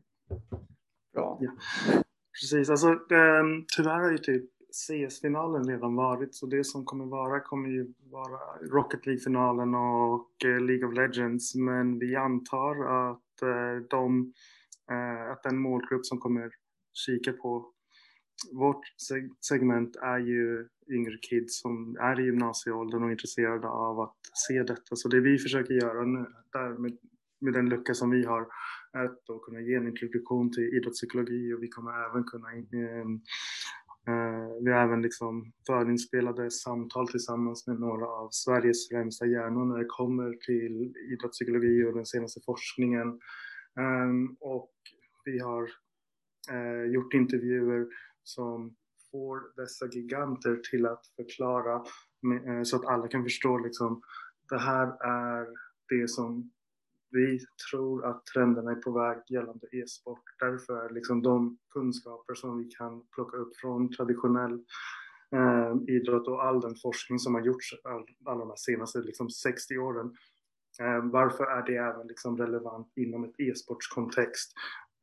Bra. 1.15 1.39
Ja. 1.41 1.51
Precis, 2.41 2.71
alltså 2.71 2.89
um, 2.89 3.67
tyvärr 3.77 4.01
har 4.01 4.11
ju 4.11 4.19
typ 4.19 4.51
CS-finalen 4.75 5.69
redan 5.69 5.95
varit 5.95 6.35
så 6.35 6.47
det 6.47 6.65
som 6.65 6.85
kommer 6.85 7.07
vara 7.07 7.41
kommer 7.41 7.69
ju 7.69 7.95
vara 8.11 8.39
Rocket 8.73 9.07
League-finalen 9.07 9.75
och 9.75 10.45
eh, 10.45 10.61
League 10.61 10.89
of 10.89 10.95
Legends 10.95 11.55
men 11.55 11.99
vi 11.99 12.17
antar 12.17 12.85
att, 13.11 13.43
eh, 13.43 13.87
de, 13.91 14.33
eh, 14.91 15.33
att 15.33 15.43
den 15.43 15.59
målgrupp 15.59 16.07
som 16.07 16.19
kommer 16.19 16.51
kika 16.93 17.33
på 17.33 17.71
vårt 18.53 18.85
segment 19.49 19.97
är 19.97 20.19
ju 20.19 20.69
yngre 20.91 21.19
kids 21.19 21.61
som 21.61 21.97
är 22.01 22.21
i 22.21 22.25
gymnasieåldern 22.25 23.05
och 23.05 23.11
intresserade 23.11 23.69
av 23.69 24.01
att 24.01 24.17
se 24.49 24.63
detta. 24.63 24.97
Så 24.97 25.09
det 25.09 25.21
vi 25.21 25.39
försöker 25.39 25.75
göra 25.75 26.05
nu, 26.05 26.27
där 26.53 26.79
med, 26.79 26.99
med 27.41 27.53
den 27.53 27.69
lucka 27.69 27.95
som 27.95 28.11
vi 28.11 28.25
har, 28.25 28.47
är 28.93 29.05
att 29.05 29.27
då 29.27 29.39
kunna 29.39 29.61
ge 29.61 29.75
en 29.75 29.89
introduktion 29.89 30.53
till 30.53 30.63
idrottspsykologi 30.63 31.53
och 31.53 31.63
vi 31.63 31.69
kommer 31.69 32.11
även 32.11 32.25
kunna 32.25 32.49
Eh, 32.49 33.07
Eh, 34.09 34.63
vi 34.65 34.73
har 34.73 34.81
även 34.81 35.03
liksom 35.03 35.53
förinspelade 35.67 36.51
samtal 36.51 37.09
tillsammans 37.09 37.67
med 37.67 37.81
några 37.81 38.07
av 38.07 38.29
Sveriges 38.31 38.89
främsta 38.89 39.27
hjärnor 39.27 39.65
när 39.65 39.79
det 39.79 39.89
kommer 39.89 40.33
till 40.47 40.95
idrottspsykologi 41.13 41.85
och 41.85 41.95
den 41.95 42.07
senaste 42.07 42.41
forskningen. 42.47 43.21
Ehm, 43.81 44.37
och 44.41 44.73
vi 45.25 45.39
har 45.39 45.63
eh, 46.51 46.93
gjort 46.93 47.15
intervjuer 47.15 47.87
som 48.23 48.77
får 49.11 49.63
dessa 49.63 49.87
giganter 49.87 50.61
till 50.71 50.87
att 50.87 51.07
förklara 51.17 51.75
eh, 52.47 52.63
så 52.63 52.77
att 52.77 52.87
alla 52.87 53.09
kan 53.09 53.23
förstå 53.23 53.59
liksom 53.59 54.03
det 54.49 54.59
här 54.59 54.87
är 54.87 55.47
det 55.89 56.09
som 56.09 56.51
vi 57.15 57.41
tror 57.71 58.05
att 58.05 58.27
trenderna 58.27 58.71
är 58.71 58.75
på 58.75 58.93
väg 58.93 59.19
gällande 59.29 59.67
e-sport. 59.73 60.23
Därför 60.39 60.85
är 60.85 60.91
liksom 60.91 61.23
de 61.23 61.59
kunskaper 61.71 62.35
som 62.35 62.59
vi 62.59 62.65
kan 62.65 63.03
plocka 63.15 63.37
upp 63.37 63.57
från 63.57 63.93
traditionell 63.93 64.65
eh, 65.37 65.95
idrott 65.95 66.29
och 66.29 66.45
all 66.45 66.61
den 66.61 66.75
forskning 66.83 67.19
som 67.19 67.35
har 67.35 67.43
gjorts 67.43 67.75
all, 67.85 68.07
alla 68.25 68.45
de 68.45 68.57
senaste 68.57 68.99
liksom 68.99 69.31
60 69.31 69.79
åren. 69.79 70.17
Eh, 70.81 71.05
varför 71.05 71.45
är 71.45 71.67
det 71.67 71.77
även 71.77 72.07
liksom 72.07 72.37
relevant 72.37 72.93
inom 72.97 73.25
ett 73.25 73.41
e-sportskontext? 73.41 74.53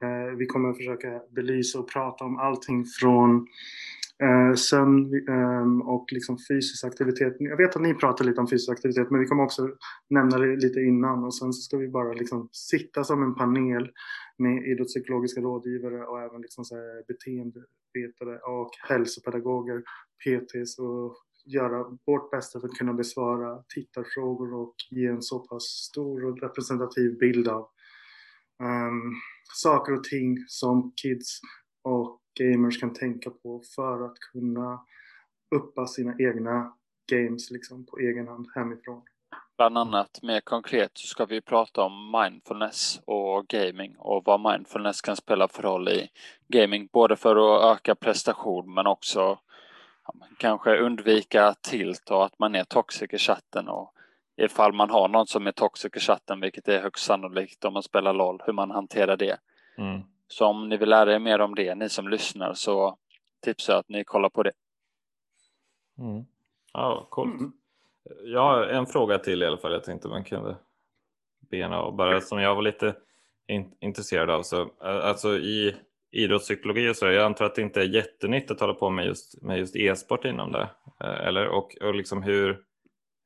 Eh, 0.04 0.36
vi 0.38 0.46
kommer 0.46 0.70
att 0.70 0.78
försöka 0.78 1.22
belysa 1.30 1.80
och 1.80 1.90
prata 1.90 2.26
om 2.26 2.38
allting 2.38 2.86
från 2.86 3.48
Eh, 4.22 4.56
sömn 4.56 5.14
eh, 5.30 5.88
och 5.88 6.06
liksom 6.12 6.38
fysisk 6.48 6.84
aktivitet. 6.84 7.36
Jag 7.40 7.58
vet 7.58 7.76
att 7.76 7.82
ni 7.82 7.94
pratar 7.94 8.26
lite 8.26 8.42
om 8.42 8.48
fysisk 8.48 8.70
aktivitet 8.70 9.12
men 9.12 9.20
vi 9.20 9.26
kommer 9.26 9.44
också 9.44 9.70
nämna 10.10 10.38
det 10.38 10.56
lite 10.56 10.80
innan 10.80 11.24
och 11.24 11.36
sen 11.36 11.54
så 11.54 11.62
ska 11.62 11.78
vi 11.78 11.88
bara 11.88 12.14
liksom 12.14 12.50
sitta 12.52 13.04
som 13.04 13.24
en 13.24 13.36
panel 13.36 13.92
med 14.38 14.68
idrottspsykologiska 14.68 15.42
rådgivare 15.42 16.06
och 16.06 16.22
även 16.22 16.42
liksom 16.42 16.66
så 16.66 16.76
beteendevetare 17.08 18.40
och 18.40 18.70
hälsopedagoger, 18.90 19.84
PTs 20.24 20.80
och 20.80 21.16
göra 21.46 21.98
vårt 22.06 22.32
bästa 22.32 22.60
för 22.60 22.68
att 22.68 22.78
kunna 22.78 22.94
besvara 22.94 23.64
tittarfrågor 23.76 24.54
och 24.54 24.76
ge 24.90 25.08
en 25.08 25.22
så 25.22 25.40
pass 25.40 25.64
stor 25.64 26.26
och 26.26 26.42
representativ 26.42 27.18
bild 27.18 27.48
av 27.48 27.68
um, 28.60 29.16
saker 29.54 29.94
och 29.94 30.04
ting 30.04 30.38
som 30.48 30.94
kids 31.02 31.40
och 31.84 32.21
gamers 32.40 32.80
kan 32.80 32.94
tänka 32.94 33.30
på 33.30 33.62
för 33.76 34.06
att 34.06 34.20
kunna 34.20 34.86
uppa 35.56 35.88
sina 35.88 36.16
egna 36.20 36.74
games 37.12 37.52
liksom 37.52 37.86
på 37.86 37.98
egen 38.00 38.28
hand 38.28 38.48
hemifrån. 38.56 39.02
Bland 39.58 39.78
annat 39.78 40.20
mer 40.22 40.42
konkret 40.42 40.92
så 40.94 41.08
ska 41.08 41.26
vi 41.26 41.42
prata 41.42 41.82
om 41.82 42.12
mindfulness 42.12 43.02
och 43.06 43.48
gaming 43.48 43.96
och 43.98 44.24
vad 44.26 44.52
mindfulness 44.52 45.02
kan 45.02 45.16
spela 45.16 45.48
för 45.48 45.64
roll 45.64 45.90
i 45.90 46.10
gaming. 46.48 46.90
Både 46.94 47.16
för 47.16 47.36
att 47.36 47.78
öka 47.78 47.96
prestation 47.96 48.74
men 48.74 48.88
också 48.88 49.40
kanske 50.38 50.78
undvika 50.78 51.54
tilt 51.62 52.12
och 52.12 52.26
att 52.26 52.40
man 52.40 52.56
är 52.56 52.64
toxic 52.64 53.14
i 53.14 53.18
chatten 53.18 53.68
och 53.68 53.94
ifall 54.38 54.74
man 54.74 54.90
har 54.90 55.08
någon 55.08 55.28
som 55.28 55.48
är 55.48 55.52
toxic 55.52 55.92
i 55.96 56.00
chatten, 56.00 56.40
vilket 56.40 56.68
är 56.68 56.82
högst 56.82 57.06
sannolikt 57.06 57.66
om 57.66 57.74
man 57.74 57.84
spelar 57.84 58.14
LOL, 58.14 58.42
hur 58.46 58.54
man 58.54 58.72
hanterar 58.72 59.18
det. 59.18 59.38
Mm. 59.78 60.02
Så 60.32 60.46
om 60.46 60.70
ni 60.70 60.78
vill 60.78 60.90
lära 60.90 61.16
er 61.16 61.20
mer 61.20 61.40
om 61.40 61.56
det, 61.56 61.76
ni 61.76 61.90
som 61.90 62.08
lyssnar, 62.08 62.54
så 62.54 62.98
tipsar 63.44 63.74
jag 63.74 63.80
att 63.80 63.90
ni 63.90 64.04
kollar 64.04 64.30
på 64.30 64.44
det. 64.44 64.52
Mm. 66.00 66.26
Ja, 66.74 67.08
coolt. 67.10 67.40
Mm. 67.40 67.52
Jag 68.24 68.42
har 68.42 68.64
en 68.64 68.86
fråga 68.86 69.18
till 69.18 69.44
i 69.44 69.46
alla 69.46 69.58
fall. 69.58 69.72
Jag 69.72 69.84
tänkte 69.84 70.08
man 70.08 70.24
kunde 70.24 70.58
bena 71.52 71.78
av 71.78 71.96
bara 71.96 72.22
som 72.22 72.40
jag 72.40 72.56
var 72.56 72.62
lite 72.62 72.96
in 73.48 73.76
intresserad 73.80 74.30
av. 74.30 74.44
Så, 74.44 74.72
alltså 74.80 75.38
i 75.38 75.76
idrottspsykologi 76.12 76.90
och 76.90 76.96
så, 76.96 77.06
jag 77.06 77.26
antar 77.26 77.46
att 77.46 77.56
det 77.56 77.62
inte 77.62 77.82
är 77.82 77.86
jättenytt 77.86 78.52
att 78.52 78.60
hålla 78.60 78.74
på 78.74 78.90
med 78.90 79.06
just, 79.06 79.42
med 79.42 79.60
just 79.60 79.76
e-sport 79.76 80.26
inom 80.26 80.52
det. 80.52 80.70
Eller, 81.00 81.48
och, 81.48 81.78
och 81.82 81.96
liksom 81.96 82.24
hur, 82.24 82.64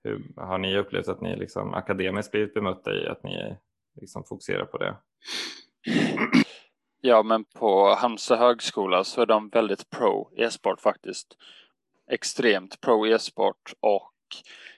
hur 0.03 0.23
har 0.37 0.57
ni 0.57 0.77
upplevt 0.77 1.07
att 1.07 1.21
ni 1.21 1.35
liksom 1.35 1.73
akademiskt 1.73 2.31
blivit 2.31 2.53
bemötta 2.53 2.93
i 2.93 3.07
att 3.07 3.23
ni 3.23 3.57
liksom 4.01 4.23
fokuserar 4.23 4.65
på 4.65 4.77
det? 4.77 4.95
Ja, 7.05 7.23
men 7.23 7.43
på 7.43 7.95
Halmstad 7.95 8.39
högskola 8.39 9.03
så 9.03 9.21
är 9.21 9.25
de 9.25 9.49
väldigt 9.49 9.89
pro 9.89 10.29
e-sport 10.37 10.81
faktiskt. 10.81 11.37
Extremt 12.11 12.81
pro 12.81 13.07
e-sport 13.07 13.73
och 13.79 14.13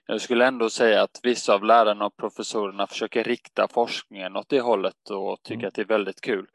jag 0.08 0.22
skulle 0.22 0.46
ändå 0.46 0.70
säga 0.70 1.02
att 1.02 1.20
vissa 1.24 1.54
av 1.54 1.64
lärarna 1.64 2.06
och 2.06 2.18
professorerna 2.18 2.88
försöker 2.88 3.24
rikta 3.24 3.68
forskningen 3.68 4.36
åt 4.36 4.50
det 4.50 4.62
hållet 4.62 5.10
och 5.10 5.44
tycker 5.44 5.60
mm. 5.60 5.68
att 5.68 5.74
det 5.74 5.82
är 5.82 5.86
väldigt 5.86 6.22
kul. 6.22 6.48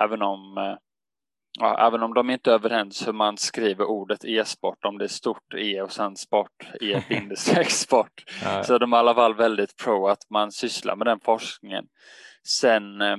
Även 0.00 0.22
om, 0.22 0.58
eh, 0.58 0.76
ja, 1.60 1.86
även 1.86 2.02
om 2.02 2.14
de 2.14 2.30
inte 2.30 2.50
är 2.50 2.54
överens 2.54 3.08
hur 3.08 3.12
man 3.12 3.36
skriver 3.36 3.84
ordet 3.84 4.24
e-sport, 4.24 4.84
om 4.84 4.98
det 4.98 5.04
är 5.04 5.08
stort 5.08 5.54
e 5.54 5.80
och 5.82 5.92
sen 5.92 6.16
sport, 6.16 6.66
e 6.80 7.02
sport. 7.68 8.24
Så 8.64 8.74
är 8.74 8.78
de 8.78 8.94
i 8.94 8.96
alla 8.96 9.14
fall 9.14 9.34
väldigt 9.34 9.76
pro 9.76 10.08
att 10.08 10.30
man 10.30 10.52
sysslar 10.52 10.96
med 10.96 11.06
den 11.06 11.20
forskningen. 11.20 11.86
Sen 12.44 13.00
eh, 13.00 13.16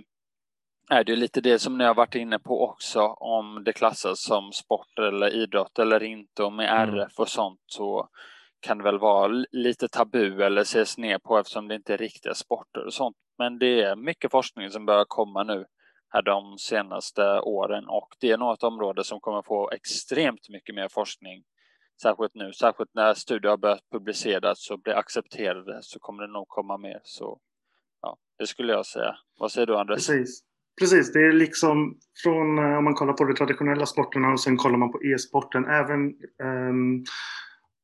är 0.90 1.04
det 1.04 1.16
lite 1.16 1.42
det 1.42 1.60
som 1.60 1.78
ni 1.78 1.84
har 1.84 1.94
varit 1.94 2.16
inne 2.16 2.40
på 2.40 2.64
också 2.64 3.02
om 3.08 3.64
det 3.64 3.74
klassas 3.74 4.24
som 4.24 4.52
sport 4.52 5.00
eller 5.00 5.34
idrott 5.34 5.80
eller 5.80 6.04
inte 6.04 6.44
och 6.44 6.54
med 6.54 6.84
mm. 6.84 6.96
RF 6.96 7.20
och 7.20 7.30
sånt 7.30 7.62
så 7.66 8.10
kan 8.60 8.78
det 8.78 8.84
väl 8.84 9.00
vara 9.00 9.46
lite 9.52 9.88
tabu 9.88 10.44
eller 10.44 10.62
ses 10.62 10.98
ner 10.98 11.20
på 11.20 11.38
eftersom 11.38 11.68
det 11.68 11.76
inte 11.76 11.94
är 11.94 11.98
riktiga 11.98 12.34
sporter 12.34 12.86
och 12.86 12.94
sånt. 12.94 13.18
Men 13.38 13.60
det 13.60 13.82
är 13.82 13.96
mycket 13.96 14.32
forskning 14.32 14.70
som 14.70 14.86
börjar 14.86 15.06
komma 15.08 15.44
nu 15.44 15.66
här 16.10 16.22
de 16.22 16.58
senaste 16.58 17.40
åren 17.40 17.86
och 17.88 18.10
det 18.20 18.32
är 18.32 18.38
nog 18.38 18.54
ett 18.54 18.64
område 18.64 19.04
som 19.04 19.20
kommer 19.20 19.42
få 19.42 19.72
extremt 19.72 20.50
mycket 20.50 20.76
mer 20.76 20.88
forskning. 20.90 21.44
Särskilt 22.02 22.36
nu, 22.36 22.54
särskilt 22.54 22.94
när 22.94 23.14
studier 23.14 23.50
har 23.50 23.58
börjat 23.58 23.90
publiceras 23.92 24.70
och 24.70 24.82
blir 24.82 24.94
accepterade 24.94 25.80
så 25.82 26.00
kommer 26.00 26.24
det 26.24 26.34
nog 26.34 26.48
komma 26.48 26.78
mer. 26.78 27.00
Så 27.04 27.40
ja, 28.02 28.18
det 28.38 28.48
skulle 28.48 28.74
jag 28.74 28.86
säga. 28.86 29.16
Vad 29.40 29.52
säger 29.52 29.68
du 29.68 29.78
Andres? 29.78 30.08
Precis. 30.08 30.49
Precis, 30.80 31.14
det 31.14 31.20
är 31.20 31.32
liksom 31.32 31.98
från 32.24 32.58
eh, 32.58 32.78
om 32.78 32.84
man 32.84 32.94
kollar 32.94 33.14
på 33.14 33.24
de 33.24 33.34
traditionella 33.34 33.86
sporterna 33.86 34.32
och 34.32 34.40
sen 34.40 34.58
kollar 34.58 34.78
man 34.78 34.92
på 34.92 35.04
e-sporten. 35.04 35.66
Även 35.66 36.00
um, 36.70 37.04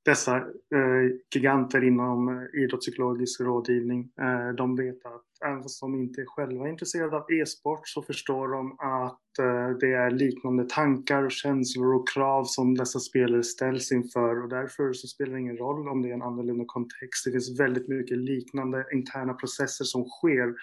dessa 0.06 0.38
eh, 0.38 1.12
giganter 1.36 1.84
inom 1.84 2.30
eh, 2.30 2.64
idrottspsykologisk 2.64 3.42
rådgivning, 3.42 4.10
eh, 4.22 4.56
de 4.58 4.76
vet 4.76 5.06
att 5.06 5.26
även 5.46 5.64
fast 5.64 5.82
de 5.82 5.96
inte 5.96 6.22
är 6.22 6.26
själva 6.26 6.70
intresserade 6.70 7.18
av 7.18 7.32
e-sport 7.32 7.88
så 7.88 8.02
förstår 8.02 8.48
de 8.48 8.72
att 8.72 9.40
eh, 9.40 9.78
det 9.80 9.94
är 9.94 10.12
liknande 10.12 10.66
tankar 10.70 11.24
och 11.24 11.32
känslor 11.32 11.96
och 11.96 12.10
krav 12.10 12.44
som 12.44 12.76
dessa 12.76 13.00
spelare 13.00 13.44
ställs 13.44 13.92
inför 13.92 14.44
och 14.44 14.50
därför 14.50 14.94
så 14.94 15.08
spelar 15.08 15.34
det 15.34 15.40
ingen 15.40 15.58
roll 15.58 15.90
om 15.90 16.02
det 16.02 16.10
är 16.10 16.14
en 16.14 16.22
annorlunda 16.22 16.66
kontext. 16.68 17.26
Det 17.26 17.32
finns 17.32 17.60
väldigt 17.60 17.88
mycket 17.88 18.18
liknande 18.18 18.86
interna 18.94 19.34
processer 19.34 19.86
som 19.86 20.06
sker 20.06 20.54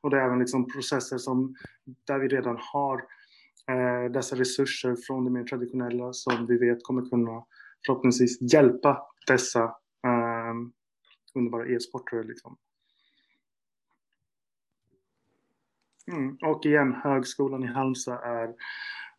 och 0.00 0.10
det 0.10 0.16
är 0.16 0.26
även 0.26 0.38
liksom 0.38 0.68
processer 0.68 1.18
som 1.18 1.54
där 2.06 2.18
vi 2.18 2.28
redan 2.28 2.58
har 2.72 2.96
eh, 3.70 4.12
dessa 4.12 4.36
resurser 4.36 4.96
från 5.06 5.24
det 5.24 5.30
mer 5.30 5.44
traditionella 5.44 6.12
som 6.12 6.46
vi 6.46 6.58
vet 6.58 6.78
kommer 6.82 7.10
kunna 7.10 7.44
förhoppningsvis 7.86 8.52
hjälpa 8.52 9.02
dessa 9.26 9.64
eh, 10.06 10.54
underbara 11.34 11.66
e-sportare. 11.66 12.22
Liksom. 12.22 12.56
Mm. 16.12 16.36
Och 16.42 16.66
igen, 16.66 16.92
Högskolan 16.92 17.64
i 17.64 17.66
Halmstad 17.66 18.20
är 18.22 18.48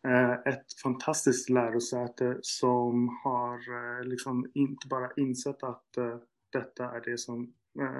eh, 0.08 0.32
ett 0.32 0.80
fantastiskt 0.82 1.50
lärosäte 1.50 2.38
som 2.42 3.18
har 3.24 3.54
eh, 3.54 4.04
liksom 4.04 4.50
inte 4.54 4.88
bara 4.88 5.10
insett 5.16 5.62
att 5.62 5.96
eh, 5.96 6.16
detta 6.52 6.84
är 6.84 7.00
det 7.00 7.18
som 7.18 7.52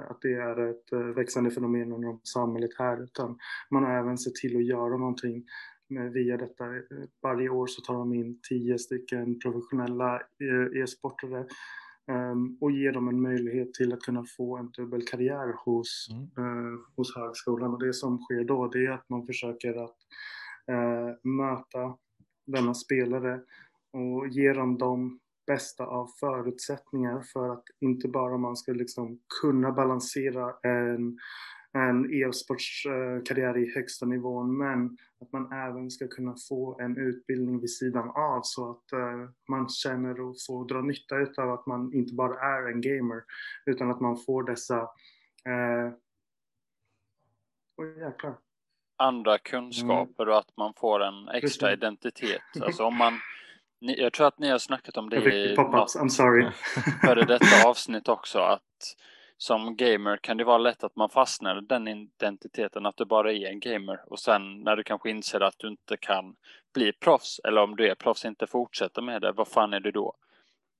att 0.09 0.21
det 0.21 0.33
är 0.33 0.69
ett 0.69 1.15
växande 1.15 1.51
fenomen 1.51 1.93
inom 1.93 2.21
samhället 2.23 2.69
här 2.77 3.03
utan 3.03 3.37
man 3.71 3.83
har 3.83 3.91
även 3.91 4.17
sett 4.17 4.35
till 4.35 4.57
att 4.57 4.65
göra 4.65 4.97
någonting 4.97 5.45
via 5.97 6.37
detta. 6.37 6.65
Varje 7.21 7.49
år 7.49 7.67
så 7.67 7.81
tar 7.81 7.93
de 7.93 8.13
in 8.13 8.39
tio 8.49 8.79
stycken 8.79 9.39
professionella 9.39 10.15
eh, 10.15 10.81
e-sportare 10.81 11.45
um, 12.11 12.57
och 12.61 12.71
ger 12.71 12.91
dem 12.91 13.07
en 13.07 13.21
möjlighet 13.21 13.73
till 13.73 13.93
att 13.93 13.99
kunna 13.99 14.25
få 14.37 14.57
en 14.57 14.71
dubbel 14.71 15.01
karriär 15.01 15.53
hos, 15.65 16.07
mm. 16.11 16.47
uh, 16.47 16.79
hos 16.95 17.15
högskolan. 17.15 17.73
Och 17.73 17.79
det 17.79 17.93
som 17.93 18.17
sker 18.17 18.43
då 18.43 18.67
det 18.67 18.85
är 18.85 18.91
att 18.91 19.09
man 19.09 19.25
försöker 19.25 19.83
att 19.83 19.97
möta 21.23 21.97
denna 22.45 22.73
spelare 22.73 23.41
och 23.93 24.27
ge 24.27 24.53
dem 24.53 24.77
de 24.77 25.19
bästa 25.47 25.85
av 25.85 26.07
förutsättningar 26.19 27.21
för 27.33 27.49
att 27.49 27.63
inte 27.79 28.07
bara 28.07 28.37
man 28.37 28.55
ska 28.55 28.71
liksom 28.71 29.19
kunna 29.41 29.71
balansera 29.71 30.53
en 30.63 31.17
en 31.75 32.13
e-sportskarriär 32.13 33.57
i 33.57 33.73
högsta 33.75 34.05
nivån 34.05 34.57
men 34.57 34.97
att 35.21 35.31
man 35.31 35.51
även 35.51 35.91
ska 35.91 36.07
kunna 36.07 36.35
få 36.49 36.79
en 36.79 36.97
utbildning 36.97 37.59
vid 37.59 37.71
sidan 37.71 38.09
av 38.09 38.41
så 38.43 38.71
att 38.71 38.99
uh, 38.99 39.29
man 39.49 39.69
känner 39.69 40.21
och 40.21 40.35
får 40.47 40.67
dra 40.67 40.81
nytta 40.81 41.41
av 41.43 41.51
att 41.51 41.65
man 41.65 41.93
inte 41.93 42.13
bara 42.13 42.39
är 42.39 42.71
en 42.71 42.81
gamer 42.81 43.23
utan 43.65 43.91
att 43.91 44.01
man 44.01 44.17
får 44.17 44.43
dessa 44.43 44.81
uh... 44.81 45.93
oh, 47.77 47.99
jäklar. 47.99 48.37
andra 48.97 49.37
kunskaper 49.37 50.23
mm. 50.23 50.33
och 50.33 50.39
att 50.39 50.57
man 50.57 50.73
får 50.77 51.03
en 51.03 51.27
extra 51.29 51.67
Precis. 51.67 51.77
identitet. 51.77 52.41
Alltså 52.61 52.83
om 52.83 52.97
man 52.97 53.13
jag 53.79 54.13
tror 54.13 54.27
att 54.27 54.39
ni 54.39 54.49
har 54.49 54.57
snackat 54.57 54.97
om 54.97 55.09
det 55.09 55.17
i 55.17 55.55
I'm 55.55 56.09
sorry. 56.09 56.51
före 57.01 57.25
detta 57.25 57.69
avsnitt 57.69 58.07
också 58.07 58.39
att 58.39 58.95
som 59.37 59.75
gamer 59.75 60.17
kan 60.17 60.37
det 60.37 60.43
vara 60.43 60.57
lätt 60.57 60.83
att 60.83 60.95
man 60.95 61.09
fastnar 61.09 61.57
i 61.57 61.65
den 61.65 61.87
identiteten 61.87 62.85
att 62.85 62.97
du 62.97 63.05
bara 63.05 63.33
är 63.33 63.45
en 63.45 63.59
gamer 63.59 64.03
och 64.07 64.19
sen 64.19 64.63
när 64.63 64.75
du 64.75 64.83
kanske 64.83 65.09
inser 65.09 65.41
att 65.41 65.55
du 65.57 65.67
inte 65.67 65.97
kan 65.97 66.35
bli 66.73 66.93
proffs 66.93 67.39
eller 67.43 67.61
om 67.61 67.75
du 67.75 67.89
är 67.89 67.95
proffs 67.95 68.25
inte 68.25 68.47
fortsätter 68.47 69.01
med 69.01 69.21
det, 69.21 69.31
vad 69.31 69.47
fan 69.47 69.73
är 69.73 69.79
du 69.79 69.91
då? 69.91 70.13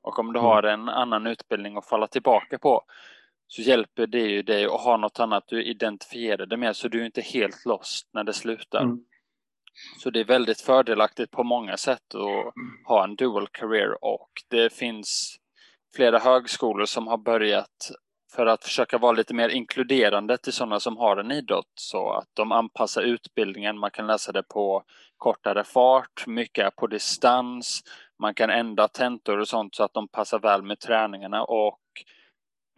Och 0.02 0.20
om 0.20 0.34
du 0.34 0.40
mm. 0.40 0.50
har 0.50 0.64
en 0.64 0.90
annan 0.90 1.28
utbildning 1.28 1.78
att 1.78 1.86
falla 1.86 2.08
tillbaka 2.08 2.60
på 2.60 2.84
så 3.48 3.62
hjälper 3.62 4.08
det 4.08 4.20
ju 4.20 4.42
dig 4.42 4.66
att 4.66 4.82
ha 4.82 4.98
något 4.98 5.20
annat 5.20 5.44
du 5.48 5.64
identifierar 5.64 6.46
dig 6.46 6.58
med 6.58 6.76
så 6.76 6.88
du 6.88 7.02
är 7.02 7.06
inte 7.06 7.22
helt 7.22 7.66
lost 7.66 8.10
när 8.14 8.24
det 8.24 8.34
slutar. 8.34 8.82
Mm. 8.82 9.00
Så 9.98 10.10
det 10.10 10.20
är 10.20 10.26
väldigt 10.26 10.62
fördelaktigt 10.62 11.32
på 11.32 11.44
många 11.44 11.78
sätt 11.78 12.16
att 12.16 12.54
ha 12.88 13.04
en 13.04 13.16
dual 13.16 13.48
career 13.48 14.04
och 14.06 14.30
det 14.50 14.74
finns 14.74 15.40
flera 15.96 16.20
högskolor 16.20 16.86
som 16.86 17.08
har 17.08 17.18
börjat 17.18 17.92
för 18.32 18.46
att 18.46 18.64
försöka 18.64 18.98
vara 18.98 19.12
lite 19.12 19.34
mer 19.34 19.50
inkluderande 19.50 20.38
till 20.38 20.54
sådana 20.54 20.80
som 20.80 20.98
har 20.98 21.18
en 21.18 21.32
idrott 21.32 21.72
så 21.76 22.12
att 22.12 22.30
de 22.34 22.52
anpassar 22.52 23.02
utbildningen. 23.02 23.80
Man 23.80 23.92
kan 23.92 24.08
läsa 24.08 24.32
det 24.32 24.44
på 24.44 24.84
kortare 25.18 25.64
fart, 25.64 26.28
mycket 26.28 26.66
är 26.66 26.70
på 26.70 26.88
distans. 26.88 27.84
Man 28.20 28.34
kan 28.34 28.50
ändra 28.50 28.88
tentor 28.88 29.40
och 29.40 29.48
sånt 29.48 29.76
så 29.76 29.84
att 29.84 29.94
de 29.94 30.08
passar 30.08 30.40
väl 30.40 30.64
med 30.64 30.80
träningarna 30.80 31.44
och 31.44 31.80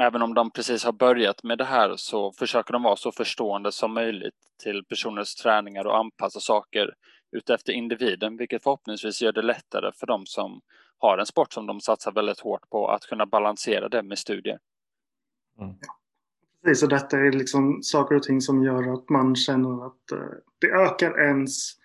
även 0.02 0.22
om 0.22 0.34
de 0.34 0.52
precis 0.52 0.84
har 0.84 0.92
börjat 0.92 1.44
med 1.44 1.58
det 1.58 1.66
här 1.66 1.94
så 1.96 2.32
försöker 2.32 2.74
de 2.74 2.84
vara 2.84 2.96
så 2.96 3.12
förstående 3.12 3.72
som 3.72 3.94
möjligt 3.94 4.36
till 4.64 4.84
personers 4.86 5.36
träningar 5.36 5.88
och 5.88 5.98
anpassa 5.98 6.40
saker 6.40 6.94
utefter 7.32 7.74
individen, 7.74 8.38
vilket 8.38 8.64
förhoppningsvis 8.64 9.22
gör 9.22 9.32
det 9.32 9.42
lättare 9.42 9.92
för 10.00 10.08
dem 10.08 10.26
som 10.26 10.62
har 10.98 11.18
en 11.18 11.26
sport 11.26 11.54
som 11.54 11.68
de 11.68 11.82
satsar 11.82 12.12
väldigt 12.12 12.40
hårt 12.40 12.70
på 12.70 12.88
att 12.88 13.06
kunna 13.06 13.26
balansera 13.26 13.90
det 13.90 14.04
med 14.04 14.18
studier. 14.18 14.60
Mm. 15.60 15.76
Precis, 16.64 16.84
och 16.84 16.90
detta 16.90 17.20
är 17.20 17.32
liksom 17.32 17.84
saker 17.84 18.16
och 18.16 18.24
ting 18.24 18.42
som 18.42 18.64
gör 18.64 18.94
att 18.94 19.10
man 19.10 19.36
känner 19.36 19.86
att 19.86 20.12
eh, 20.12 20.38
det 20.60 20.68
ökar 20.68 21.20
ens 21.20 21.78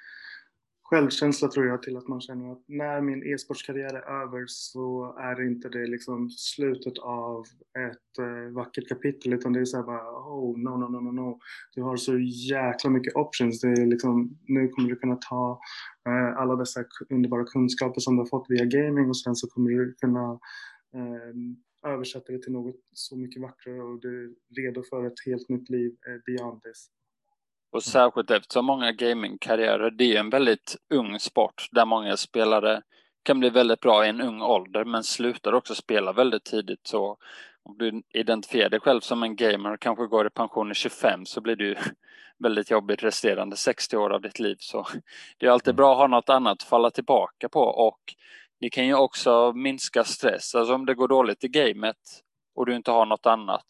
självkänsla 0.93 1.49
tror 1.49 1.67
jag 1.67 1.83
till 1.83 1.97
att 1.97 2.09
man 2.09 2.21
känner 2.21 2.53
att 2.53 2.65
när 2.69 3.01
min 3.01 3.23
e-sportskarriär 3.23 3.95
är 3.95 4.23
över 4.23 4.45
så 4.47 5.17
är 5.19 5.47
inte 5.47 5.69
det 5.69 5.87
liksom 5.87 6.31
slutet 6.31 6.99
av 6.99 7.45
ett 7.89 8.19
eh, 8.19 8.55
vackert 8.55 8.89
kapitel 8.89 9.33
utan 9.33 9.53
det 9.53 9.61
är 9.61 9.65
så 9.65 9.77
här 9.77 9.85
bara 9.85 10.11
oh 10.11 10.59
no 10.59 10.71
no 10.71 10.89
no 10.89 11.01
no 11.01 11.13
no 11.13 11.39
du 11.75 11.83
har 11.83 11.97
så 11.97 12.19
jäkla 12.51 12.91
mycket 12.91 13.17
options 13.17 13.61
det 13.61 13.69
är 13.69 13.87
liksom 13.87 14.39
nu 14.47 14.69
kommer 14.69 14.89
du 14.89 14.97
kunna 14.97 15.17
ta 15.17 15.61
eh, 16.09 16.39
alla 16.41 16.57
dessa 16.57 16.85
underbara 17.11 17.45
kunskaper 17.45 18.01
som 18.01 18.17
du 18.17 18.21
har 18.21 18.29
fått 18.29 18.47
via 18.49 18.65
gaming 18.65 19.09
och 19.09 19.17
sen 19.17 19.37
så 19.37 19.47
kommer 19.47 19.71
du 19.71 19.95
kunna 20.01 20.39
ehm, 20.95 21.57
översätter 21.87 22.33
det 22.33 22.39
till 22.39 22.53
något 22.53 22.77
så 22.93 23.17
mycket 23.17 23.43
vackrare 23.43 23.83
och 23.83 24.01
du 24.01 24.25
är 24.25 24.63
redo 24.63 24.83
för 24.83 25.07
ett 25.07 25.27
helt 25.27 25.49
nytt 25.49 25.71
liv 25.71 25.97
eh, 26.07 26.23
beyond 26.27 26.63
this. 26.63 26.91
Och 27.73 27.83
särskilt 27.83 28.31
eftersom 28.31 28.65
många 28.65 28.93
gamingkarriärer, 28.93 29.91
det 29.91 30.17
är 30.17 30.21
en 30.21 30.31
väldigt 30.31 30.77
ung 30.95 31.19
sport 31.19 31.69
där 31.71 31.87
många 31.87 32.17
spelare 32.17 32.83
kan 33.23 33.41
bli 33.41 33.51
väldigt 33.51 33.81
bra 33.81 34.07
i 34.07 34.09
en 34.09 34.21
ung 34.21 34.43
ålder 34.43 34.85
men 34.85 35.05
slutar 35.05 35.53
också 35.53 35.75
spela 35.75 36.13
väldigt 36.13 36.45
tidigt. 36.45 36.87
Så 36.87 37.17
om 37.63 37.79
du 37.79 38.03
identifierar 38.15 38.71
dig 38.71 38.81
själv 38.81 39.01
som 39.01 39.23
en 39.23 39.37
gamer 39.37 39.73
och 39.73 39.81
kanske 39.81 40.07
går 40.07 40.27
i 40.27 40.31
pension 40.31 40.71
i 40.71 40.75
25 40.75 41.27
så 41.27 41.41
blir 41.41 41.57
du 41.57 41.77
väldigt 42.39 42.71
jobbigt 42.71 43.03
resterande 43.03 43.57
60 43.57 43.97
år 43.97 44.11
av 44.11 44.21
ditt 44.21 44.39
liv. 44.39 44.57
Så 44.59 44.87
det 45.39 45.47
är 45.47 45.51
alltid 45.51 45.75
bra 45.75 45.93
att 45.93 45.99
ha 45.99 46.07
något 46.07 46.29
annat 46.29 46.53
att 46.53 46.69
falla 46.69 46.91
tillbaka 46.91 47.49
på 47.49 47.61
och 47.61 48.15
det 48.63 48.71
kan 48.71 48.87
ju 48.87 48.95
också 48.95 49.53
minska 49.53 50.05
stress. 50.05 50.55
Alltså 50.55 50.75
om 50.75 50.87
det 50.87 50.95
går 50.95 51.09
dåligt 51.09 51.45
i 51.45 51.49
gamet 51.49 51.97
och 52.55 52.67
du 52.67 52.77
inte 52.77 52.91
har 52.91 53.07
något 53.07 53.27
annat, 53.27 53.67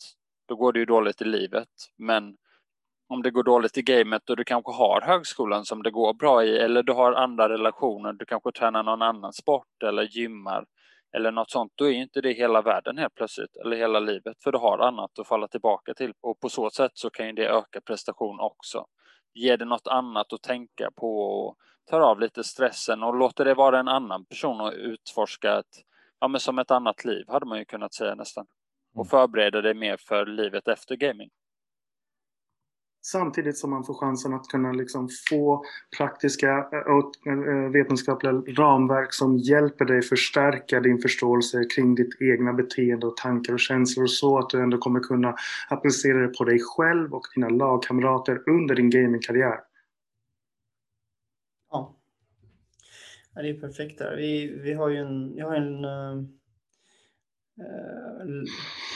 då 0.48 0.56
går 0.56 0.72
det 0.72 0.78
ju 0.78 0.84
dåligt 0.84 1.22
i 1.22 1.24
livet. 1.24 1.68
Men 1.98 2.36
om 3.08 3.22
det 3.22 3.30
går 3.30 3.42
dåligt 3.42 3.78
i 3.78 3.82
gamet 3.82 4.30
och 4.30 4.36
du 4.36 4.44
kanske 4.44 4.72
har 4.72 5.00
högskolan 5.00 5.64
som 5.64 5.82
det 5.82 5.90
går 5.90 6.14
bra 6.14 6.44
i 6.44 6.58
eller 6.58 6.82
du 6.82 6.92
har 6.92 7.12
andra 7.12 7.48
relationer, 7.48 8.12
du 8.12 8.24
kanske 8.24 8.52
tränar 8.52 8.82
någon 8.82 9.02
annan 9.02 9.32
sport 9.32 9.82
eller 9.84 10.02
gymmar 10.02 10.64
eller 11.16 11.30
något 11.30 11.50
sånt, 11.50 11.72
då 11.74 11.84
är 11.84 11.92
inte 11.92 12.20
det 12.20 12.32
hela 12.32 12.62
världen 12.62 12.98
helt 12.98 13.14
plötsligt 13.14 13.56
eller 13.56 13.76
hela 13.76 14.00
livet 14.00 14.36
för 14.44 14.52
du 14.52 14.58
har 14.58 14.78
annat 14.78 15.18
att 15.18 15.28
falla 15.28 15.48
tillbaka 15.48 15.94
till 15.94 16.12
och 16.20 16.40
på 16.40 16.48
så 16.48 16.70
sätt 16.70 16.92
så 16.94 17.10
kan 17.10 17.26
ju 17.26 17.32
det 17.32 17.48
öka 17.48 17.80
prestation 17.80 18.40
också. 18.40 18.86
Ge 19.34 19.56
det 19.56 19.64
något 19.64 19.86
annat 19.86 20.32
att 20.32 20.42
tänka 20.42 20.90
på 20.96 21.20
och 21.20 21.56
tar 21.92 22.00
av 22.00 22.20
lite 22.20 22.44
stressen 22.44 23.02
och 23.02 23.14
låter 23.14 23.44
det 23.44 23.54
vara 23.54 23.80
en 23.80 23.88
annan 23.88 24.24
person 24.24 24.60
och 24.60 24.72
utforska 24.76 25.58
ett, 25.58 25.66
ja 26.20 26.28
men 26.28 26.40
som 26.40 26.58
ett 26.58 26.70
annat 26.70 27.04
liv 27.04 27.24
hade 27.28 27.46
man 27.46 27.58
ju 27.58 27.64
kunnat 27.64 27.94
säga 27.94 28.14
nästan. 28.14 28.46
Och 28.94 29.04
mm. 29.04 29.10
förbereda 29.10 29.60
dig 29.60 29.74
mer 29.74 29.96
för 29.96 30.26
livet 30.26 30.68
efter 30.68 30.96
gaming. 30.96 31.30
Samtidigt 33.04 33.58
som 33.58 33.70
man 33.70 33.84
får 33.84 33.94
chansen 33.94 34.34
att 34.34 34.48
kunna 34.48 34.72
liksom 34.72 35.08
få 35.30 35.64
praktiska 35.98 36.58
och 36.86 37.26
eh, 37.26 37.32
eh, 37.32 37.70
vetenskapliga 37.70 38.32
ramverk 38.32 39.14
som 39.14 39.38
hjälper 39.38 39.84
dig 39.84 40.02
förstärka 40.02 40.80
din 40.80 40.98
förståelse 40.98 41.64
kring 41.64 41.94
ditt 41.94 42.22
egna 42.22 42.52
beteende 42.52 43.06
och 43.06 43.16
tankar 43.16 43.52
och 43.52 43.60
känslor 43.60 44.06
så 44.06 44.38
att 44.38 44.50
du 44.50 44.62
ändå 44.62 44.78
kommer 44.78 45.00
kunna 45.00 45.34
applicera 45.68 46.18
det 46.18 46.38
på 46.38 46.44
dig 46.44 46.58
själv 46.62 47.14
och 47.14 47.26
dina 47.34 47.48
lagkamrater 47.48 48.42
under 48.48 48.74
din 48.74 48.90
gamingkarriär. 48.90 49.71
Ja. 51.72 51.96
ja, 53.34 53.42
det 53.42 53.48
är 53.48 53.60
perfekt 53.60 53.98
där. 53.98 54.16
Vi, 54.16 54.46
vi 54.46 54.72
har 54.72 54.88
ju 54.88 54.96
en, 54.96 55.36
jag 55.36 55.46
har 55.46 55.56
en, 55.56 55.84
äh, 55.84 56.24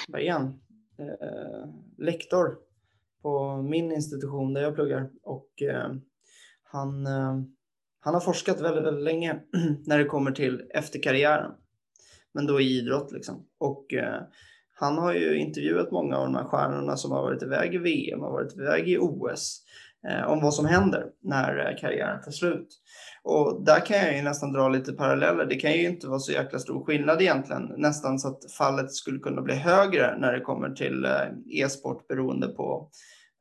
vad 0.09 0.21
är 0.21 0.33
han? 0.33 0.61
Äh, 0.99 1.69
lektor 1.99 2.59
på 3.23 3.63
min 3.63 3.93
institution 3.93 4.55
där 4.55 4.63
jag 4.63 4.75
pluggar 4.75 5.11
och 5.23 5.63
äh, 5.63 5.93
han, 6.63 7.07
äh, 7.07 7.43
han 8.01 8.15
har 8.15 8.21
forskat 8.21 8.61
väldigt, 8.61 8.85
väldigt 8.85 9.05
länge 9.05 9.41
när 9.87 9.99
det 9.99 10.05
kommer 10.05 10.31
till 10.31 10.71
efter 10.71 11.03
karriären, 11.03 11.53
Men 12.33 12.47
då 12.47 12.61
i 12.61 12.79
idrott 12.79 13.13
liksom. 13.13 13.47
Och 13.59 13.95
han 14.75 14.99
har 14.99 15.15
ju 15.15 15.39
intervjuat 15.39 15.91
många 15.91 16.17
av 16.17 16.25
de 16.25 16.35
här 16.35 16.45
stjärnorna 16.45 16.97
som 16.97 17.11
har 17.11 17.23
varit 17.23 17.43
iväg 17.43 17.75
i 17.75 17.79
VM, 17.79 18.21
har 18.21 18.31
varit 18.31 18.57
iväg 18.57 18.89
i 18.89 18.99
OS, 18.99 19.63
Eh, 20.09 20.27
om 20.27 20.41
vad 20.41 20.55
som 20.55 20.67
händer 20.67 21.07
när 21.23 21.59
eh, 21.59 21.77
karriären 21.81 22.23
tar 22.23 22.31
slut. 22.31 22.69
Och 23.23 23.65
där 23.65 23.87
kan 23.87 23.97
jag 23.97 24.17
ju 24.17 24.23
nästan 24.23 24.53
dra 24.53 24.69
lite 24.69 24.93
paralleller. 24.93 25.47
Det 25.47 25.57
kan 25.57 25.73
ju 25.73 25.89
inte 25.89 26.09
vara 26.09 26.19
så 26.19 26.33
jäkla 26.33 26.59
stor 26.59 26.85
skillnad 26.85 27.23
egentligen, 27.23 27.73
nästan 27.77 28.19
så 28.19 28.29
att 28.29 28.53
fallet 28.59 28.93
skulle 28.93 29.19
kunna 29.19 29.43
bli 29.43 29.55
högre 29.55 30.19
när 30.19 30.33
det 30.33 30.41
kommer 30.41 30.71
till 30.71 31.05
eh, 31.05 31.63
e-sport 31.63 32.09
beroende 32.09 32.49
på 32.49 32.91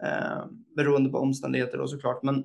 eh, 0.04 0.46
beroende 0.76 1.10
på 1.10 1.18
omständigheter 1.18 1.78
då 1.78 1.88
såklart. 1.88 2.24
Men 2.24 2.44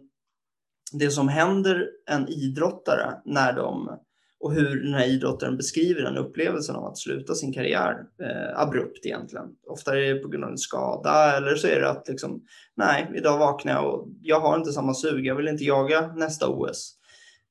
det 0.92 1.10
som 1.10 1.28
händer 1.28 1.86
en 2.10 2.28
idrottare 2.28 3.14
när 3.24 3.52
de 3.52 3.98
och 4.40 4.52
hur 4.52 4.82
den 4.82 4.94
här 4.94 5.06
idrottaren 5.06 5.56
beskriver 5.56 6.02
den 6.02 6.16
upplevelsen 6.16 6.76
av 6.76 6.84
att 6.84 6.98
sluta 6.98 7.34
sin 7.34 7.52
karriär 7.52 7.96
eh, 8.22 8.60
abrupt 8.60 9.06
egentligen. 9.06 9.46
Ofta 9.66 9.96
är 9.96 10.14
det 10.14 10.20
på 10.20 10.28
grund 10.28 10.44
av 10.44 10.50
en 10.50 10.58
skada 10.58 11.36
eller 11.36 11.54
så 11.56 11.66
är 11.66 11.80
det 11.80 11.90
att 11.90 12.08
liksom, 12.08 12.42
nej, 12.76 13.12
idag 13.14 13.38
vaknar 13.38 13.72
jag 13.72 13.94
och 13.94 14.08
jag 14.22 14.40
har 14.40 14.56
inte 14.56 14.72
samma 14.72 14.94
sug, 14.94 15.26
jag 15.26 15.34
vill 15.34 15.48
inte 15.48 15.64
jaga 15.64 16.12
nästa 16.16 16.48
OS. 16.48 16.94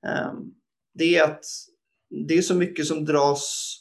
Eh, 0.07 0.33
det 0.93 1.17
är 1.17 1.23
att 1.23 1.45
det 2.27 2.37
är 2.37 2.41
så 2.41 2.55
mycket 2.55 2.85
som 2.85 3.05
dras, 3.05 3.75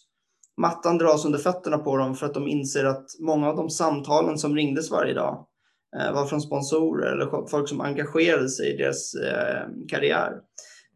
mattan 0.60 0.98
dras 0.98 1.24
under 1.24 1.38
fötterna 1.38 1.78
på 1.78 1.96
dem 1.96 2.14
för 2.14 2.26
att 2.26 2.34
de 2.34 2.48
inser 2.48 2.84
att 2.84 3.06
många 3.20 3.48
av 3.48 3.56
de 3.56 3.70
samtalen 3.70 4.38
som 4.38 4.56
ringdes 4.56 4.90
varje 4.90 5.14
dag 5.14 5.48
Eh, 5.96 6.12
var 6.12 6.26
från 6.26 6.40
sponsorer 6.40 7.12
eller 7.12 7.46
folk 7.48 7.68
som 7.68 7.80
engagerade 7.80 8.48
sig 8.48 8.74
i 8.74 8.76
deras 8.76 9.14
eh, 9.14 9.66
karriär. 9.88 10.32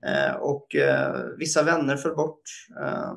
Eh, 0.06 0.34
och 0.34 0.74
eh, 0.74 1.24
vissa 1.38 1.62
vänner 1.62 1.96
föll 1.96 2.14
bort. 2.14 2.42
Eh, 2.80 3.12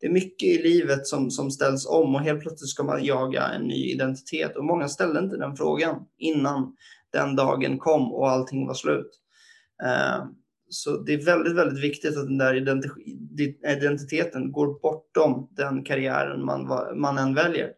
det 0.00 0.06
är 0.06 0.10
mycket 0.10 0.48
i 0.48 0.62
livet 0.62 1.06
som, 1.06 1.30
som 1.30 1.50
ställs 1.50 1.86
om 1.86 2.14
och 2.14 2.20
helt 2.20 2.40
plötsligt 2.40 2.70
ska 2.70 2.82
man 2.82 3.04
jaga 3.04 3.42
en 3.42 3.62
ny 3.62 3.92
identitet. 3.92 4.56
Och 4.56 4.64
många 4.64 4.88
ställde 4.88 5.20
inte 5.20 5.36
den 5.36 5.56
frågan 5.56 5.96
innan 6.18 6.76
den 7.12 7.36
dagen 7.36 7.78
kom 7.78 8.12
och 8.12 8.30
allting 8.30 8.66
var 8.66 8.74
slut. 8.74 9.10
Så 10.68 10.96
det 10.96 11.12
är 11.12 11.24
väldigt, 11.24 11.56
väldigt 11.56 11.84
viktigt 11.84 12.16
att 12.16 12.26
den 12.26 12.38
där 12.38 12.54
identiteten 13.76 14.52
går 14.52 14.80
bortom 14.80 15.48
den 15.50 15.84
karriären 15.84 16.44
man, 16.44 16.68
man 17.00 17.18
än 17.18 17.34
väljer. 17.34 17.72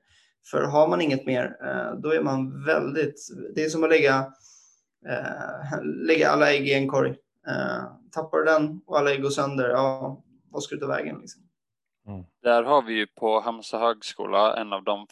För 0.51 0.62
har 0.62 0.89
man 0.89 1.01
inget 1.01 1.27
mer, 1.27 1.56
då 2.02 2.12
är 2.12 2.22
man 2.22 2.64
väldigt... 2.64 3.14
Det 3.55 3.64
är 3.64 3.68
som 3.68 3.85
att 3.85 3.90
lägga, 3.90 4.27
lägga 6.06 6.28
alla 6.28 6.52
ägg 6.52 6.68
i 6.68 6.74
en 6.74 6.89
korg. 6.89 7.16
Eh, 7.49 7.83
tappar 8.12 8.39
du 8.39 8.45
den 8.45 8.81
och 8.87 8.99
alla 8.99 9.11
ägg 9.12 9.23
går 9.23 9.31
sönder, 9.31 9.69
ja, 9.69 10.23
vad 10.51 10.62
ska 10.62 10.75
du 10.75 10.81
ta 10.81 10.87
vägen? 10.87 11.19
Liksom? 11.21 11.43
Mm. 12.07 12.25
Där 12.43 12.62
har 12.62 12.83
vi 12.83 12.95
ju 12.95 13.07
på 13.07 13.41
Halmstad 13.41 13.81
högskola 13.81 14.57
en 14.57 14.73
av 14.73 14.85
de 14.85 15.07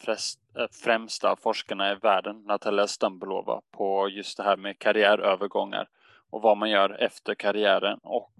främsta 0.83 1.35
forskarna 1.35 1.91
i 1.91 1.95
världen, 1.95 2.43
Natalia 2.43 2.87
Stambulova, 2.87 3.61
på 3.71 4.09
just 4.09 4.37
det 4.37 4.43
här 4.43 4.57
med 4.57 4.79
karriärövergångar 4.79 5.87
och 6.29 6.41
vad 6.41 6.57
man 6.57 6.69
gör 6.69 6.89
efter 6.89 7.35
karriären. 7.35 7.99
Och 8.03 8.33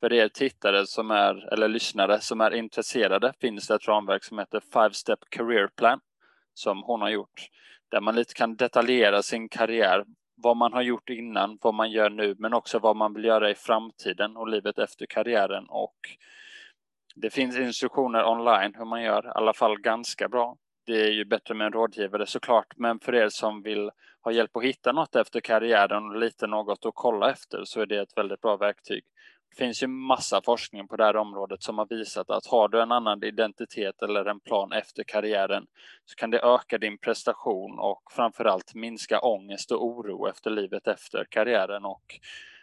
för 0.00 0.12
er 0.12 0.28
tittare 0.28 0.86
som 0.86 1.10
är, 1.10 1.52
eller 1.52 1.68
lyssnare 1.68 2.20
som 2.20 2.40
är 2.40 2.54
intresserade 2.54 3.32
finns 3.40 3.66
det 3.66 3.74
ett 3.74 3.88
ramverk 3.88 4.24
som 4.24 4.38
heter 4.38 4.60
Five 4.72 4.92
Step 4.92 5.18
Career 5.28 5.68
Plan 5.76 6.00
som 6.54 6.82
hon 6.82 7.00
har 7.00 7.10
gjort. 7.10 7.48
Där 7.88 8.00
man 8.00 8.14
lite 8.14 8.34
kan 8.34 8.56
detaljera 8.56 9.22
sin 9.22 9.48
karriär, 9.48 10.04
vad 10.42 10.56
man 10.56 10.72
har 10.72 10.82
gjort 10.82 11.10
innan, 11.10 11.58
vad 11.62 11.74
man 11.74 11.90
gör 11.90 12.10
nu, 12.10 12.34
men 12.38 12.54
också 12.54 12.78
vad 12.78 12.96
man 12.96 13.14
vill 13.14 13.24
göra 13.24 13.50
i 13.50 13.54
framtiden 13.54 14.36
och 14.36 14.48
livet 14.48 14.78
efter 14.78 15.06
karriären. 15.06 15.66
Och 15.68 15.96
det 17.14 17.30
finns 17.30 17.58
instruktioner 17.58 18.24
online 18.24 18.74
hur 18.78 18.84
man 18.84 19.02
gör, 19.02 19.26
i 19.26 19.30
alla 19.34 19.52
fall 19.52 19.80
ganska 19.80 20.28
bra. 20.28 20.56
Det 20.86 21.00
är 21.00 21.10
ju 21.10 21.24
bättre 21.24 21.54
med 21.54 21.66
en 21.66 21.72
rådgivare 21.72 22.26
såklart, 22.26 22.76
men 22.76 22.98
för 22.98 23.14
er 23.14 23.28
som 23.28 23.62
vill 23.62 23.90
ha 24.22 24.32
hjälp 24.32 24.56
att 24.56 24.64
hitta 24.64 24.92
något 24.92 25.16
efter 25.16 25.40
karriären 25.40 26.04
och 26.04 26.16
lite 26.16 26.46
något 26.46 26.86
att 26.86 26.94
kolla 26.94 27.30
efter 27.30 27.64
så 27.64 27.80
är 27.80 27.86
det 27.86 28.00
ett 28.00 28.16
väldigt 28.18 28.40
bra 28.40 28.56
verktyg. 28.56 29.04
Det 29.50 29.56
finns 29.56 29.82
ju 29.82 29.86
massa 29.86 30.42
forskning 30.42 30.88
på 30.88 30.96
det 30.96 31.04
här 31.04 31.16
området 31.16 31.62
som 31.62 31.78
har 31.78 31.86
visat 31.90 32.30
att 32.30 32.46
har 32.46 32.68
du 32.68 32.82
en 32.82 32.92
annan 32.92 33.24
identitet 33.24 34.02
eller 34.02 34.24
en 34.24 34.40
plan 34.40 34.72
efter 34.72 35.04
karriären 35.04 35.66
så 36.04 36.14
kan 36.14 36.30
det 36.30 36.40
öka 36.40 36.78
din 36.78 36.98
prestation 36.98 37.78
och 37.78 38.02
framförallt 38.10 38.74
minska 38.74 39.20
ångest 39.20 39.70
och 39.72 39.84
oro 39.84 40.28
efter 40.28 40.50
livet 40.50 40.86
efter 40.86 41.26
karriären 41.30 41.84
och 41.84 42.04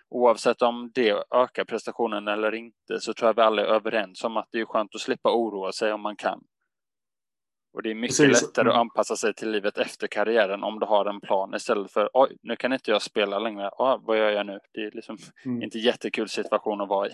oavsett 0.10 0.62
om 0.62 0.92
det 0.94 1.24
ökar 1.36 1.66
prestationen 1.66 2.28
eller 2.28 2.56
inte 2.56 3.00
så 3.00 3.14
tror 3.14 3.30
jag 3.30 3.36
vi 3.36 3.42
alla 3.42 3.62
är 3.62 3.66
överens 3.66 4.24
om 4.24 4.38
att 4.38 4.48
det 4.52 4.60
är 4.60 4.66
skönt 4.66 4.96
att 4.96 5.02
slippa 5.02 5.32
oroa 5.32 5.72
sig 5.72 5.94
om 5.94 6.02
man 6.02 6.16
kan. 6.16 6.44
Och 7.78 7.84
det 7.84 7.92
är 7.92 7.96
mycket 7.96 8.18
Precis. 8.18 8.42
lättare 8.42 8.70
att 8.70 8.76
mm. 8.76 8.82
anpassa 8.82 9.16
sig 9.16 9.34
till 9.34 9.52
livet 9.52 9.78
efter 9.78 10.08
karriären 10.08 10.64
om 10.64 10.80
du 10.80 10.86
har 10.86 11.06
en 11.06 11.22
plan 11.22 11.54
istället 11.56 11.92
för 11.92 12.10
oj, 12.14 12.38
nu 12.44 12.56
kan 12.56 12.74
inte 12.74 12.92
jag 12.92 13.02
spela 13.02 13.40
längre. 13.40 13.70
Oh, 13.78 13.98
vad 14.06 14.18
gör 14.18 14.32
jag 14.32 14.46
nu? 14.46 14.60
Det 14.74 14.80
är 14.80 14.92
liksom 14.92 15.18
mm. 15.46 15.62
inte 15.62 15.80
jättekul 15.80 16.30
situation 16.30 16.82
att 16.82 16.90
vara 16.90 17.08
i. 17.08 17.12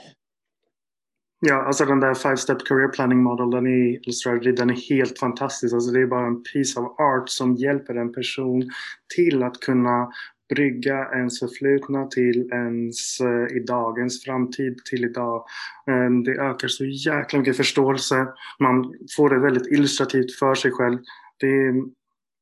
Ja, 1.39 1.65
alltså 1.67 1.85
den 1.85 1.99
där 1.99 2.13
Five 2.13 2.37
Step 2.37 2.65
Career 2.65 2.87
Planning 2.87 3.23
Model, 3.23 3.51
den 3.51 3.67
är 3.67 4.11
Strategy, 4.11 4.51
den 4.51 4.69
är 4.69 4.89
helt 4.89 5.19
fantastisk. 5.19 5.73
Alltså 5.73 5.91
det 5.91 6.01
är 6.01 6.07
bara 6.07 6.27
en 6.27 6.43
piece 6.43 6.79
of 6.79 6.99
art 6.99 7.29
som 7.29 7.55
hjälper 7.55 7.95
en 7.95 8.13
person 8.13 8.69
till 9.15 9.43
att 9.43 9.59
kunna 9.59 10.11
brygga 10.49 11.09
ens 11.13 11.39
förflutna 11.39 12.07
till 12.07 12.49
ens 12.51 13.19
eh, 13.19 13.57
i 13.57 13.59
dagens 13.59 14.23
framtid 14.23 14.77
till 14.85 15.05
idag. 15.05 15.45
Eh, 15.87 16.09
det 16.25 16.31
ökar 16.31 16.67
så 16.67 16.85
jäkla 16.85 17.39
mycket 17.39 17.57
förståelse. 17.57 18.27
Man 18.59 18.93
får 19.15 19.29
det 19.29 19.39
väldigt 19.39 19.67
illustrativt 19.67 20.35
för 20.39 20.55
sig 20.55 20.71
själv. 20.71 20.99
Det 21.39 21.47
är 21.47 21.73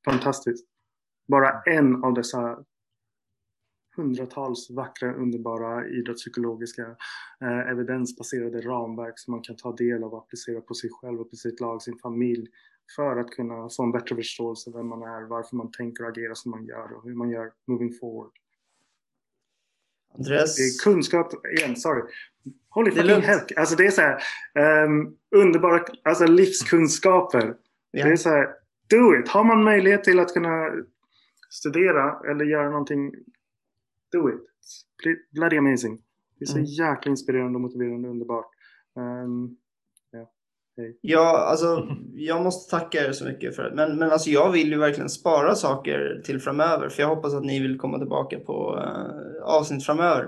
fantastiskt. 0.05 0.67
Bara 1.27 1.61
en 1.61 2.03
av 2.03 2.13
dessa 2.13 2.57
hundratals 3.95 4.69
vackra, 4.69 5.13
underbara 5.13 5.87
idrottspsykologiska 5.87 6.95
eh, 7.41 7.71
evidensbaserade 7.71 8.61
ramverk 8.61 9.19
som 9.19 9.31
man 9.31 9.41
kan 9.41 9.55
ta 9.55 9.75
del 9.75 10.03
av 10.03 10.13
och 10.13 10.23
applicera 10.23 10.61
på 10.61 10.73
sig 10.73 10.89
själv 10.93 11.21
och 11.21 11.29
på 11.29 11.35
sitt 11.35 11.59
lag, 11.59 11.81
sin 11.81 11.97
familj 11.97 12.47
för 12.95 13.17
att 13.17 13.29
kunna 13.29 13.69
få 13.69 13.83
en 13.83 13.91
bättre 13.91 14.15
förståelse 14.15 14.71
vem 14.75 14.87
man 14.87 15.01
är, 15.01 15.27
varför 15.27 15.55
man 15.55 15.71
tänker 15.71 16.03
och 16.03 16.09
agerar 16.09 16.33
som 16.33 16.51
man 16.51 16.65
gör 16.65 16.93
och 16.93 17.03
hur 17.03 17.15
man 17.15 17.29
gör 17.29 17.51
moving 17.67 17.93
forward. 17.93 18.31
Andreas? 20.17 20.55
Det 20.55 20.63
är 20.63 20.83
kunskap, 20.83 21.45
igen, 21.45 21.75
sorry. 21.75 22.01
Holy 22.69 22.91
fucking 22.91 23.21
hell. 23.21 23.39
Alltså 23.55 23.75
det 23.75 23.85
är 23.85 23.91
så 23.91 24.01
här, 24.01 24.23
um, 24.85 25.17
underbara 25.35 25.85
alltså 26.03 26.25
livskunskaper. 26.25 27.43
Yeah. 27.43 28.07
Det 28.07 28.13
är 28.13 28.15
så 28.15 28.29
här, 28.29 28.47
do 28.89 29.19
it. 29.19 29.27
Har 29.27 29.43
man 29.43 29.63
möjlighet 29.63 30.03
till 30.03 30.19
att 30.19 30.33
kunna 30.33 30.71
studera 31.49 32.31
eller 32.31 32.45
göra 32.45 32.69
någonting, 32.69 33.11
do 34.11 34.29
it. 34.29 34.41
Bloody 35.31 35.57
amazing. 35.57 36.01
Det 36.39 36.43
är 36.43 36.47
så 36.47 36.57
mm. 36.57 36.65
jäkla 36.65 37.09
inspirerande 37.09 37.55
och 37.55 37.61
motiverande 37.61 38.07
och 38.07 38.13
underbart. 38.13 38.51
Um. 38.95 39.57
Ja, 41.01 41.37
alltså, 41.37 41.87
jag 42.13 42.43
måste 42.43 42.71
tacka 42.71 43.07
er 43.07 43.11
så 43.11 43.25
mycket 43.25 43.55
för 43.55 43.63
det. 43.63 43.75
Men, 43.75 43.97
men 43.97 44.11
alltså, 44.11 44.29
jag 44.29 44.51
vill 44.51 44.71
ju 44.71 44.77
verkligen 44.77 45.09
spara 45.09 45.55
saker 45.55 46.21
till 46.25 46.39
framöver. 46.39 46.89
För 46.89 47.01
jag 47.01 47.09
hoppas 47.15 47.33
att 47.33 47.45
ni 47.45 47.59
vill 47.59 47.77
komma 47.77 47.97
tillbaka 47.97 48.39
på 48.39 48.75
uh, 48.75 49.43
avsnitt 49.43 49.85
framöver. 49.85 50.25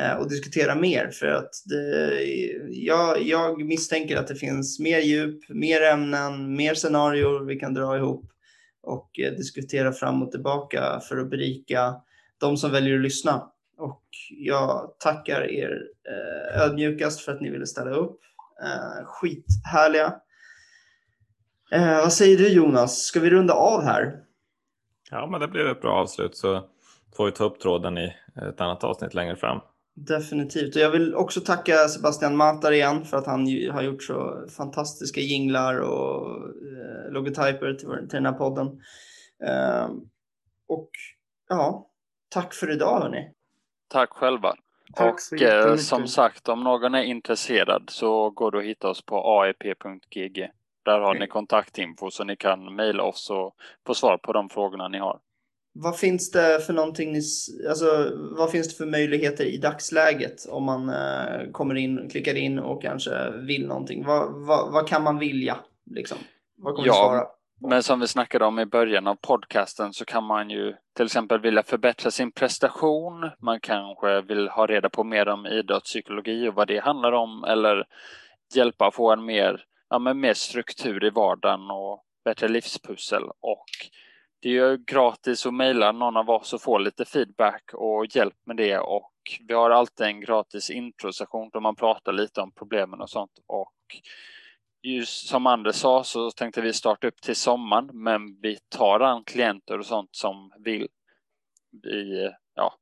Uh, 0.00 0.20
och 0.20 0.28
diskutera 0.28 0.74
mer. 0.74 1.10
För 1.10 1.26
att 1.26 1.50
det, 1.64 2.20
jag, 2.68 3.22
jag 3.22 3.64
misstänker 3.64 4.16
att 4.16 4.28
det 4.28 4.34
finns 4.34 4.80
mer 4.80 4.98
djup, 4.98 5.48
mer 5.48 5.82
ämnen, 5.82 6.56
mer 6.56 6.74
scenarier 6.74 7.44
vi 7.44 7.56
kan 7.56 7.74
dra 7.74 7.96
ihop. 7.96 8.24
Och 8.82 9.10
uh, 9.18 9.36
diskutera 9.36 9.92
fram 9.92 10.22
och 10.22 10.30
tillbaka 10.30 11.00
för 11.08 11.16
att 11.16 11.30
berika 11.30 11.94
de 12.40 12.56
som 12.56 12.72
väljer 12.72 12.94
att 12.94 13.02
lyssna. 13.02 13.50
Och 13.78 14.02
jag 14.30 14.94
tackar 14.98 15.50
er 15.50 15.82
ödmjukast 16.54 17.20
för 17.20 17.32
att 17.32 17.40
ni 17.40 17.50
ville 17.50 17.66
ställa 17.66 17.90
upp. 17.90 18.20
Uh, 18.64 19.04
skithärliga. 19.04 20.14
Uh, 21.74 21.96
vad 21.96 22.12
säger 22.12 22.38
du 22.38 22.48
Jonas? 22.48 22.98
Ska 22.98 23.20
vi 23.20 23.30
runda 23.30 23.54
av 23.54 23.82
här? 23.82 24.12
Ja, 25.10 25.26
men 25.26 25.40
det 25.40 25.48
blir 25.48 25.70
ett 25.70 25.80
bra 25.80 25.92
avslut 25.92 26.36
så 26.36 26.68
får 27.16 27.26
vi 27.26 27.32
ta 27.32 27.44
upp 27.44 27.60
tråden 27.60 27.98
i 27.98 28.14
ett 28.48 28.60
annat 28.60 28.84
avsnitt 28.84 29.14
längre 29.14 29.36
fram. 29.36 29.60
Definitivt. 29.96 30.76
Och 30.76 30.82
jag 30.82 30.90
vill 30.90 31.14
också 31.14 31.40
tacka 31.40 31.88
Sebastian 31.88 32.36
Matar 32.36 32.72
igen 32.72 33.04
för 33.04 33.16
att 33.16 33.26
han 33.26 33.40
har 33.70 33.82
gjort 33.82 34.02
så 34.02 34.46
fantastiska 34.56 35.20
jinglar 35.20 35.78
och 35.78 36.36
eh, 36.46 37.12
logotyper 37.12 37.74
till, 37.74 37.88
till 37.88 38.08
den 38.08 38.26
här 38.26 38.32
podden. 38.32 38.66
Eh, 39.44 39.88
och 40.68 40.90
ja, 41.48 41.90
tack 42.30 42.54
för 42.54 42.70
idag 42.70 43.00
hörni. 43.00 43.30
Tack 43.88 44.10
själva. 44.12 44.54
Tack 44.94 45.20
så 45.20 45.36
och 45.36 45.42
eh, 45.42 45.76
som 45.76 46.06
sagt, 46.08 46.48
om 46.48 46.64
någon 46.64 46.94
är 46.94 47.02
intresserad 47.02 47.90
så 47.90 48.30
går 48.30 48.50
det 48.50 48.58
att 48.58 48.64
hitta 48.64 48.88
oss 48.88 49.02
på 49.02 49.40
aep.gg. 49.40 50.48
Där 50.84 50.98
har 50.98 51.14
ni 51.14 51.26
kontaktinfo 51.26 52.10
så 52.10 52.24
ni 52.24 52.36
kan 52.36 52.74
mejla 52.74 53.02
oss 53.02 53.30
och 53.30 53.54
få 53.86 53.94
svar 53.94 54.18
på 54.18 54.32
de 54.32 54.48
frågorna 54.48 54.88
ni 54.88 54.98
har. 54.98 55.18
Vad 55.78 55.98
finns 55.98 56.30
det 56.30 56.60
för 56.66 56.72
någonting 56.72 57.12
ni, 57.12 57.20
alltså 57.68 58.12
vad 58.36 58.50
finns 58.50 58.68
det 58.68 58.74
för 58.74 58.86
möjligheter 58.90 59.44
i 59.44 59.56
dagsläget 59.56 60.46
om 60.48 60.64
man 60.64 60.88
eh, 60.88 61.50
kommer 61.52 61.74
in, 61.74 62.08
klickar 62.10 62.34
in 62.34 62.58
och 62.58 62.82
kanske 62.82 63.30
vill 63.30 63.66
någonting? 63.66 64.04
Vad, 64.04 64.46
vad, 64.46 64.72
vad 64.72 64.88
kan 64.88 65.02
man 65.02 65.18
vilja 65.18 65.56
liksom? 65.90 66.18
Vad 66.56 66.74
kommer 66.74 66.88
Ja, 66.88 66.92
du 66.92 66.98
svara? 66.98 67.26
Men 67.60 67.82
som 67.82 68.00
vi 68.00 68.08
snackade 68.08 68.44
om 68.44 68.58
i 68.58 68.66
början 68.66 69.06
av 69.06 69.14
podcasten 69.14 69.92
så 69.92 70.04
kan 70.04 70.24
man 70.24 70.50
ju 70.50 70.76
till 70.96 71.04
exempel 71.04 71.40
vilja 71.40 71.62
förbättra 71.62 72.10
sin 72.10 72.32
prestation. 72.32 73.30
Man 73.38 73.60
kanske 73.60 74.20
vill 74.20 74.48
ha 74.48 74.66
reda 74.66 74.88
på 74.88 75.04
mer 75.04 75.28
om 75.28 75.46
idrottspsykologi 75.46 76.48
och 76.48 76.54
vad 76.54 76.68
det 76.68 76.78
handlar 76.78 77.12
om 77.12 77.44
eller 77.44 77.84
hjälpa 78.54 78.86
att 78.86 78.94
få 78.94 79.12
en 79.12 79.24
mer, 79.24 79.64
ja, 79.90 79.98
men 79.98 80.20
mer 80.20 80.34
struktur 80.34 81.04
i 81.04 81.10
vardagen 81.10 81.70
och 81.70 82.04
bättre 82.24 82.48
livspussel. 82.48 83.22
Och 83.40 83.66
det 84.42 84.48
är 84.48 84.52
ju 84.52 84.76
gratis 84.76 85.46
att 85.46 85.54
mejla 85.54 85.92
någon 85.92 86.16
av 86.16 86.30
oss 86.30 86.52
och 86.52 86.62
få 86.62 86.78
lite 86.78 87.04
feedback 87.04 87.62
och 87.72 88.16
hjälp 88.16 88.36
med 88.46 88.56
det. 88.56 88.78
Och 88.78 89.12
vi 89.48 89.54
har 89.54 89.70
alltid 89.70 90.06
en 90.06 90.20
gratis 90.20 90.70
introsession 90.70 91.50
där 91.52 91.60
man 91.60 91.76
pratar 91.76 92.12
lite 92.12 92.40
om 92.40 92.52
problemen 92.52 93.00
och 93.00 93.10
sånt. 93.10 93.32
Och 93.46 93.72
just 94.86 95.28
som 95.28 95.46
Anders 95.46 95.76
sa 95.76 96.04
så 96.04 96.30
tänkte 96.30 96.60
vi 96.60 96.72
starta 96.72 97.06
upp 97.06 97.20
till 97.20 97.36
sommaren, 97.36 97.90
men 97.92 98.40
vi 98.40 98.58
tar 98.68 99.00
an 99.00 99.24
klienter 99.24 99.78
och 99.78 99.86
sånt 99.86 100.14
som 100.14 100.52
vill. 100.58 100.88
I, 101.84 102.30
ja, 102.54 102.74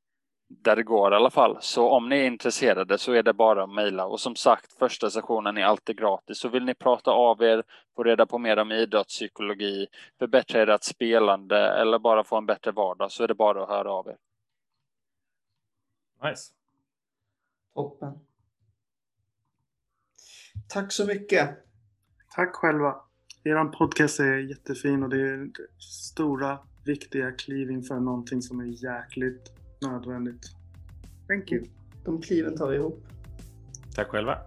där 0.49 0.77
det 0.77 0.83
går 0.83 1.13
i 1.13 1.17
alla 1.17 1.31
fall. 1.31 1.59
Så 1.61 1.91
om 1.91 2.09
ni 2.09 2.17
är 2.17 2.27
intresserade 2.27 2.99
så 2.99 3.13
är 3.13 3.23
det 3.23 3.33
bara 3.33 3.65
att 3.65 3.75
mejla. 3.75 4.07
Och 4.07 4.21
som 4.21 4.37
sagt, 4.37 4.73
första 4.73 5.11
sessionen 5.11 5.59
är 5.59 5.65
alltid 5.65 5.99
gratis. 5.99 6.39
Så 6.39 6.49
vill 6.49 6.65
ni 6.65 6.75
prata 6.75 7.11
av 7.11 7.43
er, 7.43 7.63
få 7.97 8.03
reda 8.03 8.27
på 8.27 8.39
mer 8.39 8.57
om 8.57 8.73
idrottspsykologi, 8.73 9.87
förbättra 10.19 10.75
ert 10.75 10.83
spelande 10.83 11.69
eller 11.69 11.99
bara 11.99 12.25
få 12.25 12.37
en 12.37 12.47
bättre 12.47 12.73
vardag 12.73 13.13
så 13.13 13.25
är 13.25 13.29
det 13.29 13.35
bara 13.35 13.63
att 13.63 13.69
höra 13.69 13.93
av 13.93 14.09
er. 14.09 14.17
Nice. 16.23 16.53
Toppen. 17.75 18.19
Tack 20.69 20.93
så 20.93 21.07
mycket. 21.07 21.65
Tack 22.36 22.55
själva. 22.55 22.94
Er 23.44 23.65
podcast 23.65 24.20
är 24.20 24.36
jättefin 24.36 25.02
och 25.02 25.09
det 25.09 25.20
är 25.20 25.51
stora, 25.78 26.59
viktiga 26.85 27.32
kliv 27.32 27.70
inför 27.70 28.01
någonting 28.01 28.43
som 28.43 28.61
är 28.61 28.65
jäkligt 28.65 29.52
nödvändigt. 29.81 30.43
Thank 31.28 31.52
you. 31.52 31.65
De 32.05 32.23
kliven 32.23 32.56
tar 32.56 32.69
vi 32.69 32.77
ihop. 32.77 33.06
Tack 33.94 34.09
själva. 34.09 34.39